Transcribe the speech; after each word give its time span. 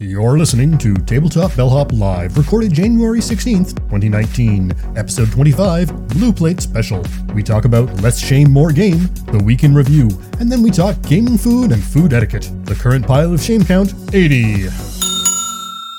You're 0.00 0.38
listening 0.38 0.78
to 0.78 0.94
Tabletop 0.94 1.56
Bellhop 1.56 1.90
Live, 1.90 2.38
recorded 2.38 2.72
January 2.72 3.18
16th, 3.18 3.74
2019, 3.90 4.72
episode 4.96 5.28
25, 5.32 6.10
Blue 6.10 6.32
Plate 6.32 6.60
Special. 6.60 7.04
We 7.34 7.42
talk 7.42 7.64
about 7.64 7.92
Less 8.00 8.16
Shame, 8.20 8.52
More 8.52 8.70
Game, 8.70 9.12
the 9.32 9.42
week 9.44 9.64
in 9.64 9.74
review, 9.74 10.08
and 10.38 10.52
then 10.52 10.62
we 10.62 10.70
talk 10.70 11.02
gaming 11.02 11.36
food 11.36 11.72
and 11.72 11.82
food 11.82 12.12
etiquette. 12.12 12.48
The 12.62 12.76
current 12.76 13.08
pile 13.08 13.34
of 13.34 13.42
shame 13.42 13.64
count 13.64 13.92
80. 14.14 14.68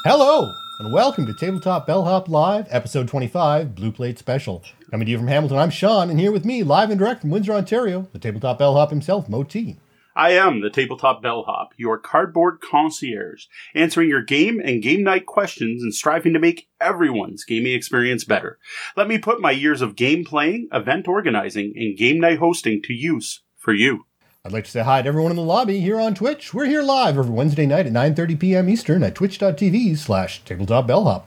Hello, 0.06 0.50
and 0.80 0.94
welcome 0.94 1.26
to 1.26 1.34
Tabletop 1.34 1.86
Bellhop 1.86 2.30
Live, 2.30 2.68
episode 2.70 3.10
25, 3.10 3.76
Blue 3.76 3.92
Plate 3.92 4.18
Special. 4.18 4.64
Coming 4.92 5.08
to 5.08 5.12
you 5.12 5.18
from 5.18 5.28
Hamilton, 5.28 5.58
I'm 5.58 5.72
Sean, 5.72 6.10
and 6.10 6.18
here 6.18 6.32
with 6.32 6.46
me, 6.46 6.64
live 6.64 6.90
and 6.90 6.98
direct 6.98 7.20
from 7.20 7.32
Windsor, 7.32 7.52
Ontario, 7.52 8.08
the 8.14 8.20
Tabletop 8.20 8.60
Bellhop 8.60 8.92
himself, 8.92 9.28
Moe 9.28 9.44
T. 9.44 9.76
I 10.16 10.32
am 10.32 10.62
the 10.62 10.70
Tabletop 10.70 11.22
Bellhop, 11.22 11.70
your 11.78 11.98
cardboard 11.98 12.60
concierge, 12.62 13.46
answering 13.76 14.10
your 14.10 14.24
game 14.24 14.60
and 14.60 14.82
game 14.82 15.04
night 15.04 15.26
questions 15.26 15.84
and 15.84 15.94
striving 15.94 16.34
to 16.34 16.40
make 16.40 16.68
everyone's 16.82 17.46
gaming 17.46 17.74
experience 17.74 18.24
better. 18.24 18.58
Let 18.98 19.08
me 19.08 19.18
put 19.18 19.40
my 19.40 19.52
years 19.52 19.82
of 19.82 19.96
game 19.96 20.26
playing, 20.26 20.68
event 20.74 21.08
organizing, 21.08 21.74
and 21.76 21.98
game 21.98 22.20
night 22.20 22.40
hosting 22.40 22.82
to 22.84 22.94
use 22.94 23.44
for 23.56 23.74
you. 23.74 24.06
I'd 24.44 24.54
like 24.54 24.66
to 24.66 24.72
say 24.72 24.82
hi 24.82 25.02
to 25.02 25.08
everyone 25.08 25.32
in 25.32 25.36
the 25.38 25.44
lobby 25.44 25.80
here 25.80 26.00
on 26.00 26.16
Twitch. 26.16 26.54
We're 26.54 26.66
here 26.66 26.82
live 26.82 27.18
every 27.18 27.32
Wednesday 27.34 27.66
night 27.66 27.86
at 27.86 27.94
9.30 27.94 28.40
p.m. 28.40 28.70
Eastern 28.70 29.04
at 29.04 29.16
twitch.tv 29.16 29.98
slash 29.98 30.42
tabletopbellhop. 30.44 31.24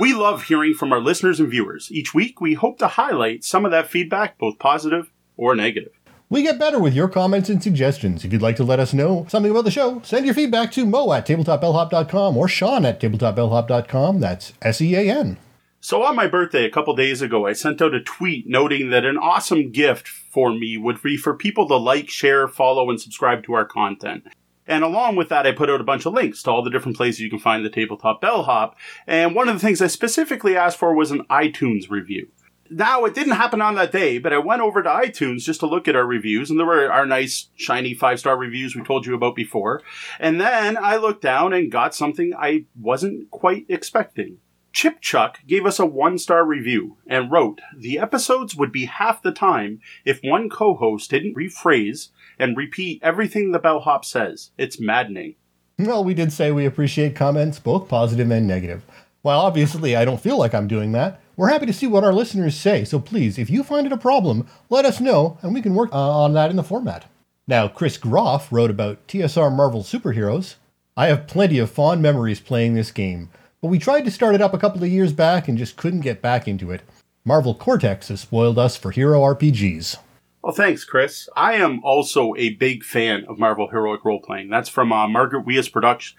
We 0.00 0.14
love 0.14 0.44
hearing 0.44 0.72
from 0.72 0.94
our 0.94 1.00
listeners 1.00 1.38
and 1.38 1.50
viewers. 1.50 1.92
Each 1.92 2.14
week, 2.14 2.40
we 2.40 2.54
hope 2.54 2.78
to 2.78 2.88
highlight 2.88 3.44
some 3.44 3.66
of 3.66 3.70
that 3.70 3.90
feedback, 3.90 4.38
both 4.38 4.58
positive 4.58 5.12
or 5.36 5.54
negative. 5.54 5.99
We 6.32 6.44
get 6.44 6.60
better 6.60 6.78
with 6.78 6.94
your 6.94 7.08
comments 7.08 7.48
and 7.48 7.60
suggestions. 7.60 8.24
If 8.24 8.32
you'd 8.32 8.40
like 8.40 8.54
to 8.54 8.64
let 8.64 8.78
us 8.78 8.94
know 8.94 9.26
something 9.28 9.50
about 9.50 9.64
the 9.64 9.70
show, 9.72 10.00
send 10.04 10.24
your 10.24 10.34
feedback 10.34 10.70
to 10.72 10.86
moe 10.86 11.12
at 11.12 11.26
tabletopbellhop.com 11.26 12.36
or 12.36 12.46
sean 12.46 12.84
at 12.84 13.00
tabletopbellhop.com. 13.00 14.20
That's 14.20 14.52
S-E-A-N. 14.62 15.38
So 15.80 16.04
on 16.04 16.14
my 16.14 16.28
birthday 16.28 16.64
a 16.64 16.70
couple 16.70 16.94
days 16.94 17.20
ago, 17.20 17.48
I 17.48 17.52
sent 17.52 17.82
out 17.82 17.94
a 17.94 18.00
tweet 18.00 18.46
noting 18.46 18.90
that 18.90 19.04
an 19.04 19.16
awesome 19.16 19.72
gift 19.72 20.06
for 20.06 20.52
me 20.52 20.76
would 20.76 21.02
be 21.02 21.16
for 21.16 21.34
people 21.34 21.66
to 21.66 21.74
like, 21.74 22.08
share, 22.08 22.46
follow, 22.46 22.88
and 22.90 23.00
subscribe 23.00 23.42
to 23.46 23.54
our 23.54 23.64
content. 23.64 24.28
And 24.68 24.84
along 24.84 25.16
with 25.16 25.30
that, 25.30 25.48
I 25.48 25.52
put 25.52 25.68
out 25.68 25.80
a 25.80 25.84
bunch 25.84 26.06
of 26.06 26.12
links 26.12 26.44
to 26.44 26.50
all 26.52 26.62
the 26.62 26.70
different 26.70 26.96
places 26.96 27.18
you 27.18 27.30
can 27.30 27.40
find 27.40 27.64
the 27.64 27.70
Tabletop 27.70 28.20
Bellhop. 28.20 28.76
And 29.04 29.34
one 29.34 29.48
of 29.48 29.56
the 29.56 29.66
things 29.66 29.82
I 29.82 29.88
specifically 29.88 30.56
asked 30.56 30.78
for 30.78 30.94
was 30.94 31.10
an 31.10 31.24
iTunes 31.24 31.90
review 31.90 32.28
now 32.70 33.04
it 33.04 33.14
didn't 33.14 33.34
happen 33.34 33.60
on 33.60 33.74
that 33.74 33.92
day, 33.92 34.18
but 34.18 34.32
I 34.32 34.38
went 34.38 34.62
over 34.62 34.82
to 34.82 34.88
iTunes 34.88 35.42
just 35.42 35.60
to 35.60 35.66
look 35.66 35.88
at 35.88 35.96
our 35.96 36.06
reviews, 36.06 36.50
and 36.50 36.58
there 36.58 36.66
were 36.66 36.90
our 36.90 37.04
nice 37.04 37.48
shiny 37.56 37.94
five 37.94 38.20
star 38.20 38.36
reviews 38.36 38.74
we 38.74 38.82
told 38.82 39.06
you 39.06 39.14
about 39.14 39.34
before. 39.34 39.82
And 40.18 40.40
then 40.40 40.76
I 40.76 40.96
looked 40.96 41.22
down 41.22 41.52
and 41.52 41.70
got 41.70 41.94
something 41.94 42.32
I 42.34 42.64
wasn't 42.80 43.30
quite 43.30 43.66
expecting. 43.68 44.38
Chip 44.72 45.00
Chuck 45.00 45.40
gave 45.46 45.66
us 45.66 45.80
a 45.80 45.86
one 45.86 46.16
star 46.16 46.44
review 46.44 46.96
and 47.06 47.30
wrote, 47.30 47.60
The 47.76 47.98
episodes 47.98 48.54
would 48.54 48.70
be 48.70 48.86
half 48.86 49.20
the 49.20 49.32
time 49.32 49.80
if 50.04 50.20
one 50.22 50.48
co 50.48 50.74
host 50.74 51.10
didn't 51.10 51.36
rephrase 51.36 52.10
and 52.38 52.56
repeat 52.56 53.02
everything 53.02 53.50
the 53.50 53.58
bellhop 53.58 54.04
says. 54.04 54.52
It's 54.56 54.80
maddening. 54.80 55.34
Well, 55.78 56.04
we 56.04 56.14
did 56.14 56.32
say 56.32 56.52
we 56.52 56.66
appreciate 56.66 57.16
comments, 57.16 57.58
both 57.58 57.88
positive 57.88 58.30
and 58.30 58.46
negative. 58.46 58.84
While 59.22 59.40
obviously 59.40 59.96
I 59.96 60.04
don't 60.04 60.20
feel 60.20 60.38
like 60.38 60.54
I'm 60.54 60.66
doing 60.66 60.92
that, 60.92 61.20
we're 61.36 61.48
happy 61.48 61.66
to 61.66 61.72
see 61.72 61.86
what 61.86 62.04
our 62.04 62.12
listeners 62.12 62.56
say, 62.56 62.84
so 62.84 62.98
please, 62.98 63.38
if 63.38 63.50
you 63.50 63.62
find 63.62 63.86
it 63.86 63.92
a 63.92 63.98
problem, 63.98 64.46
let 64.68 64.84
us 64.84 65.00
know 65.00 65.38
and 65.42 65.54
we 65.54 65.62
can 65.62 65.74
work 65.74 65.92
uh, 65.92 65.96
on 65.96 66.32
that 66.34 66.50
in 66.50 66.56
the 66.56 66.62
format. 66.62 67.06
Now, 67.46 67.68
Chris 67.68 67.96
Groff 67.96 68.52
wrote 68.52 68.70
about 68.70 69.06
TSR 69.08 69.54
Marvel 69.54 69.82
Superheroes. 69.82 70.56
I 70.96 71.06
have 71.06 71.26
plenty 71.26 71.58
of 71.58 71.70
fond 71.70 72.02
memories 72.02 72.40
playing 72.40 72.74
this 72.74 72.92
game, 72.92 73.30
but 73.60 73.68
we 73.68 73.78
tried 73.78 74.04
to 74.06 74.10
start 74.10 74.34
it 74.34 74.42
up 74.42 74.54
a 74.54 74.58
couple 74.58 74.82
of 74.82 74.90
years 74.90 75.12
back 75.12 75.48
and 75.48 75.58
just 75.58 75.76
couldn't 75.76 76.00
get 76.00 76.22
back 76.22 76.46
into 76.46 76.70
it. 76.70 76.82
Marvel 77.24 77.54
Cortex 77.54 78.08
has 78.08 78.20
spoiled 78.20 78.58
us 78.58 78.76
for 78.76 78.90
hero 78.90 79.20
RPGs. 79.20 79.96
Well, 80.42 80.54
thanks, 80.54 80.84
Chris. 80.84 81.28
I 81.36 81.54
am 81.54 81.84
also 81.84 82.34
a 82.36 82.54
big 82.54 82.82
fan 82.82 83.26
of 83.28 83.38
Marvel 83.38 83.68
Heroic 83.68 84.04
Role 84.04 84.22
Playing. 84.22 84.48
That's 84.48 84.70
from 84.70 84.90
uh, 84.90 85.06
Margaret 85.06 85.44
Weis 85.44 85.70
Productions, 85.70 86.16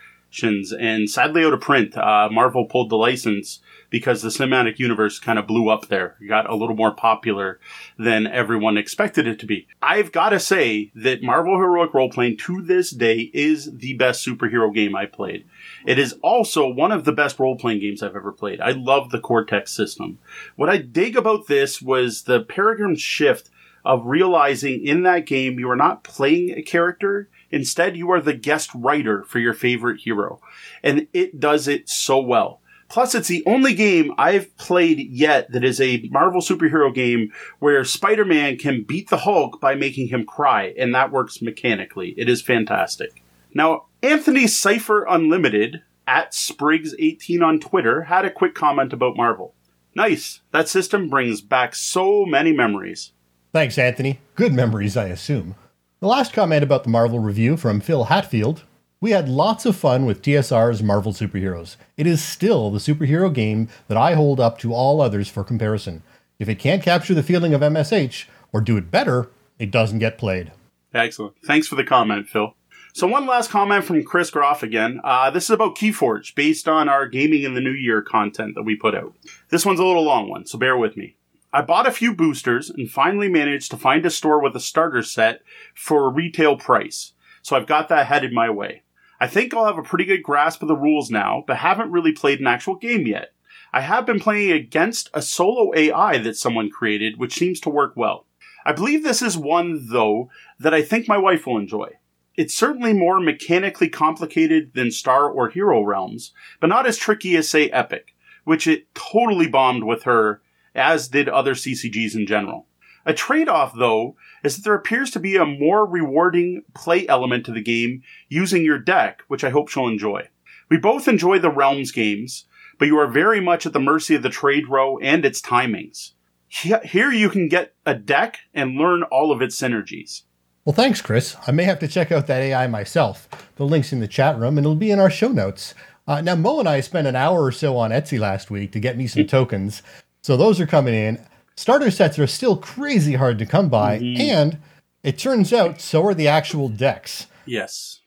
and 0.72 1.10
sadly 1.10 1.44
out 1.44 1.54
of 1.54 1.62
print. 1.62 1.98
Uh, 1.98 2.30
Marvel 2.32 2.66
pulled 2.66 2.90
the 2.90 2.96
license 2.96 3.60
because 3.90 4.22
the 4.22 4.30
cinematic 4.30 4.80
universe 4.80 5.20
kind 5.20 5.38
of 5.38 5.46
blew 5.46 5.70
up 5.70 5.88
there. 5.88 6.16
It 6.22 6.28
got 6.28 6.50
a 6.50 6.56
little 6.56 6.76
more 6.76 6.94
popular 6.94 7.60
than 8.00 8.26
everyone 8.26 8.78
expected 8.78 9.28
it 9.28 9.38
to 9.40 9.46
be. 9.46 9.68
I've 9.82 10.12
got 10.12 10.30
to 10.30 10.40
say 10.40 10.92
that 10.96 11.22
Marvel 11.22 11.58
Heroic 11.58 11.94
Role 11.94 12.10
Playing 12.10 12.38
to 12.38 12.62
this 12.62 12.92
day 12.92 13.30
is 13.34 13.78
the 13.78 13.94
best 13.96 14.26
superhero 14.26 14.74
game 14.74 14.96
I 14.96 15.06
played. 15.06 15.46
It 15.86 16.00
is 16.00 16.14
also 16.24 16.68
one 16.68 16.92
of 16.92 17.04
the 17.04 17.12
best 17.12 17.38
role 17.38 17.58
playing 17.58 17.82
games 17.82 18.02
I've 18.02 18.16
ever 18.16 18.32
played. 18.32 18.62
I 18.62 18.72
love 18.72 19.10
the 19.10 19.20
Cortex 19.20 19.72
system. 19.72 20.20
What 20.56 20.70
I 20.70 20.78
dig 20.78 21.18
about 21.18 21.48
this 21.48 21.82
was 21.82 22.24
the 22.24 22.40
paradigm 22.40 22.96
shift 22.96 23.50
of 23.84 24.06
realizing 24.06 24.86
in 24.86 25.04
that 25.04 25.26
game 25.26 25.60
you 25.60 25.70
are 25.70 25.76
not 25.76 26.04
playing 26.04 26.52
a 26.52 26.62
character, 26.62 27.30
Instead, 27.52 27.98
you 27.98 28.12
are 28.12 28.22
the 28.22 28.34
guest 28.34 28.70
writer 28.74 29.24
for 29.24 29.40
your 29.40 29.54
favorite 29.54 30.02
hero. 30.02 30.40
And 30.84 31.08
it 31.14 31.40
does 31.40 31.68
it 31.68 31.90
so 31.90 32.20
well. 32.20 32.62
Plus, 32.90 33.16
it's 33.16 33.30
the 33.30 33.44
only 33.46 33.74
game 33.74 34.14
I've 34.18 34.56
played 34.58 35.00
yet 35.10 35.50
that 35.54 35.64
is 35.64 35.80
a 35.80 36.10
Marvel 36.12 36.42
superhero 36.42 36.94
game 36.94 37.32
where 37.60 37.86
Spider 37.86 38.26
Man 38.26 38.58
can 38.58 38.84
beat 38.84 39.10
the 39.10 39.20
Hulk 39.20 39.62
by 39.62 39.76
making 39.76 40.10
him 40.10 40.26
cry, 40.26 40.74
and 40.78 40.94
that 40.94 41.12
works 41.12 41.42
mechanically. 41.42 42.14
It 42.18 42.28
is 42.28 42.42
fantastic. 42.42 43.24
Now, 43.54 43.86
Anthony 44.04 44.46
Cypher 44.46 45.06
Unlimited 45.06 45.84
at 46.06 46.34
Spriggs18 46.34 47.42
on 47.42 47.62
Twitter 47.62 48.04
had 48.04 48.26
a 48.26 48.32
quick 48.32 48.56
comment 48.56 48.92
about 48.92 49.16
Marvel. 49.16 49.56
Nice. 49.96 50.42
That 50.52 50.68
system 50.68 51.10
brings 51.10 51.40
back 51.40 51.76
so 51.76 52.26
many 52.26 52.52
memories. 52.52 53.14
Thanks, 53.54 53.78
Anthony. 53.78 54.20
Good 54.36 54.54
memories, 54.54 54.98
I 54.98 55.08
assume. 55.08 55.56
The 56.02 56.08
last 56.08 56.34
comment 56.34 56.64
about 56.64 56.84
the 56.84 56.90
Marvel 56.90 57.20
review 57.20 57.56
from 57.58 57.80
Phil 57.80 58.06
Hatfield 58.06 58.64
we 59.02 59.12
had 59.12 59.30
lots 59.30 59.68
of 59.68 59.76
fun 59.76 60.06
with 60.06 60.24
TSR's 60.24 60.82
Marvel 60.82 61.12
Superheroes. 61.12 61.76
It 61.98 62.08
is 62.08 62.24
still 62.24 62.70
the 62.70 62.80
superhero 62.80 63.34
game 63.34 63.68
that 63.88 63.98
I 63.98 64.14
hold 64.14 64.40
up 64.40 64.58
to 64.60 64.74
all 64.74 65.00
others 65.00 65.28
for 65.28 65.44
comparison. 65.44 66.02
If 66.40 66.48
it 66.50 66.60
can't 66.60 66.82
capture 66.84 67.16
the 67.16 67.24
feeling 67.24 67.54
of 67.54 67.62
MSH, 67.62 68.26
or 68.52 68.62
do 68.62 68.78
it 68.78 68.90
better, 68.92 69.30
it 69.58 69.70
doesn't 69.70 70.00
get 70.00 70.20
played. 70.20 70.52
Excellent. 70.94 71.36
Thanks 71.44 71.68
for 71.68 71.76
the 71.76 71.84
comment, 71.84 72.30
Phil. 72.30 72.56
So 72.94 73.08
one 73.08 73.26
last 73.28 73.50
comment 73.50 73.86
from 73.86 74.04
Chris 74.04 74.30
Groff 74.32 74.64
again. 74.64 75.02
Uh, 75.04 75.30
this 75.30 75.46
is 75.46 75.52
about 75.52 75.76
Keyforge, 75.76 76.34
based 76.36 76.68
on 76.68 76.90
our 76.90 77.08
Gaming 77.08 77.44
in 77.44 77.56
the 77.56 77.62
New 77.62 77.72
Year 77.72 78.02
content 78.04 78.54
that 78.56 78.64
we 78.64 78.76
put 78.76 78.96
out. 78.96 79.14
This 79.50 79.66
one's 79.66 79.80
a 79.80 79.86
little 79.86 80.04
long 80.04 80.30
one, 80.30 80.46
so 80.46 80.58
bear 80.58 80.78
with 80.78 80.98
me. 80.98 81.16
I 81.54 81.62
bought 81.62 81.88
a 81.88 81.92
few 81.92 82.16
boosters 82.16 82.70
and 82.70 82.90
finally 82.90 83.28
managed 83.28 83.72
to 83.72 83.78
find 83.78 84.06
a 84.06 84.10
store 84.10 84.42
with 84.42 84.56
a 84.56 84.60
starter 84.60 85.04
set 85.04 85.42
for 85.76 86.06
a 86.06 86.14
retail 86.14 86.56
price. 86.56 87.14
So 87.42 87.56
I've 87.56 87.68
got 87.68 87.90
that 87.90 88.08
headed 88.08 88.32
my 88.32 88.50
way. 88.50 88.84
I 89.20 89.28
think 89.28 89.54
I'll 89.54 89.66
have 89.66 89.78
a 89.78 89.84
pretty 89.84 90.06
good 90.06 90.24
grasp 90.24 90.62
of 90.62 90.70
the 90.70 90.76
rules 90.76 91.12
now, 91.12 91.44
but 91.46 91.58
haven't 91.58 91.92
really 91.92 92.14
played 92.14 92.40
an 92.40 92.48
actual 92.48 92.76
game 92.76 93.06
yet. 93.06 93.34
I 93.74 93.82
have 93.82 94.06
been 94.06 94.20
playing 94.20 94.52
against 94.52 95.10
a 95.14 95.22
solo 95.22 95.72
AI 95.76 96.18
that 96.20 96.38
someone 96.38 96.70
created, 96.70 97.18
which 97.18 97.36
seems 97.36 97.60
to 97.62 97.70
work 97.70 97.94
well. 97.96 98.26
I 98.66 98.72
believe 98.72 99.04
this 99.04 99.22
is 99.22 99.38
one, 99.38 99.88
though, 99.90 100.30
that 100.60 100.74
I 100.74 100.82
think 100.82 101.08
my 101.08 101.18
wife 101.18 101.46
will 101.46 101.58
enjoy. 101.58 101.98
It's 102.36 102.54
certainly 102.54 102.94
more 102.94 103.20
mechanically 103.20 103.90
complicated 103.90 104.74
than 104.74 104.92
Star 104.92 105.30
or 105.30 105.50
Hero 105.50 105.84
Realms, 105.84 106.32
but 106.60 106.68
not 106.68 106.88
as 106.88 106.98
tricky 106.98 107.36
as, 107.36 107.50
say, 107.50 107.70
Epic, 107.70 108.16
which 108.44 108.68
it 108.68 108.94
totally 108.96 109.48
bombed 109.48 109.84
with 109.84 110.04
her, 110.04 110.42
as 110.76 111.08
did 111.08 111.30
other 111.30 111.54
CCGs 111.54 112.16
in 112.16 112.26
general. 112.26 112.68
A 113.06 113.14
trade 113.14 113.50
off, 113.50 113.74
though, 113.76 114.16
is 114.44 114.56
that 114.56 114.64
there 114.64 114.76
appears 114.76 115.10
to 115.12 115.20
be 115.20 115.36
a 115.36 115.46
more 115.46 115.86
rewarding 115.86 116.64
play 116.76 117.08
element 117.08 117.46
to 117.46 117.52
the 117.52 117.62
game 117.62 118.04
using 118.30 118.64
your 118.64 118.78
deck, 118.78 119.24
which 119.28 119.44
I 119.44 119.50
hope 119.50 119.70
she'll 119.70 119.88
enjoy. 119.88 120.30
We 120.70 120.78
both 120.78 121.08
enjoy 121.08 121.40
the 121.40 121.50
Realms 121.50 121.92
games, 121.92 122.46
but 122.78 122.88
you 122.88 122.98
are 122.98 123.08
very 123.08 123.42
much 123.42 123.66
at 123.66 123.74
the 123.74 123.80
mercy 123.80 124.16
of 124.16 124.24
the 124.24 124.30
trade 124.30 124.68
row 124.70 124.98
and 125.00 125.26
its 125.26 125.42
timings. 125.42 126.12
Here 126.48 127.12
you 127.12 127.30
can 127.30 127.48
get 127.48 127.74
a 127.86 127.96
deck 127.96 128.40
and 128.54 128.78
learn 128.78 129.04
all 129.04 129.32
of 129.32 129.42
its 129.42 129.60
synergies. 129.60 130.24
Well, 130.66 130.76
thanks, 130.76 131.02
Chris. 131.02 131.36
I 131.48 131.52
may 131.52 131.64
have 131.64 131.80
to 131.80 131.88
check 131.88 132.12
out 132.12 132.28
that 132.28 132.42
AI 132.42 132.68
myself. 132.68 133.28
The 133.56 133.66
link's 133.66 133.94
in 133.94 134.00
the 134.00 134.08
chat 134.08 134.38
room 134.38 134.58
and 134.58 134.66
it'll 134.66 134.76
be 134.76 134.92
in 134.92 135.00
our 135.00 135.10
show 135.10 135.30
notes. 135.30 135.74
Uh, 136.08 136.22
now, 136.22 136.36
Moe 136.36 136.60
and 136.60 136.68
I 136.68 136.82
spent 136.82 137.08
an 137.08 137.16
hour 137.16 137.44
or 137.44 137.52
so 137.52 137.78
on 137.78 137.92
Etsy 137.92 138.20
last 138.20 138.52
week 138.52 138.72
to 138.74 138.80
get 138.80 138.98
me 138.98 139.08
some 139.08 139.26
tokens. 139.28 139.82
So 140.22 140.38
those 140.38 140.60
are 140.60 140.68
coming 140.68 140.94
in 140.94 141.20
starter 141.56 141.92
sets 141.92 142.18
are 142.20 142.28
still 142.28 142.58
crazy 142.58 143.14
hard 143.14 143.38
to 143.40 143.46
come 143.46 143.70
by, 143.70 144.00
mm-hmm. 144.00 144.22
and 144.22 144.58
it 145.04 145.18
turns 145.18 145.54
out 145.54 145.80
so 145.82 146.06
are 146.06 146.14
the 146.14 146.28
actual 146.28 146.70
decks. 146.70 147.28
Yes. 147.46 148.00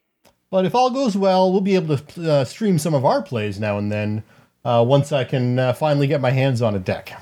But 0.50 0.64
if 0.64 0.74
all 0.74 0.90
goes 0.90 1.16
well, 1.16 1.50
we'll 1.50 1.60
be 1.60 1.74
able 1.74 1.96
to 1.96 2.32
uh, 2.32 2.44
stream 2.44 2.78
some 2.78 2.94
of 2.94 3.04
our 3.04 3.22
plays 3.22 3.58
now 3.58 3.78
and 3.78 3.90
then 3.90 4.22
uh, 4.64 4.84
once 4.86 5.12
I 5.12 5.24
can 5.24 5.58
uh, 5.58 5.72
finally 5.72 6.06
get 6.06 6.20
my 6.20 6.30
hands 6.30 6.62
on 6.62 6.74
a 6.74 6.78
deck. 6.78 7.12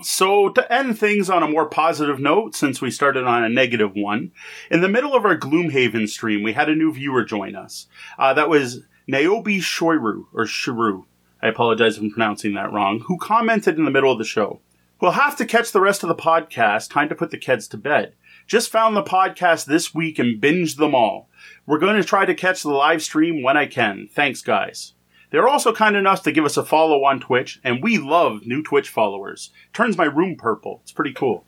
So, 0.00 0.48
to 0.50 0.72
end 0.72 0.96
things 0.96 1.28
on 1.28 1.42
a 1.42 1.48
more 1.48 1.66
positive 1.66 2.20
note, 2.20 2.54
since 2.54 2.80
we 2.80 2.90
started 2.90 3.24
on 3.24 3.42
a 3.42 3.48
negative 3.48 3.92
one, 3.96 4.30
in 4.70 4.80
the 4.80 4.88
middle 4.88 5.12
of 5.12 5.24
our 5.24 5.36
Gloomhaven 5.36 6.08
stream, 6.08 6.44
we 6.44 6.52
had 6.52 6.68
a 6.68 6.74
new 6.74 6.92
viewer 6.92 7.24
join 7.24 7.56
us. 7.56 7.88
Uh, 8.16 8.32
that 8.34 8.48
was 8.48 8.84
Niobe 9.08 9.60
Shoiru, 9.60 10.26
or 10.32 10.44
Shiru, 10.44 11.04
I 11.40 11.48
apologize 11.48 11.96
if 11.96 12.02
I'm 12.02 12.10
pronouncing 12.10 12.54
that 12.54 12.72
wrong, 12.72 13.00
who 13.06 13.16
commented 13.18 13.78
in 13.78 13.84
the 13.84 13.90
middle 13.90 14.10
of 14.10 14.18
the 14.18 14.24
show. 14.24 14.60
We'll 15.00 15.12
have 15.12 15.36
to 15.36 15.46
catch 15.46 15.70
the 15.70 15.80
rest 15.80 16.02
of 16.02 16.08
the 16.08 16.14
podcast. 16.16 16.90
Time 16.90 17.08
to 17.08 17.14
put 17.14 17.30
the 17.30 17.38
kids 17.38 17.68
to 17.68 17.76
bed. 17.76 18.14
Just 18.48 18.70
found 18.70 18.96
the 18.96 19.02
podcast 19.02 19.66
this 19.66 19.94
week 19.94 20.18
and 20.18 20.40
binged 20.40 20.76
them 20.76 20.94
all. 20.94 21.28
We're 21.66 21.78
going 21.78 21.96
to 21.96 22.02
try 22.02 22.24
to 22.24 22.34
catch 22.34 22.62
the 22.62 22.70
live 22.70 23.02
stream 23.02 23.42
when 23.42 23.56
I 23.56 23.66
can. 23.66 24.08
Thanks, 24.12 24.42
guys. 24.42 24.94
They're 25.30 25.48
also 25.48 25.72
kind 25.72 25.94
enough 25.94 26.22
to 26.24 26.32
give 26.32 26.44
us 26.44 26.56
a 26.56 26.64
follow 26.64 27.04
on 27.04 27.20
Twitch, 27.20 27.60
and 27.62 27.82
we 27.82 27.98
love 27.98 28.46
new 28.46 28.62
Twitch 28.62 28.88
followers. 28.88 29.50
Turns 29.72 29.96
my 29.96 30.06
room 30.06 30.36
purple. 30.36 30.80
It's 30.82 30.92
pretty 30.92 31.12
cool. 31.12 31.44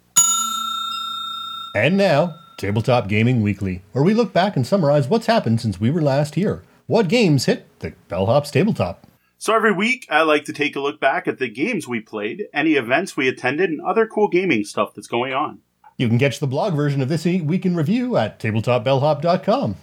And 1.75 1.97
now, 1.97 2.37
Tabletop 2.59 3.09
Gaming 3.09 3.43
Weekly, 3.43 3.83
where 3.93 4.05
we 4.05 4.13
look 4.13 4.33
back 4.33 4.55
and 4.55 4.67
summarize 4.67 5.09
what's 5.09 5.27
happened 5.27 5.61
since 5.61 5.81
we 5.81 5.91
were 5.91 6.03
last 6.03 6.35
here. 6.35 6.63
What 6.87 7.09
games 7.09 7.47
hit 7.47 7.67
the 7.81 7.95
Bellhop's 8.09 8.51
tabletop? 8.51 9.07
So 9.43 9.55
every 9.55 9.73
week, 9.73 10.07
I 10.11 10.21
like 10.21 10.45
to 10.45 10.53
take 10.53 10.77
a 10.77 10.81
look 10.81 11.01
back 11.01 11.27
at 11.27 11.39
the 11.39 11.49
games 11.49 11.89
we 11.89 11.99
played, 12.01 12.49
any 12.53 12.75
events 12.75 13.17
we 13.17 13.27
attended, 13.27 13.71
and 13.71 13.81
other 13.81 14.07
cool 14.07 14.29
gaming 14.29 14.65
stuff 14.65 14.93
that's 14.95 15.07
going 15.07 15.33
on. 15.33 15.61
You 15.97 16.09
can 16.09 16.19
catch 16.19 16.41
the 16.41 16.47
blog 16.47 16.75
version 16.75 17.01
of 17.01 17.09
this 17.09 17.25
week 17.25 17.65
in 17.65 17.75
review 17.75 18.19
at 18.19 18.39
tabletopbellhop.com. 18.39 19.77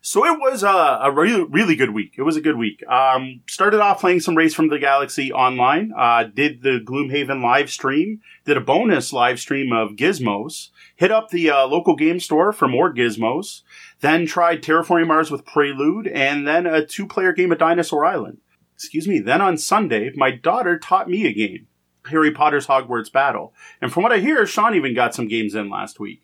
So 0.00 0.24
it 0.24 0.38
was 0.40 0.62
a, 0.62 1.00
a 1.02 1.12
really, 1.12 1.44
really 1.44 1.76
good 1.76 1.90
week. 1.90 2.14
It 2.16 2.22
was 2.22 2.38
a 2.38 2.40
good 2.40 2.56
week. 2.56 2.82
Um, 2.88 3.42
started 3.46 3.80
off 3.80 4.00
playing 4.00 4.20
some 4.20 4.38
Race 4.38 4.54
for 4.54 4.66
the 4.66 4.78
Galaxy 4.78 5.30
online. 5.30 5.92
Uh, 5.94 6.24
did 6.24 6.62
the 6.62 6.80
Gloomhaven 6.82 7.42
live 7.42 7.70
stream. 7.70 8.22
Did 8.46 8.56
a 8.56 8.62
bonus 8.62 9.12
live 9.12 9.38
stream 9.38 9.70
of 9.70 9.96
Gizmos. 9.96 10.70
Hit 10.96 11.12
up 11.12 11.28
the 11.28 11.50
uh, 11.50 11.66
local 11.66 11.94
game 11.94 12.20
store 12.20 12.54
for 12.54 12.68
more 12.68 12.92
Gizmos. 12.92 13.60
Then 14.00 14.24
tried 14.24 14.62
Terraforming 14.62 15.08
Mars 15.08 15.30
with 15.30 15.44
Prelude, 15.44 16.06
and 16.06 16.48
then 16.48 16.66
a 16.66 16.86
two-player 16.86 17.34
game 17.34 17.52
of 17.52 17.58
Dinosaur 17.58 18.06
Island. 18.06 18.38
Excuse 18.82 19.06
me. 19.06 19.20
Then 19.20 19.40
on 19.40 19.56
Sunday, 19.56 20.10
my 20.16 20.32
daughter 20.32 20.78
taught 20.78 21.08
me 21.08 21.26
a 21.26 21.32
game, 21.32 21.68
Harry 22.06 22.32
Potter's 22.32 22.66
Hogwarts 22.66 23.12
Battle. 23.12 23.54
And 23.80 23.92
from 23.92 24.02
what 24.02 24.12
I 24.12 24.18
hear, 24.18 24.44
Sean 24.44 24.74
even 24.74 24.94
got 24.94 25.14
some 25.14 25.28
games 25.28 25.54
in 25.54 25.70
last 25.70 26.00
week. 26.00 26.22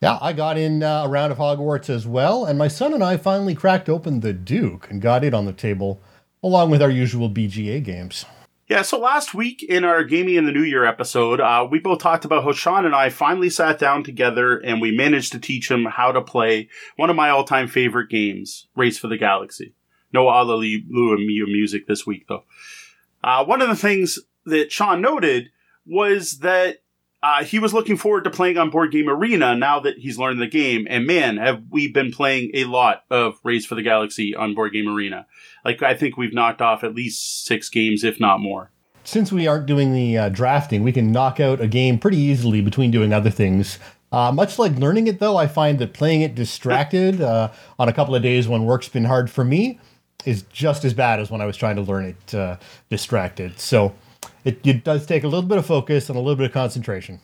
Yeah, 0.00 0.18
I 0.20 0.32
got 0.32 0.56
in 0.56 0.82
uh, 0.82 1.04
a 1.04 1.08
round 1.08 1.32
of 1.32 1.38
Hogwarts 1.38 1.88
as 1.90 2.06
well, 2.06 2.44
and 2.44 2.58
my 2.58 2.68
son 2.68 2.94
and 2.94 3.04
I 3.04 3.16
finally 3.16 3.54
cracked 3.54 3.88
open 3.88 4.20
the 4.20 4.32
Duke 4.32 4.90
and 4.90 5.00
got 5.00 5.24
it 5.24 5.34
on 5.34 5.44
the 5.44 5.52
table, 5.52 6.00
along 6.42 6.70
with 6.70 6.82
our 6.82 6.90
usual 6.90 7.30
BGA 7.30 7.82
games. 7.82 8.24
Yeah, 8.66 8.80
so 8.80 8.98
last 8.98 9.34
week 9.34 9.62
in 9.62 9.84
our 9.84 10.04
Gaming 10.04 10.36
in 10.36 10.46
the 10.46 10.52
New 10.52 10.62
Year 10.62 10.86
episode, 10.86 11.38
uh, 11.38 11.66
we 11.70 11.78
both 11.78 11.98
talked 11.98 12.24
about 12.24 12.44
how 12.44 12.52
Sean 12.52 12.86
and 12.86 12.94
I 12.94 13.10
finally 13.10 13.50
sat 13.50 13.78
down 13.78 14.02
together 14.02 14.56
and 14.56 14.80
we 14.80 14.90
managed 14.90 15.32
to 15.32 15.38
teach 15.38 15.70
him 15.70 15.84
how 15.84 16.12
to 16.12 16.22
play 16.22 16.68
one 16.96 17.10
of 17.10 17.16
my 17.16 17.28
all 17.28 17.44
time 17.44 17.68
favorite 17.68 18.08
games, 18.08 18.66
Race 18.74 18.98
for 18.98 19.08
the 19.08 19.18
Galaxy. 19.18 19.74
No 20.14 20.30
Alleluia 20.30 20.78
music 21.46 21.86
this 21.86 22.06
week, 22.06 22.26
though. 22.28 22.44
Uh, 23.22 23.44
one 23.44 23.60
of 23.60 23.68
the 23.68 23.76
things 23.76 24.18
that 24.46 24.70
Sean 24.70 25.02
noted 25.02 25.50
was 25.84 26.38
that 26.38 26.78
uh, 27.22 27.42
he 27.42 27.58
was 27.58 27.74
looking 27.74 27.96
forward 27.96 28.22
to 28.22 28.30
playing 28.30 28.58
on 28.58 28.70
Board 28.70 28.92
Game 28.92 29.08
Arena 29.08 29.56
now 29.56 29.80
that 29.80 29.98
he's 29.98 30.18
learned 30.18 30.40
the 30.40 30.46
game. 30.46 30.86
And 30.88 31.06
man, 31.06 31.38
have 31.38 31.64
we 31.70 31.90
been 31.90 32.12
playing 32.12 32.50
a 32.54 32.64
lot 32.64 33.04
of 33.10 33.40
Race 33.42 33.66
for 33.66 33.74
the 33.74 33.82
Galaxy 33.82 34.36
on 34.36 34.54
Board 34.54 34.72
Game 34.72 34.88
Arena. 34.88 35.26
Like, 35.64 35.82
I 35.82 35.94
think 35.94 36.16
we've 36.16 36.34
knocked 36.34 36.60
off 36.60 36.84
at 36.84 36.94
least 36.94 37.44
six 37.44 37.68
games, 37.68 38.04
if 38.04 38.20
not 38.20 38.40
more. 38.40 38.70
Since 39.04 39.32
we 39.32 39.46
aren't 39.46 39.66
doing 39.66 39.94
the 39.94 40.16
uh, 40.16 40.28
drafting, 40.28 40.82
we 40.82 40.92
can 40.92 41.10
knock 41.10 41.40
out 41.40 41.60
a 41.60 41.66
game 41.66 41.98
pretty 41.98 42.18
easily 42.18 42.60
between 42.60 42.90
doing 42.90 43.12
other 43.12 43.30
things. 43.30 43.78
Uh, 44.12 44.30
much 44.30 44.58
like 44.58 44.76
learning 44.76 45.06
it, 45.06 45.18
though, 45.18 45.36
I 45.36 45.46
find 45.46 45.78
that 45.78 45.94
playing 45.94 46.20
it 46.20 46.34
distracted 46.34 47.20
uh, 47.22 47.50
on 47.78 47.88
a 47.88 47.92
couple 47.92 48.14
of 48.14 48.22
days 48.22 48.46
when 48.46 48.64
work's 48.64 48.88
been 48.88 49.06
hard 49.06 49.30
for 49.30 49.44
me 49.44 49.80
is 50.24 50.42
just 50.52 50.84
as 50.84 50.94
bad 50.94 51.20
as 51.20 51.30
when 51.30 51.40
I 51.40 51.46
was 51.46 51.56
trying 51.56 51.76
to 51.76 51.82
learn 51.82 52.04
it 52.04 52.34
uh, 52.34 52.56
distracted. 52.90 53.58
So 53.58 53.94
it, 54.44 54.66
it 54.66 54.84
does 54.84 55.06
take 55.06 55.24
a 55.24 55.28
little 55.28 55.48
bit 55.48 55.58
of 55.58 55.66
focus 55.66 56.08
and 56.08 56.16
a 56.16 56.20
little 56.20 56.36
bit 56.36 56.46
of 56.46 56.52
concentration. 56.52 57.20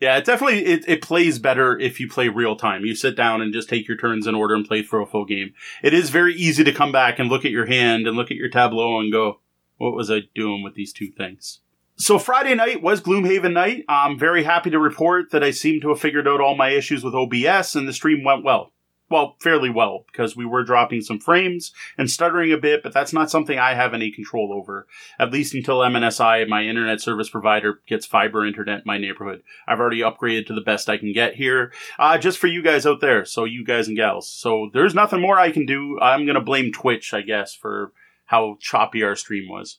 Yeah, 0.00 0.16
it 0.16 0.24
definitely 0.24 0.64
it, 0.64 0.84
it 0.86 1.02
plays 1.02 1.40
better 1.40 1.76
if 1.76 1.98
you 1.98 2.08
play 2.08 2.28
real 2.28 2.54
time. 2.54 2.84
You 2.84 2.94
sit 2.94 3.16
down 3.16 3.42
and 3.42 3.52
just 3.52 3.68
take 3.68 3.88
your 3.88 3.96
turns 3.96 4.28
in 4.28 4.34
order 4.34 4.54
and 4.54 4.66
play 4.66 4.82
through 4.82 5.02
a 5.02 5.06
full 5.06 5.24
game. 5.24 5.54
It 5.82 5.92
is 5.92 6.10
very 6.10 6.34
easy 6.34 6.62
to 6.62 6.72
come 6.72 6.92
back 6.92 7.18
and 7.18 7.28
look 7.28 7.44
at 7.44 7.50
your 7.50 7.66
hand 7.66 8.06
and 8.06 8.16
look 8.16 8.30
at 8.30 8.36
your 8.36 8.48
tableau 8.48 9.00
and 9.00 9.10
go, 9.10 9.40
"What 9.76 9.94
was 9.94 10.08
I 10.08 10.20
doing 10.36 10.62
with 10.62 10.74
these 10.74 10.92
two 10.92 11.08
things?" 11.08 11.60
So 11.96 12.16
Friday 12.20 12.54
night 12.54 12.80
was 12.80 13.00
Gloomhaven 13.00 13.52
night. 13.52 13.84
I'm 13.88 14.16
very 14.16 14.44
happy 14.44 14.70
to 14.70 14.78
report 14.78 15.32
that 15.32 15.42
I 15.42 15.50
seem 15.50 15.80
to 15.80 15.88
have 15.88 16.00
figured 16.00 16.28
out 16.28 16.40
all 16.40 16.54
my 16.54 16.68
issues 16.68 17.02
with 17.02 17.16
OBS 17.16 17.74
and 17.74 17.88
the 17.88 17.92
stream 17.92 18.22
went 18.22 18.44
well 18.44 18.72
well, 19.10 19.36
fairly 19.40 19.70
well 19.70 20.04
because 20.10 20.36
we 20.36 20.44
were 20.44 20.64
dropping 20.64 21.00
some 21.00 21.18
frames 21.18 21.72
and 21.96 22.10
stuttering 22.10 22.52
a 22.52 22.58
bit, 22.58 22.82
but 22.82 22.92
that's 22.92 23.12
not 23.12 23.30
something 23.30 23.58
I 23.58 23.74
have 23.74 23.94
any 23.94 24.10
control 24.10 24.52
over, 24.52 24.86
at 25.18 25.32
least 25.32 25.54
until 25.54 25.78
MNSI, 25.78 26.46
my 26.48 26.62
internet 26.62 27.00
service 27.00 27.30
provider, 27.30 27.80
gets 27.86 28.06
fiber 28.06 28.46
internet 28.46 28.78
in 28.78 28.84
my 28.84 28.98
neighborhood. 28.98 29.42
I've 29.66 29.80
already 29.80 30.00
upgraded 30.00 30.46
to 30.46 30.54
the 30.54 30.60
best 30.60 30.88
I 30.88 30.98
can 30.98 31.12
get 31.12 31.34
here, 31.34 31.72
uh, 31.98 32.18
just 32.18 32.38
for 32.38 32.46
you 32.46 32.62
guys 32.62 32.86
out 32.86 33.00
there. 33.00 33.24
So 33.24 33.44
you 33.44 33.64
guys 33.64 33.88
and 33.88 33.96
gals. 33.96 34.28
So 34.28 34.70
there's 34.72 34.94
nothing 34.94 35.20
more 35.20 35.38
I 35.38 35.52
can 35.52 35.66
do. 35.66 35.98
I'm 36.00 36.26
going 36.26 36.34
to 36.34 36.40
blame 36.40 36.72
Twitch, 36.72 37.14
I 37.14 37.22
guess, 37.22 37.54
for 37.54 37.92
how 38.26 38.56
choppy 38.60 39.02
our 39.02 39.16
stream 39.16 39.48
was. 39.48 39.78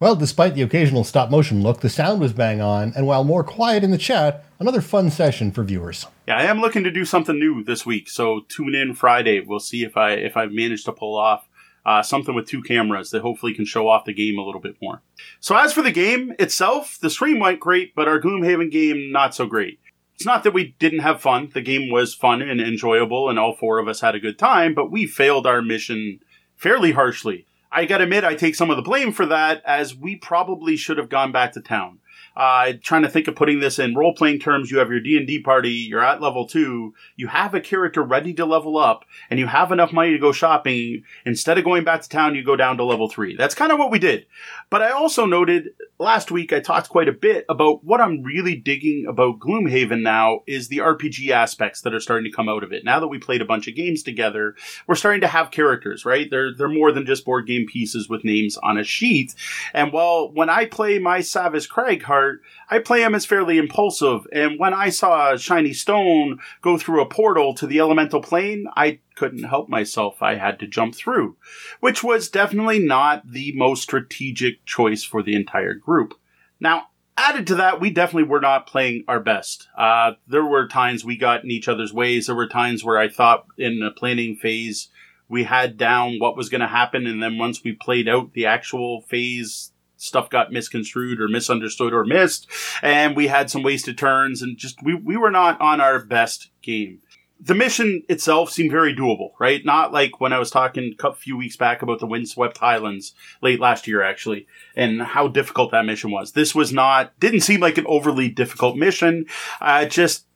Well, 0.00 0.16
despite 0.16 0.54
the 0.54 0.62
occasional 0.62 1.04
stop 1.04 1.30
motion 1.30 1.62
look, 1.62 1.80
the 1.80 1.88
sound 1.88 2.20
was 2.20 2.32
bang 2.32 2.60
on, 2.60 2.92
and 2.96 3.06
while 3.06 3.22
more 3.22 3.44
quiet 3.44 3.84
in 3.84 3.92
the 3.92 3.98
chat, 3.98 4.44
another 4.58 4.80
fun 4.80 5.08
session 5.08 5.52
for 5.52 5.62
viewers. 5.62 6.06
Yeah, 6.26 6.36
I 6.36 6.44
am 6.44 6.60
looking 6.60 6.82
to 6.82 6.90
do 6.90 7.04
something 7.04 7.38
new 7.38 7.62
this 7.62 7.86
week, 7.86 8.10
so 8.10 8.40
tune 8.48 8.74
in 8.74 8.94
Friday. 8.94 9.38
We'll 9.40 9.60
see 9.60 9.84
if 9.84 9.96
I 9.96 10.12
if 10.12 10.36
I 10.36 10.46
manage 10.46 10.82
to 10.84 10.92
pull 10.92 11.16
off 11.16 11.48
uh, 11.86 12.02
something 12.02 12.34
with 12.34 12.48
two 12.48 12.60
cameras 12.60 13.10
that 13.10 13.22
hopefully 13.22 13.54
can 13.54 13.64
show 13.64 13.88
off 13.88 14.04
the 14.04 14.12
game 14.12 14.36
a 14.36 14.42
little 14.42 14.60
bit 14.60 14.76
more. 14.82 15.00
So 15.38 15.56
as 15.56 15.72
for 15.72 15.82
the 15.82 15.92
game 15.92 16.34
itself, 16.40 16.98
the 17.00 17.10
stream 17.10 17.38
went 17.38 17.60
great, 17.60 17.94
but 17.94 18.08
our 18.08 18.20
Gloomhaven 18.20 18.72
game 18.72 19.12
not 19.12 19.32
so 19.34 19.46
great. 19.46 19.78
It's 20.16 20.26
not 20.26 20.42
that 20.42 20.54
we 20.54 20.74
didn't 20.80 21.00
have 21.00 21.20
fun. 21.20 21.50
The 21.54 21.60
game 21.60 21.90
was 21.90 22.14
fun 22.14 22.42
and 22.42 22.60
enjoyable, 22.60 23.28
and 23.28 23.38
all 23.38 23.54
four 23.54 23.78
of 23.78 23.86
us 23.86 24.00
had 24.00 24.16
a 24.16 24.20
good 24.20 24.40
time, 24.40 24.74
but 24.74 24.90
we 24.90 25.06
failed 25.06 25.46
our 25.46 25.62
mission 25.62 26.18
fairly 26.56 26.92
harshly. 26.92 27.46
I 27.74 27.86
gotta 27.86 28.04
admit, 28.04 28.22
I 28.24 28.34
take 28.34 28.54
some 28.54 28.70
of 28.70 28.76
the 28.76 28.82
blame 28.82 29.12
for 29.12 29.26
that, 29.26 29.60
as 29.66 29.96
we 29.96 30.14
probably 30.14 30.76
should 30.76 30.96
have 30.96 31.08
gone 31.08 31.32
back 31.32 31.52
to 31.52 31.60
town. 31.60 31.98
Uh, 32.36 32.72
trying 32.82 33.02
to 33.02 33.08
think 33.08 33.28
of 33.28 33.36
putting 33.36 33.60
this 33.60 33.78
in 33.78 33.94
role 33.94 34.14
playing 34.14 34.40
terms. 34.40 34.70
You 34.70 34.78
have 34.78 34.90
your 34.90 35.00
D 35.00 35.16
and 35.16 35.26
D 35.26 35.40
party. 35.40 35.70
You're 35.70 36.04
at 36.04 36.20
level 36.20 36.46
two. 36.46 36.94
You 37.16 37.28
have 37.28 37.54
a 37.54 37.60
character 37.60 38.02
ready 38.02 38.34
to 38.34 38.44
level 38.44 38.76
up, 38.76 39.04
and 39.30 39.38
you 39.38 39.46
have 39.46 39.70
enough 39.70 39.92
money 39.92 40.10
to 40.12 40.18
go 40.18 40.32
shopping. 40.32 41.04
Instead 41.24 41.58
of 41.58 41.64
going 41.64 41.84
back 41.84 42.02
to 42.02 42.08
town, 42.08 42.34
you 42.34 42.42
go 42.44 42.56
down 42.56 42.76
to 42.76 42.84
level 42.84 43.08
three. 43.08 43.36
That's 43.36 43.54
kind 43.54 43.70
of 43.70 43.78
what 43.78 43.90
we 43.92 44.00
did. 44.00 44.26
But 44.68 44.82
I 44.82 44.90
also 44.90 45.26
noted 45.26 45.70
last 46.04 46.30
week 46.30 46.52
I 46.52 46.60
talked 46.60 46.90
quite 46.90 47.08
a 47.08 47.12
bit 47.12 47.46
about 47.48 47.82
what 47.82 48.00
I'm 48.00 48.22
really 48.22 48.54
digging 48.56 49.06
about 49.08 49.38
Gloomhaven 49.38 50.02
now 50.02 50.40
is 50.46 50.68
the 50.68 50.78
RPG 50.78 51.30
aspects 51.30 51.80
that 51.80 51.94
are 51.94 52.00
starting 52.00 52.30
to 52.30 52.36
come 52.36 52.46
out 52.46 52.62
of 52.62 52.72
it. 52.74 52.84
Now 52.84 53.00
that 53.00 53.08
we 53.08 53.18
played 53.18 53.40
a 53.40 53.46
bunch 53.46 53.66
of 53.68 53.74
games 53.74 54.02
together, 54.02 54.54
we're 54.86 54.96
starting 54.96 55.22
to 55.22 55.26
have 55.26 55.50
characters, 55.50 56.04
right? 56.04 56.28
They're 56.30 56.54
they're 56.54 56.68
more 56.68 56.92
than 56.92 57.06
just 57.06 57.24
board 57.24 57.46
game 57.46 57.66
pieces 57.66 58.08
with 58.08 58.22
names 58.22 58.58
on 58.58 58.76
a 58.76 58.84
sheet. 58.84 59.34
And 59.72 59.92
while 59.92 60.30
when 60.30 60.50
I 60.50 60.66
play 60.66 60.98
my 60.98 61.22
Savage 61.22 61.70
Cragheart 61.70 62.40
I 62.68 62.78
play 62.78 63.02
him 63.02 63.14
as 63.14 63.26
fairly 63.26 63.58
impulsive, 63.58 64.26
and 64.32 64.58
when 64.58 64.74
I 64.74 64.88
saw 64.88 65.32
a 65.32 65.38
shiny 65.38 65.72
stone 65.72 66.40
go 66.62 66.78
through 66.78 67.02
a 67.02 67.06
portal 67.06 67.54
to 67.54 67.66
the 67.66 67.80
elemental 67.80 68.20
plane, 68.20 68.66
I 68.76 69.00
couldn't 69.14 69.44
help 69.44 69.68
myself. 69.68 70.22
I 70.22 70.36
had 70.36 70.58
to 70.60 70.66
jump 70.66 70.94
through, 70.94 71.36
which 71.80 72.02
was 72.02 72.28
definitely 72.28 72.78
not 72.78 73.30
the 73.30 73.52
most 73.54 73.82
strategic 73.82 74.64
choice 74.64 75.04
for 75.04 75.22
the 75.22 75.34
entire 75.34 75.74
group. 75.74 76.14
Now, 76.60 76.88
added 77.16 77.46
to 77.48 77.54
that, 77.56 77.80
we 77.80 77.90
definitely 77.90 78.28
were 78.28 78.40
not 78.40 78.66
playing 78.66 79.04
our 79.08 79.20
best. 79.20 79.68
Uh, 79.76 80.12
there 80.26 80.44
were 80.44 80.66
times 80.68 81.04
we 81.04 81.16
got 81.16 81.44
in 81.44 81.50
each 81.50 81.68
other's 81.68 81.92
ways. 81.92 82.26
There 82.26 82.36
were 82.36 82.48
times 82.48 82.84
where 82.84 82.98
I 82.98 83.08
thought 83.08 83.46
in 83.58 83.80
the 83.80 83.90
planning 83.90 84.36
phase 84.36 84.88
we 85.28 85.44
had 85.44 85.76
down 85.76 86.18
what 86.18 86.36
was 86.36 86.48
going 86.48 86.60
to 86.60 86.66
happen, 86.66 87.06
and 87.06 87.22
then 87.22 87.38
once 87.38 87.64
we 87.64 87.72
played 87.72 88.08
out 88.08 88.32
the 88.34 88.46
actual 88.46 89.02
phase, 89.02 89.72
stuff 89.96 90.28
got 90.28 90.52
misconstrued 90.52 91.20
or 91.20 91.28
misunderstood 91.28 91.92
or 91.92 92.04
missed, 92.04 92.46
and 92.82 93.16
we 93.16 93.28
had 93.28 93.50
some 93.50 93.62
wasted 93.62 93.96
turns, 93.96 94.42
and 94.42 94.58
just 94.58 94.82
we 94.82 94.94
we 94.94 95.16
were 95.16 95.30
not 95.30 95.60
on 95.60 95.80
our 95.80 95.98
best 95.98 96.50
game. 96.62 97.00
The 97.40 97.54
mission 97.54 98.02
itself 98.08 98.50
seemed 98.50 98.70
very 98.70 98.94
doable, 98.94 99.32
right? 99.38 99.64
Not 99.64 99.92
like 99.92 100.20
when 100.20 100.32
I 100.32 100.38
was 100.38 100.50
talking 100.50 100.94
a 101.02 101.12
few 101.12 101.36
weeks 101.36 101.56
back 101.56 101.82
about 101.82 101.98
the 101.98 102.06
windswept 102.06 102.58
highlands 102.58 103.12
late 103.42 103.60
last 103.60 103.86
year, 103.86 104.02
actually, 104.02 104.46
and 104.76 105.02
how 105.02 105.28
difficult 105.28 105.72
that 105.72 105.84
mission 105.84 106.10
was. 106.10 106.32
This 106.32 106.54
was 106.54 106.72
not, 106.72 107.18
didn't 107.20 107.40
seem 107.40 107.60
like 107.60 107.76
an 107.76 107.86
overly 107.86 108.28
difficult 108.28 108.76
mission. 108.76 109.26
Uh, 109.60 109.82
it 109.84 109.90
just 109.90 110.26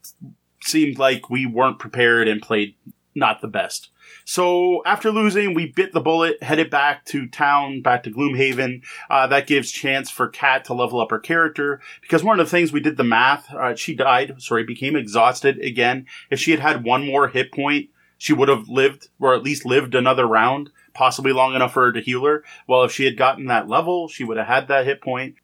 seemed 0.63 0.99
like 0.99 1.31
we 1.31 1.47
weren't 1.47 1.79
prepared 1.79 2.29
and 2.29 2.43
played 2.43 2.75
not 3.15 3.41
the 3.41 3.49
best. 3.49 3.91
So 4.25 4.83
after 4.85 5.11
losing, 5.11 5.55
we 5.55 5.67
bit 5.67 5.93
the 5.93 6.01
bullet, 6.01 6.43
headed 6.43 6.71
back 6.71 7.05
to 7.07 7.27
town, 7.27 7.83
back 7.83 8.03
to 8.05 8.11
Gloomhaven. 8.11 8.83
Uh, 9.11 9.27
that 9.29 9.47
gives 9.47 9.71
chance 9.71 10.11
for 10.11 10.29
Kat 10.29 10.65
to 10.67 10.75
level 10.75 11.01
up 11.01 11.11
her 11.11 11.19
character 11.19 11.81
because 12.01 12.25
one 12.25 12.39
of 12.39 12.47
the 12.47 12.51
things 12.51 12.73
we 12.73 12.81
did 12.81 12.97
the 12.97 13.05
math. 13.05 13.53
Uh, 13.53 13.75
she 13.75 13.95
died, 13.95 14.35
sorry, 14.39 14.65
became 14.65 14.97
exhausted 14.97 15.59
again. 15.59 16.07
If 16.31 16.41
she 16.41 16.51
had 16.51 16.61
had 16.61 16.85
one 16.85 17.07
more 17.07 17.29
hit 17.29 17.53
point 17.53 17.91
she 18.19 18.33
would 18.33 18.49
have 18.49 18.69
lived, 18.69 19.09
or 19.21 19.33
at 19.33 19.45
least 19.45 19.65
lived 19.65 19.95
another 19.95 20.27
round, 20.27 20.71
possibly 20.93 21.33
long 21.33 21.55
enough 21.55 21.73
for 21.73 21.85
her 21.85 21.93
to 21.93 22.01
heal 22.01 22.25
her. 22.25 22.45
Well, 22.67 22.83
if 22.83 22.93
she 22.93 23.05
had 23.05 23.17
gotten 23.17 23.47
that 23.47 23.69
level, 23.69 24.09
she 24.09 24.25
would 24.25 24.37
have 24.37 24.49
had 24.49 24.69
that 24.69 24.85
hit 24.85 25.01
point. 25.01 25.37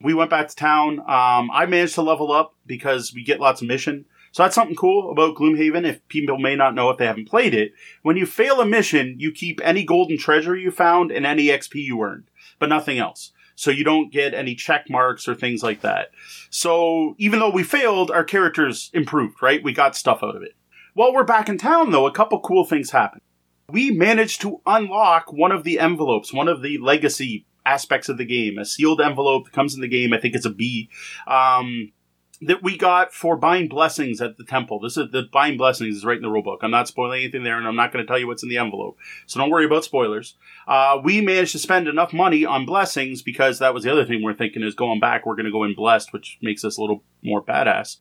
We 0.00 0.14
went 0.14 0.30
back 0.30 0.48
to 0.48 0.56
town. 0.56 1.00
Um, 1.00 1.50
I 1.52 1.66
managed 1.68 1.96
to 1.96 2.02
level 2.02 2.32
up 2.32 2.54
because 2.64 3.12
we 3.12 3.24
get 3.24 3.40
lots 3.40 3.60
of 3.60 3.68
mission. 3.68 4.06
So 4.32 4.42
that's 4.42 4.54
something 4.54 4.76
cool 4.76 5.10
about 5.10 5.36
Gloomhaven. 5.36 5.84
If 5.84 6.06
people 6.08 6.38
may 6.38 6.54
not 6.54 6.74
know 6.74 6.90
if 6.90 6.98
they 6.98 7.06
haven't 7.06 7.28
played 7.28 7.54
it, 7.54 7.72
when 8.02 8.16
you 8.16 8.26
fail 8.26 8.60
a 8.60 8.66
mission, 8.66 9.16
you 9.18 9.32
keep 9.32 9.60
any 9.62 9.84
golden 9.84 10.18
treasure 10.18 10.56
you 10.56 10.70
found 10.70 11.10
and 11.10 11.26
any 11.26 11.46
XP 11.46 11.74
you 11.74 12.00
earned, 12.00 12.30
but 12.58 12.68
nothing 12.68 12.98
else. 12.98 13.32
So 13.56 13.70
you 13.70 13.84
don't 13.84 14.12
get 14.12 14.32
any 14.32 14.54
check 14.54 14.88
marks 14.88 15.28
or 15.28 15.34
things 15.34 15.62
like 15.62 15.82
that. 15.82 16.12
So 16.48 17.14
even 17.18 17.40
though 17.40 17.50
we 17.50 17.62
failed, 17.62 18.10
our 18.10 18.24
characters 18.24 18.90
improved, 18.94 19.42
right? 19.42 19.62
We 19.62 19.72
got 19.72 19.96
stuff 19.96 20.22
out 20.22 20.36
of 20.36 20.42
it. 20.42 20.54
While 20.94 21.12
we're 21.12 21.24
back 21.24 21.48
in 21.48 21.58
town, 21.58 21.90
though, 21.90 22.06
a 22.06 22.12
couple 22.12 22.40
cool 22.40 22.64
things 22.64 22.90
happened. 22.90 23.22
We 23.68 23.90
managed 23.90 24.40
to 24.42 24.60
unlock 24.66 25.32
one 25.32 25.52
of 25.52 25.64
the 25.64 25.78
envelopes, 25.78 26.32
one 26.32 26.48
of 26.48 26.62
the 26.62 26.78
legacy 26.78 27.46
aspects 27.66 28.08
of 28.08 28.18
the 28.18 28.24
game, 28.24 28.58
a 28.58 28.64
sealed 28.64 29.00
envelope 29.00 29.44
that 29.44 29.52
comes 29.52 29.74
in 29.74 29.80
the 29.80 29.88
game. 29.88 30.12
I 30.12 30.18
think 30.18 30.34
it's 30.34 30.46
a 30.46 30.50
B. 30.50 30.88
Um, 31.26 31.92
that 32.42 32.62
we 32.62 32.76
got 32.76 33.12
for 33.12 33.36
buying 33.36 33.68
blessings 33.68 34.20
at 34.22 34.38
the 34.38 34.44
temple. 34.44 34.80
This 34.80 34.96
is 34.96 35.10
the 35.10 35.24
buying 35.30 35.58
blessings 35.58 35.96
is 35.96 36.04
right 36.04 36.16
in 36.16 36.22
the 36.22 36.30
rule 36.30 36.42
book. 36.42 36.60
I'm 36.62 36.70
not 36.70 36.88
spoiling 36.88 37.20
anything 37.20 37.42
there, 37.42 37.58
and 37.58 37.66
I'm 37.66 37.76
not 37.76 37.92
going 37.92 38.04
to 38.04 38.08
tell 38.08 38.18
you 38.18 38.26
what's 38.26 38.42
in 38.42 38.48
the 38.48 38.56
envelope. 38.56 38.96
So 39.26 39.38
don't 39.38 39.50
worry 39.50 39.66
about 39.66 39.84
spoilers. 39.84 40.36
Uh, 40.66 40.98
we 41.04 41.20
managed 41.20 41.52
to 41.52 41.58
spend 41.58 41.86
enough 41.86 42.12
money 42.12 42.46
on 42.46 42.64
blessings 42.64 43.20
because 43.20 43.58
that 43.58 43.74
was 43.74 43.84
the 43.84 43.92
other 43.92 44.06
thing 44.06 44.22
we're 44.22 44.34
thinking 44.34 44.62
is 44.62 44.74
going 44.74 45.00
back. 45.00 45.26
We're 45.26 45.36
going 45.36 45.46
to 45.46 45.52
go 45.52 45.64
in 45.64 45.74
blessed, 45.74 46.12
which 46.12 46.38
makes 46.40 46.64
us 46.64 46.78
a 46.78 46.80
little 46.80 47.04
more 47.22 47.42
badass. 47.42 47.98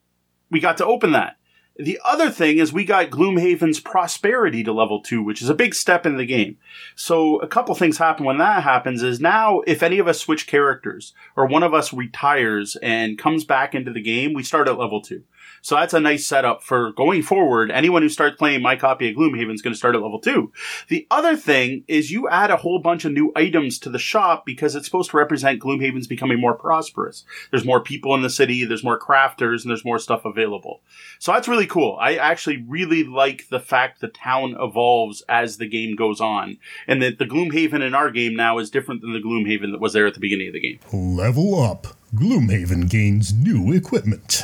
We 0.49 0.61
got 0.61 0.77
to 0.77 0.85
open 0.85 1.11
that. 1.11 1.35
The 1.79 1.97
other 2.03 2.29
thing 2.29 2.57
is 2.57 2.73
we 2.73 2.83
got 2.83 3.09
Gloomhaven's 3.09 3.79
prosperity 3.79 4.65
to 4.65 4.73
level 4.73 5.01
two, 5.01 5.23
which 5.23 5.41
is 5.41 5.47
a 5.47 5.53
big 5.53 5.73
step 5.73 6.05
in 6.05 6.17
the 6.17 6.25
game. 6.25 6.57
So 6.93 7.37
a 7.37 7.47
couple 7.47 7.73
things 7.73 7.97
happen 7.97 8.25
when 8.25 8.37
that 8.37 8.63
happens 8.63 9.01
is 9.01 9.21
now 9.21 9.61
if 9.65 9.81
any 9.81 9.97
of 9.97 10.05
us 10.05 10.19
switch 10.19 10.45
characters 10.45 11.13
or 11.37 11.45
one 11.45 11.63
of 11.63 11.73
us 11.73 11.93
retires 11.93 12.75
and 12.83 13.17
comes 13.17 13.45
back 13.45 13.73
into 13.73 13.93
the 13.93 14.01
game, 14.01 14.33
we 14.33 14.43
start 14.43 14.67
at 14.67 14.77
level 14.77 15.01
two. 15.01 15.23
So 15.61 15.75
that's 15.75 15.93
a 15.93 15.99
nice 15.99 16.25
setup 16.25 16.63
for 16.63 16.91
going 16.93 17.21
forward. 17.21 17.71
Anyone 17.71 18.01
who 18.01 18.09
starts 18.09 18.37
playing 18.37 18.61
my 18.61 18.75
copy 18.75 19.09
of 19.09 19.15
Gloomhaven 19.15 19.53
is 19.53 19.61
going 19.61 19.73
to 19.73 19.77
start 19.77 19.95
at 19.95 20.01
level 20.01 20.19
two. 20.19 20.51
The 20.87 21.05
other 21.11 21.35
thing 21.35 21.83
is 21.87 22.11
you 22.11 22.29
add 22.29 22.51
a 22.51 22.57
whole 22.57 22.79
bunch 22.79 23.05
of 23.05 23.11
new 23.11 23.31
items 23.35 23.79
to 23.79 23.89
the 23.89 23.99
shop 23.99 24.45
because 24.45 24.75
it's 24.75 24.85
supposed 24.85 25.11
to 25.11 25.17
represent 25.17 25.61
Gloomhaven's 25.61 26.07
becoming 26.07 26.39
more 26.39 26.53
prosperous. 26.53 27.23
There's 27.51 27.65
more 27.65 27.81
people 27.81 28.15
in 28.15 28.21
the 28.21 28.29
city, 28.29 28.65
there's 28.65 28.83
more 28.83 28.99
crafters, 28.99 29.63
and 29.63 29.69
there's 29.69 29.85
more 29.85 29.99
stuff 29.99 30.25
available. 30.25 30.81
So 31.19 31.33
that's 31.33 31.47
really 31.47 31.67
cool. 31.67 31.97
I 31.99 32.15
actually 32.15 32.63
really 32.67 33.03
like 33.03 33.49
the 33.49 33.59
fact 33.59 34.01
the 34.01 34.07
town 34.07 34.55
evolves 34.59 35.23
as 35.27 35.57
the 35.57 35.67
game 35.67 35.95
goes 35.95 36.21
on, 36.21 36.57
and 36.87 37.01
that 37.01 37.19
the 37.19 37.25
Gloomhaven 37.25 37.81
in 37.81 37.93
our 37.93 38.11
game 38.11 38.35
now 38.35 38.57
is 38.59 38.69
different 38.69 39.01
than 39.01 39.13
the 39.13 39.19
Gloomhaven 39.19 39.71
that 39.71 39.81
was 39.81 39.93
there 39.93 40.07
at 40.07 40.13
the 40.13 40.19
beginning 40.19 40.47
of 40.47 40.53
the 40.53 40.61
game. 40.61 40.79
Level 40.93 41.61
up. 41.61 41.87
Gloomhaven 42.15 42.89
gains 42.89 43.33
new 43.33 43.71
equipment 43.71 44.43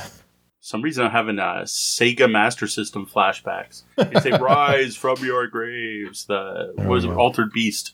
some 0.65 0.81
reason 0.81 1.05
I'm 1.05 1.11
having 1.11 1.37
uh, 1.37 1.61
Sega 1.65 2.27
Master 2.29 2.65
System 2.65 3.05
flashbacks. 3.05 3.83
It's 3.99 4.25
a 4.25 4.31
"Rise 4.41 4.95
from 4.95 5.23
your 5.23 5.45
graves." 5.45 6.25
The 6.25 6.73
oh, 6.79 6.87
was 6.87 7.05
no. 7.05 7.15
Altered 7.15 7.51
Beast. 7.51 7.93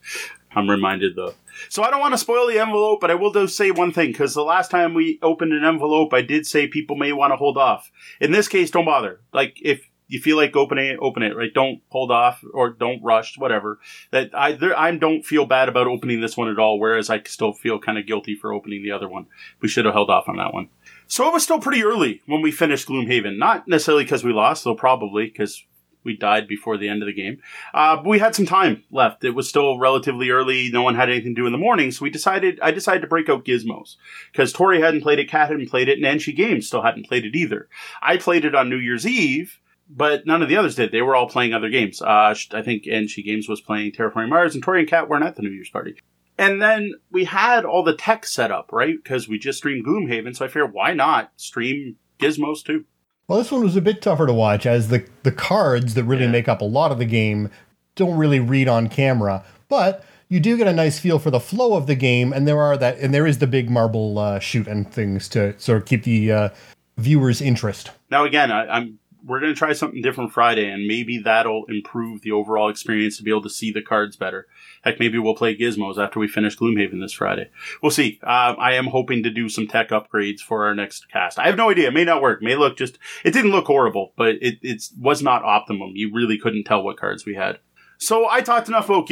I'm 0.55 0.69
reminded 0.69 1.17
though. 1.17 1.33
So 1.67 1.83
I 1.83 1.91
don't 1.91 1.99
want 1.99 2.13
to 2.13 2.17
spoil 2.17 2.47
the 2.47 2.59
envelope, 2.59 3.01
but 3.01 3.11
I 3.11 3.15
will 3.15 3.33
just 3.33 3.57
say 3.57 3.71
one 3.71 3.91
thing 3.91 4.13
because 4.13 4.33
the 4.33 4.45
last 4.45 4.71
time 4.71 4.93
we 4.93 5.19
opened 5.21 5.51
an 5.51 5.65
envelope, 5.65 6.13
I 6.13 6.21
did 6.21 6.47
say 6.47 6.65
people 6.65 6.95
may 6.95 7.11
want 7.11 7.33
to 7.33 7.35
hold 7.35 7.57
off. 7.57 7.91
In 8.21 8.31
this 8.31 8.47
case, 8.47 8.71
don't 8.71 8.85
bother. 8.85 9.19
Like 9.33 9.57
if 9.61 9.89
you 10.07 10.21
feel 10.21 10.37
like 10.37 10.55
opening 10.55 10.87
it, 10.87 10.99
open 11.01 11.23
it. 11.23 11.35
Right? 11.35 11.53
Don't 11.53 11.81
hold 11.89 12.09
off 12.09 12.41
or 12.53 12.69
don't 12.69 13.03
rush. 13.03 13.37
Whatever. 13.37 13.79
That 14.11 14.29
I 14.33 14.53
there, 14.53 14.79
I 14.79 14.95
don't 14.95 15.25
feel 15.25 15.45
bad 15.45 15.67
about 15.67 15.87
opening 15.87 16.21
this 16.21 16.37
one 16.37 16.47
at 16.47 16.57
all. 16.57 16.79
Whereas 16.79 17.09
I 17.09 17.21
still 17.23 17.51
feel 17.51 17.79
kind 17.79 17.97
of 17.97 18.07
guilty 18.07 18.35
for 18.35 18.53
opening 18.53 18.81
the 18.81 18.91
other 18.91 19.09
one. 19.09 19.25
We 19.59 19.67
should 19.67 19.83
have 19.83 19.93
held 19.93 20.09
off 20.09 20.29
on 20.29 20.37
that 20.37 20.53
one. 20.53 20.69
So 21.11 21.27
it 21.27 21.33
was 21.33 21.43
still 21.43 21.59
pretty 21.59 21.83
early 21.83 22.21
when 22.25 22.41
we 22.41 22.53
finished 22.53 22.87
Gloomhaven. 22.87 23.37
Not 23.37 23.67
necessarily 23.67 24.05
because 24.05 24.23
we 24.23 24.31
lost, 24.31 24.63
though 24.63 24.75
probably 24.75 25.25
because 25.25 25.61
we 26.05 26.15
died 26.15 26.47
before 26.47 26.77
the 26.77 26.87
end 26.87 27.03
of 27.03 27.07
the 27.07 27.13
game. 27.13 27.41
Uh, 27.73 27.97
but 27.97 28.05
we 28.05 28.19
had 28.19 28.33
some 28.33 28.45
time 28.45 28.85
left. 28.91 29.25
It 29.25 29.35
was 29.35 29.49
still 29.49 29.77
relatively 29.77 30.29
early. 30.29 30.69
No 30.71 30.83
one 30.83 30.95
had 30.95 31.09
anything 31.09 31.35
to 31.35 31.41
do 31.41 31.45
in 31.47 31.51
the 31.51 31.57
morning, 31.57 31.91
so 31.91 32.03
we 32.03 32.09
decided. 32.09 32.61
I 32.61 32.71
decided 32.71 33.01
to 33.01 33.07
break 33.07 33.27
out 33.27 33.43
Gizmos 33.43 33.97
because 34.31 34.53
Tori 34.53 34.79
hadn't 34.79 35.01
played 35.01 35.19
it, 35.19 35.29
Kat 35.29 35.49
hadn't 35.49 35.69
played 35.69 35.89
it, 35.89 36.01
and 36.01 36.05
Enchi 36.05 36.33
Games 36.33 36.67
still 36.67 36.81
hadn't 36.81 37.07
played 37.07 37.25
it 37.25 37.35
either. 37.35 37.67
I 38.01 38.15
played 38.15 38.45
it 38.45 38.55
on 38.55 38.69
New 38.69 38.77
Year's 38.77 39.05
Eve. 39.05 39.59
But 39.93 40.25
none 40.25 40.41
of 40.41 40.47
the 40.47 40.55
others 40.55 40.75
did. 40.75 40.93
They 40.93 41.01
were 41.01 41.17
all 41.17 41.27
playing 41.27 41.53
other 41.53 41.67
games. 41.67 42.01
Uh, 42.01 42.33
I 42.53 42.61
think 42.61 42.85
Enchi 42.85 43.25
Games 43.25 43.49
was 43.49 43.59
playing 43.59 43.91
Terraforming 43.91 44.29
Mars, 44.29 44.55
and 44.55 44.63
Tori 44.63 44.79
and 44.79 44.89
Kat 44.89 45.09
weren't 45.09 45.25
at 45.25 45.35
the 45.35 45.41
New 45.41 45.49
Year's 45.49 45.69
party. 45.69 45.95
And 46.37 46.61
then 46.61 46.93
we 47.11 47.25
had 47.25 47.65
all 47.65 47.83
the 47.83 47.95
tech 47.95 48.25
set 48.25 48.51
up, 48.51 48.71
right? 48.71 48.95
Because 49.01 49.27
we 49.27 49.37
just 49.37 49.59
streamed 49.59 49.85
Gloomhaven, 49.85 50.35
so 50.35 50.45
I 50.45 50.47
figured 50.47 50.73
why 50.73 50.93
not 50.93 51.31
stream 51.35 51.97
Gizmos 52.19 52.63
too? 52.63 52.85
Well, 53.27 53.37
this 53.37 53.51
one 53.51 53.63
was 53.63 53.75
a 53.75 53.81
bit 53.81 54.01
tougher 54.01 54.27
to 54.27 54.33
watch 54.33 54.65
as 54.65 54.89
the, 54.89 55.05
the 55.23 55.31
cards 55.31 55.93
that 55.93 56.03
really 56.03 56.25
yeah. 56.25 56.31
make 56.31 56.47
up 56.47 56.61
a 56.61 56.65
lot 56.65 56.91
of 56.91 56.97
the 56.97 57.05
game 57.05 57.49
don't 57.95 58.17
really 58.17 58.39
read 58.39 58.67
on 58.67 58.89
camera. 58.89 59.43
But 59.69 60.03
you 60.27 60.39
do 60.39 60.57
get 60.57 60.67
a 60.67 60.73
nice 60.73 60.99
feel 60.99 61.19
for 61.19 61.29
the 61.29 61.39
flow 61.39 61.75
of 61.75 61.87
the 61.87 61.95
game, 61.95 62.33
and 62.33 62.47
there 62.47 62.59
are 62.59 62.77
that, 62.77 62.97
and 62.99 63.13
there 63.13 63.27
is 63.27 63.39
the 63.39 63.47
big 63.47 63.69
marble 63.69 64.17
uh, 64.17 64.39
shoot 64.39 64.67
and 64.67 64.91
things 64.91 65.27
to 65.29 65.57
sort 65.59 65.81
of 65.81 65.85
keep 65.85 66.03
the 66.03 66.31
uh, 66.31 66.49
viewers' 66.97 67.41
interest. 67.41 67.91
Now, 68.09 68.25
again, 68.25 68.51
I, 68.51 68.65
I'm 68.67 68.99
we're 69.25 69.39
going 69.39 69.53
to 69.53 69.57
try 69.57 69.73
something 69.73 70.01
different 70.01 70.31
Friday, 70.31 70.69
and 70.69 70.87
maybe 70.87 71.19
that'll 71.19 71.65
improve 71.65 72.21
the 72.21 72.31
overall 72.31 72.69
experience 72.69 73.17
to 73.17 73.23
be 73.23 73.29
able 73.29 73.43
to 73.43 73.49
see 73.49 73.71
the 73.71 73.81
cards 73.81 74.15
better. 74.15 74.47
Heck, 74.83 74.99
maybe 74.99 75.19
we'll 75.19 75.35
play 75.35 75.55
Gizmos 75.55 75.97
after 75.97 76.19
we 76.19 76.27
finish 76.27 76.57
Gloomhaven 76.57 77.01
this 77.01 77.13
Friday. 77.13 77.49
We'll 77.81 77.91
see. 77.91 78.19
Uh, 78.23 78.55
I 78.57 78.73
am 78.73 78.87
hoping 78.87 79.23
to 79.23 79.29
do 79.29 79.49
some 79.49 79.67
tech 79.67 79.89
upgrades 79.89 80.39
for 80.39 80.65
our 80.65 80.73
next 80.73 81.09
cast. 81.09 81.39
I 81.39 81.47
have 81.47 81.57
no 81.57 81.69
idea. 81.69 81.89
It 81.89 81.93
may 81.93 82.05
not 82.05 82.21
work. 82.21 82.41
It 82.41 82.45
may 82.45 82.55
look 82.55 82.77
just. 82.77 82.97
It 83.23 83.31
didn't 83.31 83.51
look 83.51 83.65
horrible, 83.65 84.13
but 84.17 84.35
it 84.41 84.59
it 84.61 84.83
was 84.99 85.21
not 85.21 85.43
optimum. 85.43 85.91
You 85.93 86.11
really 86.13 86.37
couldn't 86.37 86.63
tell 86.63 86.83
what 86.83 86.97
cards 86.97 87.25
we 87.25 87.35
had. 87.35 87.59
So 88.01 88.27
I 88.27 88.41
talked 88.41 88.67
enough 88.67 88.89
about 88.89 89.11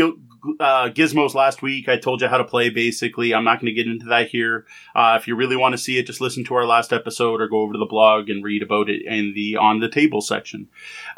uh, 0.60 0.89
Gizmos 0.89 1.36
last 1.36 1.62
week. 1.62 1.88
I 1.88 1.98
told 1.98 2.22
you 2.22 2.27
how 2.27 2.39
to 2.39 2.43
play 2.43 2.72
basically. 2.72 3.36
I'm 3.36 3.43
not 3.43 3.62
going 3.62 3.67
to 3.67 3.74
get 3.74 3.86
into 3.86 4.08
that 4.08 4.29
here. 4.29 4.65
Uh, 4.96 5.15
if 5.19 5.27
you 5.27 5.36
really 5.36 5.55
want 5.55 5.74
to 5.74 5.77
see 5.77 6.00
it, 6.00 6.08
just 6.08 6.22
listen 6.22 6.43
to 6.46 6.55
our 6.55 6.65
last 6.65 6.91
episode 6.91 7.39
or 7.39 7.48
go 7.48 7.62
over 7.62 7.74
to 7.74 7.77
the 7.79 7.86
blog 7.86 8.31
and 8.31 8.43
read 8.43 8.63
about 8.63 8.89
it 8.89 9.03
in 9.05 9.34
the 9.36 9.58
on 9.58 9.79
the 9.79 9.89
table 9.89 10.22
section. 10.22 10.69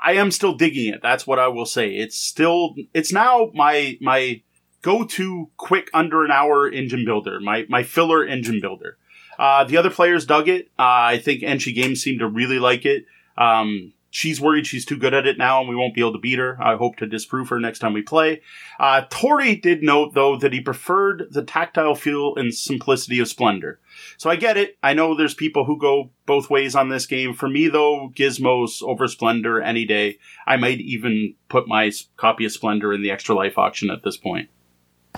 I 0.03 0.13
am 0.13 0.31
still 0.31 0.53
digging 0.53 0.93
it. 0.93 1.01
That's 1.01 1.25
what 1.25 1.39
I 1.39 1.47
will 1.47 1.65
say. 1.65 1.95
It's 1.95 2.17
still, 2.17 2.75
it's 2.93 3.13
now 3.13 3.51
my, 3.53 3.97
my 4.01 4.41
go 4.81 5.05
to 5.05 5.49
quick 5.55 5.89
under 5.93 6.25
an 6.25 6.31
hour 6.31 6.69
engine 6.69 7.05
builder, 7.05 7.39
my, 7.39 7.65
my 7.69 7.83
filler 7.83 8.25
engine 8.25 8.59
builder. 8.59 8.97
Uh, 9.39 9.63
the 9.63 9.77
other 9.77 9.89
players 9.89 10.25
dug 10.25 10.49
it. 10.49 10.65
Uh, 10.77 11.15
I 11.15 11.19
think 11.19 11.41
Enchi 11.41 11.73
Games 11.73 12.03
seemed 12.03 12.19
to 12.19 12.27
really 12.27 12.59
like 12.59 12.85
it. 12.85 13.05
Um, 13.37 13.93
she's 14.11 14.41
worried 14.41 14.67
she's 14.67 14.85
too 14.85 14.97
good 14.97 15.13
at 15.13 15.25
it 15.25 15.37
now 15.37 15.59
and 15.59 15.69
we 15.69 15.75
won't 15.75 15.95
be 15.95 16.01
able 16.01 16.11
to 16.11 16.19
beat 16.19 16.37
her. 16.37 16.61
I 16.61 16.75
hope 16.75 16.97
to 16.97 17.07
disprove 17.07 17.49
her 17.49 17.59
next 17.59 17.79
time 17.79 17.93
we 17.93 18.03
play. 18.03 18.41
Uh, 18.79 19.05
Tori 19.09 19.55
did 19.55 19.81
note, 19.81 20.13
though, 20.13 20.37
that 20.37 20.53
he 20.53 20.61
preferred 20.61 21.27
the 21.31 21.43
tactile 21.43 21.95
feel 21.95 22.35
and 22.35 22.53
simplicity 22.53 23.19
of 23.19 23.27
Splendor. 23.27 23.79
So 24.17 24.29
I 24.29 24.35
get 24.35 24.57
it. 24.57 24.77
I 24.83 24.93
know 24.93 25.15
there's 25.15 25.33
people 25.33 25.65
who 25.65 25.79
go 25.79 26.11
both 26.25 26.49
ways 26.49 26.75
on 26.75 26.89
this 26.89 27.07
game. 27.07 27.33
For 27.33 27.49
me, 27.49 27.69
though, 27.69 28.11
Gizmos 28.13 28.83
over 28.83 29.07
Splendor 29.07 29.61
any 29.61 29.85
day. 29.85 30.19
I 30.45 30.57
might 30.57 30.81
even 30.81 31.33
put 31.49 31.67
my 31.67 31.91
copy 32.17 32.45
of 32.45 32.51
Splendor 32.51 32.93
in 32.93 33.01
the 33.01 33.11
extra 33.11 33.33
life 33.33 33.57
auction 33.57 33.89
at 33.89 34.03
this 34.03 34.17
point. 34.17 34.49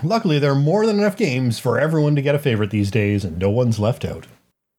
Luckily, 0.04 0.40
there 0.40 0.52
are 0.52 0.56
more 0.56 0.86
than 0.86 1.00
enough 1.00 1.18
games 1.18 1.60
for 1.60 1.80
everyone 1.80 2.16
to 2.16 2.22
get 2.22 2.36
a 2.36 2.40
favorite 2.40 2.72
these 2.72 2.90
days, 2.90 3.24
and 3.24 3.38
no 3.38 3.50
one's 3.50 3.80
left 3.80 4.06
out 4.06 4.26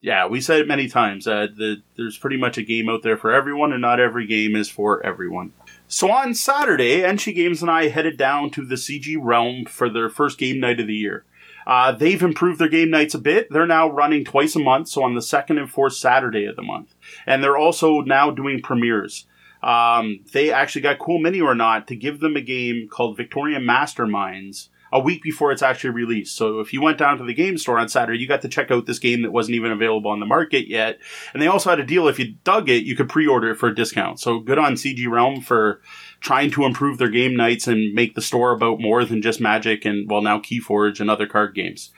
yeah, 0.05 0.27
we 0.27 0.43
said 0.43 0.61
it 0.61 0.69
many 0.69 0.87
times. 0.87 1.27
Uh, 1.27 1.47
the, 1.57 1.81
there's 1.97 2.19
pretty 2.19 2.37
much 2.37 2.59
a 2.59 2.63
game 2.63 2.91
out 2.91 3.03
there 3.03 3.17
for 3.17 3.33
everyone, 3.33 3.73
and 3.73 3.81
not 3.81 4.01
every 4.01 4.27
game 4.27 4.55
is 4.55 4.69
for 4.69 5.05
everyone. 5.05 5.55
So 5.89 6.11
on 6.11 6.35
Saturday, 6.35 7.01
Enchi 7.01 7.35
Games 7.35 7.63
and 7.63 7.71
I 7.71 7.89
headed 7.89 8.19
down 8.19 8.51
to 8.51 8.67
the 8.67 8.75
CG 8.75 9.17
Realm 9.19 9.65
for 9.65 9.89
their 9.89 10.11
first 10.11 10.37
game 10.37 10.61
night 10.61 10.79
of 10.79 10.89
the 10.89 10.95
year. 10.95 11.25
Uh, 11.67 11.91
they've 11.93 12.23
improved 12.23 12.61
their 12.61 12.69
game 12.69 12.91
nights 12.91 13.15
a 13.15 13.19
bit. 13.19 13.49
They're 13.51 13.67
now 13.67 13.89
running 13.89 14.27
twice 14.27 14.55
a 14.55 14.59
month, 14.59 14.89
so 14.89 15.03
on 15.03 15.15
the 15.15 15.23
second 15.23 15.57
and 15.57 15.71
fourth 15.71 15.95
Saturday 15.95 16.45
of 16.45 16.57
the 16.57 16.63
month. 16.63 16.95
And 17.27 17.43
they're 17.43 17.57
also 17.57 18.03
now 18.03 18.31
doing 18.31 18.61
premieres. 18.61 19.25
Um, 19.63 20.21
they 20.35 20.53
actually 20.53 20.83
got 20.83 20.99
Cool 20.99 21.19
Mini 21.19 21.41
or 21.41 21.55
Not 21.55 21.87
to 21.87 21.97
give 21.97 22.21
them 22.21 22.37
a 22.37 22.43
game 22.43 22.89
called 22.91 23.17
Victorian 23.17 23.63
Masterminds 23.63 24.69
a 24.95 25.01
week 25.01 25.23
before 25.23 25.51
it's 25.51 25.61
actually 25.61 25.91
released. 25.91 26.37
So 26.37 26.61
if 26.61 26.73
you 26.73 26.81
went 26.81 26.99
down 26.99 27.19
to 27.19 27.25
the 27.25 27.35
game 27.35 27.59
store 27.59 27.81
on 27.81 27.89
Saturday, 27.89 28.21
you 28.21 28.29
got 28.29 28.43
to 28.43 28.49
check 28.49 28.71
out 28.71 28.87
this 28.87 29.01
game 29.01 29.23
that 29.23 29.33
wasn't 29.33 29.57
even 29.57 29.73
available 29.73 30.09
on 30.09 30.21
the 30.21 30.27
market 30.27 30.69
yet. 30.69 31.01
And 31.33 31.43
they 31.43 31.49
also 31.49 31.69
had 31.69 31.81
a 31.81 31.85
deal 31.85 32.07
if 32.07 32.21
you 32.21 32.37
dug 32.45 32.69
it, 32.69 32.85
you 32.85 32.95
could 32.95 33.09
pre-order 33.09 33.51
it 33.51 33.57
for 33.57 33.69
a 33.69 33.75
discount. 33.75 34.21
So 34.21 34.39
good 34.39 34.57
on 34.57 34.75
CG 34.75 35.11
Realm 35.11 35.41
for 35.41 35.83
trying 36.21 36.53
to 36.53 36.65
improve 36.65 36.99
their 36.99 37.11
game 37.11 37.37
nights 37.37 37.67
and 37.67 37.93
make 37.93 38.15
the 38.15 38.23
store 38.23 38.53
about 38.53 38.81
more 38.81 39.05
than 39.05 39.21
just 39.21 39.41
Magic 39.41 39.85
and 39.85 40.09
well 40.09 40.23
now 40.23 40.39
Keyforge 40.39 41.01
and 41.01 41.11
other 41.11 41.27
card 41.27 41.57
games. 41.57 41.91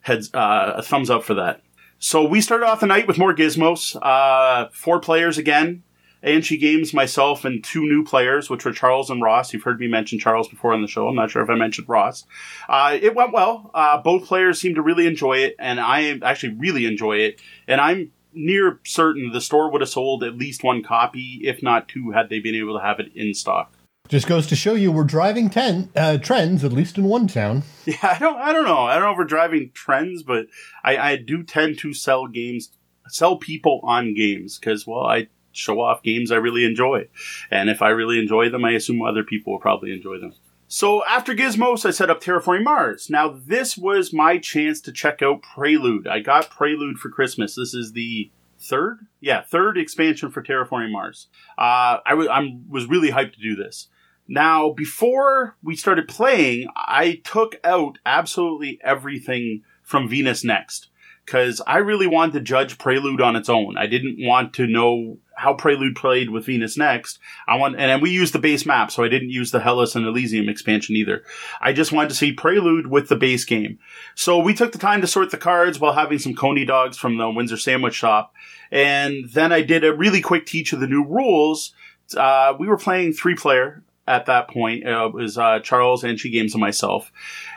Heads 0.00 0.34
uh, 0.34 0.72
a 0.74 0.82
thumbs 0.82 1.10
up 1.10 1.22
for 1.22 1.34
that. 1.34 1.62
So 2.00 2.24
we 2.24 2.40
started 2.40 2.66
off 2.66 2.80
the 2.80 2.86
night 2.86 3.06
with 3.06 3.16
more 3.16 3.32
gizmos, 3.32 3.96
uh, 4.02 4.68
four 4.72 4.98
players 4.98 5.38
again 5.38 5.84
Anchi 6.24 6.58
Games, 6.58 6.94
myself, 6.94 7.44
and 7.44 7.62
two 7.62 7.82
new 7.82 8.02
players, 8.02 8.48
which 8.48 8.64
were 8.64 8.72
Charles 8.72 9.10
and 9.10 9.22
Ross. 9.22 9.52
You've 9.52 9.62
heard 9.62 9.78
me 9.78 9.88
mention 9.88 10.18
Charles 10.18 10.48
before 10.48 10.72
on 10.72 10.80
the 10.80 10.88
show. 10.88 11.06
I'm 11.06 11.14
not 11.14 11.30
sure 11.30 11.42
if 11.42 11.50
I 11.50 11.54
mentioned 11.54 11.88
Ross. 11.88 12.24
Uh, 12.68 12.98
it 13.00 13.14
went 13.14 13.32
well. 13.32 13.70
Uh, 13.74 14.00
both 14.00 14.26
players 14.26 14.60
seemed 14.60 14.76
to 14.76 14.82
really 14.82 15.06
enjoy 15.06 15.38
it, 15.38 15.54
and 15.58 15.78
I 15.78 16.18
actually 16.22 16.54
really 16.54 16.86
enjoy 16.86 17.18
it. 17.18 17.40
And 17.68 17.80
I'm 17.80 18.12
near 18.32 18.80
certain 18.84 19.32
the 19.32 19.40
store 19.40 19.70
would 19.70 19.80
have 19.80 19.90
sold 19.90 20.24
at 20.24 20.36
least 20.36 20.64
one 20.64 20.82
copy, 20.82 21.40
if 21.44 21.62
not 21.62 21.88
two, 21.88 22.10
had 22.12 22.30
they 22.30 22.40
been 22.40 22.54
able 22.54 22.76
to 22.78 22.84
have 22.84 23.00
it 23.00 23.12
in 23.14 23.34
stock. 23.34 23.72
Just 24.08 24.26
goes 24.26 24.46
to 24.48 24.56
show 24.56 24.74
you 24.74 24.92
we're 24.92 25.04
driving 25.04 25.48
ten 25.48 25.90
uh, 25.96 26.18
trends, 26.18 26.62
at 26.62 26.72
least 26.72 26.98
in 26.98 27.04
one 27.04 27.26
town. 27.26 27.62
Yeah, 27.86 27.96
I 28.02 28.18
don't, 28.18 28.38
I 28.38 28.52
don't 28.54 28.64
know. 28.64 28.78
I 28.78 28.94
don't 28.94 29.04
know 29.04 29.12
if 29.12 29.18
we're 29.18 29.24
driving 29.24 29.70
trends, 29.74 30.22
but 30.22 30.46
I, 30.82 30.96
I 30.96 31.16
do 31.16 31.42
tend 31.42 31.78
to 31.80 31.92
sell 31.92 32.26
games, 32.26 32.70
sell 33.08 33.36
people 33.36 33.80
on 33.82 34.14
games 34.14 34.58
because, 34.58 34.86
well, 34.86 35.04
I 35.04 35.28
show 35.56 35.80
off 35.80 36.02
games 36.02 36.30
I 36.30 36.36
really 36.36 36.64
enjoy, 36.64 37.08
and 37.50 37.70
if 37.70 37.82
I 37.82 37.88
really 37.88 38.18
enjoy 38.18 38.48
them, 38.50 38.64
I 38.64 38.72
assume 38.72 39.02
other 39.02 39.24
people 39.24 39.52
will 39.52 39.60
probably 39.60 39.92
enjoy 39.92 40.18
them. 40.18 40.34
So 40.66 41.04
after 41.04 41.34
Gizmos, 41.34 41.86
I 41.86 41.90
set 41.90 42.10
up 42.10 42.20
Terraforming 42.20 42.64
Mars. 42.64 43.08
Now 43.08 43.28
this 43.28 43.76
was 43.76 44.12
my 44.12 44.38
chance 44.38 44.80
to 44.82 44.92
check 44.92 45.22
out 45.22 45.42
Prelude. 45.42 46.08
I 46.08 46.20
got 46.20 46.50
Prelude 46.50 46.98
for 46.98 47.10
Christmas. 47.10 47.54
This 47.54 47.74
is 47.74 47.92
the 47.92 48.30
third, 48.58 49.06
yeah, 49.20 49.42
third 49.42 49.78
expansion 49.78 50.30
for 50.30 50.42
Terraforming 50.42 50.90
Mars. 50.90 51.28
Uh, 51.58 52.00
I 52.04 52.10
w- 52.10 52.30
I'm, 52.30 52.68
was 52.68 52.86
really 52.86 53.10
hyped 53.10 53.34
to 53.34 53.40
do 53.40 53.54
this. 53.54 53.88
Now, 54.26 54.70
before 54.70 55.56
we 55.62 55.76
started 55.76 56.08
playing, 56.08 56.68
I 56.74 57.20
took 57.24 57.56
out 57.62 57.98
absolutely 58.06 58.80
everything 58.82 59.62
from 59.82 60.08
Venus 60.08 60.42
Next 60.42 60.88
because 61.24 61.60
I 61.66 61.78
really 61.78 62.06
wanted 62.06 62.32
to 62.32 62.40
judge 62.40 62.78
Prelude 62.78 63.20
on 63.20 63.36
its 63.36 63.50
own. 63.50 63.76
I 63.76 63.86
didn't 63.86 64.16
want 64.18 64.54
to 64.54 64.66
know 64.66 65.18
how 65.36 65.54
Prelude 65.54 65.96
played 65.96 66.30
with 66.30 66.46
Venus 66.46 66.76
Next. 66.76 67.18
I 67.46 67.56
want, 67.56 67.76
and 67.78 68.02
we 68.02 68.10
used 68.10 68.34
the 68.34 68.38
base 68.38 68.64
map, 68.64 68.90
so 68.90 69.02
I 69.02 69.08
didn't 69.08 69.30
use 69.30 69.50
the 69.50 69.60
Hellas 69.60 69.94
and 69.94 70.06
Elysium 70.06 70.48
expansion 70.48 70.96
either. 70.96 71.22
I 71.60 71.72
just 71.72 71.92
wanted 71.92 72.10
to 72.10 72.14
see 72.14 72.32
Prelude 72.32 72.86
with 72.86 73.08
the 73.08 73.16
base 73.16 73.44
game. 73.44 73.78
So 74.14 74.38
we 74.38 74.54
took 74.54 74.72
the 74.72 74.78
time 74.78 75.00
to 75.00 75.06
sort 75.06 75.30
the 75.30 75.36
cards 75.36 75.80
while 75.80 75.92
having 75.92 76.18
some 76.18 76.34
coney 76.34 76.64
dogs 76.64 76.96
from 76.96 77.18
the 77.18 77.30
Windsor 77.30 77.56
Sandwich 77.56 77.94
Shop, 77.94 78.32
and 78.70 79.28
then 79.30 79.52
I 79.52 79.62
did 79.62 79.84
a 79.84 79.94
really 79.94 80.20
quick 80.20 80.46
teach 80.46 80.72
of 80.72 80.80
the 80.80 80.86
new 80.86 81.04
rules. 81.04 81.74
Uh, 82.16 82.54
we 82.58 82.66
were 82.66 82.76
playing 82.76 83.12
three 83.12 83.34
player 83.34 83.82
at 84.06 84.26
that 84.26 84.48
point. 84.48 84.86
Uh, 84.86 85.06
it 85.06 85.14
was 85.14 85.38
uh, 85.38 85.60
Charles, 85.60 86.02
Anchi 86.02 86.30
Games, 86.30 86.54
and 86.54 86.60
myself. 86.60 87.10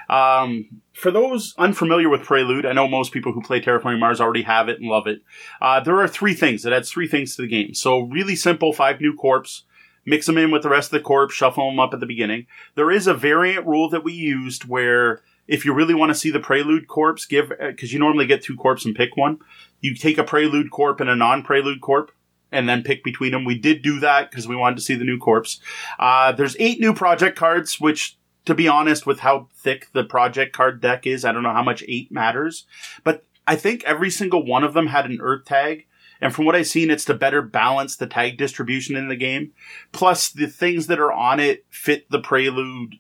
Um, 0.10 0.82
for 0.94 1.12
those 1.12 1.54
unfamiliar 1.58 2.10
with 2.10 2.24
Prelude, 2.24 2.66
I 2.66 2.74
know 2.74 2.88
most 2.88 3.12
people 3.12 3.34
who 3.34 3.42
play 3.42 3.62
Terraforming 3.62 4.00
Mars 4.00 4.22
already 4.22 4.44
have 4.44 4.70
it 4.70 4.80
and 4.80 4.90
love 4.90 5.08
it. 5.08 5.22
Uh, 5.62 5.80
there 5.80 6.00
are 6.00 6.08
three 6.08 6.34
things. 6.34 6.66
It 6.66 6.74
adds 6.74 6.90
three 6.90 7.08
things 7.08 7.36
to 7.36 7.42
the 7.42 7.48
game. 7.48 7.74
So 7.74 8.02
really 8.02 8.36
simple, 8.36 8.74
five 8.74 9.02
new 9.02 9.16
corps. 9.16 9.64
Mix 10.06 10.26
them 10.26 10.38
in 10.38 10.52
with 10.52 10.64
the 10.64 10.70
rest 10.70 10.88
of 10.88 11.00
the 11.00 11.04
corps, 11.04 11.30
shuffle 11.30 11.70
them 11.70 11.82
up 11.82 11.94
at 11.94 12.00
the 12.00 12.06
beginning. 12.06 12.48
There 12.76 12.90
is 12.90 13.08
a 13.08 13.14
variant 13.14 13.68
rule 13.68 13.90
that 13.90 14.06
we 14.06 14.14
used 14.14 14.64
where 14.64 15.22
if 15.48 15.66
you 15.66 15.74
really 15.74 15.94
want 15.94 16.10
to 16.12 16.16
see 16.16 16.32
the 16.32 16.40
Prelude 16.40 16.88
corpse, 16.88 17.26
give, 17.26 17.52
because 17.60 17.92
you 17.92 18.00
normally 18.00 18.26
get 18.26 18.42
two 18.42 18.56
corps 18.56 18.86
and 18.86 18.96
pick 18.96 19.18
one. 19.18 19.40
You 19.82 19.96
take 19.96 20.18
a 20.18 20.24
Prelude 20.24 20.72
corp 20.72 21.02
and 21.02 21.10
a 21.10 21.16
non-Prelude 21.16 21.82
corp 21.82 22.12
and 22.52 22.68
then 22.68 22.84
pick 22.84 23.04
between 23.04 23.32
them. 23.32 23.46
We 23.46 23.58
did 23.58 23.82
do 23.82 24.00
that 24.00 24.30
because 24.30 24.48
we 24.48 24.56
wanted 24.56 24.78
to 24.78 24.82
see 24.82 24.96
the 24.96 25.04
new 25.04 25.18
corpse. 25.18 25.60
Uh, 26.00 26.32
there's 26.32 26.56
eight 26.60 26.80
new 26.80 26.94
project 26.94 27.38
cards, 27.38 27.80
which, 27.80 28.18
to 28.48 28.56
be 28.56 28.68
honest, 28.68 29.06
with 29.06 29.20
how 29.20 29.50
thick 29.54 29.90
the 29.92 30.06
project 30.06 30.56
card 30.56 30.82
deck 30.82 31.06
is, 31.06 31.26
I 31.26 31.34
don't 31.34 31.44
know 31.44 31.52
how 31.52 31.64
much 31.64 31.84
eight 31.88 32.12
matters. 32.12 32.66
But 33.04 33.26
I 33.46 33.58
think 33.58 33.84
every 33.84 34.10
single 34.10 34.46
one 34.46 34.64
of 34.64 34.74
them 34.74 34.88
had 34.88 35.06
an 35.06 35.20
Earth 35.22 35.44
tag. 35.46 35.86
And 36.22 36.34
from 36.34 36.46
what 36.46 36.56
I've 36.56 36.68
seen, 36.68 36.90
it's 36.90 37.04
to 37.06 37.14
better 37.14 37.42
balance 37.42 37.98
the 37.98 38.08
tag 38.08 38.38
distribution 38.38 38.96
in 38.96 39.10
the 39.10 39.18
game. 39.18 39.52
Plus, 39.92 40.30
the 40.30 40.48
things 40.48 40.88
that 40.88 41.00
are 41.00 41.12
on 41.12 41.42
it 41.42 41.66
fit 41.70 42.10
the 42.10 42.22
Prelude 42.22 42.96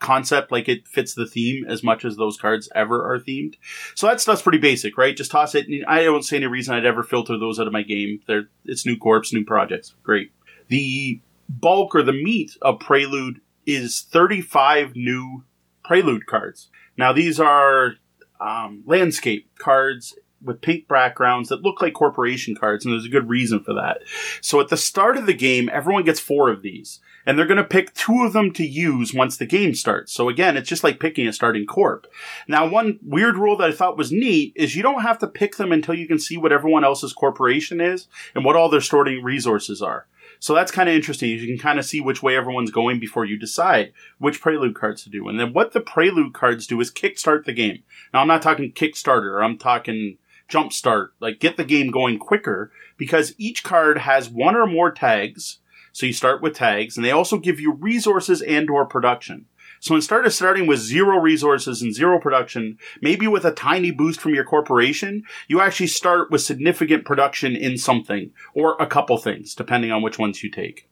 concept, 0.00 0.52
like 0.52 0.68
it 0.68 0.86
fits 0.86 1.14
the 1.14 1.26
theme 1.26 1.64
as 1.66 1.82
much 1.82 2.04
as 2.04 2.16
those 2.16 2.36
cards 2.36 2.68
ever 2.74 3.02
are 3.02 3.18
themed. 3.18 3.54
So 3.94 4.06
that 4.06 4.20
stuff's 4.20 4.42
pretty 4.42 4.58
basic, 4.58 4.98
right? 4.98 5.16
Just 5.16 5.30
toss 5.30 5.54
it. 5.54 5.66
I 5.88 6.04
don't 6.04 6.24
see 6.24 6.36
any 6.36 6.46
reason 6.46 6.74
I'd 6.74 6.84
ever 6.84 7.02
filter 7.02 7.38
those 7.38 7.58
out 7.58 7.66
of 7.66 7.72
my 7.72 7.82
game. 7.82 8.20
They're, 8.26 8.50
it's 8.66 8.84
new 8.84 8.98
corps, 8.98 9.24
new 9.32 9.46
projects. 9.46 9.94
Great. 10.02 10.30
The 10.68 11.20
bulk 11.48 11.94
or 11.94 12.02
the 12.02 12.12
meat 12.12 12.56
of 12.60 12.78
Prelude 12.78 13.40
is 13.74 14.02
35 14.02 14.96
new 14.96 15.44
Prelude 15.84 16.26
cards. 16.26 16.68
Now 16.96 17.12
these 17.12 17.40
are 17.40 17.94
um, 18.40 18.82
landscape 18.86 19.50
cards 19.58 20.14
with 20.42 20.60
pink 20.60 20.88
backgrounds 20.88 21.48
that 21.48 21.62
look 21.62 21.82
like 21.82 21.92
corporation 21.92 22.54
cards, 22.54 22.84
and 22.84 22.92
there's 22.92 23.04
a 23.04 23.10
good 23.10 23.28
reason 23.28 23.62
for 23.62 23.74
that. 23.74 23.98
So 24.40 24.60
at 24.60 24.68
the 24.68 24.76
start 24.76 25.16
of 25.16 25.26
the 25.26 25.34
game, 25.34 25.68
everyone 25.72 26.04
gets 26.04 26.20
four 26.20 26.50
of 26.50 26.62
these, 26.62 27.00
and 27.26 27.38
they're 27.38 27.46
going 27.46 27.58
to 27.58 27.64
pick 27.64 27.92
two 27.94 28.22
of 28.24 28.32
them 28.32 28.52
to 28.52 28.66
use 28.66 29.12
once 29.12 29.36
the 29.36 29.46
game 29.46 29.74
starts. 29.74 30.12
So 30.12 30.28
again, 30.28 30.56
it's 30.56 30.68
just 30.68 30.84
like 30.84 31.00
picking 31.00 31.26
a 31.28 31.32
starting 31.32 31.66
corp. 31.66 32.06
Now, 32.48 32.66
one 32.66 32.98
weird 33.02 33.36
rule 33.36 33.56
that 33.58 33.68
I 33.68 33.72
thought 33.72 33.98
was 33.98 34.12
neat 34.12 34.52
is 34.56 34.74
you 34.74 34.82
don't 34.82 35.02
have 35.02 35.18
to 35.18 35.26
pick 35.26 35.56
them 35.56 35.72
until 35.72 35.94
you 35.94 36.06
can 36.06 36.18
see 36.18 36.36
what 36.36 36.52
everyone 36.52 36.84
else's 36.84 37.12
corporation 37.12 37.80
is 37.80 38.08
and 38.34 38.44
what 38.44 38.56
all 38.56 38.68
their 38.68 38.80
starting 38.80 39.22
resources 39.22 39.82
are. 39.82 40.06
So 40.40 40.54
that's 40.54 40.72
kind 40.72 40.88
of 40.88 40.94
interesting. 40.94 41.28
You 41.28 41.46
can 41.46 41.58
kind 41.58 41.78
of 41.78 41.84
see 41.84 42.00
which 42.00 42.22
way 42.22 42.34
everyone's 42.34 42.70
going 42.70 42.98
before 42.98 43.26
you 43.26 43.38
decide 43.38 43.92
which 44.18 44.40
prelude 44.40 44.74
cards 44.74 45.04
to 45.04 45.10
do. 45.10 45.28
And 45.28 45.38
then 45.38 45.52
what 45.52 45.72
the 45.72 45.80
prelude 45.80 46.32
cards 46.32 46.66
do 46.66 46.80
is 46.80 46.90
kickstart 46.90 47.44
the 47.44 47.52
game. 47.52 47.82
Now 48.12 48.22
I'm 48.22 48.28
not 48.28 48.40
talking 48.40 48.72
Kickstarter. 48.72 49.44
I'm 49.44 49.58
talking 49.58 50.16
jumpstart, 50.48 51.10
like 51.20 51.40
get 51.40 51.58
the 51.58 51.64
game 51.64 51.90
going 51.90 52.18
quicker 52.18 52.72
because 52.96 53.34
each 53.36 53.62
card 53.62 53.98
has 53.98 54.30
one 54.30 54.56
or 54.56 54.66
more 54.66 54.90
tags. 54.90 55.58
So 55.92 56.06
you 56.06 56.12
start 56.14 56.40
with 56.40 56.54
tags 56.54 56.96
and 56.96 57.04
they 57.04 57.10
also 57.10 57.38
give 57.38 57.60
you 57.60 57.72
resources 57.72 58.40
and 58.40 58.70
or 58.70 58.86
production. 58.86 59.44
So 59.80 59.94
instead 59.94 60.26
of 60.26 60.32
starting 60.32 60.66
with 60.66 60.78
zero 60.78 61.18
resources 61.18 61.80
and 61.80 61.94
zero 61.94 62.20
production, 62.20 62.78
maybe 63.00 63.26
with 63.26 63.46
a 63.46 63.50
tiny 63.50 63.90
boost 63.90 64.20
from 64.20 64.34
your 64.34 64.44
corporation, 64.44 65.24
you 65.48 65.60
actually 65.60 65.86
start 65.86 66.30
with 66.30 66.42
significant 66.42 67.06
production 67.06 67.56
in 67.56 67.78
something 67.78 68.30
or 68.54 68.76
a 68.78 68.86
couple 68.86 69.16
things, 69.16 69.54
depending 69.54 69.90
on 69.90 70.02
which 70.02 70.18
ones 70.18 70.42
you 70.42 70.50
take. 70.50 70.86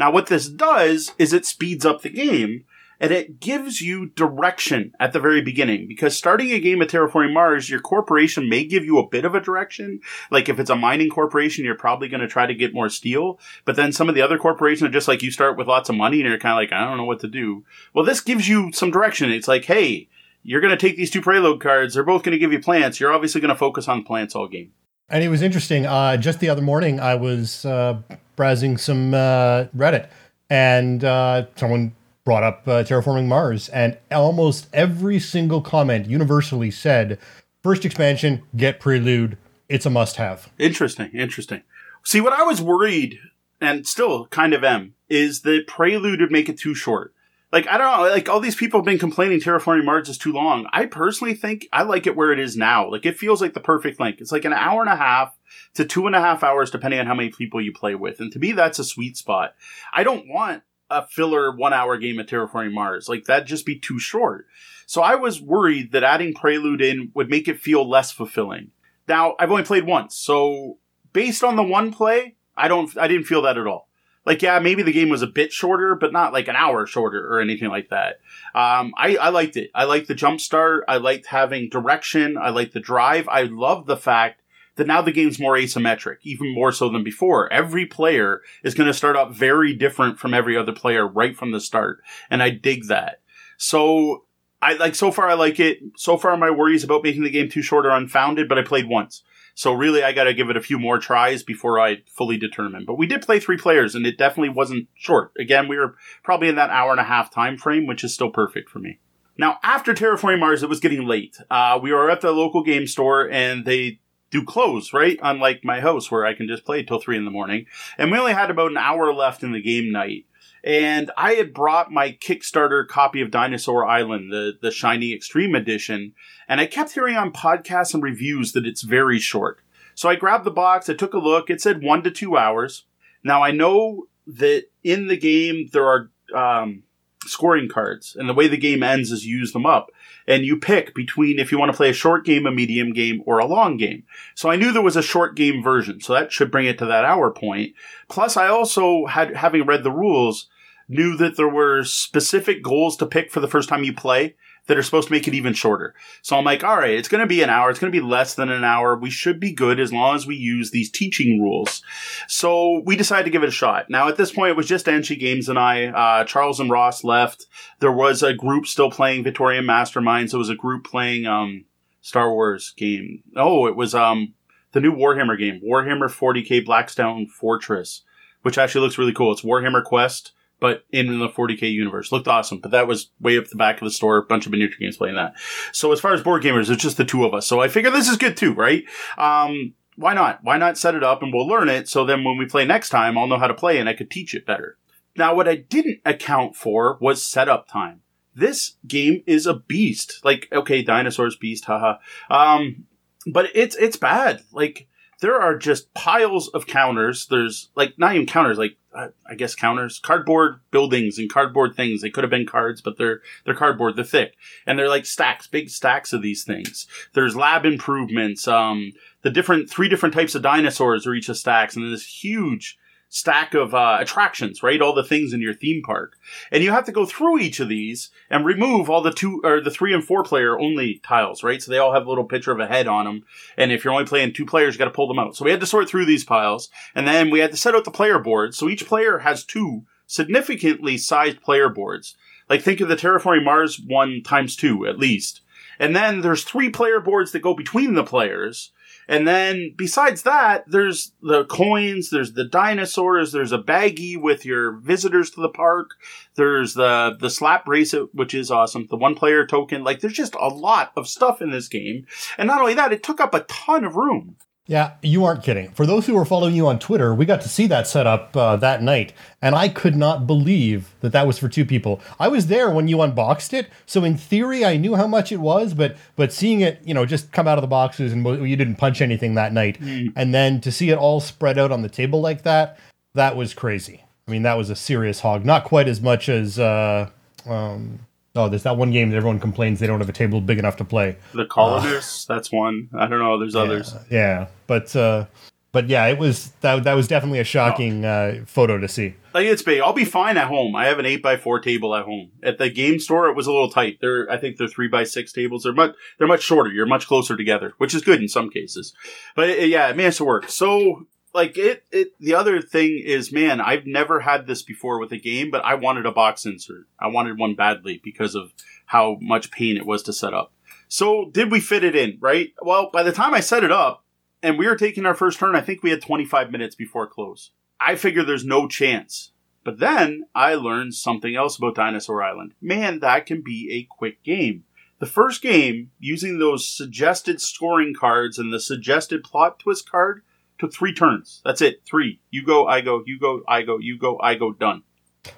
Now 0.00 0.10
what 0.10 0.26
this 0.26 0.48
does 0.48 1.12
is 1.16 1.32
it 1.32 1.46
speeds 1.46 1.86
up 1.86 2.02
the 2.02 2.10
game 2.10 2.64
and 3.00 3.12
it 3.12 3.40
gives 3.40 3.80
you 3.80 4.06
direction 4.10 4.92
at 5.00 5.12
the 5.12 5.20
very 5.20 5.42
beginning 5.42 5.86
because 5.88 6.16
starting 6.16 6.50
a 6.50 6.60
game 6.60 6.80
of 6.80 6.88
terraforming 6.88 7.32
mars 7.32 7.68
your 7.68 7.80
corporation 7.80 8.48
may 8.48 8.64
give 8.64 8.84
you 8.84 8.98
a 8.98 9.08
bit 9.08 9.24
of 9.24 9.34
a 9.34 9.40
direction. 9.40 10.00
Like 10.30 10.48
if 10.48 10.58
it's 10.58 10.70
a 10.70 10.76
mining 10.76 11.10
corporation 11.10 11.64
you're 11.64 11.74
probably 11.74 12.08
going 12.08 12.20
to 12.20 12.28
try 12.28 12.46
to 12.46 12.54
get 12.54 12.74
more 12.74 12.88
steel 12.88 13.38
but 13.64 13.76
then 13.76 13.92
some 13.92 14.08
of 14.08 14.14
the 14.14 14.22
other 14.22 14.38
corporations 14.38 14.88
are 14.88 14.92
just 14.92 15.08
like 15.08 15.22
you 15.22 15.30
start 15.30 15.56
with 15.56 15.68
lots 15.68 15.88
of 15.88 15.96
money 15.96 16.20
and 16.20 16.28
you're 16.28 16.38
kind 16.38 16.52
of 16.52 16.58
like 16.58 16.72
i 16.72 16.84
don't 16.84 16.96
know 16.96 17.04
what 17.04 17.20
to 17.20 17.28
do. 17.28 17.64
Well 17.92 18.04
this 18.04 18.20
gives 18.20 18.48
you 18.48 18.72
some 18.72 18.90
direction. 18.90 19.30
It's 19.30 19.48
like 19.48 19.64
hey 19.64 20.08
you're 20.42 20.60
going 20.60 20.76
to 20.76 20.76
take 20.76 20.96
these 20.96 21.10
two 21.10 21.22
prelude 21.22 21.60
cards. 21.60 21.94
They're 21.94 22.04
both 22.04 22.22
going 22.22 22.32
to 22.32 22.38
give 22.38 22.52
you 22.52 22.60
plants. 22.60 23.00
You're 23.00 23.12
obviously 23.12 23.40
going 23.40 23.48
to 23.54 23.58
focus 23.58 23.88
on 23.88 24.04
plants 24.04 24.34
all 24.34 24.46
game. 24.46 24.72
And 25.08 25.24
it 25.24 25.28
was 25.28 25.40
interesting 25.40 25.86
uh, 25.86 26.16
just 26.16 26.40
the 26.40 26.48
other 26.48 26.62
morning 26.62 27.00
i 27.00 27.14
was 27.14 27.64
uh, 27.64 27.98
browsing 28.36 28.76
some 28.76 29.14
uh, 29.14 29.64
reddit 29.76 30.08
and 30.50 31.04
uh, 31.04 31.46
someone 31.56 31.94
brought 32.24 32.42
up 32.42 32.66
uh, 32.66 32.82
terraforming 32.82 33.26
Mars, 33.26 33.68
and 33.68 33.98
almost 34.10 34.68
every 34.72 35.18
single 35.18 35.60
comment 35.60 36.06
universally 36.06 36.70
said, 36.70 37.18
first 37.62 37.84
expansion, 37.84 38.42
get 38.56 38.80
Prelude. 38.80 39.36
It's 39.68 39.86
a 39.86 39.90
must 39.90 40.16
have. 40.16 40.50
Interesting, 40.58 41.10
interesting. 41.12 41.62
See, 42.02 42.20
what 42.20 42.32
I 42.32 42.42
was 42.42 42.60
worried, 42.60 43.18
and 43.60 43.86
still 43.86 44.26
kind 44.26 44.54
of 44.54 44.64
am, 44.64 44.94
is 45.08 45.42
that 45.42 45.66
Prelude 45.66 46.20
would 46.20 46.32
make 46.32 46.48
it 46.48 46.58
too 46.58 46.74
short. 46.74 47.12
Like, 47.52 47.68
I 47.68 47.78
don't 47.78 47.86
know, 47.86 48.08
like, 48.10 48.28
all 48.28 48.40
these 48.40 48.56
people 48.56 48.80
have 48.80 48.84
been 48.84 48.98
complaining 48.98 49.38
Terraforming 49.38 49.84
Mars 49.84 50.08
is 50.08 50.18
too 50.18 50.32
long. 50.32 50.66
I 50.72 50.86
personally 50.86 51.34
think 51.34 51.68
I 51.72 51.84
like 51.84 52.06
it 52.06 52.16
where 52.16 52.32
it 52.32 52.40
is 52.40 52.56
now. 52.56 52.90
Like, 52.90 53.06
it 53.06 53.16
feels 53.16 53.40
like 53.40 53.54
the 53.54 53.60
perfect 53.60 54.00
length. 54.00 54.20
It's 54.20 54.32
like 54.32 54.44
an 54.44 54.52
hour 54.52 54.80
and 54.80 54.90
a 54.90 54.96
half 54.96 55.38
to 55.74 55.84
two 55.84 56.08
and 56.08 56.16
a 56.16 56.20
half 56.20 56.42
hours, 56.42 56.70
depending 56.70 56.98
on 56.98 57.06
how 57.06 57.14
many 57.14 57.30
people 57.30 57.60
you 57.60 57.72
play 57.72 57.94
with. 57.94 58.18
And 58.18 58.32
to 58.32 58.40
me, 58.40 58.52
that's 58.52 58.80
a 58.80 58.84
sweet 58.84 59.16
spot. 59.16 59.54
I 59.92 60.02
don't 60.02 60.26
want 60.26 60.62
a 60.94 61.06
filler 61.10 61.54
one 61.54 61.72
hour 61.72 61.96
game 61.98 62.18
of 62.18 62.26
Terraforming 62.26 62.72
Mars. 62.72 63.08
Like 63.08 63.24
that'd 63.24 63.48
just 63.48 63.66
be 63.66 63.78
too 63.78 63.98
short. 63.98 64.46
So 64.86 65.02
I 65.02 65.14
was 65.14 65.40
worried 65.40 65.92
that 65.92 66.04
adding 66.04 66.34
Prelude 66.34 66.82
in 66.82 67.10
would 67.14 67.30
make 67.30 67.48
it 67.48 67.58
feel 67.58 67.88
less 67.88 68.12
fulfilling. 68.12 68.70
Now, 69.08 69.34
I've 69.38 69.50
only 69.50 69.64
played 69.64 69.86
once, 69.86 70.16
so 70.16 70.78
based 71.12 71.44
on 71.44 71.56
the 71.56 71.62
one 71.62 71.92
play, 71.92 72.36
I 72.56 72.68
don't 72.68 72.96
I 72.96 73.08
didn't 73.08 73.26
feel 73.26 73.42
that 73.42 73.58
at 73.58 73.66
all. 73.66 73.88
Like, 74.26 74.40
yeah, 74.40 74.58
maybe 74.58 74.82
the 74.82 74.92
game 74.92 75.10
was 75.10 75.20
a 75.20 75.26
bit 75.26 75.52
shorter, 75.52 75.94
but 75.94 76.12
not 76.12 76.32
like 76.32 76.48
an 76.48 76.56
hour 76.56 76.86
shorter 76.86 77.26
or 77.30 77.40
anything 77.40 77.68
like 77.68 77.90
that. 77.90 78.20
Um, 78.54 78.94
I, 78.96 79.16
I 79.20 79.28
liked 79.28 79.56
it. 79.56 79.70
I 79.74 79.84
liked 79.84 80.08
the 80.08 80.14
jump 80.14 80.40
start. 80.40 80.84
I 80.88 80.96
liked 80.96 81.26
having 81.26 81.68
direction. 81.68 82.38
I 82.38 82.48
liked 82.48 82.72
the 82.72 82.80
drive. 82.80 83.28
I 83.28 83.42
love 83.42 83.84
the 83.84 83.98
fact 83.98 84.40
that 84.76 84.86
now 84.86 85.00
the 85.00 85.12
game's 85.12 85.38
more 85.38 85.54
asymmetric, 85.54 86.16
even 86.22 86.52
more 86.52 86.72
so 86.72 86.88
than 86.88 87.04
before. 87.04 87.52
Every 87.52 87.86
player 87.86 88.40
is 88.62 88.74
going 88.74 88.86
to 88.86 88.94
start 88.94 89.16
out 89.16 89.34
very 89.34 89.74
different 89.74 90.18
from 90.18 90.34
every 90.34 90.56
other 90.56 90.72
player 90.72 91.06
right 91.06 91.36
from 91.36 91.52
the 91.52 91.60
start. 91.60 92.02
And 92.30 92.42
I 92.42 92.50
dig 92.50 92.88
that. 92.88 93.20
So 93.56 94.24
I 94.60 94.74
like, 94.74 94.94
so 94.94 95.10
far 95.10 95.28
I 95.28 95.34
like 95.34 95.60
it. 95.60 95.78
So 95.96 96.16
far 96.16 96.36
my 96.36 96.50
worries 96.50 96.84
about 96.84 97.02
making 97.02 97.22
the 97.22 97.30
game 97.30 97.48
too 97.48 97.62
short 97.62 97.86
are 97.86 97.96
unfounded, 97.96 98.48
but 98.48 98.58
I 98.58 98.62
played 98.62 98.88
once. 98.88 99.22
So 99.56 99.72
really, 99.72 100.02
I 100.02 100.12
got 100.12 100.24
to 100.24 100.34
give 100.34 100.50
it 100.50 100.56
a 100.56 100.62
few 100.62 100.80
more 100.80 100.98
tries 100.98 101.44
before 101.44 101.78
I 101.78 101.98
fully 102.08 102.36
determine. 102.36 102.84
But 102.84 102.98
we 102.98 103.06
did 103.06 103.22
play 103.22 103.38
three 103.38 103.56
players, 103.56 103.94
and 103.94 104.04
it 104.04 104.18
definitely 104.18 104.48
wasn't 104.48 104.88
short. 104.94 105.32
Again, 105.38 105.68
we 105.68 105.78
were 105.78 105.94
probably 106.24 106.48
in 106.48 106.56
that 106.56 106.70
hour 106.70 106.90
and 106.90 106.98
a 106.98 107.04
half 107.04 107.30
time 107.30 107.56
frame, 107.56 107.86
which 107.86 108.02
is 108.02 108.12
still 108.12 108.30
perfect 108.30 108.68
for 108.68 108.80
me. 108.80 108.98
Now, 109.38 109.58
after 109.62 109.94
Terraforming 109.94 110.40
Mars, 110.40 110.62
it 110.62 110.68
was 110.68 110.80
getting 110.80 111.06
late. 111.06 111.36
Uh, 111.50 111.78
we 111.80 111.92
were 111.92 112.10
at 112.10 112.20
the 112.20 112.32
local 112.32 112.64
game 112.64 112.86
store, 112.86 113.30
and 113.30 113.64
they 113.64 114.00
do 114.34 114.44
close, 114.44 114.92
right? 114.92 115.18
Unlike 115.22 115.64
my 115.64 115.80
house, 115.80 116.10
where 116.10 116.26
I 116.26 116.34
can 116.34 116.48
just 116.48 116.64
play 116.64 116.82
till 116.82 117.00
three 117.00 117.16
in 117.16 117.24
the 117.24 117.30
morning. 117.30 117.66
And 117.96 118.10
we 118.10 118.18
only 118.18 118.32
had 118.32 118.50
about 118.50 118.72
an 118.72 118.76
hour 118.76 119.14
left 119.14 119.44
in 119.44 119.52
the 119.52 119.62
game 119.62 119.92
night. 119.92 120.26
And 120.64 121.10
I 121.16 121.34
had 121.34 121.54
brought 121.54 121.92
my 121.92 122.12
Kickstarter 122.12 122.86
copy 122.88 123.20
of 123.20 123.30
Dinosaur 123.30 123.86
Island, 123.86 124.32
the, 124.32 124.58
the 124.60 124.70
Shiny 124.70 125.14
Extreme 125.14 125.54
Edition, 125.54 126.14
and 126.48 126.60
I 126.60 126.66
kept 126.66 126.92
hearing 126.92 127.16
on 127.16 127.32
podcasts 127.32 127.94
and 127.94 128.02
reviews 128.02 128.52
that 128.52 128.66
it's 128.66 128.82
very 128.82 129.20
short. 129.20 129.60
So 129.94 130.08
I 130.08 130.16
grabbed 130.16 130.44
the 130.44 130.50
box, 130.50 130.88
I 130.88 130.94
took 130.94 131.14
a 131.14 131.18
look, 131.18 131.48
it 131.48 131.60
said 131.60 131.82
one 131.82 132.02
to 132.02 132.10
two 132.10 132.36
hours. 132.36 132.86
Now 133.22 133.42
I 133.42 133.52
know 133.52 134.08
that 134.26 134.64
in 134.82 135.06
the 135.06 135.18
game 135.18 135.68
there 135.72 135.86
are 135.86 136.10
um, 136.34 136.83
scoring 137.28 137.68
cards, 137.68 138.16
and 138.18 138.28
the 138.28 138.34
way 138.34 138.48
the 138.48 138.56
game 138.56 138.82
ends 138.82 139.10
is 139.10 139.26
you 139.26 139.38
use 139.38 139.52
them 139.52 139.66
up. 139.66 139.90
And 140.26 140.44
you 140.44 140.58
pick 140.58 140.94
between 140.94 141.38
if 141.38 141.52
you 141.52 141.58
want 141.58 141.70
to 141.70 141.76
play 141.76 141.90
a 141.90 141.94
short 141.94 142.24
game, 142.24 142.46
a 142.46 142.50
medium 142.50 142.92
game, 142.92 143.22
or 143.26 143.38
a 143.38 143.46
long 143.46 143.76
game. 143.76 144.04
So 144.34 144.50
I 144.50 144.56
knew 144.56 144.72
there 144.72 144.82
was 144.82 144.96
a 144.96 145.02
short 145.02 145.36
game 145.36 145.62
version, 145.62 146.00
so 146.00 146.14
that 146.14 146.32
should 146.32 146.50
bring 146.50 146.66
it 146.66 146.78
to 146.78 146.86
that 146.86 147.04
hour 147.04 147.30
point. 147.30 147.74
Plus, 148.08 148.36
I 148.36 148.48
also 148.48 149.06
had, 149.06 149.36
having 149.36 149.66
read 149.66 149.84
the 149.84 149.90
rules, 149.90 150.48
knew 150.88 151.16
that 151.16 151.36
there 151.36 151.48
were 151.48 151.84
specific 151.84 152.62
goals 152.62 152.96
to 152.98 153.06
pick 153.06 153.30
for 153.30 153.40
the 153.40 153.48
first 153.48 153.68
time 153.68 153.84
you 153.84 153.94
play 153.94 154.34
that 154.66 154.78
are 154.78 154.82
supposed 154.82 155.08
to 155.08 155.12
make 155.12 155.28
it 155.28 155.34
even 155.34 155.52
shorter. 155.52 155.94
So 156.22 156.36
I'm 156.36 156.44
like, 156.44 156.64
all 156.64 156.76
right, 156.76 156.94
it's 156.94 157.08
going 157.08 157.20
to 157.20 157.26
be 157.26 157.42
an 157.42 157.50
hour. 157.50 157.70
It's 157.70 157.78
going 157.78 157.92
to 157.92 157.98
be 157.98 158.04
less 158.04 158.34
than 158.34 158.50
an 158.50 158.64
hour. 158.64 158.96
We 158.96 159.10
should 159.10 159.38
be 159.38 159.52
good 159.52 159.78
as 159.78 159.92
long 159.92 160.14
as 160.16 160.26
we 160.26 160.36
use 160.36 160.70
these 160.70 160.90
teaching 160.90 161.42
rules. 161.42 161.82
So 162.28 162.82
we 162.86 162.96
decided 162.96 163.24
to 163.24 163.30
give 163.30 163.42
it 163.42 163.48
a 163.48 163.52
shot. 163.52 163.90
Now 163.90 164.08
at 164.08 164.16
this 164.16 164.32
point, 164.32 164.50
it 164.50 164.56
was 164.56 164.66
just 164.66 164.86
Enchi 164.86 165.18
Games 165.18 165.48
and 165.48 165.58
I. 165.58 165.86
Uh, 165.86 166.24
Charles 166.24 166.60
and 166.60 166.70
Ross 166.70 167.04
left. 167.04 167.46
There 167.80 167.92
was 167.92 168.22
a 168.22 168.32
group 168.32 168.66
still 168.66 168.90
playing 168.90 169.24
Victorian 169.24 169.64
Masterminds. 169.64 170.30
There 170.30 170.38
was 170.38 170.50
a 170.50 170.56
group 170.56 170.84
playing 170.84 171.26
um, 171.26 171.66
Star 172.00 172.32
Wars 172.32 172.72
game. 172.76 173.22
Oh, 173.36 173.66
it 173.66 173.76
was 173.76 173.94
um, 173.94 174.34
the 174.72 174.80
new 174.80 174.92
Warhammer 174.92 175.38
game, 175.38 175.60
Warhammer 175.64 176.08
40k 176.08 176.64
Blackstone 176.64 177.26
Fortress, 177.26 178.02
which 178.42 178.56
actually 178.56 178.80
looks 178.80 178.98
really 178.98 179.12
cool. 179.12 179.32
It's 179.32 179.42
Warhammer 179.42 179.84
Quest 179.84 180.32
but 180.64 180.86
in 180.90 181.18
the 181.18 181.28
40k 181.28 181.70
universe. 181.70 182.10
Looked 182.10 182.26
awesome, 182.26 182.58
but 182.58 182.70
that 182.70 182.88
was 182.88 183.10
way 183.20 183.36
up 183.36 183.48
the 183.48 183.56
back 183.56 183.82
of 183.82 183.84
the 183.84 183.90
store. 183.90 184.16
A 184.16 184.22
bunch 184.22 184.46
of 184.46 184.52
miniature 184.52 184.78
games 184.80 184.96
playing 184.96 185.16
that. 185.16 185.34
So 185.72 185.92
as 185.92 186.00
far 186.00 186.14
as 186.14 186.22
board 186.22 186.42
gamers, 186.42 186.70
it's 186.70 186.82
just 186.82 186.96
the 186.96 187.04
two 187.04 187.26
of 187.26 187.34
us. 187.34 187.46
So 187.46 187.60
I 187.60 187.68
figure 187.68 187.90
this 187.90 188.08
is 188.08 188.16
good 188.16 188.34
too, 188.34 188.54
right? 188.54 188.82
Um, 189.18 189.74
why 189.96 190.14
not? 190.14 190.38
Why 190.42 190.56
not 190.56 190.78
set 190.78 190.94
it 190.94 191.04
up 191.04 191.22
and 191.22 191.34
we'll 191.34 191.46
learn 191.46 191.68
it 191.68 191.86
so 191.86 192.06
then 192.06 192.24
when 192.24 192.38
we 192.38 192.46
play 192.46 192.64
next 192.64 192.88
time, 192.88 193.18
I'll 193.18 193.26
know 193.26 193.38
how 193.38 193.46
to 193.46 193.52
play 193.52 193.76
and 193.76 193.90
I 193.90 193.92
could 193.92 194.10
teach 194.10 194.34
it 194.34 194.46
better. 194.46 194.78
Now, 195.18 195.34
what 195.34 195.46
I 195.46 195.56
didn't 195.56 196.00
account 196.06 196.56
for 196.56 196.96
was 196.98 197.20
setup 197.22 197.68
time. 197.68 198.00
This 198.34 198.76
game 198.86 199.22
is 199.26 199.44
a 199.44 199.52
beast. 199.52 200.24
Like, 200.24 200.48
okay, 200.50 200.80
dinosaurs 200.82 201.36
beast, 201.36 201.66
haha. 201.66 201.98
Um, 202.30 202.86
but 203.30 203.50
it's, 203.54 203.76
it's 203.76 203.98
bad. 203.98 204.40
Like, 204.50 204.88
there 205.20 205.40
are 205.40 205.56
just 205.56 205.92
piles 205.94 206.48
of 206.48 206.66
counters. 206.66 207.26
There's 207.26 207.70
like 207.74 207.98
not 207.98 208.14
even 208.14 208.26
counters, 208.26 208.58
like 208.58 208.76
uh, 208.94 209.08
I 209.28 209.34
guess 209.34 209.54
counters, 209.54 209.98
cardboard 209.98 210.60
buildings 210.70 211.18
and 211.18 211.30
cardboard 211.30 211.74
things. 211.74 212.00
They 212.00 212.10
could 212.10 212.24
have 212.24 212.30
been 212.30 212.46
cards, 212.46 212.80
but 212.80 212.98
they're 212.98 213.20
they're 213.44 213.54
cardboard. 213.54 213.96
They're 213.96 214.04
thick 214.04 214.36
and 214.66 214.78
they're 214.78 214.88
like 214.88 215.06
stacks, 215.06 215.46
big 215.46 215.70
stacks 215.70 216.12
of 216.12 216.22
these 216.22 216.44
things. 216.44 216.86
There's 217.12 217.36
lab 217.36 217.64
improvements. 217.64 218.46
Um, 218.46 218.92
the 219.22 219.30
different 219.30 219.70
three 219.70 219.88
different 219.88 220.14
types 220.14 220.34
of 220.34 220.42
dinosaurs 220.42 221.06
are 221.06 221.14
each 221.14 221.28
of 221.28 221.36
stacks, 221.36 221.74
and 221.74 221.84
then 221.84 221.92
this 221.92 222.22
huge 222.22 222.78
stack 223.14 223.54
of 223.54 223.72
uh, 223.72 223.98
attractions, 224.00 224.60
right? 224.60 224.82
All 224.82 224.92
the 224.92 225.04
things 225.04 225.32
in 225.32 225.40
your 225.40 225.54
theme 225.54 225.82
park, 225.82 226.18
and 226.50 226.64
you 226.64 226.72
have 226.72 226.84
to 226.86 226.92
go 226.92 227.06
through 227.06 227.38
each 227.38 227.60
of 227.60 227.68
these 227.68 228.10
and 228.28 228.44
remove 228.44 228.90
all 228.90 229.02
the 229.02 229.12
two 229.12 229.40
or 229.44 229.60
the 229.60 229.70
three 229.70 229.94
and 229.94 230.02
four 230.02 230.24
player 230.24 230.58
only 230.58 231.00
tiles, 231.04 231.44
right? 231.44 231.62
So 231.62 231.70
they 231.70 231.78
all 231.78 231.92
have 231.92 232.06
a 232.06 232.08
little 232.08 232.24
picture 232.24 232.50
of 232.50 232.58
a 232.58 232.66
head 232.66 232.88
on 232.88 233.04
them, 233.04 233.24
and 233.56 233.70
if 233.70 233.84
you're 233.84 233.92
only 233.92 234.04
playing 234.04 234.32
two 234.32 234.44
players, 234.44 234.74
you 234.74 234.80
got 234.80 234.86
to 234.86 234.90
pull 234.90 235.06
them 235.06 235.20
out. 235.20 235.36
So 235.36 235.44
we 235.44 235.52
had 235.52 235.60
to 235.60 235.66
sort 235.66 235.88
through 235.88 236.06
these 236.06 236.24
piles, 236.24 236.70
and 236.92 237.06
then 237.06 237.30
we 237.30 237.38
had 237.38 237.52
to 237.52 237.56
set 237.56 237.76
out 237.76 237.84
the 237.84 237.92
player 237.92 238.18
boards. 238.18 238.58
So 238.58 238.68
each 238.68 238.84
player 238.84 239.18
has 239.18 239.44
two 239.44 239.84
significantly 240.08 240.98
sized 240.98 241.40
player 241.40 241.68
boards. 241.68 242.16
Like 242.50 242.62
think 242.62 242.80
of 242.80 242.88
the 242.88 242.96
Terraforming 242.96 243.44
Mars 243.44 243.78
one 243.78 244.22
times 244.24 244.56
two 244.56 244.88
at 244.88 244.98
least. 244.98 245.40
And 245.78 245.94
then 245.94 246.20
there's 246.20 246.42
three 246.42 246.70
player 246.70 247.00
boards 247.00 247.30
that 247.32 247.42
go 247.42 247.54
between 247.54 247.94
the 247.94 248.04
players 248.04 248.72
and 249.08 249.26
then 249.26 249.74
besides 249.76 250.22
that, 250.22 250.64
there's 250.66 251.12
the 251.22 251.44
coins, 251.44 252.10
there's 252.10 252.32
the 252.32 252.44
dinosaurs, 252.44 253.32
there's 253.32 253.52
a 253.52 253.58
baggie 253.58 254.20
with 254.20 254.44
your 254.44 254.72
visitors 254.72 255.30
to 255.30 255.40
the 255.40 255.48
park, 255.48 255.90
there's 256.36 256.74
the 256.74 257.16
the 257.18 257.30
slap 257.30 257.64
bracelet, 257.64 258.14
which 258.14 258.34
is 258.34 258.50
awesome, 258.50 258.86
the 258.88 258.96
one 258.96 259.14
player 259.14 259.46
token. 259.46 259.84
Like 259.84 260.00
there's 260.00 260.14
just 260.14 260.34
a 260.34 260.48
lot 260.48 260.92
of 260.96 261.08
stuff 261.08 261.42
in 261.42 261.50
this 261.50 261.68
game. 261.68 262.06
And 262.38 262.46
not 262.46 262.60
only 262.60 262.74
that, 262.74 262.92
it 262.92 263.02
took 263.02 263.20
up 263.20 263.34
a 263.34 263.40
ton 263.40 263.84
of 263.84 263.96
room. 263.96 264.36
Yeah, 264.66 264.92
you 265.02 265.26
aren't 265.26 265.42
kidding. 265.42 265.72
For 265.72 265.84
those 265.84 266.06
who 266.06 266.14
were 266.14 266.24
following 266.24 266.54
you 266.54 266.66
on 266.68 266.78
Twitter, 266.78 267.14
we 267.14 267.26
got 267.26 267.42
to 267.42 267.50
see 267.50 267.66
that 267.66 267.86
setup 267.86 268.34
uh, 268.34 268.56
that 268.56 268.82
night, 268.82 269.12
and 269.42 269.54
I 269.54 269.68
could 269.68 269.94
not 269.94 270.26
believe 270.26 270.94
that 271.00 271.12
that 271.12 271.26
was 271.26 271.38
for 271.38 271.50
two 271.50 271.66
people. 271.66 272.00
I 272.18 272.28
was 272.28 272.46
there 272.46 272.70
when 272.70 272.88
you 272.88 273.02
unboxed 273.02 273.52
it, 273.52 273.68
so 273.84 274.04
in 274.04 274.16
theory, 274.16 274.64
I 274.64 274.78
knew 274.78 274.94
how 274.94 275.06
much 275.06 275.30
it 275.32 275.40
was, 275.40 275.74
but 275.74 275.98
but 276.16 276.32
seeing 276.32 276.62
it, 276.62 276.80
you 276.82 276.94
know, 276.94 277.04
just 277.04 277.30
come 277.30 277.46
out 277.46 277.58
of 277.58 277.62
the 277.62 277.68
boxes 277.68 278.10
and 278.14 278.24
you 278.48 278.56
didn't 278.56 278.76
punch 278.76 279.02
anything 279.02 279.34
that 279.34 279.52
night, 279.52 279.78
mm. 279.82 280.10
and 280.16 280.32
then 280.32 280.62
to 280.62 280.72
see 280.72 280.88
it 280.88 280.96
all 280.96 281.20
spread 281.20 281.58
out 281.58 281.70
on 281.70 281.82
the 281.82 281.90
table 281.90 282.22
like 282.22 282.42
that, 282.44 282.78
that 283.12 283.36
was 283.36 283.52
crazy. 283.52 284.02
I 284.26 284.30
mean, 284.30 284.44
that 284.44 284.56
was 284.56 284.70
a 284.70 284.76
serious 284.76 285.20
hog. 285.20 285.44
Not 285.44 285.64
quite 285.64 285.88
as 285.88 286.00
much 286.00 286.30
as. 286.30 286.58
Uh, 286.58 287.10
um, 287.46 288.00
Oh, 288.36 288.48
there's 288.48 288.64
that 288.64 288.76
one 288.76 288.90
game 288.90 289.10
that 289.10 289.16
everyone 289.16 289.38
complains 289.38 289.78
they 289.78 289.86
don't 289.86 290.00
have 290.00 290.08
a 290.08 290.12
table 290.12 290.40
big 290.40 290.58
enough 290.58 290.76
to 290.78 290.84
play. 290.84 291.16
The 291.34 291.46
Colonists, 291.46 292.28
uh, 292.28 292.34
that's 292.34 292.50
one. 292.50 292.88
I 292.92 293.06
don't 293.06 293.20
know. 293.20 293.38
There's 293.38 293.54
yeah, 293.54 293.60
others. 293.60 293.94
Yeah, 294.10 294.46
but 294.66 294.96
uh, 294.96 295.26
but 295.70 295.88
yeah, 295.88 296.06
it 296.06 296.18
was 296.18 296.50
that 296.60 296.82
that 296.82 296.94
was 296.94 297.06
definitely 297.06 297.38
a 297.38 297.44
shocking 297.44 298.04
uh, 298.04 298.44
photo 298.46 298.78
to 298.78 298.88
see. 298.88 299.14
Like 299.32 299.46
it's 299.46 299.62
big. 299.62 299.80
I'll 299.80 299.92
be 299.92 300.04
fine 300.04 300.36
at 300.36 300.48
home. 300.48 300.74
I 300.74 300.86
have 300.86 300.98
an 300.98 301.06
eight 301.06 301.22
by 301.22 301.36
four 301.36 301.60
table 301.60 301.94
at 301.94 302.04
home. 302.04 302.32
At 302.42 302.58
the 302.58 302.70
game 302.70 302.98
store, 302.98 303.28
it 303.28 303.36
was 303.36 303.46
a 303.46 303.52
little 303.52 303.70
tight. 303.70 303.98
They're 304.00 304.28
I 304.28 304.36
think 304.36 304.56
they're 304.56 304.66
three 304.66 304.88
by 304.88 305.04
six 305.04 305.32
tables. 305.32 305.62
They're 305.62 305.72
much 305.72 305.94
they're 306.18 306.26
much 306.26 306.42
shorter. 306.42 306.70
You're 306.70 306.86
much 306.86 307.06
closer 307.06 307.36
together, 307.36 307.74
which 307.78 307.94
is 307.94 308.02
good 308.02 308.20
in 308.20 308.28
some 308.28 308.50
cases. 308.50 308.94
But 309.36 309.50
it, 309.50 309.68
yeah, 309.68 309.88
it 309.88 309.96
managed 309.96 310.18
to 310.18 310.24
work. 310.24 310.48
So 310.48 311.06
like 311.34 311.58
it, 311.58 311.84
it 311.90 312.18
the 312.20 312.34
other 312.34 312.62
thing 312.62 313.02
is 313.04 313.32
man 313.32 313.60
i've 313.60 313.84
never 313.84 314.20
had 314.20 314.46
this 314.46 314.62
before 314.62 314.98
with 314.98 315.12
a 315.12 315.18
game 315.18 315.50
but 315.50 315.64
i 315.64 315.74
wanted 315.74 316.06
a 316.06 316.12
box 316.12 316.46
insert. 316.46 316.86
I 316.98 317.08
wanted 317.08 317.38
one 317.38 317.54
badly 317.54 318.00
because 318.02 318.34
of 318.34 318.54
how 318.86 319.18
much 319.20 319.50
pain 319.50 319.76
it 319.76 319.86
was 319.86 320.02
to 320.04 320.12
set 320.12 320.32
up. 320.32 320.52
So 320.88 321.30
did 321.30 321.50
we 321.50 321.60
fit 321.60 321.84
it 321.84 321.96
in 321.96 322.16
right? 322.20 322.54
Well 322.62 322.88
by 322.92 323.02
the 323.02 323.12
time 323.12 323.34
i 323.34 323.40
set 323.40 323.64
it 323.64 323.72
up 323.72 324.04
and 324.42 324.58
we 324.58 324.66
were 324.66 324.76
taking 324.76 325.04
our 325.04 325.14
first 325.14 325.38
turn 325.38 325.56
i 325.56 325.60
think 325.60 325.82
we 325.82 325.90
had 325.90 326.00
25 326.00 326.50
minutes 326.50 326.76
before 326.76 327.06
close. 327.06 327.50
I 327.80 327.96
figure 327.96 328.22
there's 328.22 328.44
no 328.44 328.68
chance. 328.68 329.32
But 329.64 329.80
then 329.80 330.24
i 330.34 330.54
learned 330.54 330.94
something 330.94 331.34
else 331.34 331.58
about 331.58 331.74
dinosaur 331.74 332.22
island. 332.22 332.54
Man 332.62 333.00
that 333.00 333.26
can 333.26 333.42
be 333.42 333.70
a 333.72 333.92
quick 333.94 334.22
game. 334.22 334.64
The 335.00 335.06
first 335.06 335.42
game 335.42 335.90
using 335.98 336.38
those 336.38 336.66
suggested 336.66 337.40
scoring 337.40 337.94
cards 337.98 338.38
and 338.38 338.52
the 338.52 338.60
suggested 338.60 339.24
plot 339.24 339.58
twist 339.58 339.90
card 339.90 340.22
Took 340.58 340.72
three 340.72 340.94
turns. 340.94 341.42
That's 341.44 341.60
it. 341.60 341.82
Three. 341.84 342.20
You 342.30 342.44
go, 342.44 342.66
I 342.66 342.80
go, 342.80 343.02
you 343.06 343.18
go, 343.18 343.42
I 343.48 343.62
go, 343.62 343.78
you 343.78 343.98
go, 343.98 344.18
I 344.20 344.34
go, 344.34 344.52
done. 344.52 344.82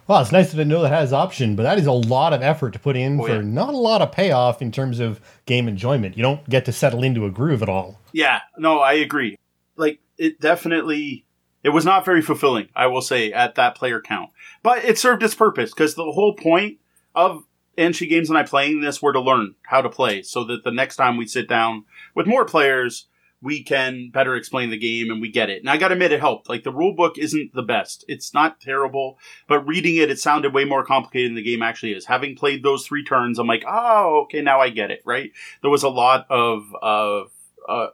Well, 0.07 0.21
it's 0.21 0.33
nice 0.33 0.51
to 0.51 0.65
know 0.65 0.83
that 0.83 0.89
has 0.89 1.13
option, 1.13 1.57
but 1.57 1.63
that 1.63 1.79
is 1.79 1.87
a 1.87 1.93
lot 1.93 2.33
of 2.33 2.43
effort 2.43 2.73
to 2.73 2.79
put 2.79 2.97
in 2.97 3.21
oh, 3.21 3.27
for 3.27 3.37
yeah. 3.37 3.41
not 3.41 3.73
a 3.73 3.77
lot 3.77 4.03
of 4.03 4.13
payoff 4.13 4.61
in 4.61 4.73
terms 4.73 4.99
of 4.99 5.21
game 5.47 5.69
enjoyment. 5.69 6.17
You 6.17 6.23
don't 6.23 6.49
get 6.49 6.65
to 6.65 6.73
settle 6.73 7.03
into 7.03 7.25
a 7.25 7.31
groove 7.31 7.63
at 7.63 7.69
all. 7.69 8.01
Yeah, 8.13 8.41
no, 8.59 8.81
I 8.81 8.95
agree. 8.95 9.39
Like 9.77 10.01
it 10.19 10.41
definitely 10.41 11.25
it 11.63 11.71
was 11.71 11.85
not 11.85 12.05
very 12.05 12.23
fulfilling, 12.23 12.69
I 12.75 12.87
will 12.87 13.01
say, 13.01 13.33
at 13.33 13.57
that 13.57 13.75
player 13.75 14.01
count. 14.01 14.31
But 14.63 14.85
it 14.85 14.99
served 14.99 15.23
its 15.23 15.35
purpose 15.35 15.73
because 15.73 15.95
the 15.95 16.05
whole 16.05 16.35
point 16.35 16.79
of 17.15 17.45
Enchi 17.77 18.09
Games 18.09 18.29
and 18.29 18.39
I 18.39 18.45
playing 18.45 18.81
this 18.81 19.03
were 19.03 19.13
to 19.13 19.21
learn 19.21 19.55
how 19.63 19.83
to 19.83 19.89
play 19.89 20.23
so 20.23 20.45
that 20.45 20.65
the 20.65 20.71
next 20.71 20.97
time 20.97 21.17
we 21.17 21.27
sit 21.27 21.49
down 21.49 21.85
with 22.15 22.27
more 22.27 22.45
players, 22.45 23.07
we 23.47 23.63
can 23.63 24.11
better 24.13 24.35
explain 24.35 24.71
the 24.71 24.77
game 24.77 25.09
and 25.09 25.21
we 25.21 25.31
get 25.31 25.49
it. 25.49 25.61
And 25.61 25.71
I 25.71 25.77
gotta 25.77 25.93
admit, 25.93 26.11
it 26.11 26.19
helped. 26.19 26.49
Like, 26.49 26.65
the 26.65 26.73
rule 26.73 26.97
book 26.97 27.17
isn't 27.17 27.55
the 27.55 27.63
best. 27.63 28.05
It's 28.09 28.35
not 28.35 28.61
terrible, 28.61 29.19
but 29.47 29.61
reading 29.61 29.95
it, 29.95 30.11
it 30.11 30.19
sounded 30.19 30.53
way 30.53 30.65
more 30.65 30.85
complicated 30.85 31.31
than 31.31 31.37
the 31.37 31.45
game 31.45 31.63
actually 31.63 31.93
is. 31.93 32.07
Having 32.07 32.35
played 32.35 32.65
those 32.65 32.85
three 32.85 33.05
turns, 33.05 33.39
I'm 33.39 33.47
like, 33.47 33.65
oh, 33.65 34.23
okay, 34.25 34.43
now 34.43 34.61
I 34.61 34.71
get 34.71 34.91
it, 34.91 35.01
right? 35.05 35.31
There 35.63 35.71
was 35.71 35.85
a 35.85 35.89
lot 35.89 36.27
of, 36.29 36.75
of, 36.83 37.31
uh, 37.69 37.87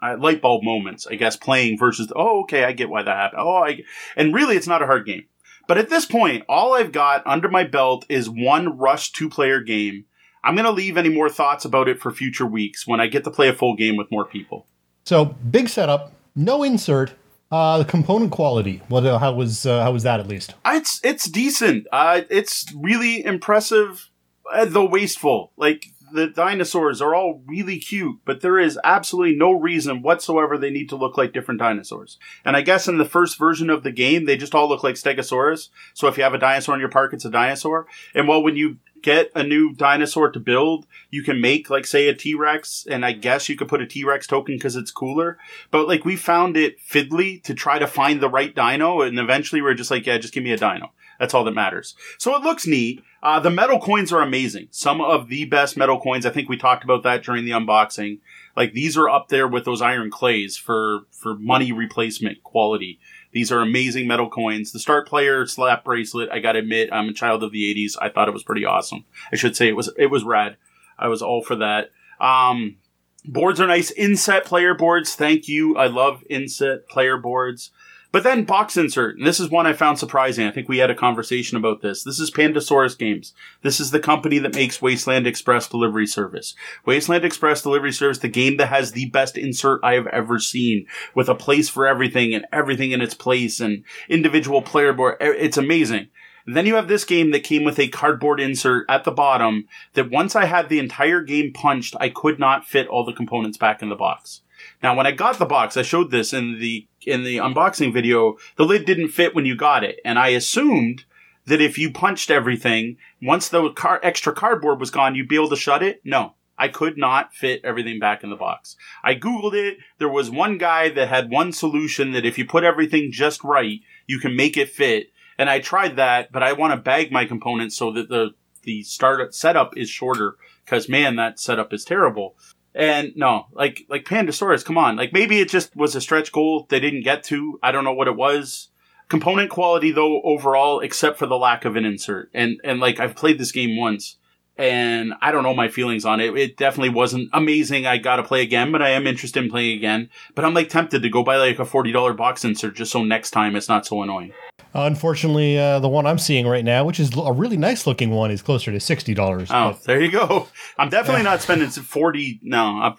uh, 0.00 0.16
light 0.16 0.40
bulb 0.40 0.62
moments, 0.62 1.08
I 1.08 1.16
guess, 1.16 1.36
playing 1.36 1.76
versus, 1.76 2.12
oh, 2.14 2.42
okay, 2.42 2.62
I 2.62 2.70
get 2.70 2.88
why 2.88 3.02
that 3.02 3.16
happened. 3.16 3.42
Oh, 3.42 3.56
I, 3.56 3.82
and 4.16 4.32
really, 4.32 4.54
it's 4.54 4.68
not 4.68 4.80
a 4.80 4.86
hard 4.86 5.06
game. 5.06 5.24
But 5.66 5.78
at 5.78 5.90
this 5.90 6.06
point, 6.06 6.44
all 6.48 6.74
I've 6.74 6.92
got 6.92 7.26
under 7.26 7.48
my 7.48 7.64
belt 7.64 8.06
is 8.08 8.30
one 8.30 8.78
rush 8.78 9.10
two 9.10 9.28
player 9.28 9.60
game. 9.60 10.04
I'm 10.44 10.54
going 10.54 10.64
to 10.66 10.70
leave 10.70 10.96
any 10.96 11.10
more 11.10 11.28
thoughts 11.28 11.64
about 11.64 11.88
it 11.88 12.00
for 12.00 12.12
future 12.12 12.46
weeks 12.46 12.86
when 12.86 13.00
I 13.00 13.08
get 13.08 13.24
to 13.24 13.30
play 13.30 13.48
a 13.48 13.52
full 13.52 13.74
game 13.74 13.96
with 13.96 14.10
more 14.12 14.24
people. 14.24 14.66
So 15.04 15.24
big 15.24 15.68
setup, 15.68 16.12
no 16.34 16.62
insert. 16.62 17.12
Uh, 17.50 17.78
the 17.78 17.84
component 17.84 18.30
quality. 18.30 18.80
What? 18.88 19.04
Uh, 19.04 19.18
how 19.18 19.32
was? 19.32 19.66
Uh, 19.66 19.82
how 19.82 19.90
was 19.90 20.04
that 20.04 20.20
at 20.20 20.28
least? 20.28 20.54
It's 20.64 21.00
it's 21.02 21.28
decent. 21.28 21.88
Uh, 21.90 22.20
it's 22.30 22.72
really 22.76 23.24
impressive, 23.24 24.08
uh, 24.52 24.66
though 24.66 24.84
wasteful. 24.84 25.50
Like 25.56 25.86
the 26.12 26.26
dinosaurs 26.26 27.00
are 27.00 27.14
all 27.14 27.42
really 27.46 27.78
cute, 27.78 28.20
but 28.24 28.40
there 28.40 28.58
is 28.58 28.78
absolutely 28.84 29.36
no 29.36 29.52
reason 29.52 30.02
whatsoever 30.02 30.56
they 30.56 30.70
need 30.70 30.88
to 30.90 30.96
look 30.96 31.16
like 31.16 31.32
different 31.32 31.60
dinosaurs. 31.60 32.18
And 32.44 32.56
I 32.56 32.62
guess 32.62 32.88
in 32.88 32.98
the 32.98 33.04
first 33.04 33.38
version 33.38 33.70
of 33.70 33.82
the 33.82 33.92
game, 33.92 34.24
they 34.24 34.36
just 34.36 34.54
all 34.54 34.68
look 34.68 34.82
like 34.82 34.96
Stegosaurus. 34.96 35.68
So 35.94 36.08
if 36.08 36.16
you 36.16 36.22
have 36.22 36.34
a 36.34 36.38
dinosaur 36.38 36.74
in 36.74 36.80
your 36.80 36.90
park, 36.90 37.12
it's 37.12 37.24
a 37.24 37.30
dinosaur. 37.30 37.86
And 38.14 38.28
well, 38.28 38.42
when 38.42 38.56
you 38.56 38.78
get 39.02 39.30
a 39.34 39.42
new 39.42 39.72
dinosaur 39.72 40.30
to 40.30 40.40
build, 40.40 40.86
you 41.10 41.22
can 41.22 41.40
make 41.40 41.70
like 41.70 41.86
say 41.86 42.08
a 42.08 42.14
T-Rex 42.14 42.86
and 42.88 43.04
I 43.04 43.12
guess 43.12 43.48
you 43.48 43.56
could 43.56 43.68
put 43.68 43.82
a 43.82 43.86
T-Rex 43.86 44.26
token 44.26 44.56
because 44.56 44.76
it's 44.76 44.90
cooler. 44.90 45.38
But 45.70 45.88
like 45.88 46.04
we 46.04 46.16
found 46.16 46.56
it 46.56 46.76
fiddly 46.80 47.42
to 47.44 47.54
try 47.54 47.78
to 47.78 47.86
find 47.86 48.20
the 48.20 48.28
right 48.28 48.54
dino 48.54 49.00
and 49.00 49.18
eventually 49.18 49.62
we 49.62 49.70
are 49.70 49.74
just 49.74 49.90
like, 49.90 50.06
yeah, 50.06 50.18
just 50.18 50.34
give 50.34 50.44
me 50.44 50.52
a 50.52 50.56
dino. 50.56 50.92
That's 51.20 51.34
all 51.34 51.44
that 51.44 51.54
matters. 51.54 51.94
So 52.16 52.34
it 52.34 52.42
looks 52.42 52.66
neat. 52.66 53.04
Uh, 53.22 53.38
the 53.38 53.50
metal 53.50 53.78
coins 53.78 54.10
are 54.10 54.22
amazing. 54.22 54.68
Some 54.70 55.02
of 55.02 55.28
the 55.28 55.44
best 55.44 55.76
metal 55.76 56.00
coins. 56.00 56.24
I 56.24 56.30
think 56.30 56.48
we 56.48 56.56
talked 56.56 56.82
about 56.82 57.02
that 57.02 57.22
during 57.22 57.44
the 57.44 57.50
unboxing. 57.50 58.20
Like 58.56 58.72
these 58.72 58.96
are 58.96 59.08
up 59.08 59.28
there 59.28 59.46
with 59.46 59.66
those 59.66 59.82
iron 59.82 60.10
clays 60.10 60.56
for, 60.56 61.00
for 61.10 61.34
money 61.34 61.72
replacement 61.72 62.42
quality. 62.42 62.98
These 63.32 63.52
are 63.52 63.60
amazing 63.60 64.08
metal 64.08 64.30
coins. 64.30 64.72
The 64.72 64.78
start 64.78 65.06
player 65.06 65.46
slap 65.46 65.84
bracelet, 65.84 66.30
I 66.32 66.38
gotta 66.38 66.60
admit, 66.60 66.88
I'm 66.90 67.10
a 67.10 67.12
child 67.12 67.42
of 67.42 67.52
the 67.52 67.74
80s. 67.74 67.96
I 68.00 68.08
thought 68.08 68.28
it 68.28 68.34
was 68.34 68.42
pretty 68.42 68.64
awesome. 68.64 69.04
I 69.30 69.36
should 69.36 69.54
say 69.54 69.68
it 69.68 69.76
was, 69.76 69.92
it 69.98 70.06
was 70.06 70.24
rad. 70.24 70.56
I 70.98 71.08
was 71.08 71.20
all 71.20 71.42
for 71.42 71.56
that. 71.56 71.90
Um, 72.18 72.78
boards 73.26 73.60
are 73.60 73.66
nice. 73.66 73.90
Inset 73.90 74.46
player 74.46 74.74
boards. 74.74 75.14
Thank 75.14 75.48
you. 75.48 75.76
I 75.76 75.86
love 75.86 76.24
inset 76.30 76.88
player 76.88 77.18
boards. 77.18 77.72
But 78.12 78.24
then 78.24 78.44
box 78.44 78.76
insert, 78.76 79.18
and 79.18 79.26
this 79.26 79.38
is 79.38 79.50
one 79.50 79.68
I 79.68 79.72
found 79.72 79.98
surprising. 79.98 80.44
I 80.46 80.50
think 80.50 80.68
we 80.68 80.78
had 80.78 80.90
a 80.90 80.96
conversation 80.96 81.56
about 81.56 81.80
this. 81.80 82.02
This 82.02 82.18
is 82.18 82.30
Pandasaurus 82.30 82.98
Games. 82.98 83.32
This 83.62 83.78
is 83.78 83.92
the 83.92 84.00
company 84.00 84.40
that 84.40 84.54
makes 84.54 84.82
Wasteland 84.82 85.28
Express 85.28 85.68
Delivery 85.68 86.08
Service. 86.08 86.56
Wasteland 86.84 87.24
Express 87.24 87.62
Delivery 87.62 87.92
Service, 87.92 88.18
the 88.18 88.28
game 88.28 88.56
that 88.56 88.66
has 88.66 88.92
the 88.92 89.08
best 89.10 89.38
insert 89.38 89.80
I 89.84 89.94
have 89.94 90.08
ever 90.08 90.40
seen, 90.40 90.86
with 91.14 91.28
a 91.28 91.36
place 91.36 91.68
for 91.68 91.86
everything 91.86 92.34
and 92.34 92.46
everything 92.52 92.90
in 92.90 93.00
its 93.00 93.14
place 93.14 93.60
and 93.60 93.84
individual 94.08 94.60
player 94.60 94.92
board. 94.92 95.16
It's 95.20 95.56
amazing. 95.56 96.08
And 96.46 96.56
then 96.56 96.66
you 96.66 96.74
have 96.74 96.88
this 96.88 97.04
game 97.04 97.30
that 97.30 97.44
came 97.44 97.62
with 97.62 97.78
a 97.78 97.86
cardboard 97.86 98.40
insert 98.40 98.86
at 98.88 99.04
the 99.04 99.12
bottom 99.12 99.68
that 99.94 100.10
once 100.10 100.34
I 100.34 100.46
had 100.46 100.68
the 100.68 100.80
entire 100.80 101.22
game 101.22 101.52
punched, 101.52 101.94
I 102.00 102.08
could 102.08 102.40
not 102.40 102.66
fit 102.66 102.88
all 102.88 103.04
the 103.04 103.12
components 103.12 103.56
back 103.56 103.82
in 103.82 103.88
the 103.88 103.94
box. 103.94 104.40
Now, 104.82 104.96
when 104.96 105.06
I 105.06 105.12
got 105.12 105.38
the 105.38 105.46
box, 105.46 105.76
I 105.76 105.82
showed 105.82 106.10
this 106.10 106.32
in 106.32 106.58
the 106.58 106.86
in 107.06 107.24
the 107.24 107.38
unboxing 107.38 107.92
video. 107.92 108.36
The 108.56 108.64
lid 108.64 108.84
didn't 108.84 109.08
fit 109.08 109.34
when 109.34 109.46
you 109.46 109.56
got 109.56 109.84
it, 109.84 110.00
and 110.04 110.18
I 110.18 110.28
assumed 110.28 111.04
that 111.46 111.60
if 111.60 111.78
you 111.78 111.90
punched 111.90 112.30
everything, 112.30 112.96
once 113.22 113.48
the 113.48 113.70
car- 113.70 114.00
extra 114.02 114.32
cardboard 114.32 114.78
was 114.80 114.90
gone, 114.90 115.14
you'd 115.14 115.28
be 115.28 115.36
able 115.36 115.50
to 115.50 115.56
shut 115.56 115.82
it. 115.82 116.00
No, 116.04 116.34
I 116.58 116.68
could 116.68 116.98
not 116.98 117.34
fit 117.34 117.62
everything 117.64 117.98
back 117.98 118.22
in 118.22 118.30
the 118.30 118.36
box. 118.36 118.76
I 119.02 119.14
googled 119.14 119.54
it. 119.54 119.78
There 119.98 120.08
was 120.08 120.30
one 120.30 120.58
guy 120.58 120.90
that 120.90 121.08
had 121.08 121.30
one 121.30 121.52
solution 121.52 122.12
that 122.12 122.26
if 122.26 122.38
you 122.38 122.44
put 122.44 122.64
everything 122.64 123.10
just 123.10 123.42
right, 123.42 123.80
you 124.06 124.18
can 124.18 124.36
make 124.36 124.56
it 124.56 124.68
fit. 124.68 125.06
And 125.38 125.48
I 125.48 125.60
tried 125.60 125.96
that, 125.96 126.30
but 126.30 126.42
I 126.42 126.52
want 126.52 126.74
to 126.74 126.76
bag 126.76 127.10
my 127.10 127.24
components 127.24 127.76
so 127.76 127.90
that 127.92 128.10
the 128.10 128.34
the 128.62 128.82
startup 128.82 129.32
setup 129.32 129.74
is 129.74 129.88
shorter 129.88 130.36
because 130.64 130.86
man, 130.86 131.16
that 131.16 131.40
setup 131.40 131.72
is 131.72 131.82
terrible. 131.82 132.36
And 132.74 133.12
no, 133.16 133.46
like 133.52 133.84
like 133.88 134.04
Pandasaurus, 134.04 134.64
come 134.64 134.78
on. 134.78 134.96
Like 134.96 135.12
maybe 135.12 135.40
it 135.40 135.48
just 135.48 135.74
was 135.74 135.94
a 135.94 136.00
stretch 136.00 136.32
goal 136.32 136.66
they 136.68 136.80
didn't 136.80 137.02
get 137.02 137.24
to. 137.24 137.58
I 137.62 137.72
don't 137.72 137.84
know 137.84 137.92
what 137.92 138.08
it 138.08 138.16
was. 138.16 138.68
Component 139.08 139.50
quality 139.50 139.90
though 139.90 140.22
overall, 140.22 140.80
except 140.80 141.18
for 141.18 141.26
the 141.26 141.36
lack 141.38 141.64
of 141.64 141.76
an 141.76 141.84
insert. 141.84 142.30
And 142.32 142.60
and 142.62 142.78
like 142.78 143.00
I've 143.00 143.16
played 143.16 143.38
this 143.38 143.52
game 143.52 143.76
once 143.76 144.16
and 144.60 145.14
I 145.22 145.32
don't 145.32 145.42
know 145.42 145.54
my 145.54 145.68
feelings 145.68 146.04
on 146.04 146.20
it. 146.20 146.36
It 146.36 146.58
definitely 146.58 146.90
wasn't 146.90 147.30
amazing. 147.32 147.86
I 147.86 147.96
gotta 147.96 148.22
play 148.22 148.42
again, 148.42 148.70
but 148.70 148.82
I 148.82 148.90
am 148.90 149.06
interested 149.06 149.42
in 149.42 149.50
playing 149.50 149.78
again. 149.78 150.10
But 150.34 150.44
I'm 150.44 150.52
like 150.52 150.68
tempted 150.68 151.02
to 151.02 151.08
go 151.08 151.24
buy 151.24 151.38
like 151.38 151.58
a 151.58 151.64
forty 151.64 151.92
dollar 151.92 152.12
box 152.12 152.44
insert 152.44 152.76
just 152.76 152.92
so 152.92 153.02
next 153.02 153.30
time 153.30 153.56
it's 153.56 153.70
not 153.70 153.86
so 153.86 154.02
annoying. 154.02 154.32
Unfortunately, 154.74 155.58
uh, 155.58 155.80
the 155.80 155.88
one 155.88 156.06
I'm 156.06 156.18
seeing 156.18 156.46
right 156.46 156.64
now, 156.64 156.84
which 156.84 157.00
is 157.00 157.10
a 157.16 157.32
really 157.32 157.56
nice 157.56 157.86
looking 157.86 158.10
one, 158.10 158.30
is 158.30 158.42
closer 158.42 158.70
to 158.70 158.80
sixty 158.80 159.14
dollars. 159.14 159.50
Oh, 159.50 159.72
but, 159.72 159.84
there 159.84 160.00
you 160.00 160.10
go. 160.10 160.48
I'm 160.78 160.88
definitely 160.88 161.22
yeah. 161.22 161.30
not 161.30 161.42
spending 161.42 161.68
forty. 161.68 162.40
No, 162.42 162.80
I'm 162.80 162.96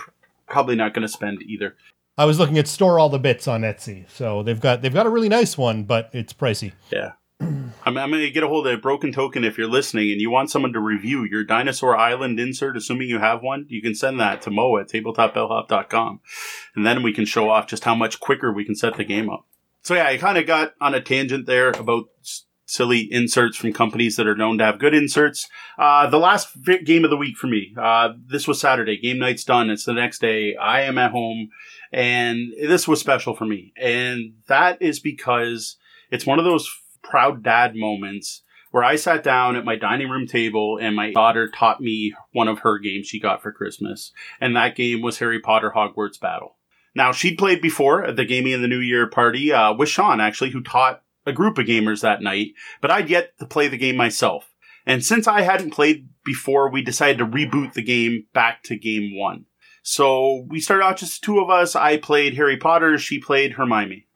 probably 0.47 0.75
not 0.75 0.93
going 0.93 1.03
to 1.03 1.11
spend 1.11 1.41
either. 1.43 1.75
I 2.17 2.25
was 2.25 2.37
looking 2.39 2.57
at 2.57 2.67
store 2.67 2.99
all 2.99 3.09
the 3.09 3.19
bits 3.19 3.47
on 3.47 3.61
Etsy, 3.61 4.09
so 4.09 4.43
they've 4.43 4.59
got 4.59 4.81
they've 4.81 4.93
got 4.93 5.05
a 5.05 5.09
really 5.09 5.29
nice 5.29 5.57
one, 5.57 5.83
but 5.83 6.09
it's 6.13 6.33
pricey. 6.33 6.73
Yeah. 6.91 7.13
I'm, 7.41 7.97
I'm 7.97 8.11
going 8.11 8.21
to 8.21 8.29
get 8.29 8.43
a 8.43 8.47
hold 8.47 8.67
of 8.67 8.73
a 8.73 8.77
Broken 8.77 9.11
Token 9.11 9.43
if 9.43 9.57
you're 9.57 9.67
listening 9.67 10.11
and 10.11 10.21
you 10.21 10.29
want 10.29 10.51
someone 10.51 10.73
to 10.73 10.79
review 10.79 11.23
your 11.23 11.43
Dinosaur 11.43 11.97
Island 11.97 12.39
insert, 12.39 12.77
assuming 12.77 13.09
you 13.09 13.19
have 13.19 13.41
one. 13.41 13.65
You 13.69 13.81
can 13.81 13.95
send 13.95 14.19
that 14.19 14.41
to 14.43 14.51
Moe 14.51 14.77
at 14.77 14.89
tabletopbellhop.com. 14.89 16.19
And 16.75 16.85
then 16.85 17.01
we 17.01 17.13
can 17.13 17.25
show 17.25 17.49
off 17.49 17.67
just 17.67 17.83
how 17.83 17.95
much 17.95 18.19
quicker 18.19 18.53
we 18.53 18.65
can 18.65 18.75
set 18.75 18.97
the 18.97 19.03
game 19.03 19.29
up. 19.29 19.47
So 19.83 19.95
yeah, 19.95 20.07
I 20.07 20.17
kind 20.17 20.37
of 20.37 20.45
got 20.45 20.73
on 20.79 20.93
a 20.93 21.01
tangent 21.01 21.45
there 21.45 21.71
about 21.71 22.05
silly 22.65 23.07
inserts 23.11 23.57
from 23.57 23.73
companies 23.73 24.15
that 24.15 24.27
are 24.27 24.35
known 24.35 24.57
to 24.57 24.63
have 24.63 24.79
good 24.79 24.93
inserts. 24.93 25.49
Uh, 25.77 26.09
the 26.09 26.17
last 26.17 26.49
game 26.85 27.03
of 27.03 27.09
the 27.09 27.17
week 27.17 27.35
for 27.35 27.47
me, 27.47 27.73
uh, 27.77 28.09
this 28.27 28.47
was 28.47 28.61
Saturday. 28.61 28.97
Game 28.97 29.19
night's 29.19 29.43
done. 29.43 29.69
It's 29.69 29.83
the 29.83 29.93
next 29.93 30.21
day. 30.21 30.55
I 30.55 30.81
am 30.81 30.97
at 30.97 31.11
home 31.11 31.49
and 31.91 32.53
this 32.61 32.87
was 32.87 32.99
special 32.99 33.35
for 33.35 33.45
me. 33.45 33.73
And 33.75 34.35
that 34.47 34.81
is 34.81 34.99
because 34.99 35.77
it's 36.09 36.25
one 36.25 36.39
of 36.39 36.45
those 36.45 36.73
proud 37.03 37.43
dad 37.43 37.75
moments 37.75 38.43
where 38.71 38.83
I 38.83 38.95
sat 38.95 39.23
down 39.23 39.57
at 39.57 39.65
my 39.65 39.75
dining 39.75 40.09
room 40.09 40.27
table 40.27 40.79
and 40.81 40.95
my 40.95 41.11
daughter 41.11 41.49
taught 41.49 41.81
me 41.81 42.13
one 42.31 42.47
of 42.47 42.59
her 42.59 42.79
games 42.79 43.07
she 43.07 43.19
got 43.19 43.41
for 43.41 43.51
Christmas. 43.51 44.13
And 44.39 44.55
that 44.55 44.77
game 44.77 45.01
was 45.01 45.19
Harry 45.19 45.41
Potter 45.41 45.73
Hogwarts 45.75 46.19
Battle. 46.19 46.55
Now, 46.93 47.11
she'd 47.11 47.37
played 47.37 47.61
before 47.61 48.03
at 48.03 48.15
the 48.15 48.25
Gaming 48.25 48.53
in 48.53 48.61
the 48.61 48.67
New 48.67 48.79
Year 48.79 49.07
party 49.07 49.53
uh, 49.53 49.73
with 49.73 49.89
Sean, 49.89 50.19
actually, 50.19 50.51
who 50.51 50.61
taught 50.61 51.01
a 51.25 51.31
group 51.31 51.57
of 51.57 51.65
gamers 51.65 52.01
that 52.01 52.21
night, 52.21 52.53
but 52.81 52.91
I'd 52.91 53.09
yet 53.09 53.37
to 53.39 53.45
play 53.45 53.67
the 53.67 53.77
game 53.77 53.95
myself. 53.95 54.51
And 54.85 55.05
since 55.05 55.27
I 55.27 55.41
hadn't 55.41 55.71
played 55.71 56.09
before, 56.25 56.69
we 56.69 56.81
decided 56.81 57.19
to 57.19 57.25
reboot 57.25 57.73
the 57.73 57.83
game 57.83 58.25
back 58.33 58.63
to 58.63 58.75
game 58.75 59.17
one. 59.17 59.45
So 59.83 60.45
we 60.49 60.59
started 60.59 60.83
out 60.83 60.97
just 60.97 61.23
two 61.23 61.39
of 61.39 61.49
us. 61.49 61.75
I 61.75 61.97
played 61.97 62.35
Harry 62.35 62.57
Potter, 62.57 62.97
she 62.97 63.19
played 63.19 63.53
Hermione. 63.53 64.07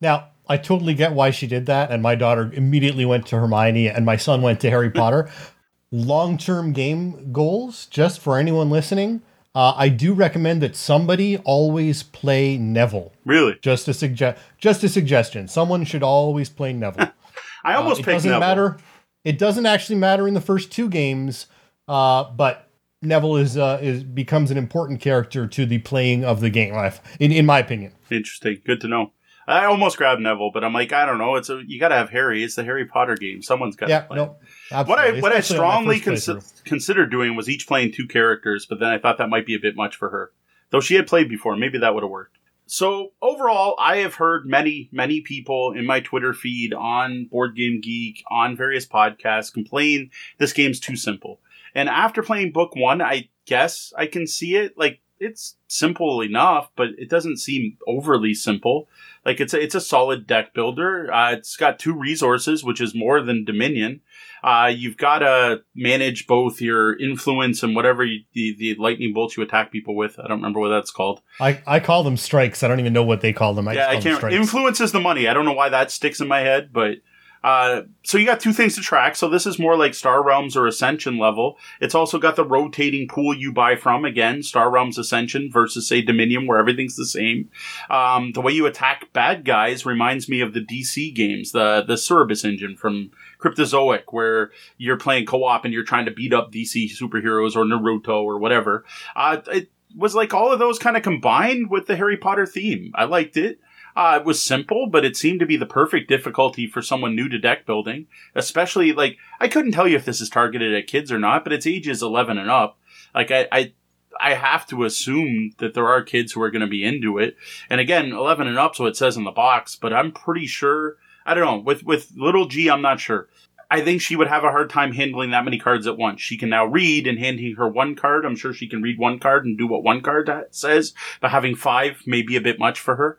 Now, 0.00 0.30
I 0.48 0.56
totally 0.56 0.94
get 0.94 1.12
why 1.12 1.30
she 1.30 1.46
did 1.46 1.66
that, 1.66 1.90
and 1.90 2.02
my 2.02 2.14
daughter 2.14 2.50
immediately 2.52 3.04
went 3.04 3.26
to 3.28 3.38
Hermione, 3.38 3.88
and 3.88 4.04
my 4.04 4.16
son 4.16 4.42
went 4.42 4.60
to 4.60 4.70
Harry 4.70 4.90
Potter. 4.90 5.30
Long 5.90 6.36
term 6.36 6.72
game 6.72 7.32
goals, 7.32 7.86
just 7.86 8.20
for 8.20 8.36
anyone 8.36 8.68
listening, 8.68 9.22
uh, 9.54 9.74
I 9.76 9.88
do 9.88 10.14
recommend 10.14 10.62
that 10.62 10.74
somebody 10.74 11.38
always 11.38 12.02
play 12.02 12.58
Neville. 12.58 13.12
Really? 13.24 13.56
Just 13.62 13.86
a 13.88 13.94
suggest, 13.94 14.40
just 14.58 14.82
a 14.82 14.88
suggestion. 14.88 15.46
Someone 15.48 15.84
should 15.84 16.02
always 16.02 16.48
play 16.48 16.72
Neville. 16.72 17.12
I 17.64 17.74
almost 17.74 18.00
uh, 18.00 18.02
it 18.02 18.12
doesn't 18.14 18.30
Neville. 18.30 18.40
matter. 18.40 18.76
It 19.24 19.38
doesn't 19.38 19.64
actually 19.66 19.96
matter 19.96 20.28
in 20.28 20.34
the 20.34 20.40
first 20.40 20.70
two 20.70 20.88
games, 20.88 21.46
uh, 21.88 22.24
but 22.24 22.68
Neville 23.00 23.36
is 23.36 23.56
uh, 23.56 23.78
is 23.80 24.02
becomes 24.02 24.50
an 24.50 24.58
important 24.58 25.00
character 25.00 25.46
to 25.46 25.66
the 25.66 25.78
playing 25.78 26.24
of 26.24 26.40
the 26.40 26.50
game. 26.50 26.74
Life, 26.74 27.00
in 27.20 27.32
in 27.32 27.46
my 27.46 27.58
opinion. 27.58 27.92
Interesting. 28.10 28.60
Good 28.66 28.80
to 28.82 28.88
know. 28.88 29.12
I 29.46 29.66
almost 29.66 29.96
grabbed 29.96 30.20
Neville, 30.20 30.50
but 30.52 30.64
I'm 30.64 30.72
like, 30.72 30.92
I 30.92 31.04
don't 31.04 31.18
know. 31.18 31.36
It's 31.36 31.50
a 31.50 31.62
you 31.66 31.78
got 31.78 31.88
to 31.88 31.96
have 31.96 32.10
Harry. 32.10 32.42
It's 32.42 32.54
the 32.54 32.64
Harry 32.64 32.86
Potter 32.86 33.14
game. 33.14 33.42
Someone's 33.42 33.76
got 33.76 33.88
yeah, 33.88 34.00
to 34.00 34.06
play. 34.06 34.16
No, 34.16 34.36
what 34.70 34.98
I 34.98 35.20
what 35.20 35.32
I 35.32 35.40
strongly 35.40 36.00
consi- 36.00 36.64
considered 36.64 37.10
doing 37.10 37.36
was 37.36 37.48
each 37.48 37.66
playing 37.66 37.92
two 37.92 38.06
characters, 38.06 38.66
but 38.66 38.80
then 38.80 38.88
I 38.88 38.98
thought 38.98 39.18
that 39.18 39.28
might 39.28 39.46
be 39.46 39.54
a 39.54 39.60
bit 39.60 39.76
much 39.76 39.96
for 39.96 40.10
her. 40.10 40.32
Though 40.70 40.80
she 40.80 40.94
had 40.94 41.06
played 41.06 41.28
before, 41.28 41.56
maybe 41.56 41.78
that 41.78 41.94
would 41.94 42.02
have 42.02 42.10
worked. 42.10 42.38
So 42.66 43.12
overall, 43.20 43.76
I 43.78 43.98
have 43.98 44.14
heard 44.14 44.46
many, 44.46 44.88
many 44.90 45.20
people 45.20 45.72
in 45.72 45.84
my 45.84 46.00
Twitter 46.00 46.32
feed, 46.32 46.72
on 46.72 47.26
Board 47.26 47.54
Game 47.54 47.80
Geek, 47.82 48.24
on 48.30 48.56
various 48.56 48.86
podcasts 48.86 49.52
complain 49.52 50.10
this 50.38 50.54
game's 50.54 50.80
too 50.80 50.96
simple. 50.96 51.40
And 51.74 51.88
after 51.88 52.22
playing 52.22 52.52
book 52.52 52.74
one, 52.74 53.02
I 53.02 53.28
guess 53.46 53.92
I 53.96 54.06
can 54.06 54.26
see 54.26 54.56
it. 54.56 54.78
Like 54.78 55.00
it's 55.18 55.56
simple 55.68 56.20
enough, 56.20 56.70
but 56.76 56.88
it 56.98 57.08
doesn't 57.08 57.38
seem 57.38 57.78
overly 57.86 58.34
simple. 58.34 58.88
Like 59.24 59.40
it's 59.40 59.54
a, 59.54 59.62
it's 59.62 59.74
a 59.74 59.80
solid 59.80 60.26
deck 60.26 60.54
builder. 60.54 61.12
Uh, 61.12 61.32
it's 61.32 61.56
got 61.56 61.78
two 61.78 61.94
resources, 61.98 62.62
which 62.62 62.80
is 62.80 62.94
more 62.94 63.22
than 63.22 63.44
Dominion. 63.44 64.00
Uh, 64.42 64.70
you've 64.74 64.98
got 64.98 65.20
to 65.20 65.62
manage 65.74 66.26
both 66.26 66.60
your 66.60 66.98
influence 66.98 67.62
and 67.62 67.74
whatever 67.74 68.04
you, 68.04 68.24
the, 68.34 68.54
the 68.58 68.74
lightning 68.74 69.14
bolts 69.14 69.36
you 69.36 69.42
attack 69.42 69.72
people 69.72 69.96
with. 69.96 70.18
I 70.18 70.28
don't 70.28 70.38
remember 70.38 70.60
what 70.60 70.68
that's 70.68 70.90
called. 70.90 71.22
I, 71.40 71.62
I 71.66 71.80
call 71.80 72.04
them 72.04 72.18
strikes. 72.18 72.62
I 72.62 72.68
don't 72.68 72.80
even 72.80 72.92
know 72.92 73.04
what 73.04 73.22
they 73.22 73.32
call 73.32 73.54
them. 73.54 73.68
I 73.68 73.72
yeah, 73.72 73.88
I 73.88 74.00
can't. 74.00 74.22
Influence 74.24 74.82
is 74.82 74.92
the 74.92 75.00
money. 75.00 75.28
I 75.28 75.32
don't 75.32 75.46
know 75.46 75.54
why 75.54 75.70
that 75.70 75.90
sticks 75.90 76.20
in 76.20 76.28
my 76.28 76.40
head, 76.40 76.70
but 76.72 76.98
Uh, 77.44 77.82
so 78.02 78.16
you 78.16 78.24
got 78.24 78.40
two 78.40 78.54
things 78.54 78.74
to 78.74 78.80
track. 78.80 79.14
So 79.14 79.28
this 79.28 79.44
is 79.46 79.58
more 79.58 79.76
like 79.76 79.92
Star 79.92 80.24
Realms 80.24 80.56
or 80.56 80.66
Ascension 80.66 81.18
level. 81.18 81.58
It's 81.78 81.94
also 81.94 82.18
got 82.18 82.36
the 82.36 82.44
rotating 82.44 83.06
pool 83.06 83.36
you 83.36 83.52
buy 83.52 83.76
from. 83.76 84.06
Again, 84.06 84.42
Star 84.42 84.70
Realms 84.70 84.96
Ascension 84.96 85.50
versus 85.52 85.86
say 85.86 86.00
Dominion, 86.00 86.46
where 86.46 86.58
everything's 86.58 86.96
the 86.96 87.04
same. 87.04 87.50
Um, 87.90 88.32
the 88.32 88.40
way 88.40 88.52
you 88.52 88.64
attack 88.64 89.12
bad 89.12 89.44
guys 89.44 89.84
reminds 89.84 90.26
me 90.26 90.40
of 90.40 90.54
the 90.54 90.64
DC 90.64 91.14
games, 91.14 91.52
the 91.52 91.84
the 91.86 91.98
Cerberus 91.98 92.46
engine 92.46 92.76
from 92.76 93.10
Cryptozoic, 93.38 94.04
where 94.08 94.50
you're 94.78 94.96
playing 94.96 95.26
co-op 95.26 95.66
and 95.66 95.74
you're 95.74 95.84
trying 95.84 96.06
to 96.06 96.12
beat 96.12 96.32
up 96.32 96.50
DC 96.50 96.98
superheroes 96.98 97.54
or 97.56 97.64
Naruto 97.66 98.22
or 98.22 98.38
whatever. 98.38 98.86
Uh, 99.14 99.42
it 99.52 99.70
was 99.94 100.14
like 100.14 100.32
all 100.32 100.50
of 100.50 100.58
those 100.58 100.78
kind 100.78 100.96
of 100.96 101.02
combined 101.02 101.68
with 101.70 101.86
the 101.86 101.96
Harry 101.96 102.16
Potter 102.16 102.46
theme. 102.46 102.92
I 102.94 103.04
liked 103.04 103.36
it. 103.36 103.60
Uh, 103.96 104.18
it 104.20 104.26
was 104.26 104.42
simple, 104.42 104.88
but 104.88 105.04
it 105.04 105.16
seemed 105.16 105.40
to 105.40 105.46
be 105.46 105.56
the 105.56 105.66
perfect 105.66 106.08
difficulty 106.08 106.66
for 106.66 106.82
someone 106.82 107.14
new 107.14 107.28
to 107.28 107.38
deck 107.38 107.64
building. 107.64 108.06
Especially 108.34 108.92
like 108.92 109.18
I 109.40 109.48
couldn't 109.48 109.72
tell 109.72 109.86
you 109.86 109.96
if 109.96 110.04
this 110.04 110.20
is 110.20 110.28
targeted 110.28 110.74
at 110.74 110.86
kids 110.86 111.12
or 111.12 111.18
not, 111.18 111.44
but 111.44 111.52
it's 111.52 111.66
ages 111.66 112.02
eleven 112.02 112.38
and 112.38 112.50
up. 112.50 112.78
Like 113.14 113.30
I, 113.30 113.46
I 113.52 113.72
I 114.20 114.34
have 114.34 114.66
to 114.68 114.84
assume 114.84 115.52
that 115.58 115.74
there 115.74 115.88
are 115.88 116.02
kids 116.02 116.32
who 116.32 116.42
are 116.42 116.50
going 116.50 116.62
to 116.62 116.66
be 116.66 116.84
into 116.84 117.18
it. 117.18 117.36
And 117.68 117.80
again, 117.80 118.12
11 118.12 118.46
and 118.46 118.58
up, 118.58 118.76
so 118.76 118.86
it 118.86 118.96
says 118.96 119.16
in 119.16 119.24
the 119.24 119.30
box, 119.30 119.76
but 119.76 119.92
I'm 119.92 120.12
pretty 120.12 120.46
sure, 120.46 120.96
I 121.26 121.34
don't 121.34 121.44
know, 121.44 121.58
with, 121.58 121.84
with 121.84 122.12
little 122.16 122.46
G, 122.46 122.70
I'm 122.70 122.82
not 122.82 123.00
sure. 123.00 123.28
I 123.70 123.80
think 123.80 124.00
she 124.00 124.14
would 124.14 124.28
have 124.28 124.44
a 124.44 124.50
hard 124.50 124.70
time 124.70 124.92
handling 124.92 125.30
that 125.30 125.44
many 125.44 125.58
cards 125.58 125.86
at 125.86 125.98
once. 125.98 126.20
She 126.20 126.36
can 126.36 126.48
now 126.48 126.64
read 126.64 127.06
and 127.06 127.18
handing 127.18 127.56
her 127.56 127.68
one 127.68 127.96
card. 127.96 128.24
I'm 128.24 128.36
sure 128.36 128.52
she 128.52 128.68
can 128.68 128.82
read 128.82 128.98
one 128.98 129.18
card 129.18 129.46
and 129.46 129.58
do 129.58 129.66
what 129.66 129.82
one 129.82 130.00
card 130.00 130.30
says, 130.50 130.94
but 131.20 131.30
having 131.30 131.56
five 131.56 132.02
may 132.06 132.22
be 132.22 132.36
a 132.36 132.40
bit 132.40 132.58
much 132.58 132.78
for 132.78 132.96
her. 132.96 133.18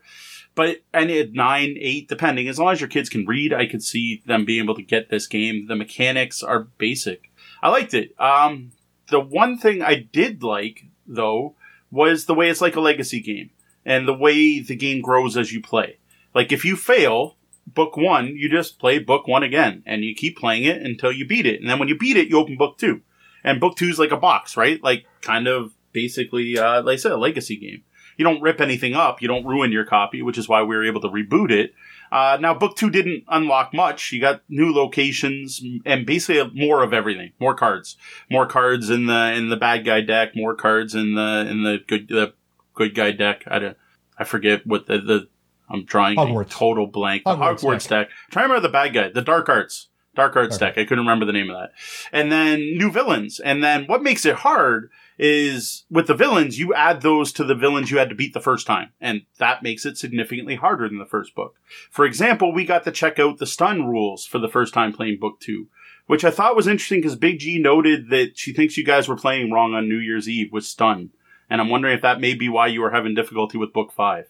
But 0.56 0.84
and 0.94 1.12
at 1.12 1.34
nine, 1.34 1.76
eight, 1.80 2.08
depending, 2.08 2.48
as 2.48 2.58
long 2.58 2.72
as 2.72 2.80
your 2.80 2.90
kids 2.90 3.10
can 3.10 3.26
read, 3.26 3.54
I 3.54 3.66
could 3.66 3.84
see 3.84 4.24
them 4.26 4.46
being 4.46 4.64
able 4.64 4.76
to 4.76 4.82
get 4.82 5.10
this 5.10 5.28
game. 5.28 5.68
The 5.68 5.76
mechanics 5.76 6.42
are 6.42 6.62
basic. 6.78 7.30
I 7.62 7.70
liked 7.70 7.94
it. 7.94 8.20
Um, 8.20 8.72
the 9.10 9.20
one 9.20 9.58
thing 9.58 9.82
I 9.82 9.96
did 9.96 10.44
like 10.44 10.86
though 11.06 11.56
was 11.92 12.26
the 12.26 12.34
way 12.34 12.50
it's 12.50 12.62
like 12.62 12.76
a 12.76 12.82
legacy 12.82 13.20
game 13.20 13.52
and 13.86 14.08
the 14.08 14.14
way 14.14 14.60
the 14.60 14.76
game 14.76 15.02
grows 15.02 15.38
as 15.38 15.52
you 15.54 15.62
play. 15.62 16.00
Like 16.34 16.52
if 16.52 16.66
you 16.66 16.76
fail, 16.76 17.38
book 17.68 17.98
one, 17.98 18.28
you 18.36 18.50
just 18.50 18.80
play 18.80 19.00
book 19.00 19.28
one 19.28 19.44
again 19.44 19.84
and 19.86 20.04
you 20.04 20.16
keep 20.16 20.38
playing 20.38 20.64
it 20.64 20.82
until 20.82 21.12
you 21.12 21.28
beat 21.28 21.46
it. 21.46 21.60
And 21.60 21.70
then 21.70 21.80
when 21.80 21.88
you 21.88 21.98
beat 21.98 22.18
it, 22.18 22.28
you 22.28 22.38
open 22.38 22.58
book 22.58 22.78
two. 22.78 23.02
And 23.44 23.60
book 23.60 23.76
two 23.76 23.90
is 23.90 24.00
like 24.00 24.12
a 24.12 24.18
box, 24.18 24.58
right? 24.58 24.82
Like 24.84 25.06
kind 25.22 25.48
of 25.48 25.74
basically, 25.92 26.58
uh, 26.58 26.82
like 26.82 26.94
I 26.94 26.98
said, 26.98 27.12
a 27.12 27.18
legacy 27.18 27.58
game. 27.58 27.84
You 28.18 28.24
don't 28.24 28.42
rip 28.42 28.62
anything 28.62 28.94
up. 28.94 29.22
You 29.22 29.28
don't 29.28 29.46
ruin 29.46 29.72
your 29.72 29.86
copy, 29.86 30.22
which 30.22 30.38
is 30.38 30.48
why 30.48 30.62
we 30.64 30.76
were 30.76 30.86
able 30.86 31.02
to 31.02 31.10
reboot 31.10 31.52
it. 31.52 31.74
Uh, 32.12 32.38
now, 32.40 32.54
book 32.54 32.76
two 32.78 32.90
didn't 32.90 33.24
unlock 33.28 33.74
much. 33.74 34.12
You 34.12 34.22
got 34.22 34.42
new 34.48 34.72
locations 34.74 35.62
and 35.86 36.06
basically 36.06 36.50
more 36.54 36.84
of 36.84 36.94
everything. 36.94 37.34
More 37.40 37.56
cards, 37.56 37.98
more 38.30 38.46
cards 38.46 38.90
in 38.90 39.08
the 39.08 39.34
in 39.34 39.50
the 39.50 39.58
bad 39.58 39.86
guy 39.86 40.02
deck. 40.02 40.36
More 40.36 40.56
cards 40.56 40.96
in 40.96 41.16
the 41.16 41.48
in 41.50 41.64
the 41.64 41.80
good 41.88 42.08
the 42.08 42.34
good 42.74 42.96
guy 42.96 43.12
deck. 43.12 43.44
I 43.48 43.60
don't, 43.60 43.78
I 44.18 44.24
forget 44.24 44.66
what 44.66 44.86
the, 44.86 45.00
the 45.00 45.28
I'm 45.70 45.84
drawing 45.84 46.16
Hogwarts. 46.18 46.46
a 46.46 46.50
total 46.50 46.88
blank. 46.88 47.24
The 47.26 47.36
Hogwarts, 47.36 47.60
Hogwarts 47.62 47.88
deck. 47.88 48.08
deck. 48.08 48.10
Try 48.30 48.44
to 48.44 48.48
remember 48.48 48.68
the 48.68 48.72
bad 48.72 48.94
guy, 48.94 49.10
the 49.10 49.22
Dark 49.22 49.50
Arts. 49.50 49.90
Dark 50.16 50.36
Arts 50.36 50.58
Dark. 50.58 50.76
deck. 50.76 50.82
I 50.82 50.88
couldn't 50.88 51.04
remember 51.04 51.26
the 51.26 51.34
name 51.34 51.50
of 51.50 51.58
that. 51.58 51.72
And 52.14 52.32
then 52.32 52.60
new 52.78 52.90
villains. 52.92 53.40
And 53.40 53.64
then 53.64 53.86
what 53.88 54.02
makes 54.04 54.26
it 54.26 54.36
hard 54.36 54.90
is 55.18 55.86
with 55.90 56.08
the 56.08 56.14
villains, 56.14 56.60
you 56.60 56.74
add 56.74 57.02
those 57.02 57.32
to 57.34 57.44
the 57.44 57.56
villains 57.56 57.92
you 57.92 57.98
had 57.98 58.10
to 58.10 58.16
beat 58.16 58.34
the 58.34 58.40
first 58.42 58.68
time. 58.68 58.92
And 59.00 59.22
that 59.38 59.64
makes 59.64 59.86
it 59.86 59.98
significantly 59.98 60.56
harder 60.56 60.88
than 60.88 61.00
the 61.00 61.06
first 61.06 61.36
book. 61.36 61.56
For 61.90 62.06
example, 62.06 62.54
we 62.54 62.66
got 62.66 62.84
to 62.84 62.92
check 62.92 63.20
out 63.20 63.38
the 63.38 63.46
stun 63.46 63.88
rules 63.88 64.26
for 64.26 64.40
the 64.40 64.50
first 64.50 64.74
time 64.74 64.94
playing 64.94 65.20
book 65.20 65.40
two, 65.40 65.68
which 66.08 66.26
I 66.26 66.32
thought 66.32 66.56
was 66.56 66.68
interesting 66.68 67.00
because 67.00 67.16
Big 67.16 67.40
G 67.40 67.60
noted 67.60 68.10
that 68.10 68.38
she 68.38 68.54
thinks 68.54 68.78
you 68.78 68.86
guys 68.86 69.08
were 69.08 69.16
playing 69.16 69.52
wrong 69.52 69.74
on 69.74 69.88
New 69.88 70.00
Year's 70.00 70.30
Eve 70.30 70.52
with 70.52 70.66
stun. 70.66 71.12
And 71.50 71.62
I'm 71.62 71.70
wondering 71.70 71.96
if 71.96 72.02
that 72.02 72.20
may 72.20 72.34
be 72.34 72.50
why 72.50 72.68
you 72.68 72.82
were 72.82 72.92
having 72.92 73.16
difficulty 73.16 73.58
with 73.58 73.72
book 73.74 73.92
five. 73.92 74.26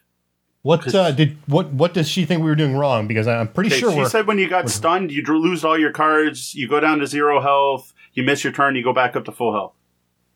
What 0.61 0.95
uh, 0.95 1.11
did 1.11 1.37
what 1.45 1.71
what 1.73 1.93
does 1.93 2.09
she 2.09 2.25
think 2.25 2.41
we 2.41 2.49
were 2.49 2.55
doing 2.55 2.75
wrong? 2.75 3.05
Because 3.05 3.27
I'm 3.27 3.47
pretty 3.47 3.69
okay, 3.69 3.79
sure 3.79 3.93
she 3.93 4.09
said 4.09 4.25
when 4.25 4.39
you 4.39 4.49
got 4.49 4.67
stunned, 4.67 5.11
you 5.11 5.21
lose 5.21 5.63
all 5.63 5.77
your 5.77 5.91
cards, 5.91 6.55
you 6.55 6.67
go 6.67 6.79
down 6.79 6.97
to 6.99 7.07
zero 7.07 7.39
health, 7.39 7.93
you 8.13 8.23
miss 8.23 8.43
your 8.43 8.51
turn, 8.51 8.75
you 8.75 8.83
go 8.83 8.91
back 8.91 9.15
up 9.15 9.25
to 9.25 9.31
full 9.31 9.53
health. 9.53 9.75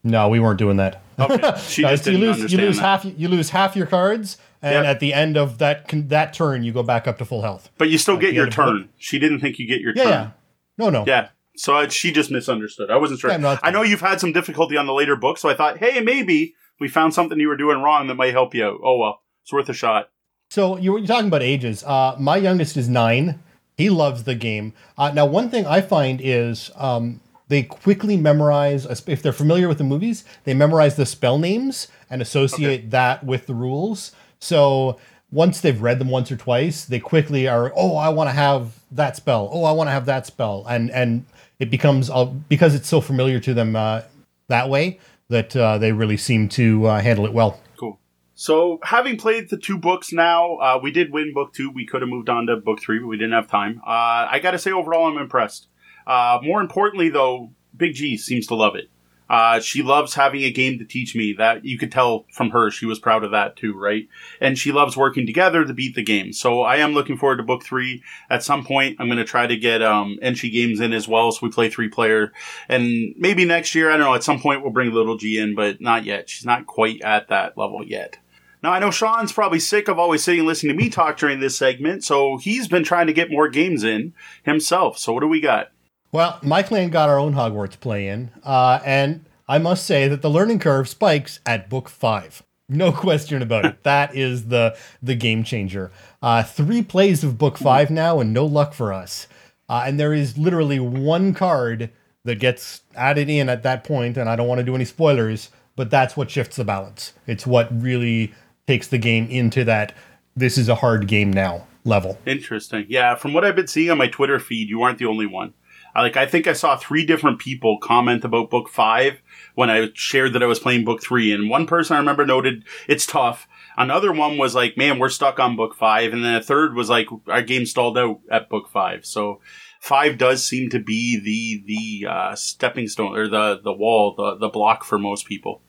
No, 0.04 0.30
we 0.30 0.40
weren't 0.40 0.60
doing 0.60 0.78
that. 0.78 1.02
Okay. 1.20 1.54
She 1.60 1.82
just 1.82 2.06
you 2.06 2.18
lose 2.18 2.52
you 2.52 2.58
lose 2.58 2.78
that. 2.78 3.04
half 3.04 3.06
you 3.06 3.28
lose 3.28 3.50
half 3.50 3.76
your 3.76 3.86
cards, 3.86 4.38
and 4.62 4.86
yep. 4.86 4.86
at 4.86 5.00
the 5.00 5.14
end 5.14 5.38
of 5.38 5.58
that 5.58 5.86
that 6.10 6.34
turn, 6.34 6.64
you 6.64 6.72
go 6.72 6.84
back 6.84 7.08
up 7.08 7.18
to 7.18 7.26
full 7.26 7.42
health. 7.42 7.70
But 7.78 7.90
you 7.90 7.98
still 7.98 8.18
get 8.18 8.34
your 8.34 8.50
turn. 8.50 8.90
She 8.98 9.20
didn't 9.20 9.42
think 9.42 9.60
you 9.60 9.68
get 9.68 9.82
your 9.82 9.94
yeah, 9.96 10.04
turn. 10.04 10.12
Yeah, 10.12 10.32
no, 10.78 10.90
no. 10.90 11.04
Yeah. 11.06 11.30
So 11.58 11.76
I, 11.76 11.88
she 11.90 12.14
just 12.14 12.32
misunderstood. 12.32 12.90
I 12.90 12.96
wasn't 12.96 13.20
sure. 13.20 13.32
Yeah, 13.32 13.60
I 13.62 13.72
know 13.72 13.82
you've 13.82 14.00
had 14.00 14.22
some 14.22 14.32
difficulty 14.32 14.78
on 14.78 14.86
the 14.86 14.94
later 14.94 15.18
book, 15.18 15.38
so 15.38 15.50
I 15.50 15.56
thought, 15.56 15.78
hey, 15.80 16.00
maybe 16.00 16.56
we 16.80 16.88
found 16.88 17.14
something 17.14 17.38
you 17.38 17.50
were 17.50 17.58
doing 17.58 17.82
wrong 17.82 18.08
that 18.08 18.16
might 18.16 18.32
help 18.32 18.56
you 18.56 18.66
out. 18.66 18.80
Oh 18.82 18.98
well, 18.98 19.22
it's 19.44 19.52
worth 19.52 19.68
a 19.68 19.74
shot. 19.74 20.10
So 20.50 20.78
you 20.78 20.94
were 20.94 21.02
talking 21.02 21.28
about 21.28 21.44
ages. 21.44 21.84
Uh, 21.84 22.16
my 22.18 22.38
youngest 22.38 22.78
is 22.78 22.88
nine. 22.88 23.44
He 23.78 23.90
loves 23.90 24.24
the 24.24 24.36
game. 24.36 24.74
Uh, 24.98 25.12
now, 25.12 25.26
one 25.26 25.50
thing 25.50 25.66
I 25.66 25.82
find 25.82 26.20
is 26.24 26.72
um, 26.76 27.22
they 27.50 27.64
quickly 27.64 28.16
memorize. 28.16 28.86
If 28.86 29.22
they're 29.22 29.34
familiar 29.34 29.68
with 29.68 29.78
the 29.78 29.84
movies, 29.84 30.24
they 30.46 30.54
memorize 30.54 30.96
the 30.96 31.06
spell 31.06 31.38
names 31.38 31.88
and 32.10 32.22
associate 32.22 32.80
okay. 32.80 32.88
that 32.88 33.26
with 33.26 33.48
the 33.48 33.54
rules. 33.54 34.14
So 34.40 34.98
once 35.32 35.62
they've 35.62 35.82
read 35.82 36.00
them 36.00 36.10
once 36.10 36.32
or 36.32 36.38
twice, 36.38 36.86
they 36.86 37.00
quickly 37.00 37.48
are. 37.48 37.74
Oh, 37.76 37.98
I 37.98 38.10
want 38.10 38.30
to 38.30 38.34
have 38.34 38.80
that 38.92 39.16
spell. 39.16 39.50
Oh, 39.52 39.64
I 39.64 39.72
want 39.72 39.88
to 39.88 39.92
have 39.92 40.06
that 40.06 40.26
spell, 40.26 40.66
and 40.68 40.90
and 40.92 41.26
it 41.60 41.70
becomes 41.70 42.10
uh, 42.10 42.26
because 42.26 42.74
it's 42.74 42.88
so 42.88 43.02
familiar 43.02 43.40
to 43.42 43.54
them 43.54 43.76
uh, 43.76 44.02
that 44.48 44.70
way 44.70 45.00
that 45.30 45.56
uh, 45.56 45.78
they 45.78 45.92
really 45.92 46.18
seem 46.18 46.50
to 46.50 46.86
uh, 46.86 47.02
handle 47.02 47.26
it 47.26 47.34
well. 47.34 47.60
Cool. 47.80 48.00
So, 48.34 48.80
having 48.84 49.18
played 49.18 49.50
the 49.50 49.58
two 49.58 49.78
books 49.78 50.12
now, 50.12 50.56
uh, 50.56 50.80
we 50.82 50.92
did 50.92 51.12
win 51.12 51.34
book 51.34 51.54
two. 51.54 51.70
We 51.70 51.86
could 51.86 52.02
have 52.02 52.10
moved 52.10 52.30
on 52.30 52.48
to 52.48 52.58
book 52.58 52.82
three, 52.82 53.00
but 53.00 53.08
we 53.08 53.18
didn't 53.18 53.34
have 53.34 53.48
time. 53.48 53.82
Uh, 53.86 54.28
I 54.32 54.40
got 54.42 54.52
to 54.52 54.60
say, 54.60 54.72
overall, 54.72 55.08
I'm 55.08 55.18
impressed. 55.18 55.68
Uh, 56.10 56.40
more 56.42 56.60
importantly, 56.60 57.10
though, 57.10 57.52
Big 57.78 57.94
G 57.94 58.18
seems 58.18 58.48
to 58.48 58.56
love 58.56 58.76
it. 58.76 58.90
Uh, 59.30 59.60
she 59.60 59.84
loves 59.84 60.16
having 60.16 60.42
a 60.42 60.52
game 60.52 60.80
to 60.80 60.86
teach 60.86 61.16
me. 61.16 61.34
That 61.38 61.64
you 61.64 61.78
could 61.78 61.92
tell 61.92 62.26
from 62.34 62.50
her, 62.50 62.72
she 62.72 62.88
was 62.88 62.98
proud 62.98 63.24
of 63.24 63.30
that 63.30 63.56
too, 63.56 63.74
right? 63.74 64.08
And 64.42 64.58
she 64.58 64.72
loves 64.72 64.98
working 64.98 65.28
together 65.28 65.64
to 65.64 65.74
beat 65.74 65.94
the 65.94 66.04
game. 66.04 66.34
So 66.34 66.62
I 66.62 66.78
am 66.78 66.94
looking 66.94 67.16
forward 67.16 67.38
to 67.38 67.44
book 67.44 67.64
three. 67.64 68.02
At 68.28 68.44
some 68.44 68.66
point, 68.66 68.98
I'm 69.00 69.06
going 69.06 69.20
to 69.20 69.24
try 69.24 69.46
to 69.46 69.56
get 69.56 69.84
um, 69.84 70.18
games 70.20 70.80
in 70.80 70.94
as 70.94 71.08
well, 71.08 71.32
so 71.32 71.42
we 71.44 71.52
play 71.52 71.70
three 71.70 71.90
player. 71.90 72.34
And 72.68 73.14
maybe 73.18 73.46
next 73.46 73.76
year, 73.76 73.92
I 73.92 73.98
don't 73.98 74.08
know. 74.08 74.16
At 74.16 74.24
some 74.24 74.40
point, 74.40 74.64
we'll 74.64 74.74
bring 74.74 74.92
Little 74.92 75.18
G 75.18 75.38
in, 75.38 75.54
but 75.54 75.80
not 75.80 76.06
yet. 76.06 76.28
She's 76.28 76.46
not 76.46 76.66
quite 76.66 77.02
at 77.04 77.28
that 77.28 77.56
level 77.56 77.86
yet. 77.86 78.18
Now, 78.64 78.72
I 78.72 78.80
know 78.80 78.92
Sean's 78.92 79.32
probably 79.32 79.60
sick 79.60 79.88
of 79.88 80.00
always 80.00 80.24
sitting 80.24 80.40
and 80.40 80.48
listening 80.48 80.76
to 80.76 80.84
me 80.84 80.90
talk 80.90 81.18
during 81.18 81.40
this 81.40 81.56
segment, 81.56 82.04
so 82.04 82.38
he's 82.38 82.68
been 82.68 82.84
trying 82.84 83.08
to 83.08 83.14
get 83.14 83.32
more 83.32 83.48
games 83.48 83.84
in 83.84 84.14
himself. 84.44 84.98
So, 84.98 85.14
what 85.14 85.22
do 85.22 85.28
we 85.28 85.40
got? 85.40 85.70
Well, 86.12 86.40
my 86.42 86.64
clan 86.64 86.90
got 86.90 87.10
our 87.10 87.20
own 87.20 87.34
Hogwarts 87.34 87.80
play 87.80 88.08
in, 88.08 88.32
uh, 88.44 88.80
and 88.84 89.26
I 89.48 89.60
must 89.60 89.86
say 89.86 90.08
that 90.08 90.22
the 90.22 90.30
learning 90.30 90.60
curve 90.60 90.90
spikes 90.90 91.40
at 91.46 91.70
book 91.70 91.88
five. 91.90 92.44
No 92.68 92.92
question 93.06 93.42
about 93.42 93.66
it. 93.66 93.84
that 93.84 94.16
is 94.16 94.48
the 94.48 94.78
the 95.02 95.16
game 95.16 95.44
changer. 95.44 95.92
Uh, 96.22 96.44
three 96.44 96.82
plays 96.82 97.24
of 97.24 97.38
book 97.38 97.58
five 97.58 97.90
now, 97.90 98.20
and 98.20 98.34
no 98.34 98.46
luck 98.46 98.74
for 98.74 98.92
us. 98.92 99.28
Uh, 99.68 99.84
and 99.86 100.00
there 100.00 100.14
is 100.14 100.38
literally 100.38 100.80
one 100.80 101.34
card 101.34 101.92
that 102.24 102.40
gets 102.40 102.82
added 102.96 103.30
in 103.30 103.50
at 103.50 103.64
that 103.64 103.84
point, 103.84 104.18
and 104.18 104.28
I 104.28 104.36
don't 104.36 104.48
want 104.48 104.60
to 104.60 104.66
do 104.66 104.76
any 104.76 104.86
spoilers, 104.86 105.50
but 105.76 105.92
that's 105.92 106.18
what 106.18 106.32
shifts 106.32 106.56
the 106.56 106.64
balance. 106.64 107.14
It's 107.28 107.46
what 107.46 107.70
really 107.72 108.34
takes 108.68 108.88
the 108.88 108.98
game 108.98 109.28
into 109.30 109.64
that 109.66 109.94
this 110.36 110.58
is 110.58 110.70
a 110.70 110.76
hard 110.76 111.08
game 111.08 111.32
now 111.32 111.68
level. 111.86 112.18
Interesting. 112.26 112.86
Yeah, 112.90 113.16
from 113.16 113.34
what 113.34 113.46
I've 113.46 113.56
been 113.56 113.68
seeing 113.68 113.90
on 113.92 113.98
my 113.98 114.08
Twitter 114.08 114.40
feed, 114.40 114.70
you 114.70 114.82
aren't 114.82 114.98
the 114.98 115.06
only 115.06 115.26
one. 115.26 115.54
Like 115.96 116.18
I 116.18 116.26
think 116.26 116.48
I 116.48 116.54
saw 116.54 116.78
three 116.78 117.06
different 117.06 117.40
people 117.40 117.78
comment 117.80 118.24
about 118.24 118.50
book 118.50 118.70
five 118.70 119.22
when 119.56 119.70
I 119.70 119.90
shared 119.94 120.34
that 120.34 120.44
I 120.44 120.48
was 120.48 120.60
playing 120.60 120.86
book 120.86 121.02
three, 121.02 121.32
and 121.32 121.50
one 121.50 121.66
person 121.66 121.96
I 121.96 122.00
remember 122.00 122.26
noted 122.26 122.64
it's 122.88 123.06
tough. 123.06 123.48
Another 123.78 124.12
one 124.12 124.38
was 124.38 124.56
like, 124.56 124.78
"Man, 124.78 125.00
we're 125.00 125.10
stuck 125.10 125.40
on 125.40 125.56
book 125.56 125.76
five. 125.76 126.14
and 126.14 126.24
then 126.24 126.36
a 126.36 126.44
third 126.44 126.76
was 126.76 126.90
like, 126.90 127.08
"Our 127.28 127.42
game 127.42 127.66
stalled 127.66 127.98
out 127.98 128.20
at 128.30 128.50
book 128.50 128.70
five. 128.70 129.06
So 129.06 129.42
five 129.80 130.18
does 130.18 130.44
seem 130.46 130.70
to 130.70 130.80
be 130.80 131.20
the 131.20 131.64
the 131.66 132.10
uh, 132.10 132.36
stepping 132.36 132.88
stone 132.88 133.18
or 133.18 133.28
the 133.28 133.60
the 133.64 133.74
wall, 133.74 134.14
the 134.16 134.36
the 134.36 134.50
block 134.50 134.84
for 134.84 135.00
most 135.00 135.26
people. 135.26 135.62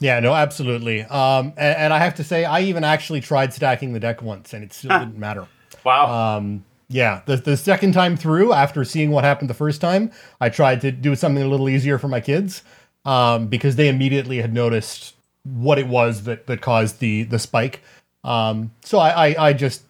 Yeah, 0.00 0.18
no, 0.20 0.32
absolutely. 0.32 1.02
Um, 1.02 1.52
and, 1.58 1.76
and, 1.76 1.92
I 1.92 1.98
have 1.98 2.14
to 2.14 2.24
say, 2.24 2.46
I 2.46 2.62
even 2.62 2.84
actually 2.84 3.20
tried 3.20 3.52
stacking 3.52 3.92
the 3.92 4.00
deck 4.00 4.22
once, 4.22 4.54
and 4.54 4.64
it 4.64 4.72
still 4.72 4.98
didn't 4.98 5.18
matter. 5.18 5.46
Wow. 5.84 6.36
Um, 6.38 6.64
yeah, 6.90 7.22
the 7.26 7.36
the 7.36 7.56
second 7.56 7.92
time 7.92 8.16
through, 8.16 8.52
after 8.52 8.84
seeing 8.84 9.12
what 9.12 9.22
happened 9.24 9.48
the 9.48 9.54
first 9.54 9.80
time, 9.80 10.10
I 10.40 10.48
tried 10.48 10.80
to 10.82 10.90
do 10.92 11.14
something 11.14 11.42
a 11.42 11.48
little 11.48 11.68
easier 11.68 11.98
for 11.98 12.08
my 12.08 12.20
kids 12.20 12.64
um, 13.04 13.46
because 13.46 13.76
they 13.76 13.88
immediately 13.88 14.38
had 14.42 14.52
noticed 14.52 15.14
what 15.44 15.78
it 15.78 15.86
was 15.86 16.24
that 16.24 16.48
that 16.48 16.60
caused 16.60 16.98
the 16.98 17.22
the 17.22 17.38
spike. 17.38 17.80
Um, 18.24 18.72
so 18.82 18.98
I, 18.98 19.28
I 19.28 19.48
I 19.48 19.52
just 19.52 19.84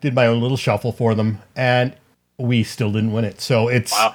did 0.00 0.14
my 0.14 0.26
own 0.26 0.40
little 0.40 0.56
shuffle 0.56 0.92
for 0.92 1.14
them, 1.14 1.42
and 1.54 1.94
we 2.38 2.64
still 2.64 2.90
didn't 2.90 3.12
win 3.12 3.26
it. 3.26 3.40
So 3.42 3.68
it's 3.68 3.92
Wow. 3.92 4.14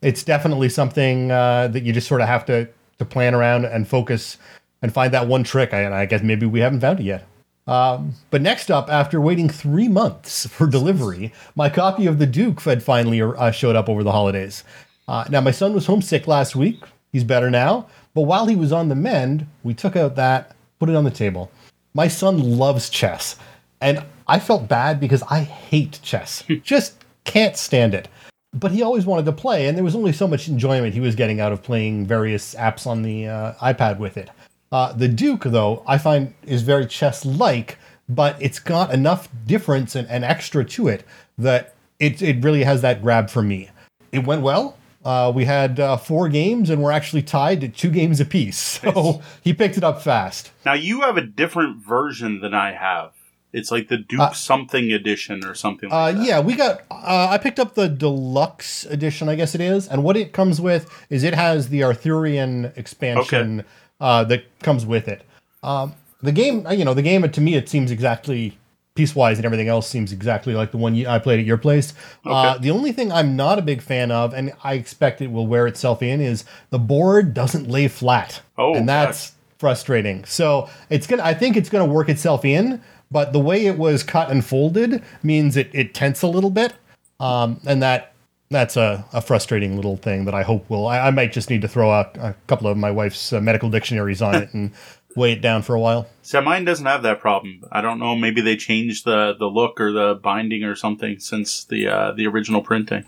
it's 0.00 0.22
definitely 0.22 0.68
something 0.68 1.32
uh, 1.32 1.68
that 1.68 1.82
you 1.82 1.92
just 1.92 2.06
sort 2.08 2.20
of 2.20 2.28
have 2.28 2.46
to 2.46 2.68
to 2.98 3.04
plan 3.04 3.34
around 3.34 3.64
and 3.64 3.88
focus 3.88 4.38
and 4.80 4.92
find 4.94 5.12
that 5.12 5.26
one 5.26 5.42
trick. 5.44 5.74
I, 5.74 5.80
and 5.80 5.94
I 5.94 6.06
guess 6.06 6.22
maybe 6.22 6.46
we 6.46 6.60
haven't 6.60 6.80
found 6.80 7.00
it 7.00 7.04
yet. 7.04 7.26
Um, 7.70 8.14
but 8.30 8.42
next 8.42 8.68
up, 8.68 8.90
after 8.90 9.20
waiting 9.20 9.48
three 9.48 9.86
months 9.86 10.44
for 10.46 10.66
delivery, 10.66 11.32
my 11.54 11.70
copy 11.70 12.06
of 12.06 12.18
the 12.18 12.26
Duke 12.26 12.60
had 12.62 12.82
finally 12.82 13.22
uh, 13.22 13.52
showed 13.52 13.76
up 13.76 13.88
over 13.88 14.02
the 14.02 14.10
holidays. 14.10 14.64
Uh, 15.06 15.24
now, 15.30 15.40
my 15.40 15.52
son 15.52 15.72
was 15.72 15.86
homesick 15.86 16.26
last 16.26 16.56
week. 16.56 16.82
He's 17.12 17.22
better 17.22 17.48
now. 17.48 17.86
But 18.12 18.22
while 18.22 18.46
he 18.46 18.56
was 18.56 18.72
on 18.72 18.88
the 18.88 18.96
mend, 18.96 19.46
we 19.62 19.72
took 19.72 19.94
out 19.94 20.16
that, 20.16 20.56
put 20.80 20.88
it 20.88 20.96
on 20.96 21.04
the 21.04 21.12
table. 21.12 21.52
My 21.94 22.08
son 22.08 22.58
loves 22.58 22.90
chess. 22.90 23.36
And 23.80 24.04
I 24.26 24.40
felt 24.40 24.68
bad 24.68 24.98
because 24.98 25.22
I 25.30 25.40
hate 25.40 26.00
chess. 26.02 26.42
Just 26.64 27.04
can't 27.22 27.56
stand 27.56 27.94
it. 27.94 28.08
But 28.52 28.72
he 28.72 28.82
always 28.82 29.06
wanted 29.06 29.26
to 29.26 29.32
play, 29.32 29.68
and 29.68 29.76
there 29.76 29.84
was 29.84 29.94
only 29.94 30.12
so 30.12 30.26
much 30.26 30.48
enjoyment 30.48 30.92
he 30.92 30.98
was 30.98 31.14
getting 31.14 31.40
out 31.40 31.52
of 31.52 31.62
playing 31.62 32.04
various 32.04 32.56
apps 32.56 32.84
on 32.84 33.02
the 33.02 33.28
uh, 33.28 33.52
iPad 33.62 33.98
with 33.98 34.16
it. 34.16 34.28
Uh, 34.72 34.92
the 34.92 35.08
Duke, 35.08 35.42
though, 35.44 35.82
I 35.86 35.98
find 35.98 36.32
is 36.46 36.62
very 36.62 36.86
chess 36.86 37.24
like, 37.24 37.78
but 38.08 38.40
it's 38.40 38.58
got 38.60 38.92
enough 38.94 39.28
difference 39.46 39.96
and, 39.96 40.08
and 40.08 40.24
extra 40.24 40.64
to 40.64 40.88
it 40.88 41.04
that 41.38 41.74
it, 41.98 42.22
it 42.22 42.42
really 42.44 42.62
has 42.62 42.80
that 42.82 43.02
grab 43.02 43.30
for 43.30 43.42
me. 43.42 43.70
It 44.12 44.24
went 44.24 44.42
well. 44.42 44.76
Uh, 45.04 45.32
we 45.34 45.44
had 45.46 45.80
uh, 45.80 45.96
four 45.96 46.28
games, 46.28 46.68
and 46.70 46.82
we're 46.82 46.92
actually 46.92 47.22
tied 47.22 47.64
at 47.64 47.74
two 47.74 47.90
games 47.90 48.20
apiece. 48.20 48.78
So 48.92 49.22
he 49.42 49.52
picked 49.54 49.76
it 49.76 49.84
up 49.84 50.02
fast. 50.02 50.52
Now 50.64 50.74
you 50.74 51.00
have 51.02 51.16
a 51.16 51.22
different 51.22 51.78
version 51.84 52.40
than 52.40 52.54
I 52.54 52.72
have. 52.72 53.12
It's 53.52 53.70
like 53.72 53.88
the 53.88 53.96
Duke 53.96 54.34
something 54.34 54.92
edition 54.92 55.44
or 55.44 55.54
something 55.54 55.90
Uh, 55.90 56.12
that. 56.12 56.24
yeah, 56.24 56.38
we 56.40 56.54
got. 56.54 56.82
Uh, 56.90 57.26
I 57.30 57.38
picked 57.38 57.58
up 57.58 57.74
the 57.74 57.88
deluxe 57.88 58.84
edition, 58.84 59.28
I 59.28 59.34
guess 59.34 59.54
it 59.56 59.60
is, 59.60 59.88
and 59.88 60.04
what 60.04 60.16
it 60.16 60.32
comes 60.32 60.60
with 60.60 60.88
is 61.10 61.24
it 61.24 61.34
has 61.34 61.68
the 61.70 61.82
Arthurian 61.82 62.72
expansion 62.76 63.64
uh, 64.00 64.24
that 64.24 64.44
comes 64.60 64.86
with 64.86 65.08
it. 65.08 65.22
Um, 65.62 65.94
the 66.22 66.32
game, 66.32 66.66
uh, 66.66 66.72
you 66.72 66.84
know, 66.84 66.94
the 66.94 67.02
game 67.02 67.28
to 67.30 67.40
me 67.40 67.54
it 67.54 67.68
seems 67.68 67.90
exactly 67.90 68.56
piece 68.94 69.14
wise 69.14 69.38
and 69.38 69.46
everything 69.46 69.68
else 69.68 69.88
seems 69.88 70.12
exactly 70.12 70.52
like 70.52 70.72
the 70.72 70.76
one 70.76 70.94
you, 70.94 71.06
I 71.08 71.18
played 71.18 71.38
at 71.40 71.46
your 71.46 71.56
place. 71.56 71.94
Uh, 72.24 72.58
the 72.58 72.70
only 72.70 72.92
thing 72.92 73.12
I'm 73.12 73.36
not 73.36 73.58
a 73.58 73.62
big 73.62 73.80
fan 73.82 74.10
of, 74.10 74.34
and 74.34 74.52
I 74.64 74.74
expect 74.74 75.20
it 75.22 75.30
will 75.30 75.46
wear 75.46 75.66
itself 75.66 76.02
in, 76.02 76.20
is 76.20 76.44
the 76.70 76.78
board 76.78 77.32
doesn't 77.32 77.68
lay 77.68 77.88
flat, 77.88 78.42
Oh, 78.58 78.74
and 78.74 78.88
that's 78.88 79.32
frustrating. 79.58 80.24
So 80.24 80.68
it's 80.90 81.06
gonna. 81.06 81.22
I 81.22 81.34
think 81.34 81.56
it's 81.56 81.68
gonna 81.70 81.86
work 81.86 82.08
itself 82.08 82.44
in, 82.44 82.82
but 83.10 83.32
the 83.32 83.40
way 83.40 83.66
it 83.66 83.78
was 83.78 84.02
cut 84.02 84.30
and 84.30 84.44
folded 84.44 85.02
means 85.22 85.56
it 85.56 85.70
it 85.72 85.94
tents 85.94 86.22
a 86.22 86.26
little 86.28 86.50
bit, 86.50 86.74
um, 87.20 87.60
and 87.66 87.82
that 87.82 88.09
that's 88.50 88.76
a, 88.76 89.04
a 89.12 89.20
frustrating 89.20 89.76
little 89.76 89.96
thing 89.96 90.24
that 90.24 90.34
I 90.34 90.42
hope 90.42 90.68
will. 90.68 90.88
I, 90.88 90.98
I 90.98 91.10
might 91.12 91.32
just 91.32 91.50
need 91.50 91.62
to 91.62 91.68
throw 91.68 91.90
out 91.90 92.16
a 92.16 92.34
couple 92.48 92.66
of 92.66 92.76
my 92.76 92.90
wife's 92.90 93.32
uh, 93.32 93.40
medical 93.40 93.70
dictionaries 93.70 94.20
on 94.20 94.34
it 94.34 94.52
and 94.52 94.72
weigh 95.16 95.32
it 95.32 95.40
down 95.40 95.62
for 95.62 95.74
a 95.74 95.80
while. 95.80 96.08
So 96.22 96.40
mine 96.40 96.64
doesn't 96.64 96.86
have 96.86 97.04
that 97.04 97.20
problem. 97.20 97.62
I 97.70 97.80
don't 97.80 98.00
know. 98.00 98.16
Maybe 98.16 98.40
they 98.40 98.56
changed 98.56 99.04
the 99.04 99.34
the 99.38 99.46
look 99.46 99.80
or 99.80 99.92
the 99.92 100.18
binding 100.20 100.64
or 100.64 100.74
something 100.74 101.20
since 101.20 101.64
the 101.64 101.86
uh, 101.86 102.12
the 102.12 102.26
original 102.26 102.60
printing. 102.60 103.04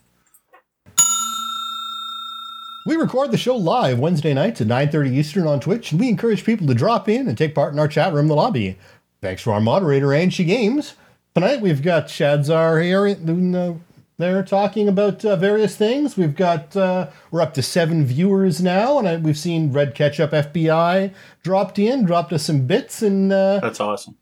We 2.84 2.96
record 2.96 3.30
the 3.30 3.38
show 3.38 3.56
live 3.56 3.98
Wednesday 3.98 4.34
nights 4.34 4.60
at 4.60 4.68
9:30 4.68 5.12
Eastern 5.12 5.46
on 5.46 5.58
Twitch, 5.60 5.90
and 5.90 6.00
we 6.00 6.08
encourage 6.08 6.44
people 6.44 6.68
to 6.68 6.74
drop 6.74 7.08
in 7.08 7.28
and 7.28 7.36
take 7.36 7.54
part 7.54 7.72
in 7.72 7.80
our 7.80 7.88
chat 7.88 8.12
room, 8.12 8.28
the 8.28 8.34
lobby. 8.34 8.78
Thanks 9.20 9.42
to 9.44 9.52
our 9.52 9.60
moderator, 9.60 10.12
Angie 10.12 10.44
Games. 10.44 10.94
Tonight 11.34 11.60
we've 11.60 11.82
got 11.82 12.08
Shadzar 12.08 12.82
here. 12.82 13.06
They're 14.22 14.44
talking 14.44 14.86
about 14.86 15.24
uh, 15.24 15.34
various 15.34 15.74
things. 15.74 16.16
We've 16.16 16.36
got 16.36 16.76
uh, 16.76 17.08
we're 17.32 17.40
up 17.40 17.54
to 17.54 17.62
seven 17.62 18.04
viewers 18.06 18.62
now, 18.62 19.00
and 19.00 19.08
I, 19.08 19.16
we've 19.16 19.36
seen 19.36 19.72
Red 19.72 19.96
Ketchup 19.96 20.30
FBI 20.30 21.12
dropped 21.42 21.76
in, 21.76 22.04
dropped 22.04 22.32
us 22.32 22.44
some 22.44 22.68
bits, 22.68 23.02
and 23.02 23.32
uh, 23.32 23.58
That's 23.58 23.80
awesome. 23.80 24.16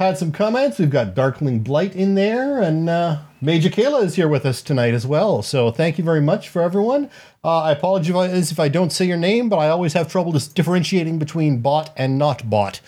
had 0.00 0.18
some 0.18 0.32
comments. 0.32 0.80
We've 0.80 0.90
got 0.90 1.14
Darkling 1.14 1.60
Blight 1.60 1.94
in 1.94 2.16
there, 2.16 2.60
and 2.60 2.90
uh, 2.90 3.18
Major 3.40 3.68
Kayla 3.68 4.02
is 4.02 4.16
here 4.16 4.26
with 4.26 4.44
us 4.44 4.60
tonight 4.60 4.92
as 4.92 5.06
well. 5.06 5.42
So 5.42 5.70
thank 5.70 5.98
you 5.98 6.04
very 6.04 6.20
much 6.20 6.48
for 6.48 6.60
everyone. 6.60 7.08
Uh, 7.44 7.62
I 7.62 7.70
apologize 7.70 8.50
if 8.50 8.58
I 8.58 8.66
don't 8.66 8.90
say 8.90 9.04
your 9.04 9.16
name, 9.16 9.48
but 9.48 9.58
I 9.58 9.68
always 9.68 9.92
have 9.92 10.10
trouble 10.10 10.32
just 10.32 10.56
differentiating 10.56 11.20
between 11.20 11.60
bot 11.60 11.92
and 11.96 12.18
not 12.18 12.50
bot. 12.50 12.80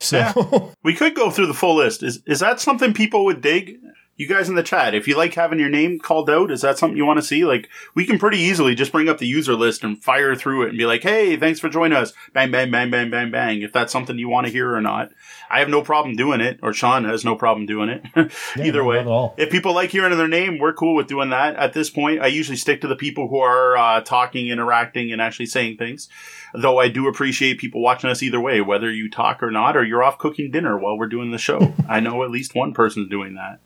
So 0.00 0.72
We 0.82 0.94
could 0.94 1.14
go 1.14 1.30
through 1.30 1.48
the 1.48 1.54
full 1.54 1.76
list. 1.76 2.02
Is 2.02 2.22
is 2.24 2.40
that 2.40 2.60
something 2.60 2.94
people 2.94 3.26
would 3.26 3.42
dig? 3.42 3.78
You 4.18 4.26
guys 4.26 4.48
in 4.48 4.56
the 4.56 4.64
chat, 4.64 4.96
if 4.96 5.06
you 5.06 5.16
like 5.16 5.34
having 5.34 5.60
your 5.60 5.68
name 5.68 6.00
called 6.00 6.28
out, 6.28 6.50
is 6.50 6.62
that 6.62 6.76
something 6.76 6.96
you 6.96 7.06
want 7.06 7.20
to 7.20 7.24
see? 7.24 7.44
Like, 7.44 7.68
we 7.94 8.04
can 8.04 8.18
pretty 8.18 8.38
easily 8.38 8.74
just 8.74 8.90
bring 8.90 9.08
up 9.08 9.18
the 9.18 9.28
user 9.28 9.54
list 9.54 9.84
and 9.84 10.02
fire 10.02 10.34
through 10.34 10.64
it 10.64 10.70
and 10.70 10.78
be 10.78 10.86
like, 10.86 11.04
hey, 11.04 11.36
thanks 11.36 11.60
for 11.60 11.68
joining 11.68 11.96
us. 11.96 12.12
Bang, 12.32 12.50
bang, 12.50 12.68
bang, 12.68 12.90
bang, 12.90 13.10
bang, 13.10 13.30
bang. 13.30 13.62
If 13.62 13.72
that's 13.72 13.92
something 13.92 14.18
you 14.18 14.28
want 14.28 14.48
to 14.48 14.52
hear 14.52 14.74
or 14.74 14.80
not. 14.80 15.12
I 15.48 15.60
have 15.60 15.68
no 15.68 15.82
problem 15.82 16.16
doing 16.16 16.40
it, 16.40 16.58
or 16.64 16.72
Sean 16.72 17.04
has 17.04 17.24
no 17.24 17.36
problem 17.36 17.64
doing 17.64 17.88
it. 17.88 18.32
Either 18.60 18.82
way. 18.82 18.96
not 18.96 19.02
at 19.02 19.06
all. 19.06 19.34
If 19.38 19.50
people 19.50 19.72
like 19.72 19.90
hearing 19.90 20.16
their 20.18 20.26
name, 20.26 20.58
we're 20.58 20.72
cool 20.72 20.96
with 20.96 21.06
doing 21.06 21.30
that. 21.30 21.54
At 21.54 21.72
this 21.72 21.88
point, 21.88 22.20
I 22.20 22.26
usually 22.26 22.56
stick 22.56 22.80
to 22.80 22.88
the 22.88 22.96
people 22.96 23.28
who 23.28 23.38
are 23.38 23.76
uh, 23.76 24.00
talking, 24.00 24.48
interacting, 24.48 25.12
and 25.12 25.22
actually 25.22 25.46
saying 25.46 25.76
things. 25.76 26.08
Though 26.54 26.80
I 26.80 26.88
do 26.88 27.06
appreciate 27.06 27.58
people 27.58 27.80
watching 27.82 28.10
us 28.10 28.24
either 28.24 28.40
way, 28.40 28.60
whether 28.60 28.90
you 28.90 29.08
talk 29.08 29.44
or 29.44 29.52
not, 29.52 29.76
or 29.76 29.84
you're 29.84 30.02
off 30.02 30.18
cooking 30.18 30.50
dinner 30.50 30.76
while 30.76 30.98
we're 30.98 31.06
doing 31.06 31.30
the 31.30 31.38
show. 31.38 31.72
I 31.88 32.00
know 32.00 32.24
at 32.24 32.32
least 32.32 32.56
one 32.56 32.74
person's 32.74 33.08
doing 33.08 33.34
that. 33.34 33.60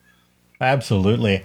Absolutely. 0.62 1.44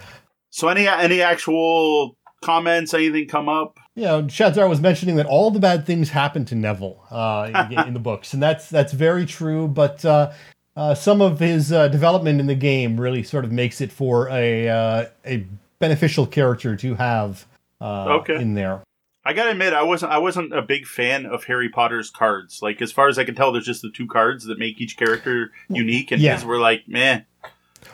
So 0.52 0.68
any 0.70 0.88
any 0.88 1.22
actual 1.22 2.16
comments, 2.42 2.94
anything 2.94 3.28
come 3.28 3.50
up? 3.50 3.78
You 3.96 4.04
know, 4.04 4.24
Shadzar 4.24 4.70
was 4.70 4.80
mentioning 4.80 5.16
that 5.18 5.26
all 5.26 5.52
the 5.52 5.60
bad 5.60 5.86
things 5.86 6.10
happen 6.12 6.46
to 6.46 6.56
Neville 6.56 7.04
uh, 7.12 7.66
in, 7.72 7.80
in 7.88 7.94
the 7.94 8.00
books, 8.00 8.34
and 8.34 8.42
that's 8.42 8.70
that's 8.70 8.94
very 8.94 9.26
true. 9.26 9.68
But 9.68 10.06
uh, 10.06 10.32
uh, 10.76 10.94
some 10.96 11.22
of 11.22 11.40
his 11.40 11.72
uh, 11.72 11.88
development 11.90 12.40
in 12.40 12.48
the 12.48 12.56
game 12.56 13.00
really 13.00 13.24
sort 13.24 13.44
of 13.44 13.52
makes 13.52 13.82
it 13.82 13.92
for 13.92 14.30
a 14.30 14.70
uh, 14.70 15.06
a 15.26 15.46
beneficial 15.80 16.26
character 16.26 16.76
to 16.76 16.96
have 16.96 17.46
uh, 17.82 18.20
Okay. 18.22 18.36
in 18.36 18.54
there. 18.54 18.82
I 19.26 19.34
gotta 19.34 19.52
admit, 19.52 19.74
I 19.74 19.84
wasn't 19.84 20.14
I 20.14 20.20
wasn't 20.20 20.54
a 20.56 20.62
big 20.62 20.86
fan 20.86 21.26
of 21.26 21.44
Harry 21.46 21.68
Potter's 21.70 22.10
cards. 22.10 22.60
Like 22.62 22.82
as 22.82 22.92
far 22.94 23.10
as 23.10 23.20
I 23.20 23.26
can 23.26 23.36
tell, 23.36 23.52
there's 23.52 23.66
just 23.66 23.82
the 23.82 23.92
two 23.92 24.08
cards 24.08 24.46
that 24.46 24.58
make 24.58 24.80
each 24.80 24.96
character 24.96 25.52
unique, 25.70 26.12
and 26.12 26.22
Yeah. 26.22 26.36
his 26.36 26.46
were 26.46 26.60
like 26.60 26.84
meh. 26.88 27.22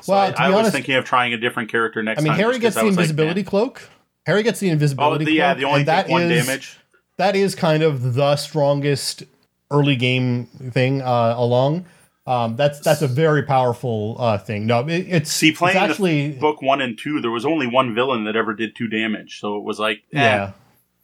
So 0.02 0.14
Well, 0.14 0.22
I, 0.22 0.32
to 0.32 0.42
I 0.42 0.50
was 0.50 0.58
honest- 0.60 0.72
thinking 0.74 0.96
of 0.96 1.06
trying 1.06 1.34
a 1.34 1.38
different 1.38 1.70
character 1.70 2.02
next 2.04 2.20
time. 2.22 2.30
I 2.32 2.34
mean. 2.34 2.40
Harry 2.40 2.60
gets 2.60 2.76
the 2.76 2.84
was 2.86 2.96
like, 2.98 3.04
invisibility 3.04 3.44
cloak. 3.44 3.90
Harry 4.26 4.44
gets 4.44 4.60
the 4.60 4.70
Oh, 4.70 4.74
invisibility 4.74 5.26
the, 5.26 5.32
yeah, 5.34 5.54
cloak, 5.54 5.58
the 5.60 5.66
only 5.66 5.84
that 5.84 6.10
one 6.10 6.24
is- 6.24 6.46
damage. 6.46 6.78
that 7.18 7.36
is 7.36 7.56
kind 7.56 7.84
of 7.84 8.14
the 8.14 8.36
strongest 8.36 9.24
early 9.72 9.96
game 9.96 10.46
thing 10.72 11.02
uh, 11.02 11.34
along. 11.38 11.86
Um, 12.26 12.56
that's 12.56 12.80
that's 12.80 13.02
a 13.02 13.08
very 13.08 13.44
powerful 13.44 14.16
uh, 14.18 14.38
thing. 14.38 14.66
No, 14.66 14.80
it, 14.88 15.08
it's 15.10 15.30
See, 15.30 15.52
playing 15.52 15.76
it's 15.76 15.84
actually 15.92 16.32
book 16.32 16.62
one 16.62 16.80
and 16.80 16.98
two, 16.98 17.20
there 17.20 17.32
was 17.32 17.46
only 17.46 17.68
one 17.68 17.94
villain 17.94 18.24
that 18.24 18.38
ever 18.38 18.54
did 18.54 18.78
two 18.78 18.88
damage, 18.88 19.42
so 19.42 19.58
it 19.58 19.64
was 19.66 19.78
like, 19.78 19.98
eh. 20.14 20.22
yeah, 20.22 20.52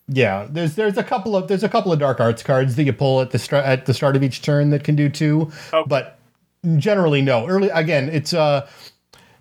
yeah. 0.08 0.48
There's 0.50 0.76
there's 0.76 0.98
a 0.98 1.04
couple 1.04 1.36
of 1.36 1.50
there's 1.50 1.64
a 1.64 1.68
couple 1.68 1.92
of 1.92 2.00
dark 2.00 2.22
arts 2.22 2.42
cards 2.42 2.78
that 2.78 2.84
you 2.86 2.94
pull 2.94 3.20
at 3.20 3.32
the 3.32 3.40
start 3.40 3.66
at 3.66 3.86
the 3.86 3.94
start 3.94 4.16
of 4.16 4.24
each 4.24 4.42
turn 4.42 4.70
that 4.70 4.86
can 4.86 4.96
do 4.96 5.10
two, 5.10 5.52
Okay. 5.74 5.86
but 5.90 6.19
generally 6.78 7.22
no. 7.22 7.48
Early 7.48 7.70
again, 7.70 8.10
it's 8.10 8.34
uh, 8.34 8.68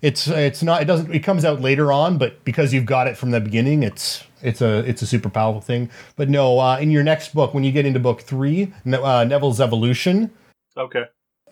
it's 0.01 0.27
it's 0.27 0.63
not 0.63 0.81
it 0.81 0.85
doesn't 0.85 1.13
it 1.13 1.19
comes 1.19 1.45
out 1.45 1.61
later 1.61 1.91
on, 1.91 2.17
but 2.17 2.43
because 2.45 2.73
you've 2.73 2.85
got 2.85 3.07
it 3.07 3.17
from 3.17 3.31
the 3.31 3.39
beginning, 3.41 3.83
it's 3.83 4.23
it's 4.41 4.61
a 4.61 4.79
it's 4.87 5.01
a 5.01 5.07
super 5.07 5.29
powerful 5.29 5.61
thing. 5.61 5.89
But 6.15 6.29
no, 6.29 6.59
uh, 6.59 6.77
in 6.77 6.91
your 6.91 7.03
next 7.03 7.33
book, 7.33 7.53
when 7.53 7.63
you 7.63 7.71
get 7.71 7.85
into 7.85 7.99
book 7.99 8.21
three, 8.21 8.73
uh, 8.85 9.23
Neville's 9.25 9.59
evolution, 9.61 10.31
Okay, 10.77 11.03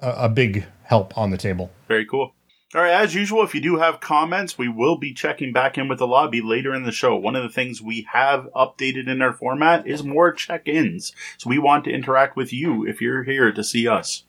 a, 0.02 0.10
a 0.12 0.30
big 0.30 0.66
help 0.84 1.18
on 1.18 1.32
the 1.32 1.38
table. 1.38 1.72
very 1.88 2.06
cool. 2.06 2.34
All 2.76 2.82
right, 2.82 2.92
as 3.02 3.16
usual, 3.16 3.44
if 3.44 3.56
you 3.56 3.62
do 3.62 3.78
have 3.78 4.02
comments, 4.02 4.58
we 4.58 4.68
will 4.68 4.98
be 4.98 5.14
checking 5.14 5.54
back 5.54 5.78
in 5.78 5.88
with 5.88 6.00
the 6.00 6.06
lobby 6.08 6.42
later 6.42 6.76
in 6.76 6.84
the 6.84 6.92
show. 6.92 7.16
One 7.16 7.34
of 7.38 7.44
the 7.44 7.50
things 7.50 7.82
we 7.82 8.06
have 8.12 8.50
updated 8.54 9.08
in 9.08 9.22
our 9.22 9.32
format 9.32 9.88
is 9.88 10.04
more 10.04 10.34
check 10.34 10.68
ins. 10.68 11.14
So 11.38 11.50
we 11.50 11.60
want 11.60 11.86
to 11.86 11.92
interact 11.92 12.36
with 12.36 12.52
you 12.52 12.86
if 12.86 13.00
you're 13.00 13.24
here 13.24 13.54
to 13.54 13.64
see 13.64 13.88
us. 13.88 14.26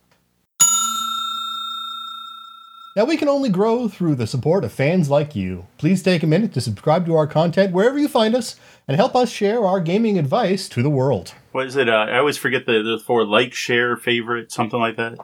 Now 2.99 3.05
we 3.05 3.17
can 3.17 3.29
only 3.29 3.49
grow 3.49 3.87
through 3.87 4.17
the 4.17 4.27
support 4.27 4.65
of 4.65 4.73
fans 4.73 5.09
like 5.09 5.37
you. 5.37 5.69
Please 5.77 6.03
take 6.03 6.25
a 6.25 6.27
minute 6.27 6.53
to 6.55 6.61
subscribe 6.61 7.07
to 7.07 7.15
our 7.15 7.29
content 7.29 7.73
wherever 7.73 7.97
you 7.97 8.09
find 8.09 8.35
us 8.35 8.57
and 8.89 8.97
help 8.97 9.15
us 9.15 9.31
share 9.31 9.65
our 9.65 9.79
gaming 9.79 10.19
advice 10.19 10.69
to 10.71 10.83
the 10.83 10.91
world. 10.91 11.33
What 11.53 11.69
is 11.69 11.77
it? 11.77 11.89
Uh, 11.89 11.93
I 11.93 12.19
always 12.19 12.37
forget 12.37 12.67
the, 12.67 12.83
the 12.83 12.99
four 12.99 13.25
like, 13.25 13.55
share, 13.55 13.97
favorite, 13.97 14.51
something 14.51 14.81
like 14.81 14.97
that. 14.97 15.17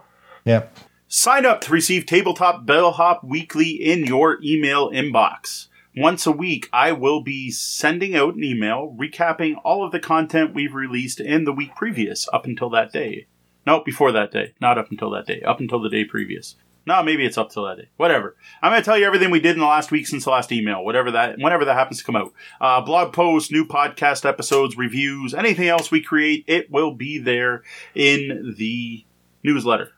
Yep. 0.44 0.78
Sign 1.08 1.44
up 1.44 1.60
to 1.62 1.72
receive 1.72 2.06
Tabletop 2.06 2.64
Bellhop 2.64 3.24
Weekly 3.24 3.70
in 3.70 4.04
your 4.04 4.38
email 4.40 4.88
inbox. 4.92 5.66
Once 5.96 6.28
a 6.28 6.30
week, 6.30 6.68
I 6.72 6.92
will 6.92 7.24
be 7.24 7.50
sending 7.50 8.14
out 8.14 8.36
an 8.36 8.44
email 8.44 8.96
recapping 8.96 9.56
all 9.64 9.84
of 9.84 9.90
the 9.90 9.98
content 9.98 10.54
we've 10.54 10.74
released 10.74 11.18
in 11.18 11.42
the 11.42 11.52
week 11.52 11.74
previous 11.74 12.28
up 12.32 12.44
until 12.44 12.70
that 12.70 12.92
day. 12.92 13.26
No, 13.66 13.82
before 13.82 14.12
that 14.12 14.30
day. 14.30 14.54
Not 14.60 14.78
up 14.78 14.92
until 14.92 15.10
that 15.10 15.26
day. 15.26 15.42
Up 15.42 15.58
until 15.58 15.80
the 15.80 15.88
day 15.88 16.04
previous. 16.04 16.54
No, 16.87 17.03
maybe 17.03 17.24
it's 17.24 17.39
up 17.39 17.51
till 17.51 17.64
that 17.64 17.78
day. 17.78 17.89
Whatever. 17.97 18.37
I'm 18.61 18.70
going 18.70 18.82
to 18.82 18.85
tell 18.85 18.99
you 18.99 19.07
everything 19.07 19.30
we 19.30 19.41
did 19.41 19.53
in 19.53 19.61
the 19.61 19.66
last 19.66 19.91
week 19.91 20.07
since 20.07 20.24
the 20.24 20.30
last 20.30 20.53
email. 20.53 20.85
Whatever 20.85 21.11
that, 21.12 21.39
whenever 21.39 21.64
that 21.64 21.74
happens 21.74 21.99
to 21.99 22.05
come 22.05 22.16
out. 22.16 22.32
Uh, 22.61 22.80
blog 22.82 23.12
posts, 23.12 23.51
new 23.51 23.64
podcast 23.64 24.28
episodes, 24.28 24.76
reviews, 24.76 25.32
anything 25.32 25.68
else 25.68 25.91
we 25.91 26.03
create, 26.03 26.45
it 26.47 26.70
will 26.70 26.93
be 26.93 27.18
there 27.18 27.62
in 27.95 28.55
the 28.59 29.05
newsletter. 29.43 29.93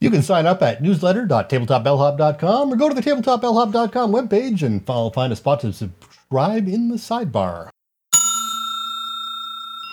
You 0.00 0.10
can 0.10 0.22
sign 0.22 0.46
up 0.46 0.62
at 0.62 0.82
newsletter.tabletopbellhop.com 0.82 2.72
or 2.72 2.76
go 2.76 2.88
to 2.88 2.94
the 2.94 3.00
tabletopbellhop.com 3.00 4.12
webpage 4.12 4.62
and 4.62 4.84
find 4.84 5.32
a 5.32 5.36
spot 5.36 5.60
to 5.60 5.72
subscribe 5.72 6.66
in 6.66 6.88
the 6.88 6.96
sidebar. 6.96 7.70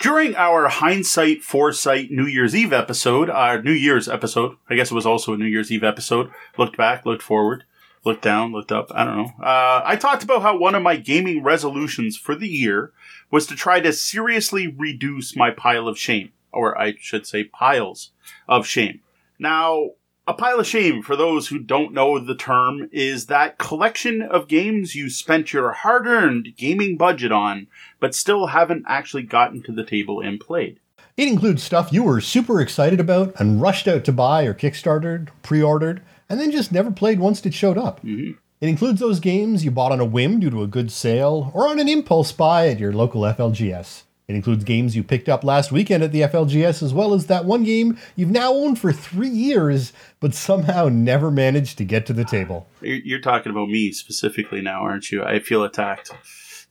During 0.00 0.34
our 0.34 0.68
hindsight, 0.68 1.42
foresight 1.42 2.10
New 2.10 2.24
Year's 2.24 2.56
Eve 2.56 2.72
episode, 2.72 3.28
our 3.28 3.60
New 3.60 3.70
Year's 3.70 4.08
episode, 4.08 4.56
I 4.70 4.74
guess 4.74 4.90
it 4.90 4.94
was 4.94 5.04
also 5.04 5.34
a 5.34 5.36
New 5.36 5.44
Year's 5.44 5.70
Eve 5.70 5.84
episode, 5.84 6.30
looked 6.56 6.78
back, 6.78 7.04
looked 7.04 7.22
forward, 7.22 7.64
looked 8.02 8.22
down, 8.22 8.50
looked 8.50 8.72
up, 8.72 8.90
I 8.94 9.04
don't 9.04 9.18
know. 9.18 9.44
Uh, 9.44 9.82
I 9.84 9.96
talked 9.96 10.24
about 10.24 10.40
how 10.40 10.56
one 10.56 10.74
of 10.74 10.82
my 10.82 10.96
gaming 10.96 11.42
resolutions 11.42 12.16
for 12.16 12.34
the 12.34 12.48
year 12.48 12.92
was 13.30 13.46
to 13.48 13.54
try 13.54 13.78
to 13.80 13.92
seriously 13.92 14.66
reduce 14.66 15.36
my 15.36 15.50
pile 15.50 15.86
of 15.86 15.98
shame, 15.98 16.32
or 16.50 16.80
I 16.80 16.94
should 16.98 17.26
say 17.26 17.44
piles 17.44 18.12
of 18.48 18.66
shame. 18.66 19.00
Now, 19.38 19.90
a 20.26 20.34
pile 20.34 20.60
of 20.60 20.66
shame, 20.66 21.02
for 21.02 21.16
those 21.16 21.48
who 21.48 21.58
don't 21.58 21.92
know 21.92 22.18
the 22.18 22.34
term, 22.34 22.88
is 22.92 23.26
that 23.26 23.58
collection 23.58 24.22
of 24.22 24.48
games 24.48 24.94
you 24.94 25.10
spent 25.10 25.52
your 25.52 25.72
hard 25.72 26.06
earned 26.06 26.54
gaming 26.56 26.96
budget 26.96 27.32
on, 27.32 27.66
but 27.98 28.14
still 28.14 28.48
haven't 28.48 28.84
actually 28.86 29.24
gotten 29.24 29.62
to 29.62 29.72
the 29.72 29.84
table 29.84 30.20
and 30.20 30.38
played. 30.38 30.78
It 31.16 31.28
includes 31.28 31.62
stuff 31.62 31.92
you 31.92 32.02
were 32.02 32.20
super 32.20 32.60
excited 32.60 33.00
about 33.00 33.38
and 33.40 33.60
rushed 33.60 33.88
out 33.88 34.04
to 34.04 34.12
buy 34.12 34.44
or 34.44 34.54
kickstarted, 34.54 35.28
pre 35.42 35.62
ordered, 35.62 36.02
and 36.28 36.38
then 36.38 36.52
just 36.52 36.70
never 36.70 36.90
played 36.90 37.18
once 37.18 37.44
it 37.44 37.52
showed 37.52 37.76
up. 37.76 37.98
Mm-hmm. 38.02 38.32
It 38.60 38.68
includes 38.68 39.00
those 39.00 39.20
games 39.20 39.64
you 39.64 39.70
bought 39.70 39.92
on 39.92 40.00
a 40.00 40.04
whim 40.04 40.38
due 40.38 40.50
to 40.50 40.62
a 40.62 40.68
good 40.68 40.92
sale 40.92 41.50
or 41.54 41.66
on 41.66 41.80
an 41.80 41.88
impulse 41.88 42.30
buy 42.30 42.68
at 42.68 42.78
your 42.78 42.92
local 42.92 43.22
FLGS. 43.22 44.02
It 44.30 44.36
includes 44.36 44.62
games 44.62 44.94
you 44.94 45.02
picked 45.02 45.28
up 45.28 45.42
last 45.42 45.72
weekend 45.72 46.04
at 46.04 46.12
the 46.12 46.20
FLGS, 46.20 46.84
as 46.84 46.94
well 46.94 47.14
as 47.14 47.26
that 47.26 47.46
one 47.46 47.64
game 47.64 47.98
you've 48.14 48.30
now 48.30 48.52
owned 48.52 48.78
for 48.78 48.92
three 48.92 49.28
years, 49.28 49.92
but 50.20 50.34
somehow 50.34 50.88
never 50.88 51.32
managed 51.32 51.78
to 51.78 51.84
get 51.84 52.06
to 52.06 52.12
the 52.12 52.24
table. 52.24 52.68
You're 52.80 53.18
talking 53.18 53.50
about 53.50 53.68
me 53.68 53.90
specifically 53.90 54.60
now, 54.60 54.82
aren't 54.82 55.10
you? 55.10 55.24
I 55.24 55.40
feel 55.40 55.64
attacked. 55.64 56.12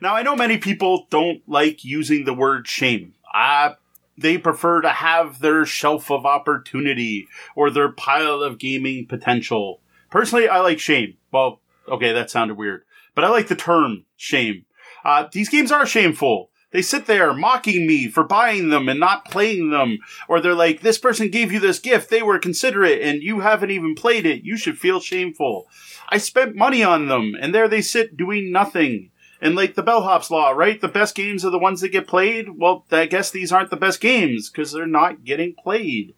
now, 0.00 0.14
I 0.14 0.22
know 0.22 0.34
many 0.34 0.56
people 0.56 1.06
don't 1.10 1.42
like 1.46 1.84
using 1.84 2.24
the 2.24 2.32
word 2.32 2.66
shame. 2.66 3.12
Uh, 3.34 3.74
they 4.16 4.38
prefer 4.38 4.80
to 4.80 4.88
have 4.88 5.40
their 5.40 5.66
shelf 5.66 6.10
of 6.10 6.24
opportunity 6.24 7.28
or 7.54 7.68
their 7.68 7.92
pile 7.92 8.42
of 8.42 8.56
gaming 8.56 9.06
potential. 9.06 9.82
Personally, 10.10 10.48
I 10.48 10.60
like 10.60 10.78
shame. 10.78 11.18
Well, 11.30 11.60
okay, 11.86 12.14
that 12.14 12.30
sounded 12.30 12.56
weird, 12.56 12.84
but 13.14 13.24
I 13.24 13.28
like 13.28 13.48
the 13.48 13.56
term 13.56 14.06
shame 14.16 14.64
uh, 15.06 15.28
these 15.30 15.48
games 15.48 15.70
are 15.70 15.86
shameful. 15.86 16.50
They 16.72 16.82
sit 16.82 17.06
there 17.06 17.32
mocking 17.32 17.86
me 17.86 18.08
for 18.08 18.24
buying 18.24 18.70
them 18.70 18.88
and 18.88 18.98
not 18.98 19.24
playing 19.24 19.70
them. 19.70 19.98
Or 20.28 20.40
they're 20.40 20.52
like, 20.52 20.80
this 20.80 20.98
person 20.98 21.30
gave 21.30 21.52
you 21.52 21.60
this 21.60 21.78
gift. 21.78 22.10
They 22.10 22.22
were 22.22 22.40
considerate 22.40 23.00
and 23.00 23.22
you 23.22 23.40
haven't 23.40 23.70
even 23.70 23.94
played 23.94 24.26
it. 24.26 24.42
You 24.42 24.56
should 24.56 24.78
feel 24.78 24.98
shameful. 24.98 25.68
I 26.08 26.18
spent 26.18 26.56
money 26.56 26.82
on 26.82 27.06
them 27.06 27.36
and 27.40 27.54
there 27.54 27.68
they 27.68 27.82
sit 27.82 28.16
doing 28.16 28.50
nothing. 28.50 29.12
And 29.40 29.54
like 29.54 29.76
the 29.76 29.82
bellhop's 29.82 30.30
law, 30.30 30.50
right? 30.50 30.80
The 30.80 30.88
best 30.88 31.14
games 31.14 31.44
are 31.44 31.50
the 31.50 31.58
ones 31.58 31.82
that 31.82 31.90
get 31.90 32.08
played. 32.08 32.58
Well, 32.58 32.84
I 32.90 33.06
guess 33.06 33.30
these 33.30 33.52
aren't 33.52 33.70
the 33.70 33.76
best 33.76 34.00
games 34.00 34.50
because 34.50 34.72
they're 34.72 34.86
not 34.86 35.24
getting 35.24 35.54
played. 35.54 36.14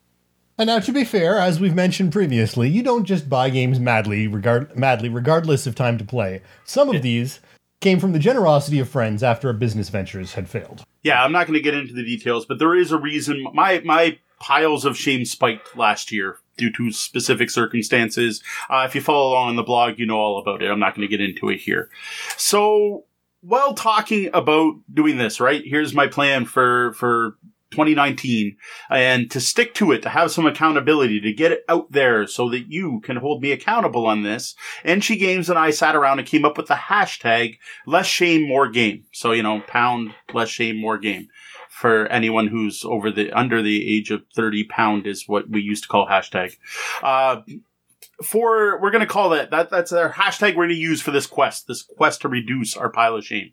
And 0.57 0.67
now, 0.67 0.81
to 0.81 0.93
be 0.93 1.05
fair, 1.05 1.39
as 1.39 1.61
we've 1.61 1.75
mentioned 1.75 2.13
previously, 2.13 2.69
you 2.69 2.83
don't 2.83 3.05
just 3.05 3.29
buy 3.29 3.49
games 3.49 3.79
madly, 3.79 4.27
regard- 4.27 4.77
madly 4.77 5.09
regardless 5.09 5.69
of 5.69 5.77
time 5.77 5.99
to 5.99 6.05
play. 6.05 6.43
Some 6.65 6.91
of 6.91 7.03
these 7.03 7.39
came 7.81 8.01
from 8.01 8.13
the 8.13 8.19
generosity 8.19 8.79
of 8.79 8.89
friends 8.89 9.23
after 9.23 9.49
a 9.49 9.55
business 9.55 9.89
ventures 9.89 10.35
had 10.35 10.49
failed. 10.49 10.85
Yeah, 11.03 11.23
I'm 11.23 11.33
not 11.33 11.47
going 11.47 11.55
to 11.55 11.63
get 11.63 11.75
into 11.75 11.95
the 11.95 12.05
details, 12.05 12.47
but 12.47 12.59
there 12.59 12.75
is 12.75 12.93
a 12.93 12.99
reason. 12.99 13.47
My 13.55 13.81
my 13.85 14.19
piles 14.41 14.85
of 14.85 14.97
shame 14.97 15.25
spiked 15.25 15.77
last 15.77 16.13
year 16.13 16.39
due 16.57 16.73
to 16.73 16.93
specific 16.93 17.51
circumstances. 17.51 18.43
Uh, 18.69 18.85
if 18.87 18.95
you 18.95 19.01
follow 19.01 19.31
along 19.33 19.51
on 19.51 19.57
the 19.57 19.63
blog, 19.63 19.99
you 19.99 20.07
know 20.07 20.19
all 20.19 20.39
about 20.39 20.63
it. 20.63 20.71
I'm 20.71 20.81
not 20.81 20.95
going 20.95 21.09
to 21.09 21.17
get 21.17 21.25
into 21.25 21.49
it 21.49 21.59
here. 21.59 21.91
So, 22.37 23.05
while 23.41 23.75
talking 23.75 24.31
about 24.35 24.75
doing 24.93 25.19
this, 25.19 25.41
right? 25.41 25.63
Here's 25.65 25.95
my 25.95 26.09
plan 26.09 26.45
for 26.45 26.93
for 26.95 27.37
2019 27.71 28.57
and 28.91 29.31
to 29.31 29.41
stick 29.41 29.75
to 29.75 29.93
it, 29.93 30.03
to 30.03 30.09
have 30.09 30.31
some 30.31 30.47
accountability, 30.47 31.21
to 31.21 31.33
get 31.33 31.53
it 31.53 31.65
out 31.69 31.91
there 31.93 32.27
so 32.27 32.49
that 32.51 32.71
you 32.71 33.01
can 33.01 33.17
hold 33.17 33.43
me 33.43 33.53
accountable 33.53 34.07
on 34.07 34.23
this. 34.23 34.55
And 34.85 35.05
she 35.05 35.17
games 35.17 35.51
and 35.51 35.59
I 35.59 35.71
sat 35.71 35.97
around 35.97 36.19
and 36.19 36.29
came 36.29 36.45
up 36.45 36.57
with 36.57 36.69
the 36.69 36.75
hashtag 36.75 37.59
less 37.87 38.07
shame, 38.07 38.47
more 38.47 38.69
game. 38.69 39.05
So, 39.13 39.33
you 39.33 39.43
know, 39.43 39.61
pound 39.67 40.15
less 40.33 40.49
shame, 40.49 40.81
more 40.81 40.99
game 40.99 41.29
for 41.69 42.07
anyone 42.07 42.49
who's 42.49 42.85
over 42.85 43.11
the, 43.11 43.31
under 43.33 43.63
the 43.63 43.97
age 43.97 44.11
of 44.11 44.23
30 44.35 44.65
pound 44.65 45.07
is 45.07 45.29
what 45.29 45.49
we 45.49 45.61
used 45.61 45.85
to 45.85 45.89
call 45.89 46.07
hashtag. 46.07 46.57
Uh, 47.03 47.43
for 48.23 48.81
we're 48.81 48.91
going 48.91 49.01
to 49.01 49.07
call 49.07 49.31
that 49.31 49.51
that 49.51 49.71
that's 49.71 49.93
our 49.93 50.13
hashtag 50.13 50.49
we're 50.57 50.67
going 50.67 50.71
to 50.71 50.75
use 50.75 51.01
for 51.01 51.13
this 51.13 51.27
quest 51.27 51.69
this 51.69 51.83
quest 51.83 52.21
to 52.21 52.29
reduce 52.29 52.77
our 52.77 52.91
pile 52.91 53.15
of 53.15 53.25
shame 53.25 53.53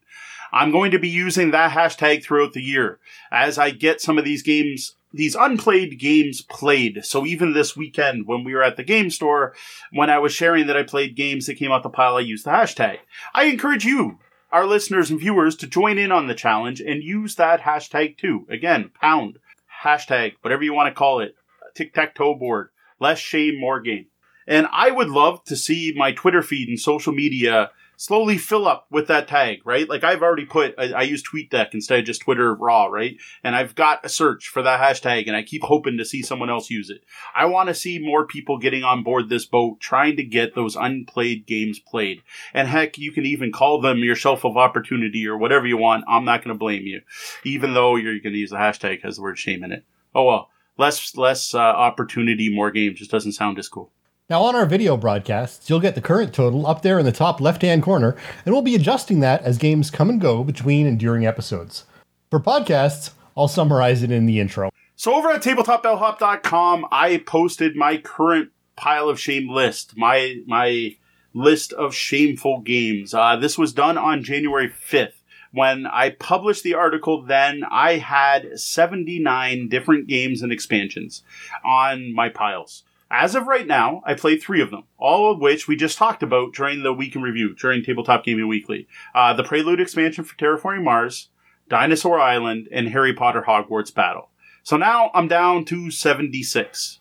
I'm 0.56 0.72
going 0.72 0.92
to 0.92 1.00
be 1.00 1.10
using 1.10 1.52
that 1.52 1.72
hashtag 1.72 2.24
throughout 2.24 2.54
the 2.54 2.62
year 2.62 2.98
as 3.30 3.58
I 3.58 3.72
get 3.72 4.00
some 4.00 4.18
of 4.18 4.24
these 4.24 4.42
games, 4.42 4.96
these 5.12 5.36
unplayed 5.36 6.00
games 6.00 6.42
played. 6.42 7.04
So 7.04 7.26
even 7.26 7.52
this 7.52 7.76
weekend 7.76 8.26
when 8.26 8.46
we 8.46 8.54
were 8.54 8.64
at 8.64 8.78
the 8.78 8.84
game 8.84 9.10
store, 9.10 9.54
when 9.92 10.10
I 10.10 10.18
was 10.18 10.32
sharing 10.32 10.68
that 10.68 10.78
I 10.78 10.84
played 10.84 11.18
games 11.18 11.46
that 11.48 11.56
came 11.56 11.74
out 11.74 11.84
the 11.84 11.90
pile, 11.90 12.16
I 12.16 12.22
used 12.22 12.46
the 12.46 12.52
hashtag. 12.52 13.00
I 13.34 13.44
encourage 13.46 13.84
you, 13.84 14.20
our 14.50 14.66
listeners 14.66 15.12
and 15.12 15.20
viewers, 15.20 15.58
to 15.58 15.68
join 15.68 15.98
in 15.98 16.14
on 16.14 16.28
the 16.28 16.34
challenge 16.34 16.80
and 16.80 17.04
use 17.04 17.36
that 17.36 17.60
hashtag 17.60 18.18
too. 18.18 18.48
Again, 18.50 18.92
pound, 19.02 19.40
hashtag, 19.84 20.36
whatever 20.40 20.64
you 20.64 20.74
want 20.74 20.88
to 20.88 20.98
call 20.98 21.20
it, 21.20 21.36
tic 21.74 21.94
tac 21.94 22.16
toe 22.16 22.34
board, 22.34 22.70
less 22.98 23.20
shame, 23.20 23.60
more 23.60 23.82
game. 23.82 24.06
And 24.48 24.68
I 24.72 24.92
would 24.92 25.10
love 25.10 25.44
to 25.46 25.58
see 25.58 25.94
my 25.98 26.14
Twitter 26.14 26.42
feed 26.42 26.70
and 26.70 26.80
social 26.80 27.12
media 27.12 27.72
slowly 27.98 28.38
fill 28.38 28.68
up 28.68 28.88
with 28.90 29.08
that 29.08 29.28
tag, 29.28 29.62
right? 29.66 29.88
Like 29.88 30.04
I've 30.04 30.22
already 30.22 30.46
put, 30.46 30.76
I, 30.78 30.92
I, 30.92 31.02
use 31.04 31.24
TweetDeck 31.24 31.74
instead 31.74 32.00
of 32.00 32.06
just 32.06 32.22
Twitter 32.22 32.54
Raw, 32.54 32.86
right? 32.86 33.18
And 33.44 33.56
I've 33.56 33.76
got 33.76 34.06
a 34.06 34.10
search 34.10 34.48
for 34.48 34.62
that 34.62 34.80
hashtag 34.80 35.28
and 35.28 35.36
I 35.36 35.44
keep 35.44 35.64
hoping 35.64 35.98
to 35.98 36.06
see 36.06 36.22
someone 36.22 36.50
else 36.50 36.70
use 36.70 36.90
it. 36.90 37.04
I 37.36 37.46
want 37.46 37.70
to 37.70 37.76
see 37.76 38.00
more 38.00 38.26
people 38.26 38.58
getting 38.58 38.84
on 38.84 39.04
board 39.04 39.30
this 39.30 39.46
boat, 39.46 39.80
trying 39.80 40.18
to 40.18 40.24
get 40.24 40.56
those 40.56 40.76
unplayed 40.76 41.46
games 41.46 41.80
played. 41.80 42.22
And 42.54 42.68
heck, 42.68 42.98
you 42.98 43.12
can 43.12 43.26
even 43.26 43.52
call 43.52 43.82
them 43.82 44.00
your 44.00 44.16
shelf 44.16 44.46
of 44.46 44.58
opportunity 44.58 45.28
or 45.28 45.38
whatever 45.38 45.68
you 45.68 45.78
want. 45.78 46.06
I'm 46.08 46.26
not 46.26 46.44
going 46.44 46.54
to 46.54 46.60
blame 46.60 46.84
you, 46.84 47.02
even 47.44 47.74
though 47.74 47.96
you're 47.96 48.20
going 48.20 48.34
to 48.34 48.40
use 48.40 48.52
the 48.52 48.58
hashtag 48.58 49.02
has 49.02 49.18
the 49.18 49.22
word 49.22 49.38
shame 49.38 49.64
in 49.64 49.72
it. 49.72 49.84
Oh 50.14 50.24
well, 50.24 50.50
less, 50.78 51.16
less 51.16 51.54
uh, 51.54 51.60
opportunity, 51.60 52.54
more 52.54 52.72
games 52.72 53.00
just 53.00 53.12
doesn't 53.12 53.34
sound 53.34 53.60
as 53.60 53.68
cool. 53.68 53.92
Now, 54.28 54.42
on 54.42 54.56
our 54.56 54.66
video 54.66 54.98
broadcasts, 54.98 55.70
you'll 55.70 55.80
get 55.80 55.94
the 55.94 56.02
current 56.02 56.34
total 56.34 56.66
up 56.66 56.82
there 56.82 56.98
in 56.98 57.06
the 57.06 57.12
top 57.12 57.40
left 57.40 57.62
hand 57.62 57.84
corner, 57.84 58.16
and 58.44 58.56
we'll 58.56 58.64
be 58.64 58.74
adjusting 58.74 59.20
that 59.20 59.44
as 59.44 59.60
games 59.60 59.92
come 59.92 60.10
and 60.10 60.20
go 60.20 60.44
between 60.44 60.88
and 60.88 61.00
during 61.00 61.28
episodes. 61.28 61.86
For 62.32 62.40
podcasts, 62.40 63.12
I'll 63.38 63.48
summarize 63.48 64.02
it 64.02 64.10
in 64.10 64.26
the 64.26 64.40
intro. 64.40 64.72
So, 64.96 65.14
over 65.14 65.30
at 65.30 65.44
tabletopbellhop.com, 65.44 66.88
I 66.92 67.18
posted 67.18 67.76
my 67.76 67.98
current 67.98 68.50
pile 68.76 69.10
of 69.10 69.20
shame 69.20 69.48
list, 69.48 69.96
my, 69.96 70.38
my 70.48 70.96
list 71.36 71.72
of 71.74 71.94
shameful 71.94 72.62
games. 72.62 73.14
Uh, 73.14 73.36
this 73.36 73.60
was 73.60 73.74
done 73.74 73.96
on 73.96 74.24
January 74.24 74.70
5th. 74.70 75.22
When 75.52 75.86
I 75.86 76.10
published 76.10 76.64
the 76.64 76.74
article, 76.74 77.22
then 77.22 77.62
I 77.70 77.98
had 77.98 78.60
79 78.60 79.70
different 79.70 80.08
games 80.08 80.42
and 80.42 80.52
expansions 80.52 81.22
on 81.64 82.12
my 82.12 82.30
piles. 82.30 82.85
As 83.12 83.36
of 83.36 83.48
right 83.48 83.68
now, 83.68 84.02
I 84.06 84.16
played 84.16 84.42
three 84.42 84.62
of 84.62 84.72
them, 84.72 84.84
all 84.98 85.32
of 85.32 85.40
which 85.40 85.68
we 85.68 85.76
just 85.76 85.98
talked 85.98 86.24
about 86.24 86.54
during 86.54 86.84
the 86.84 86.94
week 86.94 87.16
in 87.16 87.22
review, 87.22 87.54
during 87.56 87.84
Tabletop 87.84 88.24
Gaming 88.24 88.48
Weekly. 88.48 88.88
Uh, 89.14 89.34
the 89.34 89.44
Prelude 89.44 89.80
expansion 89.80 90.24
for 90.24 90.36
Terraforming 90.36 90.84
Mars, 90.84 91.30
Dinosaur 91.70 92.20
Island, 92.20 92.68
and 92.72 92.90
Harry 92.90 93.14
Potter 93.14 93.44
Hogwarts 93.48 93.94
Battle. 93.94 94.30
So 94.64 94.78
now 94.78 95.12
I'm 95.14 95.28
down 95.28 95.66
to 95.66 95.92
76. 95.92 97.00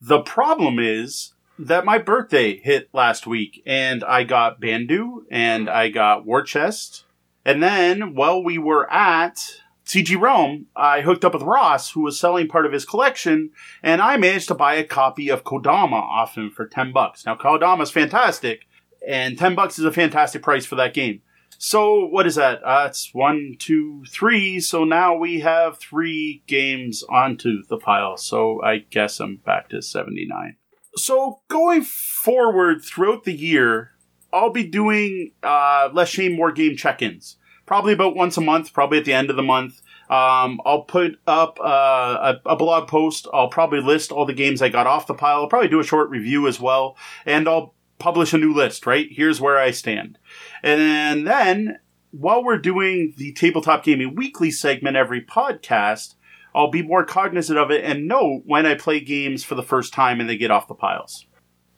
The 0.00 0.20
problem 0.20 0.78
is 0.78 1.34
that 1.58 1.84
my 1.84 1.98
birthday 1.98 2.56
hit 2.56 2.88
last 2.92 3.26
week, 3.26 3.62
and 3.66 4.04
I 4.04 4.22
got 4.22 4.60
Bandu, 4.60 5.24
and 5.30 5.68
I 5.68 5.88
got 5.88 6.24
War 6.24 6.42
Chest, 6.42 7.04
and 7.44 7.60
then 7.60 8.14
while 8.14 8.42
we 8.42 8.58
were 8.58 8.90
at 8.92 9.62
CG 9.88 10.20
Realm, 10.20 10.66
I 10.76 11.00
hooked 11.00 11.24
up 11.24 11.32
with 11.32 11.42
Ross, 11.42 11.92
who 11.92 12.02
was 12.02 12.20
selling 12.20 12.46
part 12.46 12.66
of 12.66 12.72
his 12.72 12.84
collection, 12.84 13.50
and 13.82 14.02
I 14.02 14.18
managed 14.18 14.48
to 14.48 14.54
buy 14.54 14.74
a 14.74 14.84
copy 14.84 15.30
of 15.30 15.44
Kodama 15.44 15.94
off 15.94 16.36
him 16.36 16.50
for 16.50 16.66
10 16.66 16.92
bucks. 16.92 17.24
Now, 17.24 17.36
Kodama's 17.36 17.90
fantastic, 17.90 18.66
and 19.06 19.38
10 19.38 19.54
bucks 19.54 19.78
is 19.78 19.86
a 19.86 19.90
fantastic 19.90 20.42
price 20.42 20.66
for 20.66 20.74
that 20.74 20.92
game. 20.92 21.22
So 21.56 22.04
what 22.04 22.26
is 22.26 22.34
that? 22.34 22.60
Uh, 22.62 22.84
it's 22.88 23.14
one, 23.14 23.56
two, 23.58 24.04
three. 24.10 24.60
So 24.60 24.84
now 24.84 25.16
we 25.16 25.40
have 25.40 25.78
three 25.78 26.42
games 26.46 27.02
onto 27.08 27.64
the 27.64 27.78
pile. 27.78 28.18
So 28.18 28.62
I 28.62 28.78
guess 28.90 29.18
I'm 29.18 29.36
back 29.36 29.70
to 29.70 29.80
79. 29.80 30.56
So 30.96 31.40
going 31.48 31.82
forward 31.82 32.84
throughout 32.84 33.24
the 33.24 33.32
year, 33.32 33.92
I'll 34.34 34.50
be 34.50 34.64
doing 34.64 35.32
uh, 35.42 35.88
less 35.94 36.10
shame, 36.10 36.36
more 36.36 36.52
game 36.52 36.76
check-ins. 36.76 37.38
Probably 37.68 37.92
about 37.92 38.16
once 38.16 38.38
a 38.38 38.40
month. 38.40 38.72
Probably 38.72 38.96
at 38.96 39.04
the 39.04 39.12
end 39.12 39.28
of 39.28 39.36
the 39.36 39.42
month. 39.42 39.82
Um, 40.08 40.58
I'll 40.64 40.84
put 40.84 41.20
up 41.26 41.60
uh, 41.60 42.32
a, 42.46 42.52
a, 42.52 42.56
blog 42.56 42.88
post. 42.88 43.28
I'll 43.34 43.50
probably 43.50 43.82
list 43.82 44.10
all 44.10 44.24
the 44.24 44.32
games 44.32 44.62
I 44.62 44.70
got 44.70 44.86
off 44.86 45.06
the 45.06 45.12
pile. 45.12 45.42
I'll 45.42 45.48
probably 45.48 45.68
do 45.68 45.78
a 45.78 45.84
short 45.84 46.08
review 46.08 46.48
as 46.48 46.58
well, 46.58 46.96
and 47.26 47.46
I'll 47.46 47.74
publish 47.98 48.32
a 48.32 48.38
new 48.38 48.54
list. 48.54 48.86
Right 48.86 49.08
here's 49.10 49.38
where 49.38 49.58
I 49.58 49.70
stand, 49.70 50.18
and 50.62 51.26
then 51.26 51.78
while 52.10 52.42
we're 52.42 52.56
doing 52.56 53.12
the 53.18 53.34
tabletop 53.34 53.84
gaming 53.84 54.14
weekly 54.14 54.50
segment 54.50 54.96
every 54.96 55.20
podcast, 55.20 56.14
I'll 56.54 56.70
be 56.70 56.80
more 56.80 57.04
cognizant 57.04 57.58
of 57.58 57.70
it 57.70 57.84
and 57.84 58.08
know 58.08 58.40
when 58.46 58.64
I 58.64 58.76
play 58.76 59.00
games 59.00 59.44
for 59.44 59.56
the 59.56 59.62
first 59.62 59.92
time 59.92 60.20
and 60.20 60.28
they 60.28 60.38
get 60.38 60.50
off 60.50 60.68
the 60.68 60.74
piles. 60.74 61.26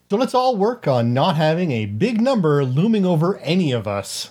So 0.08 0.16
let's 0.16 0.34
all 0.34 0.56
work 0.56 0.86
on 0.86 1.12
not 1.12 1.34
having 1.34 1.72
a 1.72 1.86
big 1.86 2.20
number 2.20 2.64
looming 2.64 3.04
over 3.04 3.38
any 3.38 3.72
of 3.72 3.88
us. 3.88 4.30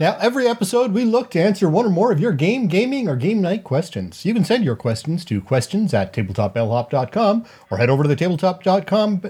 Now, 0.00 0.16
every 0.20 0.48
episode, 0.48 0.92
we 0.92 1.04
look 1.04 1.30
to 1.30 1.40
answer 1.40 1.68
one 1.68 1.86
or 1.86 1.90
more 1.90 2.10
of 2.10 2.18
your 2.18 2.32
game, 2.32 2.66
gaming, 2.66 3.08
or 3.08 3.14
game 3.14 3.40
night 3.40 3.62
questions. 3.62 4.24
You 4.24 4.34
can 4.34 4.44
send 4.44 4.64
your 4.64 4.74
questions 4.74 5.24
to 5.26 5.40
questions 5.40 5.94
at 5.94 6.12
tabletopbellhop.com 6.12 7.44
or 7.70 7.78
head 7.78 7.90
over 7.90 8.02
to 8.02 8.08
the 8.08 8.16
tabletop.com, 8.16 9.22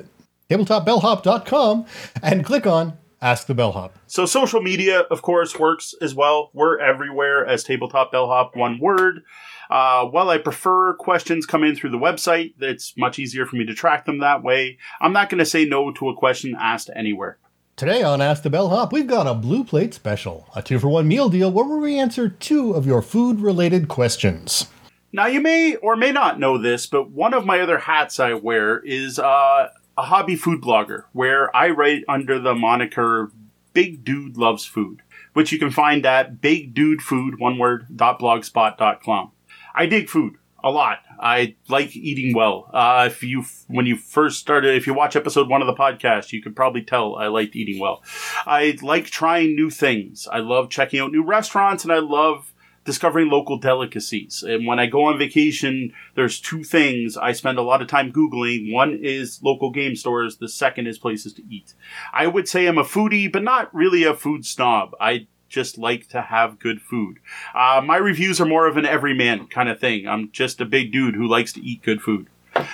tabletopbellhop.com 0.49 1.87
and 2.23 2.45
click 2.45 2.67
on 2.67 2.97
Ask 3.21 3.47
the 3.47 3.55
Bellhop. 3.55 3.93
So, 4.07 4.27
social 4.27 4.61
media, 4.61 5.01
of 5.03 5.23
course, 5.23 5.59
works 5.59 5.95
as 6.01 6.15
well. 6.15 6.51
We're 6.55 6.81
everywhere 6.81 7.47
as 7.47 7.63
Tabletop 7.63 8.11
Bellhop, 8.11 8.57
one 8.57 8.81
word. 8.81 9.23
Uh, 9.71 10.07
while 10.07 10.29
I 10.29 10.39
prefer 10.39 10.95
questions 10.95 11.47
come 11.47 11.65
in 11.65 11.77
through 11.77 11.91
the 11.91 11.99
website, 11.99 12.55
it's 12.59 12.95
much 12.97 13.19
easier 13.19 13.47
for 13.47 13.57
me 13.57 13.65
to 13.67 13.75
track 13.75 14.07
them 14.07 14.19
that 14.19 14.43
way. 14.43 14.79
I'm 15.01 15.13
not 15.13 15.31
going 15.31 15.39
to 15.39 15.47
say 15.47 15.65
no 15.65 15.93
to 15.93 16.09
a 16.09 16.17
question 16.17 16.57
asked 16.59 16.91
anywhere. 16.97 17.39
Today 17.83 18.05
on 18.05 18.23
Ask 18.23 18.45
the 18.45 18.49
Bellhop, 18.49 18.93
we've 18.93 19.09
got 19.09 19.27
a 19.27 19.35
Blue 19.35 19.65
Plate 19.65 19.93
special, 19.93 20.49
a 20.55 20.63
two 20.63 20.79
for 20.79 20.87
one 20.87 21.09
meal 21.09 21.29
deal 21.29 21.51
where 21.51 21.67
we 21.67 21.99
answer 21.99 22.29
two 22.29 22.75
of 22.75 22.87
your 22.87 23.03
food 23.03 23.41
related 23.41 23.89
questions. 23.89 24.69
Now, 25.13 25.27
you 25.27 25.41
may 25.41 25.75
or 25.75 25.97
may 25.97 26.13
not 26.13 26.39
know 26.39 26.59
this, 26.59 26.87
but 26.87 27.11
one 27.11 27.35
of 27.35 27.45
my 27.45 27.59
other 27.59 27.79
hats 27.79 28.21
I 28.21 28.35
wear 28.35 28.79
is 28.79 29.19
uh, 29.19 29.71
a 29.99 30.03
hobby 30.03 30.37
food 30.37 30.63
blogger 30.63 31.07
where 31.13 31.55
I 31.57 31.71
write 31.71 32.05
under 32.07 32.39
the 32.39 32.55
moniker 32.55 33.33
Big 33.73 34.05
Dude 34.05 34.37
Loves 34.37 34.65
Food, 34.65 35.03
which 35.33 35.51
you 35.51 35.59
can 35.59 35.73
find 35.73 36.07
at 36.07 36.41
bigdudefood, 36.41 37.41
one 37.41 37.59
word, 37.59 37.89
dot 37.97 38.21
blogspot.com. 38.21 39.33
I 39.75 39.87
dig 39.87 40.09
food 40.09 40.37
a 40.63 40.71
lot. 40.71 41.01
I 41.23 41.55
like 41.69 41.95
eating 41.95 42.35
well. 42.35 42.69
Uh, 42.73 43.09
if 43.11 43.23
you, 43.23 43.45
when 43.69 43.87
you 43.87 43.97
first 43.97 44.41
started, 44.41 44.77
if 44.77 44.89
you 44.89 44.93
watch 44.93 45.15
episode 45.15 45.49
one 45.49 45.63
of 45.63 45.69
the 45.69 45.75
podcast, 45.75 46.33
you 46.33 46.43
could 46.43 46.57
probably 46.57 46.83
tell 46.83 47.15
I 47.15 47.29
liked 47.29 47.55
eating 47.55 47.81
well. 47.81 48.03
I 48.45 48.77
like 48.83 49.07
trying 49.07 49.55
new 49.55 49.71
things. 49.71 50.27
I 50.31 50.41
love 50.41 50.69
checking 50.69 50.99
out 50.99 51.13
new 51.13 51.25
restaurants 51.25 51.85
and 51.85 51.93
I 51.93 52.01
love 52.01 52.53
discovering 52.85 53.31
local 53.31 53.59
delicacies. 53.59 54.43
And 54.43 54.67
when 54.67 54.81
I 54.81 54.87
go 54.87 55.05
on 55.05 55.19
vacation, 55.19 55.93
there's 56.17 56.41
two 56.41 56.65
things 56.65 57.17
I 57.17 57.33
spend 57.33 57.59
a 57.59 57.63
lot 57.63 57.81
of 57.81 57.89
time 57.89 58.13
Googling. 58.13 58.73
One 58.73 58.99
is 59.01 59.41
local 59.43 59.71
game 59.71 59.95
stores. 59.95 60.39
The 60.39 60.49
second 60.49 60.89
is 60.89 60.99
places 60.99 61.33
to 61.35 61.43
eat. 61.49 61.75
I 62.13 62.27
would 62.27 62.49
say 62.49 62.67
I'm 62.67 62.79
a 62.79 62.85
foodie, 62.85 63.31
but 63.33 63.45
not 63.45 63.73
really 63.75 64.03
a 64.03 64.15
food 64.15 64.45
snob. 64.45 64.97
I 65.01 65.29
just 65.53 65.79
like 65.79 66.09
to 66.09 66.23
have 66.23 66.59
good 66.59 66.81
food. 66.81 67.19
Uh, 67.55 67.83
my 67.85 67.97
reviews 67.97 68.41
are 68.41 68.47
more 68.47 68.67
of 68.67 68.77
an 68.77 68.87
everyman 68.87 69.47
kind 69.47 69.69
of 69.69 69.79
thing. 69.79 70.09
I'm 70.09 70.31
just 70.33 70.61
a 70.61 70.65
big 70.65 70.91
dude 70.91 71.15
who 71.15 71.29
likes 71.29 71.53
to 71.53 71.63
eat 71.63 71.83
good 71.83 72.01
food. 72.01 72.29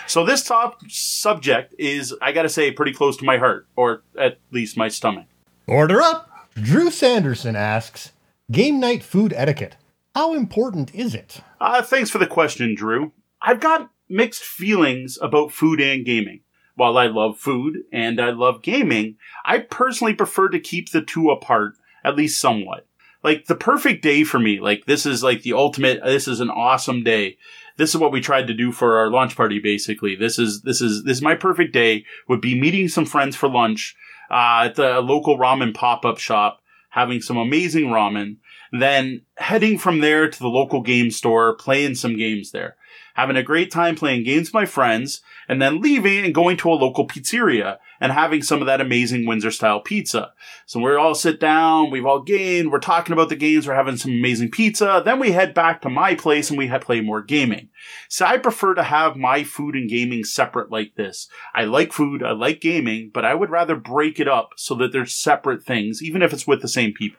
So 0.06 0.24
this 0.24 0.42
top 0.42 0.80
subject 0.88 1.74
is, 1.78 2.14
I 2.22 2.32
gotta 2.32 2.48
say, 2.48 2.70
pretty 2.70 2.92
close 2.92 3.16
to 3.18 3.24
my 3.24 3.38
heart, 3.38 3.66
or 3.76 4.02
at 4.18 4.38
least 4.50 4.76
my 4.76 4.88
stomach. 4.88 5.26
Order 5.66 6.00
up! 6.00 6.30
Drew 6.54 6.90
Sanderson 6.90 7.54
asks, 7.54 8.12
Game 8.50 8.80
night 8.80 9.02
food 9.02 9.32
etiquette. 9.36 9.76
How 10.14 10.34
important 10.34 10.94
is 10.94 11.14
it? 11.14 11.42
Uh, 11.60 11.82
thanks 11.82 12.10
for 12.10 12.18
the 12.18 12.26
question, 12.26 12.74
Drew. 12.74 13.12
I've 13.42 13.60
got 13.60 13.90
mixed 14.08 14.42
feelings 14.42 15.18
about 15.20 15.52
food 15.52 15.80
and 15.80 16.04
gaming. 16.04 16.40
While 16.74 16.96
I 16.96 17.06
love 17.08 17.38
food 17.38 17.78
and 17.92 18.20
I 18.20 18.30
love 18.30 18.62
gaming, 18.62 19.16
I 19.44 19.58
personally 19.58 20.14
prefer 20.14 20.48
to 20.48 20.60
keep 20.60 20.90
the 20.90 21.02
two 21.02 21.30
apart 21.30 21.74
at 22.04 22.16
least 22.16 22.40
somewhat. 22.40 22.86
Like 23.22 23.46
the 23.46 23.56
perfect 23.56 24.02
day 24.02 24.24
for 24.24 24.38
me, 24.38 24.60
like 24.60 24.86
this 24.86 25.04
is 25.04 25.22
like 25.22 25.42
the 25.42 25.52
ultimate, 25.52 26.02
this 26.04 26.28
is 26.28 26.40
an 26.40 26.50
awesome 26.50 27.02
day. 27.02 27.36
This 27.76 27.90
is 27.90 28.00
what 28.00 28.12
we 28.12 28.20
tried 28.20 28.46
to 28.48 28.54
do 28.54 28.72
for 28.72 28.98
our 28.98 29.10
launch 29.10 29.36
party, 29.36 29.58
basically. 29.58 30.16
This 30.16 30.38
is, 30.38 30.62
this 30.62 30.80
is, 30.80 31.04
this 31.04 31.18
is 31.18 31.22
my 31.22 31.34
perfect 31.34 31.72
day 31.72 32.04
would 32.28 32.40
be 32.40 32.60
meeting 32.60 32.88
some 32.88 33.04
friends 33.04 33.36
for 33.36 33.48
lunch, 33.48 33.96
uh, 34.30 34.66
at 34.66 34.74
the 34.74 35.00
local 35.00 35.38
ramen 35.38 35.74
pop-up 35.74 36.18
shop, 36.18 36.60
having 36.90 37.20
some 37.20 37.36
amazing 37.36 37.86
ramen, 37.86 38.36
then 38.72 39.22
heading 39.36 39.78
from 39.78 40.00
there 40.00 40.28
to 40.28 40.38
the 40.38 40.48
local 40.48 40.82
game 40.82 41.10
store, 41.10 41.56
playing 41.56 41.94
some 41.94 42.16
games 42.16 42.50
there 42.50 42.76
having 43.18 43.36
a 43.36 43.42
great 43.42 43.68
time 43.68 43.96
playing 43.96 44.22
games 44.22 44.46
with 44.46 44.54
my 44.54 44.64
friends, 44.64 45.20
and 45.48 45.60
then 45.60 45.80
leaving 45.80 46.24
and 46.24 46.32
going 46.32 46.56
to 46.56 46.70
a 46.70 46.74
local 46.74 47.04
pizzeria 47.04 47.78
and 48.00 48.12
having 48.12 48.42
some 48.42 48.60
of 48.60 48.66
that 48.66 48.80
amazing 48.80 49.26
Windsor 49.26 49.50
style 49.50 49.80
pizza. 49.80 50.32
So 50.66 50.80
we 50.80 50.94
all 50.94 51.14
sit 51.14 51.40
down, 51.40 51.90
we've 51.90 52.06
all 52.06 52.22
gained, 52.22 52.70
we're 52.70 52.78
talking 52.78 53.12
about 53.12 53.28
the 53.28 53.36
games, 53.36 53.66
we're 53.66 53.74
having 53.74 53.96
some 53.96 54.12
amazing 54.12 54.50
pizza, 54.50 55.02
then 55.04 55.18
we 55.18 55.32
head 55.32 55.54
back 55.54 55.82
to 55.82 55.90
my 55.90 56.14
place 56.14 56.50
and 56.50 56.58
we 56.58 56.68
play 56.78 57.00
more 57.00 57.22
gaming. 57.22 57.68
So 58.08 58.24
I 58.24 58.38
prefer 58.38 58.74
to 58.74 58.82
have 58.82 59.16
my 59.16 59.44
food 59.44 59.74
and 59.74 59.88
gaming 59.88 60.24
separate 60.24 60.70
like 60.70 60.94
this. 60.94 61.28
I 61.54 61.64
like 61.64 61.92
food, 61.92 62.22
I 62.22 62.32
like 62.32 62.60
gaming, 62.60 63.10
but 63.12 63.24
I 63.24 63.34
would 63.34 63.50
rather 63.50 63.76
break 63.76 64.20
it 64.20 64.28
up 64.28 64.50
so 64.56 64.74
that 64.76 64.92
they're 64.92 65.06
separate 65.06 65.64
things, 65.64 66.02
even 66.02 66.22
if 66.22 66.32
it's 66.32 66.46
with 66.46 66.62
the 66.62 66.68
same 66.68 66.92
people. 66.92 67.18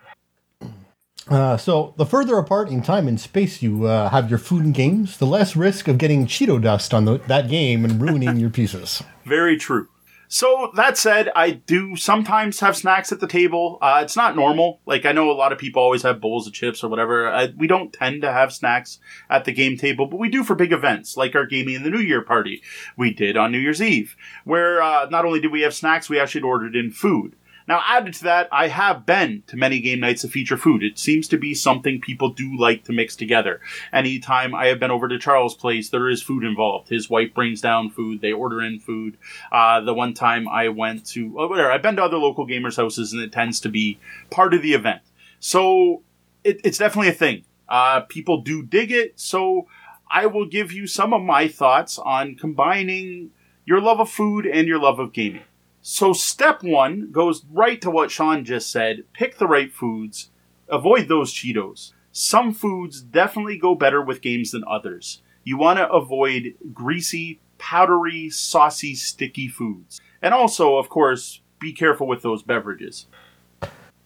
Uh, 1.29 1.57
so, 1.57 1.93
the 1.97 2.05
further 2.05 2.37
apart 2.37 2.69
in 2.69 2.81
time 2.81 3.07
and 3.07 3.19
space 3.19 3.61
you 3.61 3.85
uh, 3.85 4.09
have 4.09 4.29
your 4.29 4.39
food 4.39 4.65
and 4.65 4.73
games, 4.73 5.17
the 5.17 5.27
less 5.27 5.55
risk 5.55 5.87
of 5.87 5.99
getting 5.99 6.25
Cheeto 6.25 6.59
dust 6.59 6.91
on 6.91 7.05
the, 7.05 7.19
that 7.27 7.49
game 7.49 7.85
and 7.85 8.01
ruining 8.01 8.37
your 8.37 8.49
pieces. 8.49 9.03
Very 9.25 9.55
true. 9.55 9.87
So 10.31 10.71
that 10.75 10.95
said, 10.95 11.31
I 11.35 11.49
do 11.49 11.95
sometimes 11.95 12.59
have 12.59 12.77
snacks 12.77 13.11
at 13.11 13.19
the 13.19 13.25
table. 13.25 13.79
Uh, 13.81 14.01
it's 14.03 14.15
not 14.15 14.35
normal. 14.35 14.79
Like 14.85 15.03
I 15.03 15.11
know 15.11 15.31
a 15.31 15.33
lot 15.33 15.51
of 15.51 15.57
people 15.57 15.81
always 15.81 16.03
have 16.03 16.21
bowls 16.21 16.45
of 16.45 16.53
chips 16.53 16.83
or 16.83 16.87
whatever. 16.87 17.27
Uh, 17.27 17.47
we 17.57 17.65
don't 17.65 17.91
tend 17.91 18.21
to 18.21 18.31
have 18.31 18.53
snacks 18.53 18.99
at 19.27 19.45
the 19.45 19.51
game 19.51 19.75
table, 19.75 20.05
but 20.05 20.19
we 20.19 20.29
do 20.29 20.43
for 20.43 20.53
big 20.53 20.71
events 20.71 21.17
like 21.17 21.33
our 21.33 21.47
gaming 21.47 21.73
in 21.73 21.81
the 21.81 21.89
New 21.89 21.99
Year 21.99 22.21
party 22.21 22.61
we 22.95 23.11
did 23.11 23.37
on 23.37 23.51
New 23.51 23.57
Year's 23.57 23.81
Eve, 23.81 24.15
where 24.43 24.83
uh, 24.83 25.07
not 25.09 25.25
only 25.25 25.39
did 25.39 25.51
we 25.51 25.61
have 25.61 25.73
snacks, 25.73 26.11
we 26.11 26.19
actually 26.19 26.43
ordered 26.43 26.75
in 26.75 26.91
food. 26.91 27.35
Now, 27.69 27.83
added 27.85 28.15
to 28.15 28.23
that, 28.23 28.49
I 28.51 28.67
have 28.69 29.05
been 29.05 29.43
to 29.45 29.55
many 29.55 29.79
game 29.79 29.99
nights 29.99 30.23
of 30.23 30.31
feature 30.31 30.57
food. 30.57 30.81
It 30.81 30.97
seems 30.97 31.27
to 31.27 31.37
be 31.37 31.53
something 31.53 32.01
people 32.01 32.29
do 32.29 32.57
like 32.57 32.83
to 32.85 32.91
mix 32.91 33.15
together. 33.15 33.61
Anytime 33.93 34.55
I 34.55 34.65
have 34.69 34.79
been 34.79 34.89
over 34.89 35.07
to 35.07 35.19
Charles' 35.19 35.53
place, 35.53 35.89
there 35.89 36.09
is 36.09 36.23
food 36.23 36.43
involved. 36.43 36.89
His 36.89 37.11
wife 37.11 37.31
brings 37.35 37.61
down 37.61 37.91
food. 37.91 38.21
They 38.21 38.31
order 38.31 38.59
in 38.59 38.79
food. 38.79 39.17
Uh, 39.51 39.81
the 39.81 39.93
one 39.93 40.15
time 40.15 40.49
I 40.49 40.69
went 40.69 41.05
to, 41.09 41.35
oh, 41.37 41.47
whatever, 41.47 41.71
I've 41.71 41.83
been 41.83 41.97
to 41.97 42.03
other 42.03 42.17
local 42.17 42.47
gamers' 42.47 42.77
houses, 42.77 43.13
and 43.13 43.21
it 43.21 43.31
tends 43.31 43.59
to 43.59 43.69
be 43.69 43.99
part 44.31 44.55
of 44.55 44.63
the 44.63 44.73
event. 44.73 45.03
So 45.39 46.01
it, 46.43 46.61
it's 46.63 46.79
definitely 46.79 47.09
a 47.09 47.13
thing. 47.13 47.43
Uh, 47.69 47.99
people 47.99 48.41
do 48.41 48.63
dig 48.63 48.91
it. 48.91 49.19
So 49.19 49.67
I 50.09 50.25
will 50.25 50.47
give 50.47 50.71
you 50.71 50.87
some 50.87 51.13
of 51.13 51.21
my 51.21 51.47
thoughts 51.47 51.99
on 51.99 52.33
combining 52.33 53.29
your 53.63 53.79
love 53.79 53.99
of 53.99 54.09
food 54.09 54.47
and 54.47 54.67
your 54.67 54.79
love 54.79 54.97
of 54.97 55.13
gaming. 55.13 55.43
So 55.81 56.13
step 56.13 56.61
one 56.61 57.09
goes 57.11 57.45
right 57.49 57.81
to 57.81 57.89
what 57.89 58.11
Sean 58.11 58.43
just 58.43 58.71
said. 58.71 59.03
Pick 59.13 59.37
the 59.37 59.47
right 59.47 59.71
foods. 59.71 60.29
Avoid 60.67 61.07
those 61.07 61.33
Cheetos. 61.33 61.93
Some 62.11 62.53
foods 62.53 63.01
definitely 63.01 63.57
go 63.57 63.75
better 63.75 64.01
with 64.01 64.21
games 64.21 64.51
than 64.51 64.63
others. 64.67 65.21
You 65.43 65.57
want 65.57 65.79
to 65.79 65.89
avoid 65.89 66.55
greasy, 66.73 67.39
powdery, 67.57 68.29
saucy, 68.29 68.93
sticky 68.95 69.47
foods. 69.47 70.01
And 70.21 70.33
also, 70.33 70.77
of 70.77 70.89
course, 70.89 71.41
be 71.59 71.71
careful 71.71 72.07
with 72.07 72.21
those 72.21 72.43
beverages. 72.43 73.07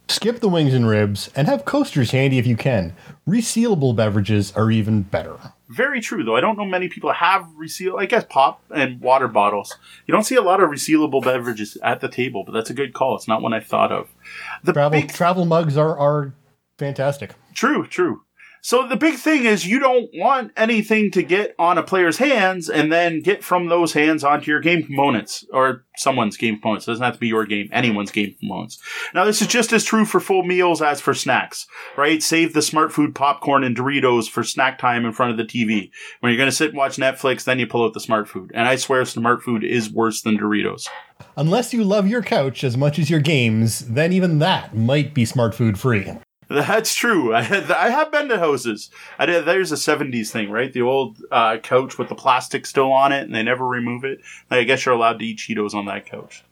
Skip 0.10 0.40
the 0.42 0.50
wings 0.50 0.74
and 0.74 0.88
ribs 0.88 1.30
and 1.36 1.48
have 1.48 1.66
coasters 1.66 2.12
handy 2.12 2.38
if 2.38 2.46
you 2.46 2.58
can. 2.58 2.94
Resealable 3.28 3.96
beverages 3.96 4.52
are 4.52 4.70
even 4.70 5.04
better. 5.04 5.38
Very 5.70 6.02
true, 6.02 6.24
though. 6.24 6.36
I 6.36 6.42
don't 6.42 6.58
know 6.58 6.66
many 6.66 6.90
people 6.90 7.12
have 7.14 7.48
reseal. 7.56 7.98
I 7.98 8.06
guess 8.06 8.26
pop 8.30 8.62
and 8.70 9.00
water 9.00 9.28
bottles. 9.28 9.76
You 10.06 10.12
don't 10.12 10.24
see 10.24 10.36
a 10.36 10.42
lot 10.42 10.62
of 10.62 10.70
resealable 10.70 11.24
beverages 11.24 11.78
at 11.82 12.02
the 12.02 12.10
table, 12.10 12.44
but 12.44 12.52
that's 12.52 12.70
a 12.70 12.74
good 12.74 12.94
call. 12.94 13.16
It's 13.16 13.28
not 13.28 13.42
one 13.42 13.54
I 13.54 13.60
thought 13.60 13.92
of. 13.92 14.10
The 14.64 14.74
travel 14.74 15.02
big... 15.02 15.14
travel 15.14 15.46
mugs 15.46 15.78
are 15.78 15.98
are 15.98 16.34
fantastic. 16.78 17.32
True, 17.54 17.88
true. 17.88 18.23
So 18.66 18.88
the 18.88 18.96
big 18.96 19.16
thing 19.16 19.44
is 19.44 19.68
you 19.68 19.78
don't 19.78 20.10
want 20.14 20.54
anything 20.56 21.12
to 21.12 21.22
get 21.22 21.54
on 21.60 21.78
a 21.78 21.84
player's 21.84 22.18
hands 22.18 22.70
and 22.70 22.94
then 22.94 23.22
get 23.22 23.44
from 23.44 23.68
those 23.68 23.92
hands 23.92 24.24
onto 24.24 24.50
your 24.50 24.62
game 24.62 24.84
components 24.84 25.44
or 25.52 25.84
someone's 25.98 26.38
game 26.38 26.56
components. 26.56 26.88
It 26.88 26.92
doesn't 26.92 27.04
have 27.04 27.16
to 27.16 27.20
be 27.20 27.28
your 27.28 27.46
game, 27.46 27.68
anyone's 27.74 28.10
game 28.10 28.34
components. 28.40 28.80
Now 29.14 29.26
this 29.26 29.42
is 29.42 29.50
just 29.50 29.74
as 29.74 29.84
true 29.84 30.06
for 30.06 30.22
full 30.22 30.44
meals 30.44 30.82
as 30.82 31.02
for 31.02 31.14
snacks, 31.14 31.68
right? 31.98 32.24
Save 32.24 32.54
the 32.54 32.62
smart 32.62 32.94
food 32.94 33.14
popcorn 33.14 33.66
and 33.66 33.76
Doritos 33.76 34.30
for 34.30 34.46
snack 34.46 34.80
time 34.80 35.04
in 35.04 35.12
front 35.12 35.32
of 35.32 35.38
the 35.38 35.44
TV. 35.44 35.92
When 36.22 36.32
you're 36.32 36.38
going 36.38 36.50
to 36.50 36.56
sit 36.56 36.70
and 36.70 36.78
watch 36.78 36.96
Netflix, 36.96 37.44
then 37.44 37.60
you 37.60 37.68
pull 37.68 37.84
out 37.84 37.94
the 37.94 38.00
smart 38.00 38.30
food. 38.30 38.50
And 38.56 38.66
I 38.66 38.78
swear 38.78 39.04
smart 39.04 39.44
food 39.44 39.66
is 39.66 39.92
worse 39.92 40.22
than 40.22 40.38
Doritos. 40.38 40.88
Unless 41.36 41.74
you 41.74 41.84
love 41.84 42.08
your 42.08 42.22
couch 42.22 42.64
as 42.64 42.78
much 42.78 42.98
as 42.98 43.10
your 43.10 43.20
games, 43.20 43.80
then 43.80 44.14
even 44.14 44.40
that 44.40 44.74
might 44.74 45.14
be 45.14 45.26
smart 45.26 45.54
food 45.54 45.78
free. 45.78 46.14
That's 46.50 46.96
true. 46.96 47.34
I, 47.36 47.40
I 47.42 47.90
have 47.90 48.12
been 48.12 48.30
to 48.30 48.40
houses. 48.40 48.90
I 49.18 49.26
did, 49.26 49.46
there's 49.46 49.72
a 49.72 49.76
70s 49.76 50.30
thing, 50.30 50.50
right? 50.50 50.72
The 50.72 50.82
old 50.82 51.18
uh, 51.32 51.58
couch 51.58 51.98
with 51.98 52.10
the 52.10 52.16
plastic 52.16 52.66
still 52.66 52.92
on 52.92 53.12
it 53.12 53.24
and 53.24 53.34
they 53.34 53.44
never 53.44 53.66
remove 53.66 54.04
it. 54.04 54.22
I 54.50 54.64
guess 54.64 54.86
you're 54.86 54.96
allowed 54.96 55.20
to 55.20 55.26
eat 55.26 55.40
Cheetos 55.40 55.74
on 55.74 55.86
that 55.86 56.06
couch. 56.06 56.44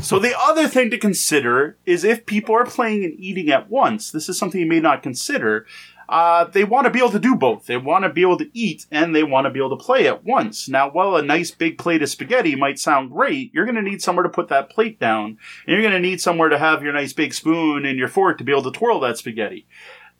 so 0.00 0.18
the 0.18 0.38
other 0.38 0.68
thing 0.68 0.90
to 0.90 0.98
consider 0.98 1.76
is 1.86 2.04
if 2.04 2.26
people 2.26 2.54
are 2.54 2.66
playing 2.66 3.04
and 3.04 3.14
eating 3.18 3.50
at 3.50 3.70
once, 3.70 4.10
this 4.10 4.28
is 4.28 4.38
something 4.38 4.60
you 4.60 4.66
may 4.66 4.80
not 4.80 5.02
consider 5.02 5.66
uh, 6.08 6.44
they 6.44 6.64
want 6.64 6.84
to 6.86 6.90
be 6.90 6.98
able 6.98 7.10
to 7.10 7.18
do 7.18 7.34
both. 7.34 7.66
They 7.66 7.76
want 7.76 8.04
to 8.04 8.10
be 8.10 8.22
able 8.22 8.38
to 8.38 8.50
eat 8.52 8.86
and 8.90 9.14
they 9.14 9.22
want 9.22 9.46
to 9.46 9.50
be 9.50 9.58
able 9.58 9.76
to 9.76 9.84
play 9.84 10.06
at 10.06 10.24
once. 10.24 10.68
Now, 10.68 10.90
while 10.90 11.16
a 11.16 11.22
nice 11.22 11.50
big 11.50 11.78
plate 11.78 12.02
of 12.02 12.08
spaghetti 12.08 12.54
might 12.54 12.78
sound 12.78 13.10
great, 13.10 13.52
you're 13.52 13.64
going 13.64 13.76
to 13.76 13.82
need 13.82 14.02
somewhere 14.02 14.22
to 14.22 14.28
put 14.28 14.48
that 14.48 14.70
plate 14.70 15.00
down. 15.00 15.38
And 15.66 15.68
you're 15.68 15.82
going 15.82 15.92
to 15.92 16.00
need 16.00 16.20
somewhere 16.20 16.48
to 16.48 16.58
have 16.58 16.82
your 16.82 16.92
nice 16.92 17.12
big 17.12 17.34
spoon 17.34 17.84
and 17.84 17.98
your 17.98 18.08
fork 18.08 18.38
to 18.38 18.44
be 18.44 18.52
able 18.52 18.70
to 18.70 18.70
twirl 18.70 19.00
that 19.00 19.18
spaghetti. 19.18 19.66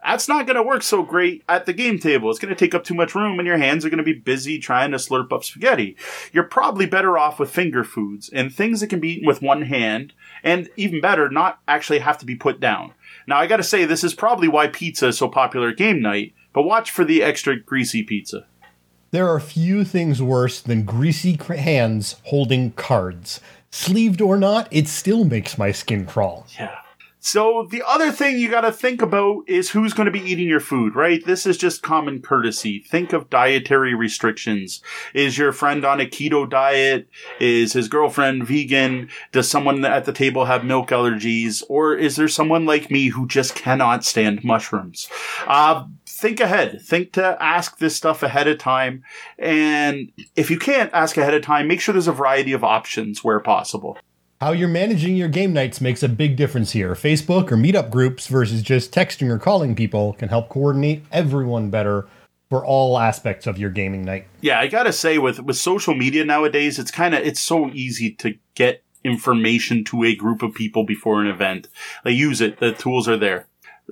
That's 0.05 0.29
not 0.29 0.47
going 0.47 0.57
to 0.57 0.63
work 0.63 0.85
so 0.85 1.03
great 1.03 1.43
at 1.49 1.67
the 1.67 1.73
game 1.73 1.99
table. 1.99 2.31
It's 2.31 2.39
going 2.39 2.55
to 2.55 2.59
take 2.59 2.75
up 2.75 2.85
too 2.85 2.95
much 2.95 3.15
room 3.17 3.41
and 3.41 3.47
your 3.47 3.57
hands 3.57 3.85
are 3.85 3.91
going 3.91 3.99
to 3.99 4.05
be 4.05 4.13
busy 4.13 4.59
trying 4.59 4.93
to 4.93 4.99
slurp 4.99 5.33
up 5.33 5.43
spaghetti. 5.43 5.97
You're 6.33 6.45
probably 6.45 6.87
better 6.87 7.19
off 7.19 7.41
with 7.41 7.51
finger 7.51 7.83
foods 7.83 8.31
and 8.33 8.55
things 8.55 8.81
that 8.81 8.87
can 8.89 9.01
be 9.01 9.15
eaten 9.15 9.27
with 9.27 9.43
one 9.43 9.63
hand 9.63 10.13
and 10.45 10.69
even 10.77 11.01
better, 11.01 11.29
not 11.29 11.61
actually 11.67 11.99
have 12.01 12.19
to 12.19 12.27
be 12.27 12.37
put 12.37 12.61
down. 12.61 12.93
Now, 13.27 13.39
I 13.39 13.47
gotta 13.47 13.63
say, 13.63 13.85
this 13.85 14.05
is 14.05 14.15
probably 14.15 14.49
why 14.49 14.69
pizza 14.69 15.09
is 15.09 15.19
so 15.19 15.29
popular 15.29 15.71
at 15.71 15.77
game 15.77 16.01
night, 16.01 16.35
but 16.53 16.63
watch 16.63 16.91
for 16.91 17.05
the 17.05 17.23
extra 17.23 17.59
greasy 17.59 18.03
pizza. 18.03 18.47
There 19.11 19.29
are 19.29 19.41
few 19.41 19.85
things 19.85 20.23
worse 20.23 20.61
than 20.61 20.85
greasy 20.85 21.37
hands 21.37 22.17
holding 22.25 22.73
cards. 22.73 23.41
Sleeved 23.71 24.21
or 24.21 24.37
not, 24.37 24.69
it 24.71 24.89
still 24.89 25.25
makes 25.25 25.59
my 25.59 25.73
skin 25.73 26.07
crawl. 26.07 26.47
Yeah. 26.59 26.77
So 27.27 27.67
the 27.69 27.83
other 27.85 28.13
thing 28.13 28.39
you 28.39 28.49
got 28.49 28.61
to 28.61 28.71
think 28.71 29.03
about 29.03 29.49
is 29.49 29.71
who's 29.71 29.93
going 29.93 30.07
to 30.07 30.13
be 30.13 30.21
eating 30.21 30.47
your 30.47 30.61
food, 30.61 30.95
right? 30.95 31.21
This 31.27 31.45
is 31.45 31.59
just 31.59 31.83
common 31.83 32.23
courtesy. 32.23 32.79
Think 32.79 33.13
of 33.13 33.29
dietary 33.29 33.97
restrictions. 33.97 34.81
Is 35.13 35.37
your 35.37 35.51
friend 35.51 35.85
on 35.85 36.01
a 36.01 36.07
keto 36.07 36.49
diet? 36.49 37.09
Is 37.41 37.73
his 37.73 37.89
girlfriend 37.89 38.47
vegan? 38.47 39.11
Does 39.33 39.51
someone 39.51 39.85
at 39.85 40.05
the 40.05 40.13
table 40.13 40.45
have 40.45 40.65
milk 40.65 40.91
allergies? 40.91 41.65
Or 41.69 41.97
is 41.97 42.15
there 42.15 42.29
someone 42.29 42.65
like 42.65 42.93
me 42.93 43.09
who 43.09 43.27
just 43.27 43.57
cannot 43.57 44.05
stand 44.05 44.45
mushrooms? 44.45 45.09
Uh, 45.49 45.85
think 46.07 46.39
ahead. 46.39 46.81
Think 46.81 47.13
to 47.15 47.37
ask 47.43 47.79
this 47.79 47.97
stuff 47.97 48.23
ahead 48.23 48.47
of 48.47 48.59
time. 48.59 49.03
And 49.37 50.13
if 50.37 50.49
you 50.49 50.61
can't 50.61 50.93
ask 50.93 51.17
ahead 51.17 51.35
of 51.35 51.43
time, 51.43 51.67
make 51.67 51.81
sure 51.81 51.93
there's 51.93 52.07
a 52.07 52.13
variety 52.13 52.53
of 52.53 52.63
options 52.63 53.25
where 53.25 53.41
possible. 53.41 53.99
How 54.39 54.53
you're 54.53 54.69
managing 54.69 55.17
your 55.17 55.29
game 55.29 55.55
nights 55.55 55.81
makes 55.81 56.03
a 56.03 56.11
big 56.11 56.37
difference 56.37 56.73
here. 56.73 56.93
Facebook 56.93 57.51
or 57.51 57.57
meetup 57.57 57.91
groups 57.91 58.27
versus 58.27 58.61
just 58.61 58.93
texting 58.93 59.31
or 59.31 59.39
calling 59.39 59.75
people 59.75 60.13
can 60.13 60.29
help 60.29 60.51
coordinate 60.51 61.05
everyone 61.11 61.71
better 61.71 62.07
for 62.51 62.63
all 62.63 62.99
aspects 62.99 63.47
of 63.47 63.57
your 63.57 63.71
gaming 63.71 64.05
night. 64.05 64.27
Yeah, 64.43 64.61
I 64.61 64.67
gotta 64.67 64.93
say, 64.93 65.17
with 65.17 65.41
with 65.41 65.57
social 65.57 65.95
media 65.95 66.23
nowadays, 66.23 66.79
it's 66.79 66.91
kind 66.91 67.15
of 67.15 67.25
it's 67.25 67.41
so 67.41 67.71
easy 67.71 68.11
to 68.17 68.35
get 68.55 68.85
information 69.05 69.85
to 69.85 70.05
a 70.05 70.15
group 70.15 70.43
of 70.43 70.53
people 70.53 70.85
before 70.85 71.23
an 71.23 71.29
event. 71.29 71.69
They 72.05 72.13
use 72.13 72.43
it; 72.43 72.61
the 72.61 72.73
tools 72.73 73.09
are 73.09 73.17
there. 73.17 73.47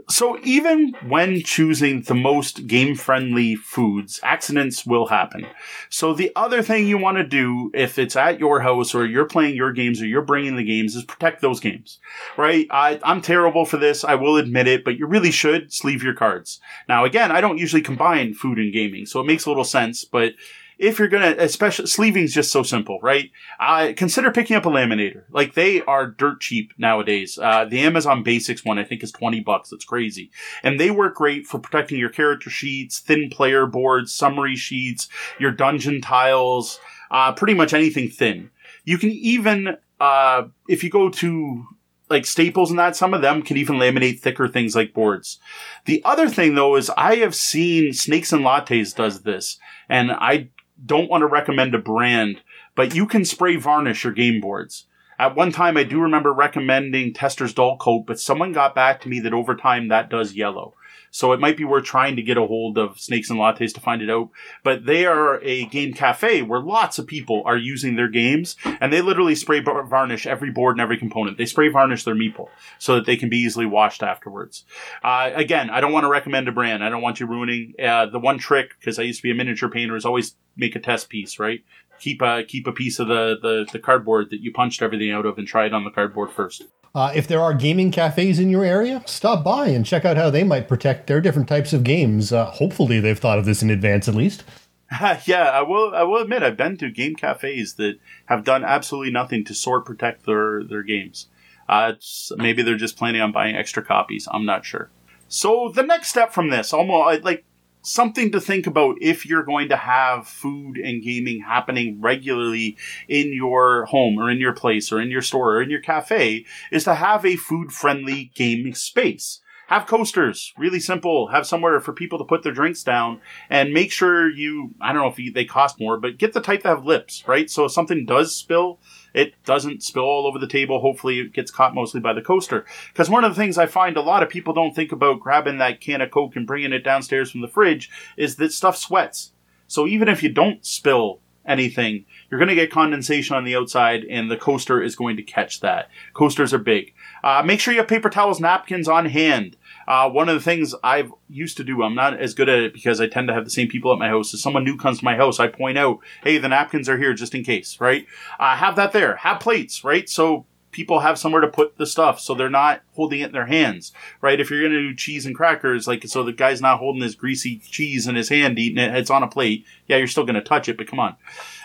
So 0.09 0.39
even 0.43 0.95
when 1.07 1.43
choosing 1.43 2.03
the 2.03 2.15
most 2.15 2.67
game 2.67 2.95
friendly 2.97 3.55
foods, 3.55 4.21
accidents 4.23 4.85
will 4.85 5.07
happen. 5.07 5.47
So 5.89 6.13
the 6.13 6.33
other 6.35 6.63
thing 6.63 6.87
you 6.87 6.99
want 6.99 7.17
to 7.19 7.25
do 7.25 7.71
if 7.75 7.99
it's 7.99 8.17
at 8.17 8.41
your 8.41 8.61
house 8.61 8.95
or 8.95 9.07
you're 9.07 9.25
playing 9.25 9.55
your 9.55 9.73
games 9.73 10.03
or 10.03 10.07
you're 10.07 10.23
bringing 10.23 10.57
the 10.57 10.65
games 10.65 10.97
is 10.97 11.05
protect 11.05 11.41
those 11.41 11.61
games, 11.61 12.01
right? 12.37 12.67
I, 12.71 13.01
I'm 13.03 13.23
terrible 13.23 13.65
for 13.65 13.77
this. 13.77 14.05
I 14.05 14.17
will 14.17 14.37
admit 14.37 14.67
it, 14.67 14.85
but 14.85 14.99
you 14.99 15.07
really 15.07 15.31
should 15.31 15.73
sleeve 15.73 16.03
your 16.03 16.15
cards. 16.15 16.61
Now 16.89 17.05
again, 17.05 17.31
I 17.31 17.41
don't 17.41 17.59
usually 17.59 17.83
combine 17.83 18.35
food 18.35 18.59
and 18.59 18.73
gaming, 18.73 19.07
so 19.07 19.21
it 19.21 19.27
makes 19.27 19.47
a 19.47 19.49
little 19.49 19.65
sense, 19.65 20.05
but 20.05 20.35
if 20.79 20.99
you're 20.99 21.09
gonna, 21.09 21.35
especially 21.39 21.87
sleeving 21.87 22.25
is 22.25 22.35
just 22.35 22.53
so 22.53 22.63
simple, 22.63 22.99
right? 23.03 23.31
Uh, 23.61 23.93
consider 23.97 24.31
picking 24.31 24.57
up 24.57 24.67
a 24.67 24.71
laminator. 24.71 25.25
Like 25.31 25.55
they 25.55 25.83
are 25.83 26.07
dirt 26.07 26.41
cheap 26.41 26.73
nowadays. 26.79 27.39
Uh, 27.41 27.65
the 27.65 27.81
Amazon 27.81 28.23
Basics 28.23 28.65
one 28.65 28.79
I 28.79 28.85
think 28.85 29.03
is 29.03 29.13
twenty 29.13 29.41
bucks. 29.41 29.73
It's 29.73 29.85
crazy, 29.85 30.31
and 30.63 30.79
they 30.79 30.91
work 30.91 31.15
great 31.17 31.47
for 31.47 31.59
protecting 31.59 31.99
your 31.99 32.11
character 32.11 32.51
sheets, 32.51 32.99
thin 32.99 33.31
player 33.31 33.67
boards, 33.67 34.13
summary 34.13 34.57
sheets, 34.57 35.09
your 35.39 35.53
dungeon 35.53 36.01
tiles, 36.01 36.81
uh, 37.11 37.33
pretty 37.33 37.55
much 37.55 37.73
anything 37.73 38.09
thin. 38.09 38.51
You 38.85 38.99
can 38.99 39.11
even, 39.11 39.77
uh, 40.01 40.43
if 40.69 40.85
you 40.85 40.91
go 40.91 41.09
to 41.09 41.65
like 42.11 42.27
staples 42.27 42.71
and 42.71 42.79
that, 42.79 42.97
some 42.97 43.15
of 43.15 43.23
them 43.23 43.43
can 43.43 43.57
even 43.57 43.77
laminate 43.77 44.21
thicker 44.21 44.47
things 44.47 44.77
like 44.77 44.93
boards. 44.93 45.39
The 45.87 46.03
other 46.05 46.29
thing 46.29 46.55
though 46.55 46.77
is 46.77 46.91
I 46.91 47.17
have 47.17 47.35
seen 47.35 47.93
Snakes 47.93 48.33
and 48.33 48.45
Lattes 48.45 48.95
does 48.95 49.23
this, 49.23 49.59
and 49.89 50.13
I 50.13 50.51
don't 50.85 51.09
want 51.11 51.23
to 51.23 51.27
recommend 51.27 51.75
a 51.75 51.79
brand, 51.79 52.41
but 52.75 52.95
you 52.95 53.07
can 53.07 53.25
spray 53.25 53.57
varnish 53.57 54.05
your 54.05 54.13
game 54.13 54.41
boards. 54.41 54.87
At 55.19 55.37
one 55.37 55.53
time, 55.53 55.77
I 55.77 55.85
do 55.85 56.01
remember 56.01 56.33
recommending 56.33 57.13
Testors 57.13 57.55
Dullcote, 57.55 58.07
but 58.07 58.19
someone 58.19 58.53
got 58.53 58.75
back 58.75 59.01
to 59.03 59.09
me 59.09 59.21
that 59.21 59.33
over 59.33 59.55
time 59.55 59.89
that 59.89 60.11
does 60.11 60.35
yellow. 60.35 60.75
So 61.15 61.31
it 61.31 61.39
might 61.39 61.57
be 61.57 61.65
worth 61.65 61.85
trying 61.85 62.17
to 62.17 62.23
get 62.23 62.39
a 62.39 62.45
hold 62.45 62.77
of 62.77 62.99
Snakes 62.99 63.31
and 63.31 63.39
Lattes 63.39 63.73
to 63.75 63.81
find 63.81 64.03
it 64.03 64.11
out. 64.11 64.31
But 64.65 64.85
they 64.85 65.07
are 65.07 65.41
a 65.45 65.65
game 65.67 65.95
cafe 65.95 66.43
where 66.43 66.59
lots 66.59 66.99
of 66.99 67.07
people 67.07 67.45
are 67.47 67.57
using 67.57 67.95
their 67.95 68.09
games 68.09 68.57
and 68.65 68.93
they 68.93 69.01
literally 69.01 69.37
spray 69.37 69.61
varnish 69.61 70.27
every 70.27 70.51
board 70.51 70.75
and 70.75 70.81
every 70.81 70.99
component. 70.99 71.39
They 71.39 71.47
spray 71.47 71.69
varnish 71.69 72.03
their 72.03 72.17
meeple 72.17 72.49
so 72.81 72.97
that 72.97 73.07
they 73.07 73.17
can 73.17 73.29
be 73.29 73.39
easily 73.39 73.65
washed 73.65 74.03
afterwards. 74.03 74.65
Uh, 75.05 75.31
again, 75.37 75.71
I 75.71 75.81
don't 75.81 75.93
want 75.93 76.03
to 76.03 76.11
recommend 76.11 76.49
a 76.49 76.53
brand. 76.53 76.83
I 76.83 76.89
don't 76.89 77.01
want 77.01 77.21
you 77.21 77.27
ruining 77.27 77.75
uh, 77.81 78.07
the 78.07 78.19
one 78.19 78.39
trick 78.39 78.71
because 78.81 78.99
I 78.99 79.03
used 79.03 79.21
to 79.21 79.23
be 79.23 79.31
a 79.31 79.37
miniature 79.37 79.71
painter 79.71 79.95
is 79.95 80.05
always 80.05 80.35
make 80.57 80.75
a 80.75 80.81
test 80.81 81.11
piece, 81.11 81.39
right? 81.39 81.63
Keep 82.01 82.23
a 82.23 82.43
keep 82.43 82.67
a 82.67 82.73
piece 82.73 82.99
of 82.99 83.07
the, 83.07 83.37
the, 83.41 83.69
the 83.71 83.79
cardboard 83.79 84.31
that 84.31 84.41
you 84.41 84.53
punched 84.53 84.83
everything 84.83 85.13
out 85.13 85.27
of 85.27 85.39
and 85.39 85.47
try 85.47 85.67
it 85.67 85.75
on 85.75 85.85
the 85.85 85.93
cardboard 85.93 86.33
first. 86.33 86.65
Uh, 86.95 87.13
if 87.15 87.27
there 87.27 87.41
are 87.41 87.53
gaming 87.53 87.91
cafes 87.91 88.39
in 88.39 88.49
your 88.49 88.65
area, 88.65 89.03
stop 89.05 89.43
by 89.43 89.67
and 89.67 89.85
check 89.85 90.05
out 90.05 90.17
how 90.17 90.31
they 90.31 90.45
might 90.45 90.69
protect 90.69 91.09
their 91.09 91.21
different 91.21 91.49
types 91.49 91.73
of 91.73 91.83
games. 91.83 92.33
Uh, 92.33 92.45
hopefully, 92.47 93.01
they've 93.01 93.19
thought 93.19 93.39
of 93.39 93.45
this 93.45 93.63
in 93.63 93.71
advance 93.71 94.07
at 94.07 94.15
least. 94.15 94.45
yeah, 95.25 95.51
I 95.51 95.63
will. 95.63 95.93
I 95.95 96.05
will 96.05 96.23
admit 96.23 96.45
I've 96.45 96.57
been 96.57 96.77
to 96.77 96.91
game 96.91 97.17
cafes 97.17 97.75
that 97.75 97.99
have 98.27 98.45
done 98.45 98.65
absolutely 98.65 99.11
nothing 99.11 99.45
to 99.47 99.55
sort 99.55 99.85
protect 99.85 100.25
their 100.25 100.63
their 100.63 100.85
games. 100.85 101.27
Uh, 101.69 101.95
maybe 102.37 102.63
they're 102.63 102.77
just 102.77 102.97
planning 102.97 103.21
on 103.21 103.33
buying 103.33 103.57
extra 103.57 103.85
copies. 103.85 104.29
I'm 104.31 104.47
not 104.47 104.65
sure. 104.65 104.91
So 105.27 105.73
the 105.75 105.83
next 105.83 106.09
step 106.09 106.33
from 106.33 106.51
this, 106.51 106.73
almost 106.73 107.25
like 107.25 107.45
something 107.85 108.33
to 108.33 108.41
think 108.41 108.67
about 108.67 108.97
if 109.01 109.27
you're 109.27 109.45
going 109.45 109.69
to 109.69 109.77
have 109.77 110.27
food 110.27 110.77
and 110.79 111.03
gaming 111.03 111.43
happening 111.43 112.01
regularly 112.01 112.77
in 113.09 113.33
your 113.33 113.85
home 113.87 114.19
or 114.19 114.31
in 114.31 114.39
your 114.39 114.55
place 114.55 114.91
or 114.91 115.01
in 115.01 115.11
your 115.11 115.23
store 115.23 115.57
or 115.57 115.63
in 115.63 115.71
your 115.71 115.81
cafe 115.81 116.45
is 116.73 116.85
to 116.85 116.95
have 116.95 117.25
a 117.25 117.37
food 117.37 117.73
friendly 117.73 118.33
gaming 118.35 118.75
space. 118.75 119.41
Have 119.69 119.87
coasters, 119.87 120.53
really 120.59 120.81
simple. 120.81 121.29
Have 121.29 121.47
somewhere 121.47 121.81
for 121.81 121.95
people 121.95 122.19
to 122.19 122.25
put 122.25 122.43
their 122.43 122.53
drinks 122.53 122.83
down 122.83 123.21
and 123.49 123.73
make 123.73 123.91
sure 123.91 124.31
you, 124.31 124.75
I 124.81 124.93
don't 124.93 125.03
know 125.03 125.15
if 125.17 125.35
they 125.35 125.47
cost 125.47 125.81
more, 125.81 125.99
but 125.99 126.19
get 126.19 126.35
the 126.35 126.41
type 126.41 126.63
that 126.63 126.69
have 126.69 126.85
lips, 126.85 127.25
right? 127.27 127.49
So 127.49 127.65
if 127.65 127.73
something 127.73 128.05
does 128.05 128.37
spill, 128.37 128.79
it 129.15 129.35
doesn't 129.45 129.83
spill 129.83 130.03
all 130.03 130.27
over 130.27 130.39
the 130.39 130.49
table. 130.49 130.81
Hopefully, 130.81 131.21
it 131.21 131.33
gets 131.33 131.51
caught 131.51 131.75
mostly 131.75 132.01
by 132.01 132.13
the 132.13 132.21
coaster. 132.21 132.67
Because 132.93 133.09
one 133.09 133.25
of 133.25 133.35
the 133.35 133.41
things 133.41 133.57
I 133.57 133.67
find 133.67 133.97
a 133.97 134.03
lot 134.03 134.23
of 134.23 134.29
people 134.29 134.53
don't 134.53 134.75
think 134.75 134.93
about 134.93 135.21
grabbing 135.21 135.59
that 135.59 135.81
can 135.81 136.01
of 136.01 136.11
Coke 136.11 136.37
and 136.37 136.47
bringing 136.47 136.73
it 136.73 136.85
downstairs 136.85 137.31
from 137.31 137.41
the 137.41 137.49
fridge 137.49 137.91
is 138.17 138.37
that 138.37 138.53
stuff 138.53 138.77
sweats. 138.77 139.33
So 139.69 139.87
even 139.87 140.09
if 140.09 140.23
you 140.23 140.29
don't 140.29 140.67
spill 140.67 141.21
anything, 141.47 142.05
you're 142.31 142.39
going 142.39 142.49
to 142.49 142.55
get 142.55 142.71
condensation 142.71 143.37
on 143.37 143.45
the 143.45 143.57
outside, 143.57 144.05
and 144.05 144.31
the 144.31 144.37
coaster 144.37 144.83
is 144.83 144.97
going 144.97 145.17
to 145.17 145.23
catch 145.23 145.61
that. 145.61 145.89
Coasters 146.13 146.53
are 146.53 146.59
big. 146.59 146.93
Uh, 147.23 147.43
make 147.45 147.61
sure 147.61 147.73
you 147.73 147.81
have 147.81 147.89
paper 147.89 148.11
towels, 148.11 148.41
napkins 148.41 148.89
on 148.89 149.07
hand. 149.07 149.57
Uh, 149.87 150.09
one 150.11 150.29
of 150.29 150.35
the 150.35 150.41
things 150.41 150.75
I've 150.83 151.13
used 151.29 151.57
to 151.59 151.65
do, 151.65 151.83
I'm 151.83 151.95
not 151.95 152.19
as 152.19 152.35
good 152.35 152.49
at 152.49 152.61
it 152.61 152.73
because 152.73 153.01
I 153.01 153.07
tend 153.07 153.29
to 153.29 153.35
have 153.35 153.45
the 153.45 153.51
same 153.51 153.69
people 153.69 153.93
at 153.93 153.99
my 153.99 154.09
house. 154.09 154.33
If 154.35 154.41
someone 154.41 154.65
new 154.65 154.77
comes 154.77 154.99
to 154.99 155.05
my 155.05 155.17
house, 155.17 155.41
I 155.41 155.49
point 155.49 155.79
out, 155.79 155.99
hey, 156.23 156.39
the 156.39 156.49
napkins 156.49 156.89
are 156.89 156.99
here 156.99 157.15
just 157.15 157.35
in 157.35 157.45
case, 157.45 157.81
right? 157.81 158.07
Uh, 158.39 158.57
have 158.57 158.77
that 158.77 158.93
there. 158.93 159.17
Have 159.17 159.41
plates, 159.41 159.85
right? 159.85 160.09
So 160.09 160.47
people 160.75 161.01
have 161.01 161.19
somewhere 161.19 161.41
to 161.41 161.49
put 161.49 161.79
the 161.79 161.87
stuff 161.87 162.21
so 162.21 162.35
they're 162.35 162.51
not 162.51 162.83
holding 162.95 163.21
it 163.21 163.27
in 163.27 163.33
their 163.33 163.47
hands, 163.47 163.93
right? 164.21 164.41
If 164.41 164.51
you're 164.51 164.61
going 164.61 164.73
to 164.73 164.91
do 164.91 164.95
cheese 164.95 165.25
and 165.25 165.35
crackers, 165.35 165.87
like, 165.87 166.05
so 166.07 166.23
the 166.23 166.33
guy's 166.33 166.61
not 166.61 166.81
holding 166.81 167.03
his 167.03 167.15
greasy 167.15 167.59
cheese 167.59 168.07
in 168.07 168.17
his 168.17 168.29
hand 168.29 168.59
eating 168.59 168.79
it, 168.79 168.95
it's 168.95 169.11
on 169.11 169.23
a 169.23 169.29
plate. 169.29 169.65
Yeah, 169.87 169.97
you're 169.97 170.09
still 170.09 170.27
going 170.27 170.35
to 170.35 170.43
touch 170.43 170.69
it, 170.69 170.77
but 170.77 170.89
come 170.89 171.01
on. 171.01 171.17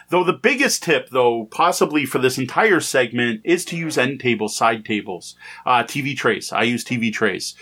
Though 0.09 0.23
the 0.23 0.33
biggest 0.33 0.83
tip, 0.83 1.09
though, 1.09 1.45
possibly 1.45 2.05
for 2.05 2.19
this 2.19 2.37
entire 2.37 2.79
segment, 2.79 3.41
is 3.43 3.65
to 3.65 3.77
use 3.77 3.97
end 3.97 4.19
tables, 4.19 4.55
side 4.55 4.85
tables, 4.85 5.35
uh, 5.65 5.83
TV 5.83 6.15
trays. 6.15 6.51
I 6.51 6.63
use 6.63 6.83
TV 6.83 7.11
trays 7.11 7.55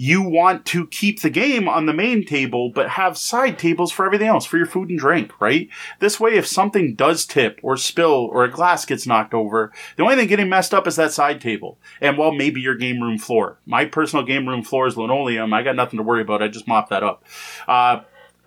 you 0.00 0.22
want 0.22 0.64
to 0.64 0.86
keep 0.86 1.20
the 1.20 1.28
game 1.28 1.68
on 1.68 1.84
the 1.84 1.92
main 1.92 2.24
table, 2.24 2.70
but 2.70 2.88
have 2.88 3.18
side 3.18 3.58
tables 3.58 3.92
for 3.92 4.06
everything 4.06 4.28
else, 4.28 4.46
for 4.46 4.56
your 4.56 4.64
food 4.64 4.88
and 4.88 4.98
drink, 4.98 5.38
right? 5.42 5.68
This 5.98 6.18
way, 6.18 6.36
if 6.36 6.46
something 6.46 6.94
does 6.94 7.26
tip 7.26 7.60
or 7.62 7.76
spill 7.76 8.30
or 8.32 8.42
a 8.42 8.50
glass 8.50 8.86
gets 8.86 9.06
knocked 9.06 9.34
over, 9.34 9.70
the 9.96 10.02
only 10.02 10.16
thing 10.16 10.26
getting 10.26 10.48
messed 10.48 10.72
up 10.72 10.86
is 10.86 10.96
that 10.96 11.12
side 11.12 11.38
table. 11.38 11.76
And 12.00 12.16
well, 12.16 12.32
maybe 12.32 12.62
your 12.62 12.76
game 12.76 13.02
room 13.02 13.18
floor. 13.18 13.58
My 13.66 13.84
personal 13.84 14.24
game 14.24 14.48
room 14.48 14.62
floor 14.62 14.86
is 14.86 14.96
linoleum. 14.96 15.52
I 15.52 15.62
got 15.62 15.76
nothing 15.76 15.98
to 15.98 16.02
worry 16.02 16.22
about. 16.22 16.42
I 16.42 16.48
just 16.48 16.66
mop 16.66 16.88
that 16.88 17.02
up. 17.02 17.22
Uh, 17.68 18.00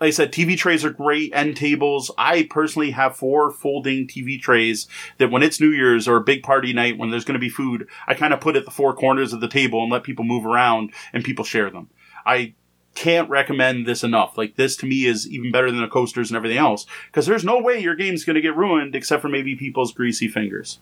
like 0.03 0.09
I 0.09 0.11
said, 0.11 0.33
TV 0.33 0.57
trays 0.57 0.83
are 0.83 0.89
great, 0.89 1.31
end 1.33 1.55
tables. 1.55 2.11
I 2.17 2.45
personally 2.49 2.91
have 2.91 3.15
four 3.15 3.51
folding 3.51 4.05
TV 4.05 4.37
trays 4.37 4.85
that 5.17 5.31
when 5.31 5.41
it's 5.43 5.61
New 5.61 5.69
Year's 5.69 6.09
or 6.09 6.17
a 6.17 6.21
big 6.21 6.43
party 6.43 6.73
night 6.73 6.97
when 6.97 7.09
there's 7.09 7.23
going 7.23 7.35
to 7.35 7.39
be 7.39 7.47
food, 7.47 7.87
I 8.05 8.13
kind 8.13 8.33
of 8.33 8.41
put 8.41 8.57
at 8.57 8.65
the 8.65 8.71
four 8.71 8.93
corners 8.93 9.31
of 9.31 9.39
the 9.39 9.47
table 9.47 9.81
and 9.81 9.89
let 9.89 10.03
people 10.03 10.25
move 10.25 10.45
around 10.45 10.91
and 11.13 11.23
people 11.23 11.45
share 11.45 11.69
them. 11.69 11.89
I 12.25 12.53
can't 12.95 13.29
recommend 13.29 13.85
this 13.85 14.03
enough. 14.03 14.37
Like 14.37 14.57
this 14.57 14.75
to 14.77 14.85
me 14.85 15.05
is 15.05 15.25
even 15.29 15.53
better 15.53 15.71
than 15.71 15.79
the 15.79 15.87
coasters 15.87 16.29
and 16.29 16.35
everything 16.35 16.57
else 16.57 16.85
because 17.05 17.25
there's 17.25 17.45
no 17.45 17.61
way 17.61 17.79
your 17.79 17.95
game's 17.95 18.25
going 18.25 18.35
to 18.35 18.41
get 18.41 18.57
ruined 18.57 18.95
except 18.95 19.21
for 19.21 19.29
maybe 19.29 19.55
people's 19.55 19.93
greasy 19.93 20.27
fingers. 20.27 20.79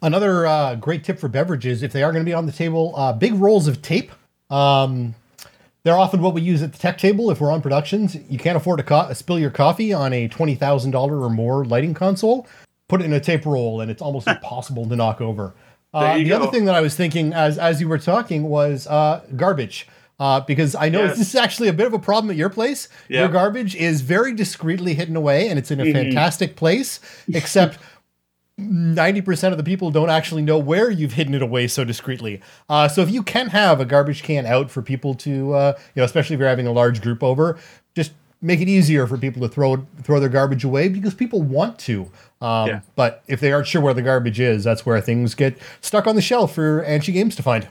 Another 0.00 0.46
uh, 0.46 0.74
great 0.76 1.04
tip 1.04 1.18
for 1.18 1.28
beverages, 1.28 1.82
if 1.82 1.92
they 1.92 2.02
are 2.02 2.12
going 2.12 2.24
to 2.24 2.30
be 2.30 2.32
on 2.32 2.46
the 2.46 2.52
table, 2.52 2.94
uh, 2.96 3.12
big 3.12 3.34
rolls 3.34 3.68
of 3.68 3.82
tape. 3.82 4.10
Um, 4.48 5.14
they're 5.82 5.96
often 5.96 6.20
what 6.20 6.34
we 6.34 6.42
use 6.42 6.62
at 6.62 6.72
the 6.72 6.78
tech 6.78 6.98
table 6.98 7.30
if 7.30 7.40
we're 7.40 7.50
on 7.50 7.62
productions. 7.62 8.16
You 8.28 8.38
can't 8.38 8.56
afford 8.56 8.78
to 8.78 8.84
co- 8.84 9.12
spill 9.12 9.38
your 9.38 9.50
coffee 9.50 9.92
on 9.92 10.12
a 10.12 10.28
$20,000 10.28 10.94
or 10.94 11.30
more 11.30 11.64
lighting 11.64 11.94
console. 11.94 12.46
Put 12.88 13.00
it 13.00 13.04
in 13.04 13.12
a 13.12 13.20
tape 13.20 13.46
roll, 13.46 13.80
and 13.80 13.90
it's 13.90 14.02
almost 14.02 14.26
impossible 14.28 14.88
to 14.88 14.96
knock 14.96 15.20
over. 15.20 15.54
Uh, 15.92 16.18
the 16.18 16.24
go. 16.24 16.36
other 16.36 16.50
thing 16.50 16.66
that 16.66 16.74
I 16.74 16.80
was 16.80 16.94
thinking 16.94 17.32
as 17.32 17.58
as 17.58 17.80
you 17.80 17.88
were 17.88 17.98
talking 17.98 18.44
was 18.44 18.86
uh, 18.86 19.22
garbage. 19.36 19.88
Uh, 20.20 20.38
because 20.38 20.74
I 20.74 20.90
know 20.90 21.04
yes. 21.04 21.16
this 21.16 21.28
is 21.28 21.34
actually 21.34 21.68
a 21.68 21.72
bit 21.72 21.86
of 21.86 21.94
a 21.94 21.98
problem 21.98 22.30
at 22.30 22.36
your 22.36 22.50
place. 22.50 22.88
Yep. 23.08 23.18
Your 23.18 23.28
garbage 23.30 23.74
is 23.74 24.02
very 24.02 24.34
discreetly 24.34 24.92
hidden 24.92 25.16
away, 25.16 25.48
and 25.48 25.58
it's 25.58 25.70
in 25.70 25.80
a 25.80 25.84
mm-hmm. 25.84 25.94
fantastic 25.94 26.56
place. 26.56 27.00
Except 27.32 27.78
90% 28.60 29.52
of 29.52 29.58
the 29.58 29.64
people 29.64 29.90
don't 29.90 30.10
actually 30.10 30.42
know 30.42 30.58
where 30.58 30.90
you've 30.90 31.14
hidden 31.14 31.34
it 31.34 31.42
away 31.42 31.66
so 31.66 31.84
discreetly. 31.84 32.40
Uh, 32.68 32.88
so 32.88 33.02
if 33.02 33.10
you 33.10 33.22
can 33.22 33.48
have 33.48 33.80
a 33.80 33.84
garbage 33.84 34.22
can 34.22 34.46
out 34.46 34.70
for 34.70 34.82
people 34.82 35.14
to, 35.16 35.54
uh, 35.54 35.72
you 35.94 36.00
know, 36.00 36.04
especially 36.04 36.34
if 36.34 36.40
you're 36.40 36.48
having 36.48 36.66
a 36.66 36.72
large 36.72 37.00
group 37.02 37.22
over, 37.22 37.58
just 37.94 38.12
make 38.42 38.60
it 38.60 38.68
easier 38.68 39.06
for 39.06 39.18
people 39.18 39.42
to 39.42 39.48
throw 39.48 39.86
throw 40.02 40.18
their 40.20 40.28
garbage 40.28 40.64
away 40.64 40.88
because 40.88 41.14
people 41.14 41.42
want 41.42 41.78
to. 41.80 42.10
Um, 42.40 42.68
yeah. 42.68 42.80
But 42.96 43.22
if 43.26 43.40
they 43.40 43.52
aren't 43.52 43.66
sure 43.66 43.82
where 43.82 43.94
the 43.94 44.02
garbage 44.02 44.40
is, 44.40 44.64
that's 44.64 44.86
where 44.86 45.00
things 45.00 45.34
get 45.34 45.58
stuck 45.80 46.06
on 46.06 46.16
the 46.16 46.22
shelf 46.22 46.54
for 46.54 46.82
Angie 46.84 47.12
Games 47.12 47.36
to 47.36 47.42
find. 47.42 47.68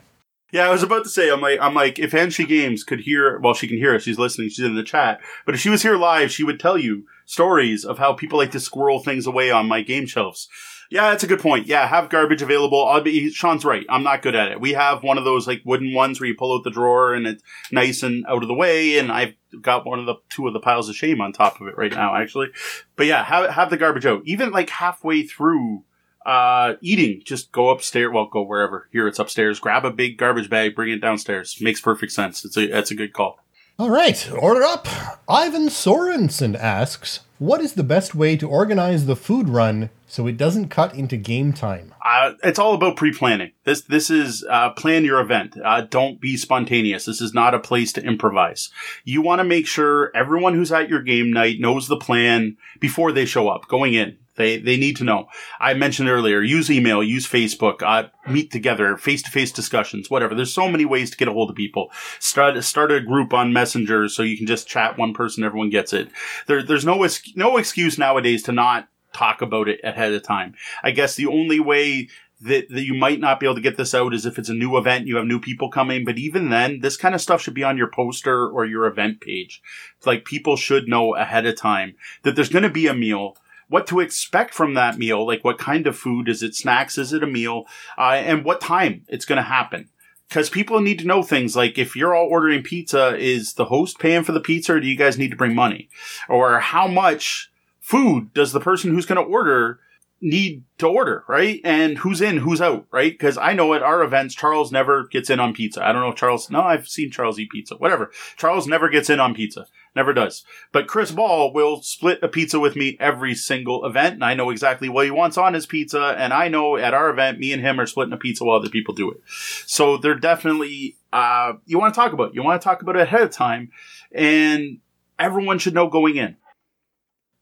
Yeah, 0.52 0.68
I 0.68 0.72
was 0.72 0.82
about 0.82 1.04
to 1.04 1.10
say, 1.10 1.30
I'm 1.30 1.42
like, 1.42 1.60
I'm 1.62 1.76
like, 1.76 2.00
if 2.00 2.14
Angie 2.16 2.46
Games 2.46 2.84
could 2.84 3.02
hear, 3.02 3.38
well, 3.40 3.54
she 3.54 3.68
can 3.68 3.78
hear 3.78 3.94
us. 3.94 4.02
She's 4.02 4.18
listening. 4.18 4.50
She's 4.50 4.66
in 4.66 4.76
the 4.76 4.84
chat. 4.84 5.22
But 5.46 5.54
if 5.54 5.62
she 5.62 5.70
was 5.70 5.84
here 5.84 5.96
live, 5.96 6.32
she 6.32 6.44
would 6.44 6.60
tell 6.60 6.78
you 6.78 7.06
stories 7.26 7.86
of 7.86 8.00
how 8.00 8.14
people 8.14 8.40
like 8.40 8.52
to 8.52 8.60
squirrel 8.60 9.00
things 9.00 9.28
away 9.28 9.52
on 9.52 9.68
my 9.68 9.82
game 9.82 10.08
shelves. 10.08 10.50
Yeah, 10.92 11.12
that's 11.12 11.24
a 11.24 11.28
good 11.28 11.40
point. 11.40 11.68
Yeah, 11.68 11.88
have 11.88 12.10
garbage 12.10 12.42
available. 12.42 12.84
I'll 12.84 13.02
be, 13.02 13.30
Sean's 13.30 13.64
right. 13.64 13.86
I'm 13.90 14.02
not 14.02 14.24
good 14.24 14.34
at 14.34 14.52
it. 14.52 14.60
We 14.60 14.74
have 14.74 15.04
one 15.04 15.20
of 15.20 15.24
those 15.24 15.48
like 15.48 15.62
wooden 15.64 15.94
ones 15.94 16.20
where 16.20 16.28
you 16.28 16.36
pull 16.36 16.58
out 16.58 16.64
the 16.64 16.72
drawer 16.72 17.14
and 17.14 17.28
it's 17.28 17.44
nice 17.72 18.02
and 18.02 18.26
out 18.28 18.42
of 18.42 18.48
the 18.48 18.56
way. 18.56 18.98
And 18.98 19.12
I've 19.12 19.36
got 19.62 19.86
one 19.86 20.00
of 20.00 20.08
the 20.08 20.16
two 20.30 20.48
of 20.48 20.54
the 20.54 20.60
piles 20.60 20.90
of 20.90 20.96
shame 20.96 21.22
on 21.22 21.32
top 21.32 21.62
of 21.62 21.68
it 21.68 21.78
right 21.78 21.92
now, 21.92 22.16
actually. 22.16 22.48
But 22.96 23.06
yeah, 23.06 23.24
have, 23.24 23.52
have 23.52 23.70
the 23.70 23.78
garbage 23.78 24.08
out. 24.08 24.24
Even 24.26 24.50
like 24.50 24.72
halfway 24.72 25.22
through 25.22 25.84
uh, 26.26 26.74
eating, 26.82 27.22
just 27.24 27.52
go 27.52 27.70
upstairs. 27.70 28.12
Well, 28.12 28.28
go 28.32 28.42
wherever. 28.42 28.88
Here 28.92 29.08
it's 29.08 29.20
upstairs. 29.20 29.60
Grab 29.60 29.86
a 29.86 29.92
big 29.92 30.18
garbage 30.18 30.50
bag, 30.50 30.76
bring 30.76 30.92
it 30.92 31.02
downstairs. 31.02 31.58
Makes 31.62 31.82
perfect 31.82 32.12
sense. 32.12 32.44
It's 32.44 32.58
a 32.58 32.68
that's 32.68 32.92
a 32.92 32.96
good 32.96 33.14
call. 33.14 33.40
All 33.78 33.90
right, 33.90 34.30
order 34.42 34.64
up. 34.64 34.88
Ivan 35.30 35.70
Sorensen 35.70 36.58
asks, 36.60 37.22
"What 37.38 37.62
is 37.62 37.74
the 37.74 37.84
best 37.84 38.14
way 38.14 38.36
to 38.36 38.50
organize 38.50 39.06
the 39.06 39.16
food 39.16 39.48
run 39.48 39.90
so 40.10 40.28
it 40.28 40.36
doesn't 40.36 40.68
cut 40.68 40.94
into 40.94 41.16
game 41.16 41.54
time?" 41.54 41.94
Uh, 42.04 42.34
it's 42.44 42.60
all 42.60 42.74
about 42.74 42.98
pre-planning. 42.98 43.52
This 43.64 43.82
this 43.82 44.10
is 44.10 44.44
uh, 44.50 44.72
plan 44.72 45.06
your 45.06 45.22
event. 45.22 45.56
Uh, 45.64 45.82
don't 45.82 46.20
be 46.20 46.36
spontaneous. 46.36 47.06
This 47.06 47.22
is 47.22 47.34
not 47.34 47.54
a 47.54 47.60
place 47.60 47.94
to 47.94 48.04
improvise. 48.04 48.70
You 49.06 49.22
want 49.22 49.40
to 49.40 49.46
make 49.46 49.68
sure 49.68 50.12
everyone 50.16 50.56
who's 50.56 50.72
at 50.72 50.90
your 50.90 51.02
game 51.02 51.32
night 51.32 51.60
knows 51.60 51.88
the 51.88 51.98
plan 51.98 52.58
before 52.80 53.12
they 53.12 53.26
show 53.26 53.48
up 53.48 53.68
going 53.68 53.94
in. 53.94 54.18
They 54.40 54.58
they 54.58 54.78
need 54.78 54.96
to 54.98 55.04
know. 55.04 55.28
I 55.60 55.74
mentioned 55.74 56.08
earlier, 56.08 56.42
use 56.42 56.72
email, 56.72 57.04
use 57.04 57.28
Facebook, 57.28 57.84
uh, 57.84 58.08
meet 58.28 58.52
together, 58.52 58.96
face 58.96 59.22
to 59.24 59.30
face 59.30 59.52
discussions, 59.52 60.10
whatever. 60.10 60.34
There's 60.34 60.54
so 60.54 60.70
many 60.70 60.86
ways 60.86 61.12
to 61.12 61.18
get 61.18 61.28
a 61.28 61.34
hold 61.34 61.50
of 61.50 61.58
people. 61.58 61.92
Start 62.20 62.64
start 62.64 62.92
a 62.92 63.02
group 63.02 63.34
on 63.34 63.52
Messenger 63.52 64.08
so 64.08 64.24
you 64.24 64.38
can 64.38 64.48
just 64.48 64.66
chat 64.66 64.98
one 64.98 65.14
person, 65.14 65.44
everyone 65.44 65.70
gets 65.70 65.92
it. 65.92 66.10
There 66.48 66.64
there's 66.64 66.86
no 66.86 67.06
no 67.36 67.58
excuse 67.58 67.98
nowadays 67.98 68.42
to 68.44 68.54
not 68.54 68.88
talk 69.14 69.42
about 69.42 69.68
it 69.68 69.80
ahead 69.84 70.14
of 70.14 70.24
time. 70.24 70.56
I 70.84 70.92
guess 70.92 71.16
the 71.16 71.28
only 71.28 71.60
way 71.60 72.10
that, 72.42 72.70
that 72.70 72.86
you 72.86 72.94
might 72.94 73.20
not 73.20 73.40
be 73.40 73.46
able 73.46 73.56
to 73.56 73.62
get 73.62 73.78
this 73.78 73.94
out 73.94 74.14
is 74.14 74.26
if 74.26 74.40
it's 74.40 74.50
a 74.50 74.54
new 74.54 74.78
event, 74.78 75.08
you 75.08 75.18
have 75.18 75.26
new 75.26 75.40
people 75.40 75.70
coming. 75.70 76.06
But 76.06 76.18
even 76.18 76.50
then, 76.50 76.80
this 76.80 76.98
kind 76.98 77.14
of 77.14 77.22
stuff 77.22 77.42
should 77.42 77.54
be 77.54 77.64
on 77.64 77.78
your 77.78 77.90
poster 77.90 78.48
or 78.48 78.66
your 78.66 78.86
event 78.86 79.22
page. 79.22 79.62
Like 80.06 80.26
people 80.26 80.56
should 80.56 80.88
know 80.88 81.16
ahead 81.16 81.46
of 81.46 81.58
time 81.58 81.96
that 82.24 82.36
there's 82.36 82.50
going 82.50 82.64
to 82.64 82.70
be 82.70 82.88
a 82.88 82.94
meal 82.94 83.36
what 83.70 83.88
to 83.88 84.00
expect 84.00 84.54
from 84.54 84.74
that 84.74 84.98
meal. 84.98 85.26
Like 85.26 85.44
what 85.44 85.58
kind 85.58 85.88
of 85.88 85.96
food? 85.96 86.28
Is 86.28 86.44
it 86.44 86.56
snacks? 86.56 86.98
Is 86.98 87.14
it 87.14 87.24
a 87.24 87.28
meal? 87.28 87.66
Uh, 87.98 88.14
and 88.14 88.44
what 88.44 88.60
time 88.60 89.04
it's 89.08 89.26
going 89.26 89.38
to 89.38 89.44
happen. 89.44 89.90
Because 90.28 90.50
people 90.50 90.80
need 90.80 91.00
to 91.00 91.08
know 91.08 91.24
things 91.24 91.56
like 91.56 91.78
if 91.78 91.96
you're 91.96 92.14
all 92.14 92.28
ordering 92.28 92.62
pizza, 92.62 93.18
is 93.18 93.54
the 93.54 93.66
host 93.66 93.98
paying 93.98 94.24
for 94.24 94.32
the 94.32 94.40
pizza 94.40 94.74
or 94.74 94.80
do 94.80 94.88
you 94.88 94.98
guys 94.98 95.18
need 95.18 95.32
to 95.32 95.38
bring 95.38 95.56
money? 95.56 95.90
Or 96.28 96.60
how 96.60 96.88
much 96.88 97.49
food 97.90 98.32
does 98.36 98.52
the 98.52 98.60
person 98.60 98.92
who's 98.92 99.08
going 99.08 99.18
to 99.18 99.34
order 99.34 99.80
need 100.22 100.64
to 100.78 100.86
order, 100.86 101.24
right? 101.28 101.60
And 101.64 101.98
who's 101.98 102.22
in, 102.22 102.38
who's 102.38 102.62
out, 102.62 102.86
right? 102.92 103.12
Because 103.12 103.36
I 103.36 103.54
know 103.54 103.74
at 103.74 103.82
our 103.82 104.04
events, 104.04 104.36
Charles 104.36 104.72
never 104.72 105.08
gets 105.08 105.32
in 105.32 105.40
on 105.40 105.56
pizza. 105.56 105.84
I 105.84 105.92
don't 105.92 106.02
know 106.02 106.10
if 106.10 106.16
Charles, 106.16 106.52
no, 106.52 106.62
I've 106.62 106.88
seen 106.88 107.10
Charles 107.10 107.40
eat 107.40 107.50
pizza, 107.50 107.76
whatever. 107.78 108.12
Charles 108.38 108.68
never 108.68 108.90
gets 108.90 109.10
in 109.10 109.20
on 109.20 109.34
pizza. 109.34 109.66
Never 109.96 110.14
does. 110.14 110.46
But 110.72 110.86
Chris 110.86 111.10
Ball 111.10 111.52
will 111.52 111.82
split 111.82 112.20
a 112.22 112.28
pizza 112.28 112.60
with 112.60 112.76
me 112.76 112.96
every 113.00 113.34
single 113.34 113.84
event, 113.84 114.16
and 114.16 114.24
I 114.24 114.36
know 114.36 114.52
exactly 114.52 114.88
what 114.88 115.06
he 115.06 115.12
wants 115.12 115.36
on 115.36 115.56
his 115.56 115.66
pizza, 115.66 116.14
and 116.16 116.32
I 116.32 116.48
know 116.48 116.78
at 116.78 116.94
our 116.94 117.10
event, 117.10 117.40
me 117.40 117.54
and 117.54 117.62
him 117.62 117.80
are 117.80 117.88
splitting 117.88 118.14
a 118.14 118.18
pizza 118.18 118.44
while 118.44 118.60
other 118.60 118.70
people 118.70 118.94
do 118.94 119.10
it. 119.10 119.18
So 119.66 119.98
they're 119.98 120.14
definitely, 120.14 120.96
uh, 121.12 121.54
you 121.66 121.80
want 121.80 121.96
to 121.96 122.00
talk 122.00 122.14
about, 122.14 122.30
it. 122.30 122.36
you 122.36 122.44
want 122.44 122.62
to 122.62 122.64
talk 122.64 122.84
about 122.84 122.98
it 122.98 123.02
ahead 123.02 123.24
of 123.24 123.32
time, 123.32 123.72
and 124.12 124.78
everyone 125.18 125.58
should 125.58 125.74
know 125.74 125.90
going 125.90 126.18
in. 126.18 126.36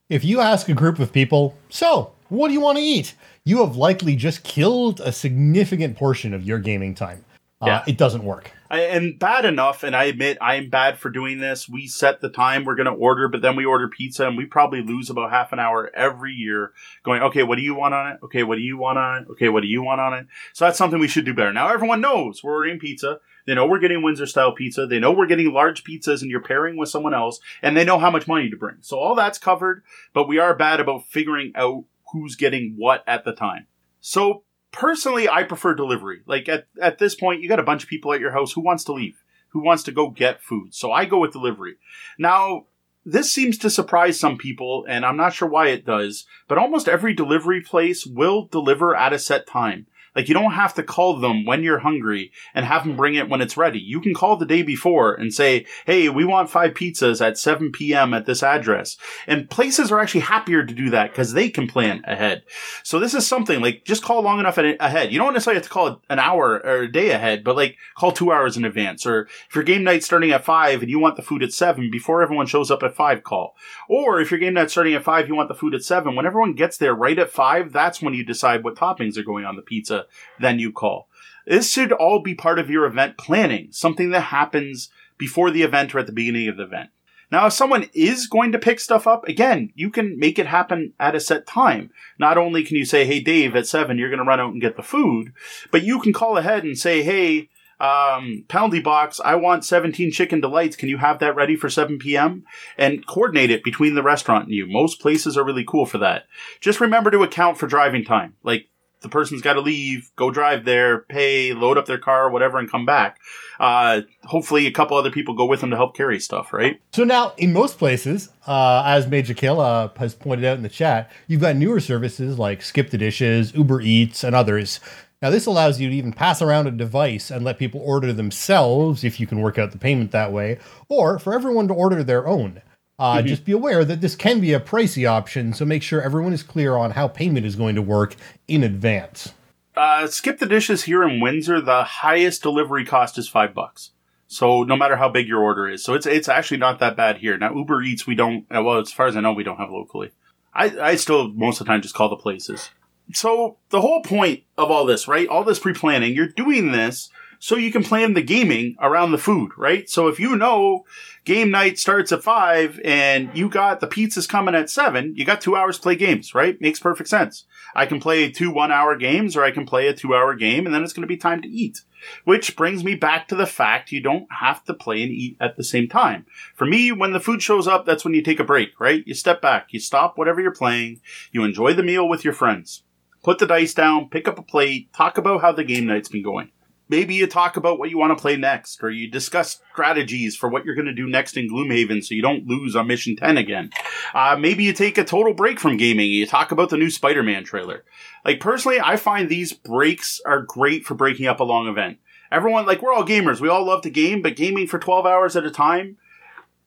If 0.08 0.24
you 0.24 0.40
ask 0.40 0.70
a 0.70 0.74
group 0.74 0.98
of 1.00 1.12
people, 1.12 1.54
so 1.68 2.12
what 2.30 2.48
do 2.48 2.54
you 2.54 2.62
want 2.62 2.78
to 2.78 2.84
eat? 2.84 3.14
You 3.44 3.58
have 3.64 3.76
likely 3.76 4.16
just 4.16 4.42
killed 4.42 5.00
a 5.00 5.12
significant 5.12 5.98
portion 5.98 6.32
of 6.32 6.44
your 6.44 6.58
gaming 6.58 6.94
time. 6.94 7.26
Uh, 7.60 7.66
yeah. 7.66 7.84
it 7.86 7.98
doesn't 7.98 8.24
work. 8.24 8.52
I, 8.70 8.82
and 8.82 9.18
bad 9.18 9.44
enough, 9.44 9.82
and 9.82 9.94
I 9.94 10.04
admit 10.04 10.38
I'm 10.40 10.70
bad 10.70 10.98
for 10.98 11.10
doing 11.10 11.40
this. 11.40 11.68
We 11.68 11.86
set 11.86 12.20
the 12.20 12.30
time 12.30 12.64
we're 12.64 12.76
going 12.76 12.86
to 12.86 12.92
order, 12.92 13.28
but 13.28 13.42
then 13.42 13.56
we 13.56 13.66
order 13.66 13.88
pizza, 13.88 14.26
and 14.26 14.36
we 14.36 14.46
probably 14.46 14.80
lose 14.80 15.10
about 15.10 15.30
half 15.30 15.52
an 15.52 15.58
hour 15.58 15.90
every 15.94 16.32
year 16.32 16.72
going, 17.02 17.20
okay, 17.22 17.42
what 17.42 17.56
do 17.56 17.62
you 17.62 17.74
want 17.74 17.94
on 17.94 18.12
it? 18.12 18.18
Okay, 18.22 18.44
what 18.44 18.54
do 18.56 18.62
you 18.62 18.78
want 18.78 18.96
on 18.96 19.22
it? 19.22 19.28
Okay, 19.32 19.48
what 19.48 19.60
do 19.60 19.66
you 19.66 19.82
want 19.82 20.00
on 20.00 20.14
it? 20.14 20.26
So 20.54 20.64
that's 20.64 20.78
something 20.78 21.00
we 21.00 21.08
should 21.08 21.24
do 21.26 21.34
better. 21.34 21.52
Now 21.52 21.68
everyone 21.68 22.00
knows 22.00 22.42
we're 22.42 22.52
ordering 22.52 22.78
pizza. 22.78 23.20
They 23.48 23.54
know 23.54 23.64
we're 23.64 23.78
getting 23.78 24.02
Windsor 24.02 24.26
style 24.26 24.52
pizza. 24.52 24.86
They 24.86 24.98
know 24.98 25.10
we're 25.10 25.24
getting 25.24 25.50
large 25.50 25.82
pizzas 25.82 26.20
and 26.20 26.30
you're 26.30 26.42
pairing 26.42 26.76
with 26.76 26.90
someone 26.90 27.14
else, 27.14 27.40
and 27.62 27.74
they 27.74 27.82
know 27.82 27.98
how 27.98 28.10
much 28.10 28.28
money 28.28 28.50
to 28.50 28.58
bring. 28.58 28.76
So 28.82 28.98
all 28.98 29.14
that's 29.14 29.38
covered, 29.38 29.84
but 30.12 30.28
we 30.28 30.38
are 30.38 30.54
bad 30.54 30.80
about 30.80 31.06
figuring 31.06 31.52
out 31.54 31.84
who's 32.12 32.36
getting 32.36 32.74
what 32.76 33.02
at 33.06 33.24
the 33.24 33.32
time. 33.32 33.66
So 34.02 34.42
personally, 34.70 35.30
I 35.30 35.44
prefer 35.44 35.74
delivery. 35.74 36.20
Like 36.26 36.46
at, 36.46 36.66
at 36.78 36.98
this 36.98 37.14
point, 37.14 37.40
you 37.40 37.48
got 37.48 37.58
a 37.58 37.62
bunch 37.62 37.82
of 37.82 37.88
people 37.88 38.12
at 38.12 38.20
your 38.20 38.32
house 38.32 38.52
who 38.52 38.60
wants 38.60 38.84
to 38.84 38.92
leave, 38.92 39.24
who 39.48 39.64
wants 39.64 39.82
to 39.84 39.92
go 39.92 40.10
get 40.10 40.42
food. 40.42 40.74
So 40.74 40.92
I 40.92 41.06
go 41.06 41.18
with 41.18 41.32
delivery. 41.32 41.76
Now, 42.18 42.66
this 43.06 43.32
seems 43.32 43.56
to 43.58 43.70
surprise 43.70 44.20
some 44.20 44.36
people, 44.36 44.84
and 44.86 45.06
I'm 45.06 45.16
not 45.16 45.32
sure 45.32 45.48
why 45.48 45.68
it 45.68 45.86
does, 45.86 46.26
but 46.48 46.58
almost 46.58 46.86
every 46.86 47.14
delivery 47.14 47.62
place 47.62 48.04
will 48.04 48.44
deliver 48.44 48.94
at 48.94 49.14
a 49.14 49.18
set 49.18 49.46
time. 49.46 49.86
Like 50.14 50.28
you 50.28 50.34
don't 50.34 50.52
have 50.52 50.74
to 50.74 50.82
call 50.82 51.18
them 51.18 51.44
when 51.44 51.62
you're 51.62 51.78
hungry 51.78 52.32
and 52.54 52.64
have 52.64 52.84
them 52.84 52.96
bring 52.96 53.14
it 53.14 53.28
when 53.28 53.40
it's 53.40 53.56
ready. 53.56 53.78
You 53.78 54.00
can 54.00 54.14
call 54.14 54.36
the 54.36 54.46
day 54.46 54.62
before 54.62 55.14
and 55.14 55.32
say, 55.32 55.66
"Hey, 55.86 56.08
we 56.08 56.24
want 56.24 56.50
five 56.50 56.74
pizzas 56.74 57.24
at 57.24 57.38
7 57.38 57.72
p.m. 57.72 58.14
at 58.14 58.26
this 58.26 58.42
address." 58.42 58.96
And 59.26 59.48
places 59.48 59.92
are 59.92 60.00
actually 60.00 60.22
happier 60.22 60.64
to 60.64 60.74
do 60.74 60.90
that 60.90 61.10
because 61.10 61.32
they 61.32 61.48
can 61.48 61.66
plan 61.68 62.02
ahead. 62.04 62.42
So 62.82 62.98
this 62.98 63.14
is 63.14 63.26
something 63.26 63.60
like 63.60 63.84
just 63.84 64.02
call 64.02 64.22
long 64.22 64.40
enough 64.40 64.58
ahead. 64.58 65.12
You 65.12 65.18
don't 65.18 65.32
necessarily 65.32 65.58
have 65.58 65.64
to 65.64 65.70
call 65.70 66.02
an 66.08 66.18
hour 66.18 66.60
or 66.64 66.82
a 66.82 66.92
day 66.92 67.10
ahead, 67.10 67.44
but 67.44 67.56
like 67.56 67.76
call 67.96 68.12
two 68.12 68.32
hours 68.32 68.56
in 68.56 68.64
advance. 68.64 69.06
Or 69.06 69.28
if 69.48 69.54
your 69.54 69.64
game 69.64 69.84
night's 69.84 70.06
starting 70.06 70.32
at 70.32 70.44
five 70.44 70.82
and 70.82 70.90
you 70.90 70.98
want 70.98 71.16
the 71.16 71.22
food 71.22 71.42
at 71.42 71.52
seven 71.52 71.90
before 71.90 72.22
everyone 72.22 72.46
shows 72.46 72.70
up 72.70 72.82
at 72.82 72.96
five, 72.96 73.22
call. 73.22 73.54
Or 73.88 74.20
if 74.20 74.30
your 74.30 74.40
game 74.40 74.54
night's 74.54 74.72
starting 74.72 74.94
at 74.94 75.04
five, 75.04 75.28
you 75.28 75.34
want 75.34 75.48
the 75.48 75.54
food 75.54 75.74
at 75.74 75.82
seven. 75.82 76.16
When 76.16 76.26
everyone 76.26 76.54
gets 76.54 76.78
there 76.78 76.94
right 76.94 77.18
at 77.18 77.30
five, 77.30 77.72
that's 77.72 78.02
when 78.02 78.14
you 78.14 78.24
decide 78.24 78.64
what 78.64 78.76
toppings 78.76 79.16
are 79.16 79.22
going 79.22 79.44
on 79.44 79.56
the 79.56 79.62
pizza 79.62 80.06
then 80.38 80.58
you 80.58 80.72
call. 80.72 81.08
This 81.46 81.72
should 81.72 81.92
all 81.92 82.20
be 82.20 82.34
part 82.34 82.58
of 82.58 82.68
your 82.68 82.84
event 82.84 83.16
planning, 83.16 83.68
something 83.70 84.10
that 84.10 84.20
happens 84.20 84.90
before 85.16 85.50
the 85.50 85.62
event 85.62 85.94
or 85.94 85.98
at 85.98 86.06
the 86.06 86.12
beginning 86.12 86.48
of 86.48 86.56
the 86.56 86.64
event. 86.64 86.90
Now, 87.30 87.46
if 87.46 87.52
someone 87.52 87.86
is 87.92 88.26
going 88.26 88.52
to 88.52 88.58
pick 88.58 88.80
stuff 88.80 89.06
up, 89.06 89.28
again, 89.28 89.70
you 89.74 89.90
can 89.90 90.18
make 90.18 90.38
it 90.38 90.46
happen 90.46 90.94
at 90.98 91.14
a 91.14 91.20
set 91.20 91.46
time. 91.46 91.90
Not 92.18 92.38
only 92.38 92.64
can 92.64 92.76
you 92.76 92.86
say, 92.86 93.04
hey, 93.04 93.20
Dave, 93.20 93.54
at 93.54 93.66
seven, 93.66 93.98
you're 93.98 94.08
going 94.08 94.18
to 94.18 94.24
run 94.24 94.40
out 94.40 94.52
and 94.52 94.62
get 94.62 94.76
the 94.76 94.82
food, 94.82 95.32
but 95.70 95.82
you 95.82 96.00
can 96.00 96.14
call 96.14 96.38
ahead 96.38 96.64
and 96.64 96.78
say, 96.78 97.02
hey, 97.02 97.50
um, 97.80 98.44
penalty 98.48 98.80
box, 98.80 99.20
I 99.22 99.34
want 99.36 99.64
17 99.64 100.10
chicken 100.10 100.40
delights. 100.40 100.74
Can 100.74 100.88
you 100.88 100.98
have 100.98 101.18
that 101.20 101.36
ready 101.36 101.54
for 101.54 101.68
7 101.68 101.98
p.m.? 101.98 102.44
And 102.76 103.06
coordinate 103.06 103.50
it 103.50 103.62
between 103.62 103.94
the 103.94 104.02
restaurant 104.02 104.46
and 104.46 104.54
you. 104.54 104.66
Most 104.66 105.00
places 105.00 105.36
are 105.36 105.44
really 105.44 105.64
cool 105.64 105.86
for 105.86 105.98
that. 105.98 106.24
Just 106.60 106.80
remember 106.80 107.10
to 107.10 107.22
account 107.22 107.58
for 107.58 107.66
driving 107.66 108.04
time. 108.04 108.34
Like, 108.42 108.68
the 109.00 109.08
person's 109.08 109.42
got 109.42 109.54
to 109.54 109.60
leave, 109.60 110.10
go 110.16 110.30
drive 110.30 110.64
there, 110.64 111.00
pay, 111.00 111.52
load 111.52 111.78
up 111.78 111.86
their 111.86 111.98
car, 111.98 112.30
whatever, 112.30 112.58
and 112.58 112.70
come 112.70 112.84
back. 112.84 113.18
Uh, 113.60 114.02
hopefully, 114.24 114.66
a 114.66 114.72
couple 114.72 114.96
other 114.96 115.10
people 115.10 115.34
go 115.34 115.44
with 115.44 115.60
them 115.60 115.70
to 115.70 115.76
help 115.76 115.96
carry 115.96 116.18
stuff, 116.18 116.52
right? 116.52 116.80
So 116.92 117.04
now, 117.04 117.32
in 117.36 117.52
most 117.52 117.78
places, 117.78 118.28
uh, 118.46 118.82
as 118.86 119.06
Major 119.06 119.34
Kayla 119.34 119.96
has 119.98 120.14
pointed 120.14 120.44
out 120.44 120.56
in 120.56 120.62
the 120.62 120.68
chat, 120.68 121.10
you've 121.26 121.40
got 121.40 121.56
newer 121.56 121.80
services 121.80 122.38
like 122.38 122.62
Skip 122.62 122.90
the 122.90 122.98
Dishes, 122.98 123.54
Uber 123.54 123.80
Eats, 123.80 124.24
and 124.24 124.34
others. 124.34 124.80
Now, 125.20 125.30
this 125.30 125.46
allows 125.46 125.80
you 125.80 125.88
to 125.90 125.94
even 125.96 126.12
pass 126.12 126.40
around 126.40 126.68
a 126.68 126.70
device 126.70 127.30
and 127.30 127.44
let 127.44 127.58
people 127.58 127.80
order 127.80 128.12
themselves 128.12 129.02
if 129.02 129.18
you 129.18 129.26
can 129.26 129.40
work 129.40 129.58
out 129.58 129.72
the 129.72 129.78
payment 129.78 130.12
that 130.12 130.32
way, 130.32 130.58
or 130.88 131.18
for 131.18 131.34
everyone 131.34 131.66
to 131.68 131.74
order 131.74 132.04
their 132.04 132.28
own. 132.28 132.62
Uh, 132.98 133.18
mm-hmm. 133.18 133.26
Just 133.28 133.44
be 133.44 133.52
aware 133.52 133.84
that 133.84 134.00
this 134.00 134.16
can 134.16 134.40
be 134.40 134.52
a 134.52 134.60
pricey 134.60 135.08
option, 135.08 135.52
so 135.52 135.64
make 135.64 135.82
sure 135.82 136.02
everyone 136.02 136.32
is 136.32 136.42
clear 136.42 136.76
on 136.76 136.92
how 136.92 137.06
payment 137.06 137.46
is 137.46 137.54
going 137.54 137.76
to 137.76 137.82
work 137.82 138.16
in 138.48 138.64
advance. 138.64 139.32
Uh, 139.76 140.02
SkipTheDishes 140.02 140.84
here 140.84 141.04
in 141.04 141.20
Windsor. 141.20 141.60
The 141.60 141.84
highest 141.84 142.42
delivery 142.42 142.84
cost 142.84 143.16
is 143.16 143.28
five 143.28 143.54
bucks. 143.54 143.90
So 144.26 144.64
no 144.64 144.76
matter 144.76 144.96
how 144.96 145.08
big 145.08 145.28
your 145.28 145.40
order 145.40 145.68
is, 145.68 145.82
so 145.82 145.94
it's 145.94 146.04
it's 146.04 146.28
actually 146.28 146.58
not 146.58 146.80
that 146.80 146.96
bad 146.96 147.18
here. 147.18 147.38
Now 147.38 147.54
Uber 147.54 147.82
Eats 147.82 148.06
we 148.06 148.14
don't. 148.14 148.44
Uh, 148.54 148.62
well, 148.62 148.78
as 148.78 148.92
far 148.92 149.06
as 149.06 149.16
I 149.16 149.20
know, 149.20 149.32
we 149.32 149.44
don't 149.44 149.56
have 149.56 149.70
locally. 149.70 150.10
I 150.52 150.64
I 150.78 150.96
still 150.96 151.28
most 151.28 151.60
of 151.60 151.66
the 151.66 151.72
time 151.72 151.80
just 151.80 151.94
call 151.94 152.10
the 152.10 152.16
places. 152.16 152.68
So 153.14 153.56
the 153.70 153.80
whole 153.80 154.02
point 154.02 154.42
of 154.58 154.70
all 154.70 154.84
this, 154.84 155.08
right? 155.08 155.28
All 155.28 155.44
this 155.44 155.60
pre 155.60 155.72
planning, 155.72 156.14
you're 156.14 156.26
doing 156.26 156.72
this 156.72 157.08
so 157.40 157.56
you 157.56 157.70
can 157.70 157.84
plan 157.84 158.14
the 158.14 158.22
gaming 158.22 158.74
around 158.80 159.12
the 159.12 159.18
food, 159.18 159.52
right? 159.56 159.88
So 159.88 160.08
if 160.08 160.18
you 160.18 160.36
know 160.36 160.84
game 161.24 161.50
night 161.50 161.78
starts 161.78 162.10
at 162.10 162.22
five 162.22 162.80
and 162.84 163.30
you 163.36 163.48
got 163.48 163.80
the 163.80 163.86
pizzas 163.86 164.28
coming 164.28 164.54
at 164.54 164.70
seven, 164.70 165.14
you 165.16 165.24
got 165.24 165.40
two 165.40 165.54
hours 165.54 165.76
to 165.76 165.82
play 165.82 165.94
games, 165.94 166.34
right? 166.34 166.60
Makes 166.60 166.80
perfect 166.80 167.08
sense. 167.08 167.44
I 167.76 167.86
can 167.86 168.00
play 168.00 168.30
two 168.30 168.50
one 168.50 168.72
hour 168.72 168.96
games 168.96 169.36
or 169.36 169.44
I 169.44 169.52
can 169.52 169.66
play 169.66 169.86
a 169.86 169.94
two 169.94 170.14
hour 170.14 170.34
game 170.34 170.66
and 170.66 170.74
then 170.74 170.82
it's 170.82 170.92
going 170.92 171.02
to 171.02 171.06
be 171.06 171.16
time 171.16 171.40
to 171.42 171.48
eat. 171.48 171.82
Which 172.24 172.56
brings 172.56 172.82
me 172.82 172.94
back 172.94 173.28
to 173.28 173.36
the 173.36 173.46
fact 173.46 173.92
you 173.92 174.00
don't 174.00 174.26
have 174.40 174.64
to 174.64 174.74
play 174.74 175.02
and 175.02 175.12
eat 175.12 175.36
at 175.40 175.56
the 175.56 175.64
same 175.64 175.88
time. 175.88 176.26
For 176.54 176.64
me, 176.64 176.92
when 176.92 177.12
the 177.12 177.20
food 177.20 177.42
shows 177.42 177.68
up, 177.68 177.86
that's 177.86 178.04
when 178.04 178.14
you 178.14 178.22
take 178.22 178.40
a 178.40 178.44
break, 178.44 178.78
right? 178.80 179.04
You 179.06 179.14
step 179.14 179.40
back, 179.40 179.68
you 179.70 179.80
stop 179.80 180.16
whatever 180.16 180.40
you're 180.40 180.52
playing, 180.52 181.00
you 181.32 181.44
enjoy 181.44 181.74
the 181.74 181.82
meal 181.82 182.08
with 182.08 182.24
your 182.24 182.34
friends. 182.34 182.84
Put 183.24 183.38
the 183.38 183.46
dice 183.46 183.74
down, 183.74 184.08
pick 184.08 184.28
up 184.28 184.38
a 184.38 184.42
plate, 184.42 184.92
talk 184.92 185.18
about 185.18 185.40
how 185.40 185.52
the 185.52 185.64
game 185.64 185.86
night's 185.86 186.08
been 186.08 186.22
going 186.22 186.50
maybe 186.88 187.14
you 187.14 187.26
talk 187.26 187.56
about 187.56 187.78
what 187.78 187.90
you 187.90 187.98
want 187.98 188.16
to 188.16 188.20
play 188.20 188.36
next, 188.36 188.82
or 188.82 188.90
you 188.90 189.10
discuss 189.10 189.60
strategies 189.72 190.36
for 190.36 190.48
what 190.48 190.64
you're 190.64 190.74
going 190.74 190.86
to 190.86 190.94
do 190.94 191.08
next 191.08 191.36
in 191.36 191.48
Gloomhaven 191.48 192.02
so 192.02 192.14
you 192.14 192.22
don't 192.22 192.46
lose 192.46 192.74
on 192.74 192.86
Mission 192.86 193.16
10 193.16 193.36
again. 193.36 193.70
Uh, 194.14 194.36
maybe 194.38 194.64
you 194.64 194.72
take 194.72 194.98
a 194.98 195.04
total 195.04 195.34
break 195.34 195.60
from 195.60 195.76
gaming 195.76 196.10
you 196.10 196.26
talk 196.26 196.52
about 196.52 196.70
the 196.70 196.76
new 196.76 196.90
Spider 196.90 197.22
Man 197.22 197.44
trailer. 197.44 197.84
Like, 198.24 198.40
personally, 198.40 198.80
I 198.80 198.96
find 198.96 199.28
these 199.28 199.52
breaks 199.52 200.20
are 200.26 200.42
great 200.42 200.84
for 200.84 200.94
breaking 200.94 201.26
up 201.26 201.40
a 201.40 201.44
long 201.44 201.68
event. 201.68 201.98
Everyone, 202.30 202.66
like, 202.66 202.82
we're 202.82 202.92
all 202.92 203.06
gamers. 203.06 203.40
We 203.40 203.48
all 203.48 203.64
love 203.64 203.82
to 203.82 203.90
game, 203.90 204.22
but 204.22 204.36
gaming 204.36 204.66
for 204.66 204.78
12 204.78 205.06
hours 205.06 205.36
at 205.36 205.46
a 205.46 205.50
time, 205.50 205.96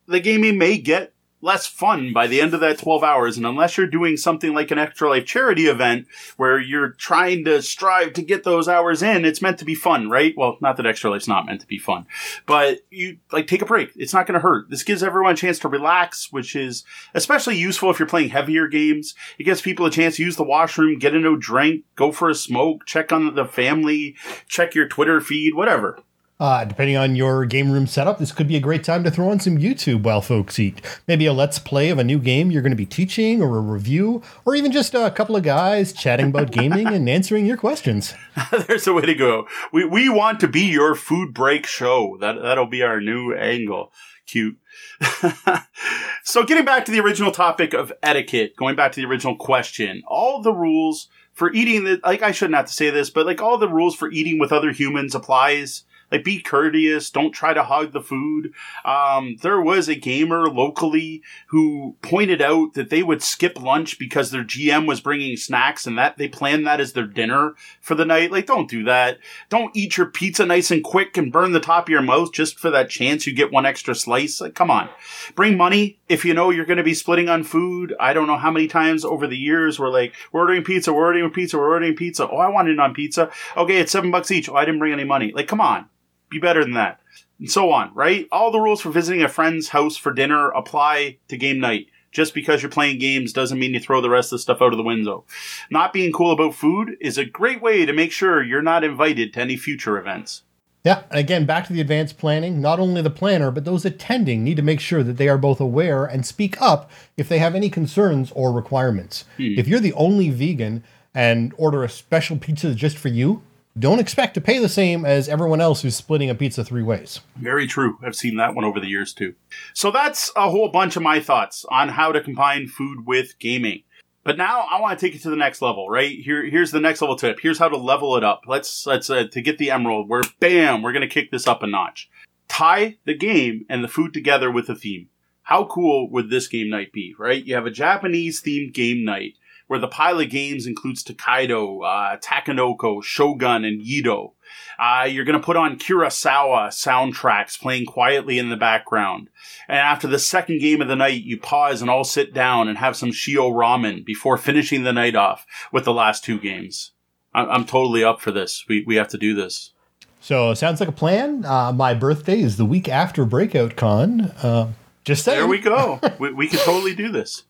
the 0.07 0.19
gaming 0.19 0.57
may 0.57 0.77
get 0.77 1.13
less 1.41 1.65
fun 1.65 2.13
by 2.13 2.27
the 2.27 2.41
end 2.41 2.53
of 2.53 2.59
that 2.59 2.77
12 2.77 3.03
hours. 3.03 3.37
And 3.37 3.45
unless 3.45 3.77
you're 3.77 3.87
doing 3.87 4.17
something 4.17 4.53
like 4.53 4.71
an 4.71 4.77
Extra 4.77 5.09
Life 5.09 5.25
charity 5.25 5.67
event 5.67 6.07
where 6.37 6.59
you're 6.59 6.89
trying 6.91 7.45
to 7.45 7.61
strive 7.61 8.13
to 8.13 8.21
get 8.21 8.43
those 8.43 8.67
hours 8.67 9.01
in, 9.01 9.25
it's 9.25 9.41
meant 9.41 9.59
to 9.59 9.65
be 9.65 9.75
fun, 9.75 10.09
right? 10.09 10.33
Well, 10.37 10.57
not 10.61 10.77
that 10.77 10.85
Extra 10.85 11.09
Life's 11.09 11.27
not 11.27 11.45
meant 11.45 11.61
to 11.61 11.67
be 11.67 11.77
fun, 11.77 12.05
but 12.45 12.79
you 12.89 13.17
like 13.31 13.47
take 13.47 13.61
a 13.61 13.65
break. 13.65 13.91
It's 13.95 14.13
not 14.13 14.27
going 14.27 14.35
to 14.35 14.41
hurt. 14.41 14.69
This 14.69 14.83
gives 14.83 15.03
everyone 15.03 15.33
a 15.33 15.37
chance 15.37 15.59
to 15.59 15.67
relax, 15.67 16.31
which 16.31 16.55
is 16.55 16.83
especially 17.13 17.57
useful 17.57 17.89
if 17.89 17.99
you're 17.99 18.07
playing 18.07 18.29
heavier 18.29 18.67
games. 18.67 19.15
It 19.37 19.43
gives 19.43 19.61
people 19.61 19.85
a 19.85 19.91
chance 19.91 20.17
to 20.17 20.23
use 20.23 20.35
the 20.35 20.43
washroom, 20.43 20.99
get 20.99 21.15
a 21.15 21.19
no 21.19 21.35
drink, 21.35 21.85
go 21.95 22.11
for 22.11 22.29
a 22.29 22.35
smoke, 22.35 22.85
check 22.85 23.11
on 23.11 23.35
the 23.35 23.45
family, 23.45 24.15
check 24.47 24.75
your 24.75 24.87
Twitter 24.87 25.19
feed, 25.21 25.55
whatever. 25.55 25.99
Uh, 26.41 26.65
depending 26.65 26.97
on 26.97 27.15
your 27.15 27.45
game 27.45 27.71
room 27.71 27.85
setup, 27.85 28.17
this 28.17 28.31
could 28.31 28.47
be 28.47 28.55
a 28.55 28.59
great 28.59 28.83
time 28.83 29.03
to 29.03 29.11
throw 29.11 29.29
on 29.29 29.39
some 29.39 29.59
YouTube 29.59 30.01
while 30.01 30.23
folks 30.23 30.57
eat. 30.57 30.81
Maybe 31.07 31.27
a 31.27 31.33
let's 31.33 31.59
play 31.59 31.89
of 31.89 31.99
a 31.99 32.03
new 32.03 32.17
game 32.17 32.49
you're 32.49 32.63
going 32.63 32.71
to 32.71 32.75
be 32.75 32.87
teaching, 32.87 33.43
or 33.43 33.59
a 33.59 33.61
review, 33.61 34.23
or 34.43 34.55
even 34.55 34.71
just 34.71 34.95
a 34.95 35.11
couple 35.11 35.35
of 35.35 35.43
guys 35.43 35.93
chatting 35.93 36.29
about 36.29 36.49
gaming 36.51 36.87
and 36.87 37.07
answering 37.07 37.45
your 37.45 37.57
questions. 37.57 38.15
There's 38.67 38.87
a 38.87 38.93
way 38.93 39.03
to 39.03 39.13
go. 39.13 39.47
We 39.71 39.85
we 39.85 40.09
want 40.09 40.39
to 40.39 40.47
be 40.47 40.61
your 40.61 40.95
food 40.95 41.31
break 41.31 41.67
show. 41.67 42.17
That 42.19 42.41
that'll 42.41 42.65
be 42.65 42.81
our 42.81 42.99
new 42.99 43.35
angle. 43.35 43.93
Cute. 44.25 44.57
so 46.23 46.43
getting 46.43 46.65
back 46.65 46.85
to 46.85 46.91
the 46.91 47.01
original 47.01 47.31
topic 47.31 47.75
of 47.75 47.93
etiquette, 48.01 48.55
going 48.55 48.75
back 48.75 48.93
to 48.93 48.99
the 48.99 49.07
original 49.07 49.35
question, 49.35 50.01
all 50.07 50.41
the 50.41 50.53
rules 50.53 51.07
for 51.33 51.53
eating 51.53 51.83
the 51.83 51.99
like 52.03 52.23
I 52.23 52.31
shouldn't 52.31 52.55
have 52.55 52.65
to 52.65 52.73
say 52.73 52.89
this, 52.89 53.11
but 53.11 53.27
like 53.27 53.43
all 53.43 53.59
the 53.59 53.69
rules 53.69 53.95
for 53.95 54.09
eating 54.09 54.39
with 54.39 54.51
other 54.51 54.71
humans 54.71 55.13
applies 55.13 55.83
like, 56.11 56.23
be 56.25 56.41
courteous. 56.41 57.09
Don't 57.09 57.31
try 57.31 57.53
to 57.53 57.63
hog 57.63 57.93
the 57.93 58.01
food. 58.01 58.53
Um, 58.83 59.37
there 59.41 59.61
was 59.61 59.87
a 59.87 59.95
gamer 59.95 60.47
locally 60.47 61.23
who 61.47 61.95
pointed 62.01 62.41
out 62.41 62.73
that 62.73 62.89
they 62.89 63.01
would 63.01 63.23
skip 63.23 63.61
lunch 63.61 63.97
because 63.97 64.29
their 64.29 64.43
GM 64.43 64.87
was 64.87 64.99
bringing 64.99 65.37
snacks 65.37 65.87
and 65.87 65.97
that 65.97 66.17
they 66.17 66.27
planned 66.27 66.67
that 66.67 66.81
as 66.81 66.93
their 66.93 67.07
dinner 67.07 67.53
for 67.79 67.95
the 67.95 68.05
night. 68.05 68.31
Like, 68.31 68.45
don't 68.45 68.69
do 68.69 68.83
that. 68.83 69.19
Don't 69.49 69.75
eat 69.75 69.97
your 69.97 70.07
pizza 70.07 70.45
nice 70.45 70.69
and 70.69 70.83
quick 70.83 71.17
and 71.17 71.31
burn 71.31 71.53
the 71.53 71.59
top 71.59 71.85
of 71.85 71.89
your 71.89 72.01
mouth 72.01 72.33
just 72.33 72.59
for 72.59 72.69
that 72.71 72.89
chance 72.89 73.25
you 73.25 73.33
get 73.33 73.51
one 73.51 73.65
extra 73.65 73.95
slice. 73.95 74.41
Like, 74.41 74.55
come 74.55 74.69
on. 74.69 74.89
Bring 75.35 75.55
money 75.55 75.99
if 76.09 76.25
you 76.25 76.33
know 76.33 76.49
you're 76.49 76.65
going 76.65 76.77
to 76.77 76.83
be 76.83 76.93
splitting 76.93 77.29
on 77.29 77.43
food. 77.43 77.95
I 77.99 78.11
don't 78.13 78.27
know 78.27 78.37
how 78.37 78.51
many 78.51 78.67
times 78.67 79.05
over 79.05 79.27
the 79.27 79.37
years 79.37 79.79
we're 79.79 79.89
like, 79.89 80.13
we're 80.33 80.41
ordering 80.41 80.63
pizza, 80.63 80.91
we're 80.91 81.05
ordering 81.05 81.31
pizza, 81.31 81.57
we're 81.57 81.69
ordering 81.69 81.95
pizza. 81.95 82.27
Oh, 82.29 82.37
I 82.37 82.49
want 82.49 82.67
in 82.67 82.79
on 82.79 82.93
pizza. 82.93 83.31
Okay, 83.55 83.77
it's 83.77 83.93
seven 83.93 84.11
bucks 84.11 84.31
each. 84.31 84.49
Oh, 84.49 84.55
I 84.55 84.65
didn't 84.65 84.79
bring 84.79 84.93
any 84.93 85.05
money. 85.05 85.31
Like, 85.33 85.47
come 85.47 85.61
on 85.61 85.87
be 86.31 86.39
better 86.39 86.63
than 86.63 86.73
that. 86.73 86.99
And 87.39 87.51
so 87.51 87.71
on, 87.71 87.93
right? 87.93 88.27
All 88.31 88.51
the 88.51 88.59
rules 88.59 88.81
for 88.81 88.89
visiting 88.89 89.21
a 89.21 89.27
friend's 89.27 89.69
house 89.69 89.97
for 89.97 90.13
dinner 90.13 90.49
apply 90.49 91.17
to 91.27 91.37
game 91.37 91.59
night. 91.59 91.87
Just 92.11 92.33
because 92.33 92.61
you're 92.61 92.71
playing 92.71 92.99
games 92.99 93.31
doesn't 93.31 93.59
mean 93.59 93.73
you 93.73 93.79
throw 93.79 94.01
the 94.01 94.09
rest 94.09 94.33
of 94.33 94.37
the 94.37 94.41
stuff 94.41 94.61
out 94.61 94.73
of 94.73 94.77
the 94.77 94.83
window. 94.83 95.23
Not 95.69 95.93
being 95.93 96.11
cool 96.11 96.31
about 96.31 96.55
food 96.55 96.97
is 96.99 97.17
a 97.17 97.25
great 97.25 97.61
way 97.61 97.85
to 97.85 97.93
make 97.93 98.11
sure 98.11 98.43
you're 98.43 98.61
not 98.61 98.83
invited 98.83 99.33
to 99.33 99.39
any 99.39 99.55
future 99.55 99.97
events. 99.97 100.43
Yeah, 100.83 101.03
and 101.09 101.19
again, 101.19 101.45
back 101.45 101.67
to 101.67 101.73
the 101.73 101.79
advanced 101.79 102.17
planning. 102.17 102.59
Not 102.59 102.79
only 102.79 103.01
the 103.01 103.11
planner, 103.11 103.51
but 103.51 103.65
those 103.65 103.85
attending 103.85 104.43
need 104.43 104.57
to 104.57 104.63
make 104.63 104.79
sure 104.79 105.03
that 105.03 105.17
they 105.17 105.29
are 105.29 105.37
both 105.37 105.59
aware 105.59 106.05
and 106.05 106.25
speak 106.25 106.59
up 106.61 106.89
if 107.17 107.29
they 107.29 107.39
have 107.39 107.55
any 107.55 107.69
concerns 107.69 108.31
or 108.31 108.51
requirements. 108.51 109.25
Hmm. 109.37 109.53
If 109.57 109.67
you're 109.67 109.79
the 109.79 109.93
only 109.93 110.31
vegan 110.31 110.83
and 111.13 111.53
order 111.57 111.83
a 111.83 111.89
special 111.89 112.37
pizza 112.37 112.73
just 112.73 112.97
for 112.97 113.09
you, 113.09 113.43
don't 113.77 113.99
expect 113.99 114.33
to 114.33 114.41
pay 114.41 114.59
the 114.59 114.69
same 114.69 115.05
as 115.05 115.29
everyone 115.29 115.61
else 115.61 115.81
who's 115.81 115.95
splitting 115.95 116.29
a 116.29 116.35
pizza 116.35 116.63
three 116.63 116.83
ways. 116.83 117.21
Very 117.37 117.67
true. 117.67 117.97
I've 118.03 118.15
seen 118.15 118.37
that 118.37 118.55
one 118.55 118.65
over 118.65 118.79
the 118.79 118.87
years 118.87 119.13
too. 119.13 119.35
So 119.73 119.91
that's 119.91 120.31
a 120.35 120.49
whole 120.49 120.69
bunch 120.69 120.95
of 120.95 121.03
my 121.03 121.19
thoughts 121.19 121.65
on 121.69 121.89
how 121.89 122.11
to 122.11 122.21
combine 122.21 122.67
food 122.67 123.05
with 123.05 123.39
gaming. 123.39 123.83
But 124.23 124.37
now 124.37 124.67
I 124.69 124.79
want 124.79 124.99
to 124.99 125.05
take 125.05 125.15
it 125.15 125.23
to 125.23 125.29
the 125.29 125.35
next 125.35 125.61
level, 125.61 125.89
right? 125.89 126.19
Here, 126.19 126.45
here's 126.45 126.71
the 126.71 126.79
next 126.79 127.01
level 127.01 127.15
tip. 127.15 127.39
Here's 127.41 127.57
how 127.57 127.69
to 127.69 127.77
level 127.77 128.17
it 128.17 128.23
up. 128.23 128.43
Let's, 128.45 128.85
let's, 128.85 129.09
uh, 129.09 129.23
to 129.31 129.41
get 129.41 129.57
the 129.57 129.69
Emeril, 129.69 130.07
where 130.07 130.21
bam, 130.39 130.83
we're 130.83 130.93
to 130.93 131.07
kick 131.07 131.31
this 131.31 131.47
up 131.47 131.63
a 131.63 131.67
notch. 131.67 132.09
Tie 132.47 132.97
the 133.05 133.15
game 133.15 133.65
and 133.67 133.83
the 133.83 133.87
food 133.87 134.13
together 134.13 134.51
with 134.51 134.69
a 134.69 134.75
theme. 134.75 135.07
How 135.43 135.65
cool 135.65 136.09
would 136.11 136.29
this 136.29 136.47
game 136.47 136.69
night 136.69 136.93
be, 136.93 137.15
right? 137.17 137.43
You 137.43 137.55
have 137.55 137.65
a 137.65 137.71
Japanese 137.71 138.41
themed 138.41 138.73
game 138.73 139.03
night 139.03 139.33
where 139.71 139.79
the 139.79 139.87
pile 139.87 140.19
of 140.19 140.29
games 140.29 140.67
includes 140.67 141.01
Tokaido, 141.01 141.79
uh, 141.79 142.17
Takenoko, 142.17 143.01
Shogun, 143.01 143.63
and 143.63 143.81
Yedo. 143.81 144.33
Uh, 144.77 145.07
you're 145.09 145.23
going 145.23 145.39
to 145.39 145.45
put 145.45 145.55
on 145.55 145.79
Kurosawa 145.79 146.67
soundtracks 146.67 147.57
playing 147.57 147.85
quietly 147.85 148.37
in 148.37 148.49
the 148.49 148.57
background. 148.57 149.29
And 149.69 149.77
after 149.77 150.09
the 150.09 150.19
second 150.19 150.59
game 150.59 150.81
of 150.81 150.89
the 150.89 150.97
night, 150.97 151.23
you 151.23 151.39
pause 151.39 151.79
and 151.81 151.89
all 151.89 152.03
sit 152.03 152.33
down 152.33 152.67
and 152.67 152.79
have 152.79 152.97
some 152.97 153.11
Shio 153.11 153.49
ramen 153.49 154.03
before 154.03 154.35
finishing 154.35 154.83
the 154.83 154.91
night 154.91 155.15
off 155.15 155.45
with 155.71 155.85
the 155.85 155.93
last 155.93 156.25
two 156.25 156.37
games. 156.37 156.91
I'm, 157.33 157.49
I'm 157.49 157.65
totally 157.65 158.03
up 158.03 158.19
for 158.19 158.33
this. 158.33 158.65
We, 158.67 158.83
we 158.85 158.97
have 158.97 159.07
to 159.07 159.17
do 159.17 159.33
this. 159.33 159.71
So 160.19 160.53
sounds 160.53 160.81
like 160.81 160.89
a 160.89 160.91
plan. 160.91 161.45
Uh, 161.45 161.71
my 161.71 161.93
birthday 161.93 162.41
is 162.41 162.57
the 162.57 162.65
week 162.65 162.89
after 162.89 163.23
Breakout 163.23 163.77
Con. 163.77 164.33
Uh, 164.43 164.73
just 165.05 165.23
saying. 165.23 165.39
There 165.39 165.47
we 165.47 165.59
go. 165.59 166.01
we, 166.19 166.33
we 166.33 166.49
can 166.49 166.59
totally 166.59 166.93
do 166.93 167.09
this. 167.09 167.43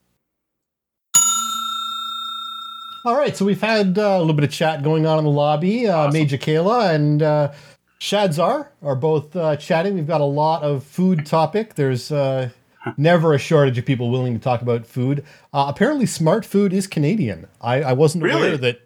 All 3.04 3.16
right, 3.16 3.36
so 3.36 3.46
we've 3.46 3.62
had 3.62 3.98
uh, 3.98 4.02
a 4.02 4.20
little 4.20 4.36
bit 4.36 4.44
of 4.44 4.52
chat 4.52 4.84
going 4.84 5.08
on 5.08 5.18
in 5.18 5.26
the 5.26 5.32
lobby. 5.32 5.88
Uh, 5.88 5.98
awesome. 5.98 6.14
Major 6.14 6.38
Kayla 6.38 6.94
and 6.94 7.24
uh, 7.24 7.52
Shadzar 8.00 8.68
are 8.84 8.96
both 8.96 9.36
uh, 9.36 9.56
chatting. 9.56 9.96
We've 9.96 10.06
got 10.06 10.22
a 10.22 10.26
lot 10.26 10.62
of 10.62 10.84
food 10.84 11.26
topic. 11.26 11.74
There's 11.74 12.12
uh, 12.12 12.50
never 12.98 13.34
a 13.34 13.40
shortage 13.40 13.80
of 13.80 13.86
people 13.86 14.12
willing 14.12 14.36
to 14.36 14.40
talk 14.40 14.62
about 14.62 14.86
food. 14.86 15.26
Uh, 15.52 15.66
apparently, 15.68 16.06
smart 16.06 16.46
food 16.46 16.74
is 16.74 16.86
Canadian. 16.86 17.48
I, 17.60 17.82
I 17.82 17.94
wasn't 17.94 18.24
really? 18.24 18.40
aware 18.40 18.58
that. 18.58 18.82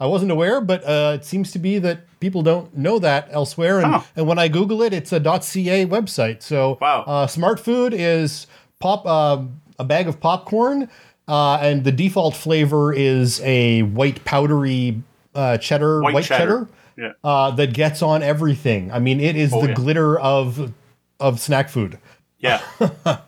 I 0.00 0.06
wasn't 0.06 0.32
aware, 0.32 0.60
but 0.60 0.82
uh, 0.82 1.12
it 1.14 1.24
seems 1.24 1.52
to 1.52 1.60
be 1.60 1.78
that 1.78 2.00
people 2.18 2.42
don't 2.42 2.76
know 2.76 2.98
that 2.98 3.28
elsewhere. 3.30 3.80
And, 3.80 4.02
and 4.16 4.26
when 4.26 4.38
I 4.38 4.48
Google 4.48 4.82
it, 4.82 4.92
it's 4.92 5.12
a 5.12 5.20
.ca 5.20 5.86
website. 5.86 6.42
So, 6.42 6.78
wow. 6.80 7.02
uh, 7.06 7.26
smart 7.26 7.60
food 7.60 7.92
is 7.94 8.46
pop 8.80 9.04
uh, 9.06 9.44
a 9.78 9.84
bag 9.84 10.08
of 10.08 10.18
popcorn, 10.18 10.88
uh, 11.30 11.58
and 11.62 11.84
the 11.84 11.92
default 11.92 12.34
flavor 12.34 12.92
is 12.92 13.40
a 13.42 13.82
white 13.82 14.24
powdery 14.24 15.00
uh, 15.32 15.56
cheddar, 15.58 16.02
white, 16.02 16.14
white 16.14 16.24
cheddar, 16.24 16.66
cheddar 16.66 16.68
yeah. 16.96 17.12
uh, 17.22 17.52
that 17.52 17.72
gets 17.72 18.02
on 18.02 18.20
everything. 18.20 18.90
I 18.90 18.98
mean, 18.98 19.20
it 19.20 19.36
is 19.36 19.52
oh, 19.54 19.62
the 19.62 19.68
yeah. 19.68 19.74
glitter 19.74 20.18
of 20.18 20.72
of 21.20 21.38
snack 21.38 21.68
food. 21.68 21.98
Yeah, 22.40 22.60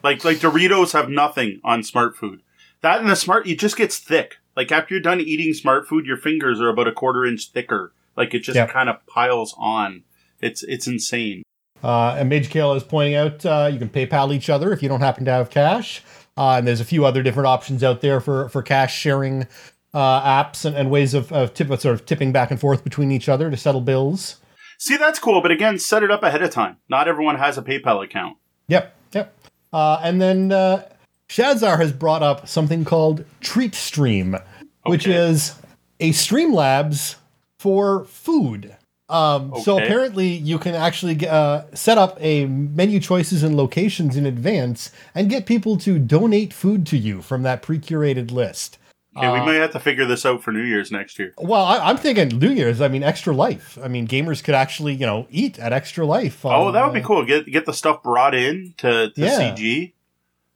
like 0.03 0.25
like 0.25 0.37
Doritos 0.39 0.91
have 0.91 1.09
nothing 1.09 1.61
on 1.63 1.81
smart 1.81 2.17
food. 2.17 2.41
That 2.81 2.99
and 2.99 3.09
the 3.09 3.15
smart, 3.15 3.47
it 3.47 3.57
just 3.57 3.77
gets 3.77 3.97
thick. 3.97 4.35
Like 4.57 4.69
after 4.69 4.95
you're 4.95 5.01
done 5.01 5.21
eating 5.21 5.53
smart 5.53 5.87
food, 5.87 6.05
your 6.05 6.17
fingers 6.17 6.59
are 6.59 6.67
about 6.67 6.89
a 6.89 6.91
quarter 6.91 7.25
inch 7.25 7.51
thicker. 7.51 7.93
Like 8.17 8.33
it 8.33 8.39
just 8.39 8.57
yeah. 8.57 8.67
kind 8.67 8.89
of 8.89 8.97
piles 9.07 9.55
on. 9.57 10.03
It's 10.41 10.61
it's 10.61 10.87
insane. 10.87 11.43
Uh, 11.81 12.15
and 12.17 12.27
Mage 12.27 12.49
Kale 12.49 12.73
is 12.73 12.83
pointing 12.83 13.15
out 13.15 13.45
uh, 13.45 13.69
you 13.71 13.79
can 13.79 13.87
PayPal 13.87 14.33
each 14.33 14.49
other 14.49 14.73
if 14.73 14.83
you 14.83 14.89
don't 14.89 14.99
happen 14.99 15.23
to 15.23 15.31
have 15.31 15.49
cash. 15.49 16.01
Uh, 16.37 16.55
and 16.57 16.67
there's 16.67 16.81
a 16.81 16.85
few 16.85 17.05
other 17.05 17.21
different 17.21 17.47
options 17.47 17.83
out 17.83 18.01
there 18.01 18.19
for, 18.19 18.49
for 18.49 18.61
cash 18.61 18.97
sharing 18.97 19.47
uh, 19.93 20.43
apps 20.43 20.65
and, 20.65 20.75
and, 20.75 20.89
ways 20.89 21.13
of, 21.13 21.31
of 21.31 21.53
tip, 21.53 21.67
sort 21.79 21.93
of 21.93 22.05
tipping 22.05 22.31
back 22.31 22.49
and 22.49 22.59
forth 22.59 22.83
between 22.83 23.11
each 23.11 23.29
other 23.29 23.51
to 23.51 23.57
settle 23.57 23.81
bills. 23.81 24.37
See, 24.79 24.97
that's 24.97 25.19
cool, 25.19 25.41
but 25.41 25.51
again, 25.51 25.77
set 25.77 26.01
it 26.01 26.09
up 26.09 26.23
ahead 26.23 26.41
of 26.41 26.49
time. 26.49 26.77
Not 26.89 27.07
everyone 27.07 27.37
has 27.37 27.57
a 27.57 27.61
PayPal 27.61 28.03
account. 28.03 28.37
Yep, 28.67 28.95
yep. 29.13 29.35
Uh, 29.71 29.99
and 30.03 30.21
then 30.21 30.51
uh, 30.51 30.89
Shadzar 31.29 31.77
has 31.77 31.91
brought 31.91 32.23
up 32.23 32.47
something 32.47 32.83
called 32.83 33.25
Treat 33.39 33.75
Stream, 33.75 34.35
okay. 34.35 34.43
which 34.85 35.07
is 35.07 35.55
a 35.99 36.09
Streamlabs 36.11 37.15
for 37.59 38.05
food. 38.05 38.75
Um, 39.09 39.53
okay. 39.53 39.61
So 39.61 39.77
apparently, 39.77 40.27
you 40.27 40.57
can 40.57 40.75
actually 40.75 41.27
uh, 41.27 41.63
set 41.73 41.97
up 41.97 42.17
a 42.19 42.45
menu 42.45 42.99
choices 42.99 43.43
and 43.43 43.57
locations 43.57 44.15
in 44.15 44.25
advance 44.25 44.91
and 45.13 45.29
get 45.29 45.45
people 45.45 45.77
to 45.79 45.99
donate 45.99 46.53
food 46.53 46.85
to 46.87 46.97
you 46.97 47.21
from 47.21 47.43
that 47.43 47.61
pre-curated 47.61 48.31
list. 48.31 48.77
Okay, 49.15 49.31
we 49.31 49.39
uh, 49.39 49.45
might 49.45 49.53
have 49.55 49.71
to 49.71 49.79
figure 49.79 50.05
this 50.05 50.25
out 50.25 50.41
for 50.41 50.51
New 50.51 50.63
Year's 50.63 50.91
next 50.91 51.19
year. 51.19 51.33
Well, 51.37 51.63
I, 51.63 51.91
am 51.91 51.97
thinking 51.97 52.39
New 52.39 52.49
Year's. 52.49 52.81
I 52.81 52.87
mean, 52.87 53.03
Extra 53.03 53.33
Life. 53.33 53.77
I 53.83 53.87
mean, 53.87 54.07
gamers 54.07 54.43
could 54.43 54.55
actually, 54.55 54.93
you 54.93 55.05
know, 55.05 55.27
eat 55.29 55.59
at 55.59 55.71
Extra 55.71 56.03
Life. 56.03 56.43
oh, 56.43 56.71
that 56.71 56.83
would 56.83 56.95
be 56.95 57.01
uh, 57.01 57.05
cool. 57.05 57.23
Get 57.23 57.45
get 57.45 57.65
the 57.65 57.73
stuff 57.73 58.01
brought 58.01 58.33
in 58.33 58.73
to, 58.77 59.11
to 59.11 59.21
yeah. 59.21 59.53
CG. 59.55 59.93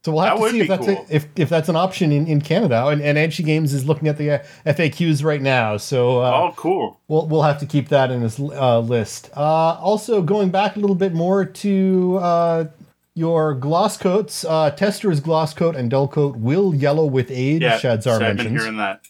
So 0.08 0.14
we'll 0.14 0.24
have 0.24 0.38
that 0.38 0.44
to 0.46 0.50
see 0.52 0.60
if 0.60 0.68
that's 0.68 0.86
cool. 0.86 1.06
a, 1.10 1.14
if, 1.14 1.28
if 1.36 1.48
that's 1.50 1.68
an 1.68 1.76
option 1.76 2.12
in, 2.12 2.26
in 2.26 2.40
Canada. 2.40 2.86
And, 2.86 3.02
and 3.02 3.18
Edgy 3.18 3.42
Games 3.42 3.74
is 3.74 3.84
looking 3.84 4.08
at 4.08 4.16
the 4.16 4.30
uh, 4.30 4.44
FAQs 4.64 5.22
right 5.22 5.42
now. 5.42 5.76
So 5.76 6.22
uh, 6.22 6.30
oh, 6.30 6.54
cool. 6.56 6.98
We'll 7.08 7.26
we'll 7.28 7.42
have 7.42 7.58
to 7.58 7.66
keep 7.66 7.88
that 7.88 8.10
in 8.10 8.22
this 8.22 8.40
uh, 8.40 8.80
list. 8.80 9.30
Uh, 9.36 9.40
also, 9.40 10.22
going 10.22 10.48
back 10.48 10.76
a 10.76 10.80
little 10.80 10.96
bit 10.96 11.12
more 11.12 11.44
to 11.44 12.18
uh, 12.22 12.64
your 13.12 13.52
gloss 13.52 13.98
coats, 13.98 14.46
uh, 14.46 14.70
Testors 14.70 15.20
gloss 15.20 15.52
coat 15.52 15.76
and 15.76 15.92
Dullcote 15.92 16.36
will 16.36 16.74
yellow 16.74 17.04
with 17.04 17.30
age. 17.30 17.60
Yeah, 17.60 17.78
Shadzar 17.78 18.22
I've 18.22 18.38
been 18.38 18.56
hearing 18.56 18.78
that. 18.78 19.02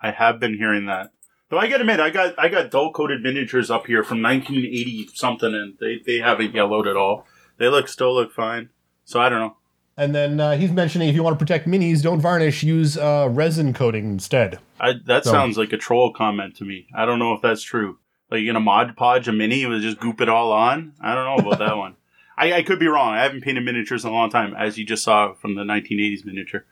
I 0.00 0.12
have 0.12 0.40
been 0.40 0.56
hearing 0.56 0.86
that. 0.86 1.10
Though 1.50 1.58
I 1.58 1.68
gotta 1.68 1.82
admit, 1.82 2.00
I 2.00 2.08
got 2.08 2.38
I 2.38 2.48
got 2.48 2.70
dull 2.70 2.90
coated 2.90 3.22
miniatures 3.22 3.70
up 3.70 3.86
here 3.86 4.02
from 4.02 4.22
1980 4.22 5.10
something, 5.12 5.52
and 5.54 5.74
they, 5.78 6.00
they 6.06 6.20
haven't 6.20 6.54
yellowed 6.54 6.86
at 6.86 6.96
all. 6.96 7.26
They 7.58 7.68
look 7.68 7.86
still 7.86 8.14
look 8.14 8.32
fine. 8.32 8.70
So 9.04 9.20
I 9.20 9.28
don't 9.28 9.40
know. 9.40 9.56
And 9.96 10.14
then 10.14 10.40
uh, 10.40 10.56
he's 10.56 10.70
mentioning 10.70 11.08
if 11.08 11.14
you 11.14 11.22
want 11.22 11.38
to 11.38 11.38
protect 11.38 11.66
minis, 11.66 12.02
don't 12.02 12.20
varnish, 12.20 12.62
use 12.62 12.96
uh, 12.96 13.28
resin 13.30 13.74
coating 13.74 14.06
instead. 14.06 14.58
I, 14.80 14.94
that 15.04 15.24
so. 15.24 15.30
sounds 15.30 15.58
like 15.58 15.72
a 15.72 15.76
troll 15.76 16.12
comment 16.12 16.56
to 16.56 16.64
me. 16.64 16.86
I 16.94 17.04
don't 17.04 17.18
know 17.18 17.34
if 17.34 17.42
that's 17.42 17.62
true. 17.62 17.98
Like 18.30 18.40
you're 18.40 18.54
gonna 18.54 18.64
mod 18.64 18.96
podge 18.96 19.28
a 19.28 19.32
mini 19.32 19.64
and 19.64 19.82
just 19.82 20.00
goop 20.00 20.22
it 20.22 20.28
all 20.28 20.52
on? 20.52 20.94
I 21.00 21.14
don't 21.14 21.24
know 21.24 21.46
about 21.46 21.58
that 21.58 21.76
one. 21.76 21.96
I, 22.38 22.54
I, 22.54 22.62
could 22.62 22.78
be 22.78 22.88
wrong. 22.88 23.12
I 23.12 23.22
haven't 23.22 23.42
painted 23.42 23.62
miniatures 23.62 24.04
in 24.04 24.10
a 24.10 24.14
long 24.14 24.30
time, 24.30 24.54
as 24.54 24.78
you 24.78 24.86
just 24.86 25.04
saw 25.04 25.34
from 25.34 25.54
the 25.54 25.62
1980s 25.62 26.24
miniature. 26.24 26.64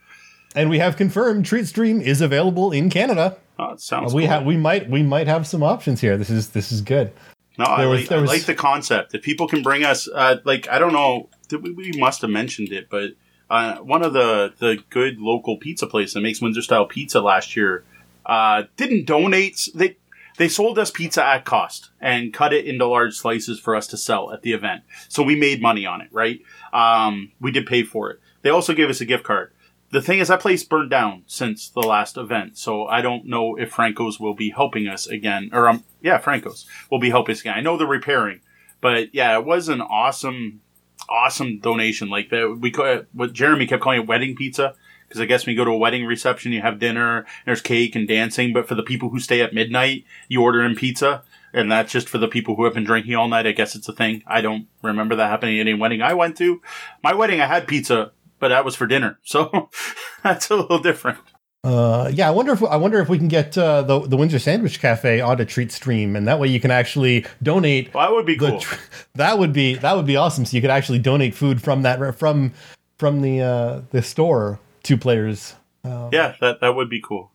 And 0.55 0.71
we 0.71 0.79
have 0.79 0.97
confirmed 0.97 1.45
Treat 1.45 1.67
Stream 1.67 2.01
is 2.01 2.23
available 2.23 2.73
in 2.73 2.89
Canada. 2.89 3.37
Oh, 3.59 3.77
sounds. 3.77 4.15
We 4.15 4.23
cool. 4.23 4.31
have 4.31 4.45
we 4.47 4.57
might 4.57 4.89
we 4.89 5.03
might 5.03 5.27
have 5.27 5.47
some 5.47 5.63
options 5.63 6.01
here. 6.01 6.17
This 6.17 6.31
is 6.31 6.51
this 6.51 6.73
is 6.73 6.81
good. 6.81 7.13
No, 7.61 7.67
I, 7.67 7.85
was, 7.85 8.01
like, 8.01 8.13
I 8.13 8.21
was... 8.23 8.31
like 8.31 8.45
the 8.47 8.55
concept. 8.55 9.15
If 9.15 9.21
people 9.21 9.47
can 9.47 9.63
bring 9.63 9.85
us, 9.85 10.09
uh, 10.09 10.37
like 10.45 10.67
I 10.71 10.79
don't 10.79 10.95
know, 10.95 11.29
we, 11.51 11.73
we 11.73 11.93
must 11.93 12.23
have 12.23 12.31
mentioned 12.31 12.73
it, 12.73 12.89
but 12.89 13.11
uh, 13.51 13.77
one 13.81 14.03
of 14.03 14.15
the 14.15 14.55
the 14.59 14.83
good 14.89 15.19
local 15.19 15.59
pizza 15.59 15.87
place 15.87 16.15
that 16.15 16.23
makes 16.23 16.41
Windsor 16.41 16.63
style 16.63 16.87
pizza 16.87 17.21
last 17.21 17.57
year 17.57 17.85
uh, 18.25 18.63
didn't 18.79 19.05
donate. 19.05 19.69
They 19.75 19.99
they 20.39 20.49
sold 20.49 20.79
us 20.79 20.91
pizza 20.91 21.23
at 21.23 21.45
cost 21.45 21.91
and 22.01 22.33
cut 22.33 22.55
it 22.55 22.65
into 22.65 22.87
large 22.87 23.15
slices 23.15 23.61
for 23.61 23.77
us 23.77 23.87
to 23.89 23.99
sell 23.99 24.33
at 24.33 24.41
the 24.41 24.55
event. 24.55 24.83
So 25.09 25.23
we 25.23 25.37
made 25.37 25.61
money 25.61 25.85
on 25.85 26.01
it, 26.01 26.09
right? 26.13 26.41
Um, 26.73 27.33
we 27.43 27.51
did 27.51 27.67
pay 27.67 27.83
for 27.83 28.11
it. 28.11 28.21
They 28.41 28.49
also 28.49 28.73
gave 28.73 28.89
us 28.89 29.03
a 29.03 29.05
gift 29.05 29.25
card. 29.25 29.53
The 29.93 30.03
thing 30.03 30.21
is, 30.21 30.29
that 30.29 30.41
place 30.41 30.63
burned 30.63 30.91
down 30.91 31.25
since 31.27 31.69
the 31.69 31.81
last 31.81 32.17
event, 32.17 32.57
so 32.57 32.87
I 32.87 33.01
don't 33.01 33.27
know 33.27 33.57
if 33.57 33.73
Franco's 33.73 34.21
will 34.21 34.35
be 34.35 34.51
helping 34.51 34.87
us 34.87 35.07
again. 35.07 35.51
Or 35.53 35.69
um, 35.69 35.85
yeah, 36.01 36.19
Franco's 36.19 36.67
will 36.91 37.01
be 37.01 37.11
helping 37.11 37.33
us 37.33 37.41
again. 37.41 37.55
I 37.57 37.61
know 37.61 37.77
they're 37.77 37.87
repairing, 37.87 38.41
but 38.81 39.13
yeah, 39.15 39.37
it 39.37 39.45
was 39.45 39.69
an 39.69 39.81
awesome 39.81 40.61
awesome 41.09 41.59
donation. 41.59 42.09
Like 42.09 42.31
that, 42.31 42.59
we 42.61 42.73
what 43.13 43.33
Jeremy 43.33 43.67
kept 43.67 43.83
calling 43.83 44.03
it 44.03 44.07
wedding 44.07 44.37
pizza 44.37 44.75
because 45.11 45.21
I 45.21 45.25
guess 45.25 45.45
when 45.45 45.55
you 45.55 45.61
go 45.61 45.65
to 45.65 45.73
a 45.73 45.77
wedding 45.77 46.07
reception, 46.07 46.53
you 46.53 46.63
have 46.63 46.79
dinner, 46.79 47.27
there's 47.45 47.61
cake 47.61 47.97
and 47.97 48.07
dancing. 48.07 48.53
But 48.53 48.69
for 48.69 48.77
the 48.77 48.85
people 48.85 49.09
who 49.09 49.19
stay 49.19 49.41
at 49.41 49.53
midnight, 49.53 50.05
you 50.29 50.41
order 50.41 50.63
in 50.63 50.77
pizza, 50.77 51.25
and 51.53 51.71
that's 51.71 51.91
just 51.91 52.09
for 52.09 52.19
the 52.19 52.29
people 52.29 52.55
who 52.55 52.65
have 52.65 52.75
been 52.75 52.85
drinking 52.85 53.17
all 53.17 53.27
night. 53.27 53.45
I 53.45 53.51
guess 53.51 53.75
it's 53.75 53.89
a 53.89 53.93
thing. 53.93 54.23
I 54.25 54.41
don't 54.41 54.69
remember 54.83 55.17
that 55.17 55.29
happening 55.29 55.59
at 55.59 55.67
any 55.67 55.75
wedding 55.75 56.01
I 56.01 56.15
went 56.15 56.37
to. 56.37 56.63
My 57.03 57.13
wedding, 57.13 57.41
I 57.41 57.47
had 57.47 57.67
pizza, 57.67 58.13
but 58.41 58.49
that 58.49 58.65
was 58.65 58.75
for 58.75 58.87
dinner, 58.87 59.19
so 59.23 59.71
that's 60.25 60.51
a 60.51 60.57
little 60.57 60.79
different. 60.79 61.19
Uh, 61.63 62.11
yeah, 62.15 62.27
I 62.27 62.31
wonder 62.31 62.53
if 62.53 62.63
I 62.65 62.77
wonder 62.77 63.01
if 63.01 63.11
we 63.11 63.19
can 63.19 63.29
get 63.29 63.57
uh, 63.59 63.83
the 63.83 64.01
the 64.01 64.17
Windsor 64.17 64.39
Sandwich 64.39 64.81
Cafe 64.81 65.21
on 65.21 65.41
a 65.41 65.45
Treat 65.45 65.71
Stream, 65.71 66.17
and 66.17 66.27
that 66.27 66.41
way 66.41 66.49
you 66.49 66.59
can 66.59 66.71
actually 66.71 67.27
donate. 67.43 67.93
Well, 67.93 68.09
that 68.09 68.15
would 68.15 68.25
be 68.25 68.37
cool. 68.37 68.61
Tr- 68.61 68.77
that 69.15 69.39
would 69.39 69.53
be 69.53 69.75
that 69.75 69.95
would 69.95 70.07
be 70.07 70.17
awesome. 70.17 70.47
So 70.47 70.57
you 70.57 70.63
could 70.63 70.71
actually 70.71 71.01
donate 71.01 71.35
food 71.35 71.63
from 71.63 71.83
that 71.83 72.19
from 72.19 72.55
from 72.99 73.21
the 73.21 73.43
uh, 73.43 73.81
the 73.91 74.01
store 74.01 74.59
to 74.85 74.97
players. 74.97 75.55
Um, 75.85 76.09
yeah, 76.13 76.35
that 76.41 76.63
that 76.63 76.75
would 76.75 76.89
be 76.89 77.01
cool. 77.01 77.31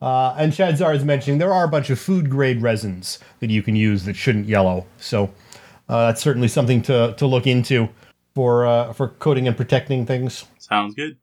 Uh, 0.00 0.34
and 0.38 0.52
Shadzar 0.52 0.94
is 0.94 1.04
mentioning 1.04 1.38
there 1.38 1.52
are 1.52 1.64
a 1.64 1.68
bunch 1.68 1.90
of 1.90 1.98
food 1.98 2.30
grade 2.30 2.62
resins 2.62 3.18
that 3.40 3.50
you 3.50 3.62
can 3.62 3.76
use 3.76 4.04
that 4.04 4.16
shouldn't 4.16 4.46
yellow. 4.46 4.86
So 4.96 5.24
uh, 5.88 6.06
that's 6.06 6.22
certainly 6.22 6.48
something 6.48 6.82
to 6.82 7.14
to 7.16 7.26
look 7.26 7.48
into 7.48 7.88
for 8.34 8.66
uh, 8.66 8.92
for 8.92 9.08
coding 9.08 9.46
and 9.46 9.56
protecting 9.56 10.06
things. 10.06 10.44
Sounds 10.58 10.94
good. 10.94 11.16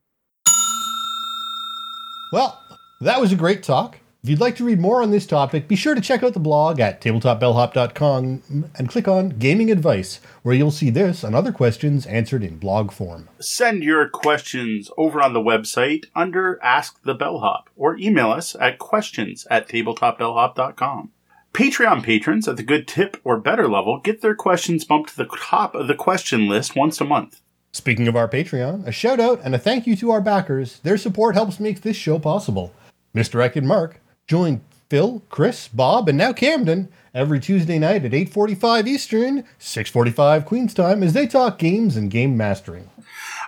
Well, 2.31 2.61
that 3.01 3.21
was 3.21 3.31
a 3.31 3.35
great 3.37 3.63
talk. 3.63 3.99
If 4.23 4.31
you'd 4.31 4.41
like 4.41 4.57
to 4.57 4.65
read 4.65 4.79
more 4.79 5.01
on 5.01 5.11
this 5.11 5.25
topic, 5.25 5.69
be 5.69 5.77
sure 5.77 5.95
to 5.95 6.01
check 6.01 6.21
out 6.21 6.33
the 6.33 6.39
blog 6.39 6.81
at 6.81 6.99
tabletopbellhop.com 6.99 8.65
and 8.75 8.89
click 8.89 9.07
on 9.07 9.29
Gaming 9.29 9.71
Advice, 9.71 10.19
where 10.41 10.55
you'll 10.55 10.71
see 10.71 10.89
this 10.89 11.23
and 11.23 11.33
other 11.33 11.53
questions 11.53 12.05
answered 12.07 12.43
in 12.43 12.57
blog 12.57 12.91
form. 12.91 13.29
Send 13.39 13.83
your 13.83 14.09
questions 14.09 14.91
over 14.97 15.21
on 15.21 15.31
the 15.31 15.39
website 15.39 16.07
under 16.13 16.61
Ask 16.61 17.01
the 17.03 17.15
Bellhop 17.15 17.69
or 17.77 17.95
email 17.97 18.31
us 18.31 18.53
at 18.59 18.79
questions 18.79 19.47
at 19.49 19.69
tabletopbellhop.com. 19.69 21.11
Patreon 21.57 22.03
patrons 22.03 22.47
at 22.47 22.55
the 22.55 22.61
good 22.61 22.87
tip 22.87 23.19
or 23.23 23.39
better 23.39 23.67
level 23.67 23.99
get 23.99 24.21
their 24.21 24.35
questions 24.35 24.85
bumped 24.85 25.09
to 25.09 25.17
the 25.17 25.25
top 25.25 25.73
of 25.73 25.87
the 25.87 25.95
question 25.95 26.47
list 26.47 26.75
once 26.75 27.01
a 27.01 27.03
month. 27.03 27.41
Speaking 27.71 28.07
of 28.07 28.15
our 28.15 28.27
Patreon, 28.27 28.85
a 28.85 28.91
shout 28.91 29.19
out 29.19 29.41
and 29.43 29.55
a 29.55 29.57
thank 29.57 29.87
you 29.87 29.95
to 29.95 30.11
our 30.11 30.21
backers. 30.21 30.79
Their 30.81 30.99
support 30.99 31.33
helps 31.33 31.59
make 31.59 31.81
this 31.81 31.97
show 31.97 32.19
possible. 32.19 32.75
Mr. 33.15 33.43
Eck 33.43 33.55
and 33.55 33.67
Mark 33.67 33.99
join 34.27 34.61
Phil, 34.91 35.23
Chris, 35.29 35.67
Bob, 35.67 36.07
and 36.07 36.15
now 36.15 36.31
Camden 36.31 36.89
every 37.11 37.39
Tuesday 37.39 37.79
night 37.79 38.05
at 38.05 38.11
8.45 38.11 38.85
Eastern, 38.85 39.43
6.45 39.59 40.45
Queen's 40.45 40.75
Time 40.75 41.01
as 41.01 41.13
they 41.13 41.25
talk 41.25 41.57
games 41.57 41.97
and 41.97 42.11
game 42.11 42.37
mastering. 42.37 42.87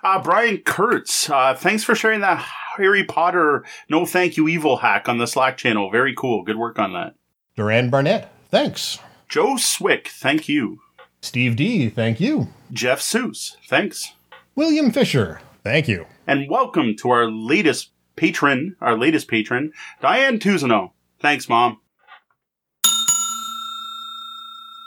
Uh, 0.04 0.20
Brian 0.20 0.58
Kurtz, 0.66 1.30
uh, 1.30 1.54
thanks 1.54 1.84
for 1.84 1.94
sharing 1.94 2.22
that 2.22 2.44
Harry 2.78 3.04
Potter 3.04 3.64
no 3.88 4.08
thank 4.08 4.36
you 4.36 4.48
evil 4.48 4.78
hack 4.78 5.08
on 5.08 5.20
the 5.20 5.28
Slack 5.28 5.58
channel. 5.58 5.92
Very 5.92 6.16
cool. 6.16 6.42
Good 6.42 6.58
work 6.58 6.80
on 6.80 6.94
that. 6.94 7.14
Duran 7.60 7.90
Barnett, 7.90 8.32
thanks. 8.50 9.00
Joe 9.28 9.58
Swick, 9.58 10.08
thank 10.08 10.48
you. 10.48 10.80
Steve 11.22 11.58
D, 11.58 11.90
thank 11.90 12.22
you. 12.22 12.48
Jeff 12.72 13.02
Seuss, 13.02 13.58
thanks. 13.68 14.14
William 14.56 14.92
Fisher, 14.92 15.42
thank 15.62 15.90
you. 15.90 16.06
And 16.26 16.50
welcome 16.50 16.96
to 17.00 17.10
our 17.10 17.30
latest 17.30 17.90
patron, 18.16 18.78
our 18.80 18.98
latest 18.98 19.28
patron, 19.28 19.74
Diane 20.00 20.40
Tuzano. 20.40 20.92
Thanks, 21.20 21.50
Mom. 21.50 21.82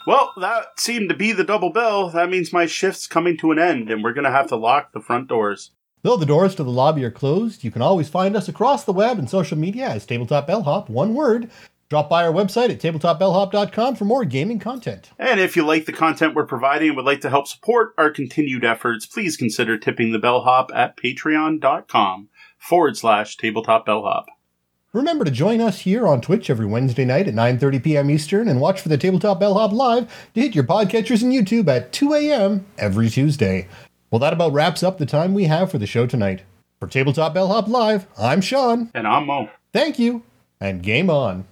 Well, 0.07 0.33
that 0.41 0.81
seemed 0.81 1.11
to 1.11 1.15
be 1.15 1.33
the 1.33 1.45
double 1.45 1.75
bell. 1.75 2.09
That 2.09 2.31
means 2.31 2.55
my 2.55 2.65
shift's 2.65 3.07
coming 3.07 3.37
to 3.37 3.51
an 3.53 3.59
end, 3.59 3.91
and 3.91 4.03
we're 4.03 4.15
going 4.15 4.25
to 4.25 4.31
have 4.31 4.49
to 4.49 4.57
lock 4.57 4.93
the 4.93 5.01
front 5.01 5.29
doors. 5.29 5.73
Though 6.01 6.17
the 6.17 6.25
doors 6.25 6.55
to 6.55 6.65
the 6.65 6.71
lobby 6.71 7.05
are 7.05 7.11
closed, 7.11 7.65
you 7.65 7.71
can 7.71 7.83
always 7.83 8.09
find 8.09 8.35
us 8.35 8.49
across 8.49 8.85
the 8.85 8.95
web 8.95 9.19
and 9.19 9.29
social 9.29 9.59
media 9.59 9.91
as 9.91 10.07
Tabletop 10.07 10.47
Bellhop, 10.47 10.89
one 10.89 11.13
word. 11.13 11.51
Drop 11.93 12.09
by 12.09 12.27
our 12.27 12.33
website 12.33 12.71
at 12.71 12.81
tabletopbellhop.com 12.81 13.97
for 13.97 14.07
more 14.07 14.25
gaming 14.25 14.59
content. 14.59 15.11
And 15.19 15.39
if 15.39 15.57
you 15.57 15.63
like 15.63 15.85
the 15.85 15.93
content 15.93 16.35
we're 16.35 16.47
providing 16.47 16.89
and 16.89 16.97
would 16.97 17.05
like 17.05 17.21
to 17.21 17.29
help 17.29 17.47
support 17.47 17.93
our 17.99 18.09
continued 18.09 18.65
efforts, 18.65 19.05
please 19.05 19.37
consider 19.37 19.77
tipping 19.77 20.11
the 20.11 20.19
bellhop 20.19 20.71
at 20.75 20.97
patreon.com 20.97 22.31
forward 22.57 22.97
slash 22.97 23.37
tabletop 23.37 23.85
bellhop. 23.85 24.25
Remember 24.95 25.23
to 25.27 25.31
join 25.31 25.61
us 25.61 25.81
here 25.81 26.07
on 26.07 26.23
Twitch 26.23 26.49
every 26.49 26.65
Wednesday 26.65 27.05
night 27.05 27.29
at 27.29 27.35
9.30 27.35 27.85
p.m. 27.85 28.11
Eastern 28.11 28.49
and 28.49 28.59
watch 28.59 28.81
for 28.81 28.89
the 28.89 28.97
Tabletop 28.97 29.39
Bellhop 29.39 29.73
live 29.73 30.31
to 30.33 30.41
hit 30.41 30.55
your 30.55 30.65
podcatchers 30.65 31.23
and 31.23 31.31
YouTube 31.31 31.69
at 31.69 31.93
2 31.93 32.15
a.m. 32.15 32.65
every 32.79 33.11
Tuesday. 33.11 33.69
Well, 34.11 34.21
that 34.21 34.33
about 34.33 34.55
wraps 34.55 34.83
up 34.83 34.97
the 34.97 35.05
time 35.05 35.35
we 35.35 35.45
have 35.45 35.71
for 35.71 35.77
the 35.77 35.87
show 35.87 36.07
tonight. 36.07 36.41
For 36.81 36.89
Tabletop 36.89 37.35
Bellhop 37.35 37.69
Live, 37.69 38.07
I'm 38.19 38.41
Sean. 38.41 38.91
And 38.95 39.07
I'm 39.07 39.27
Mo. 39.27 39.51
Thank 39.75 39.99
you, 39.99 40.23
and 40.59 40.83
game 40.83 41.11
on. 41.11 41.45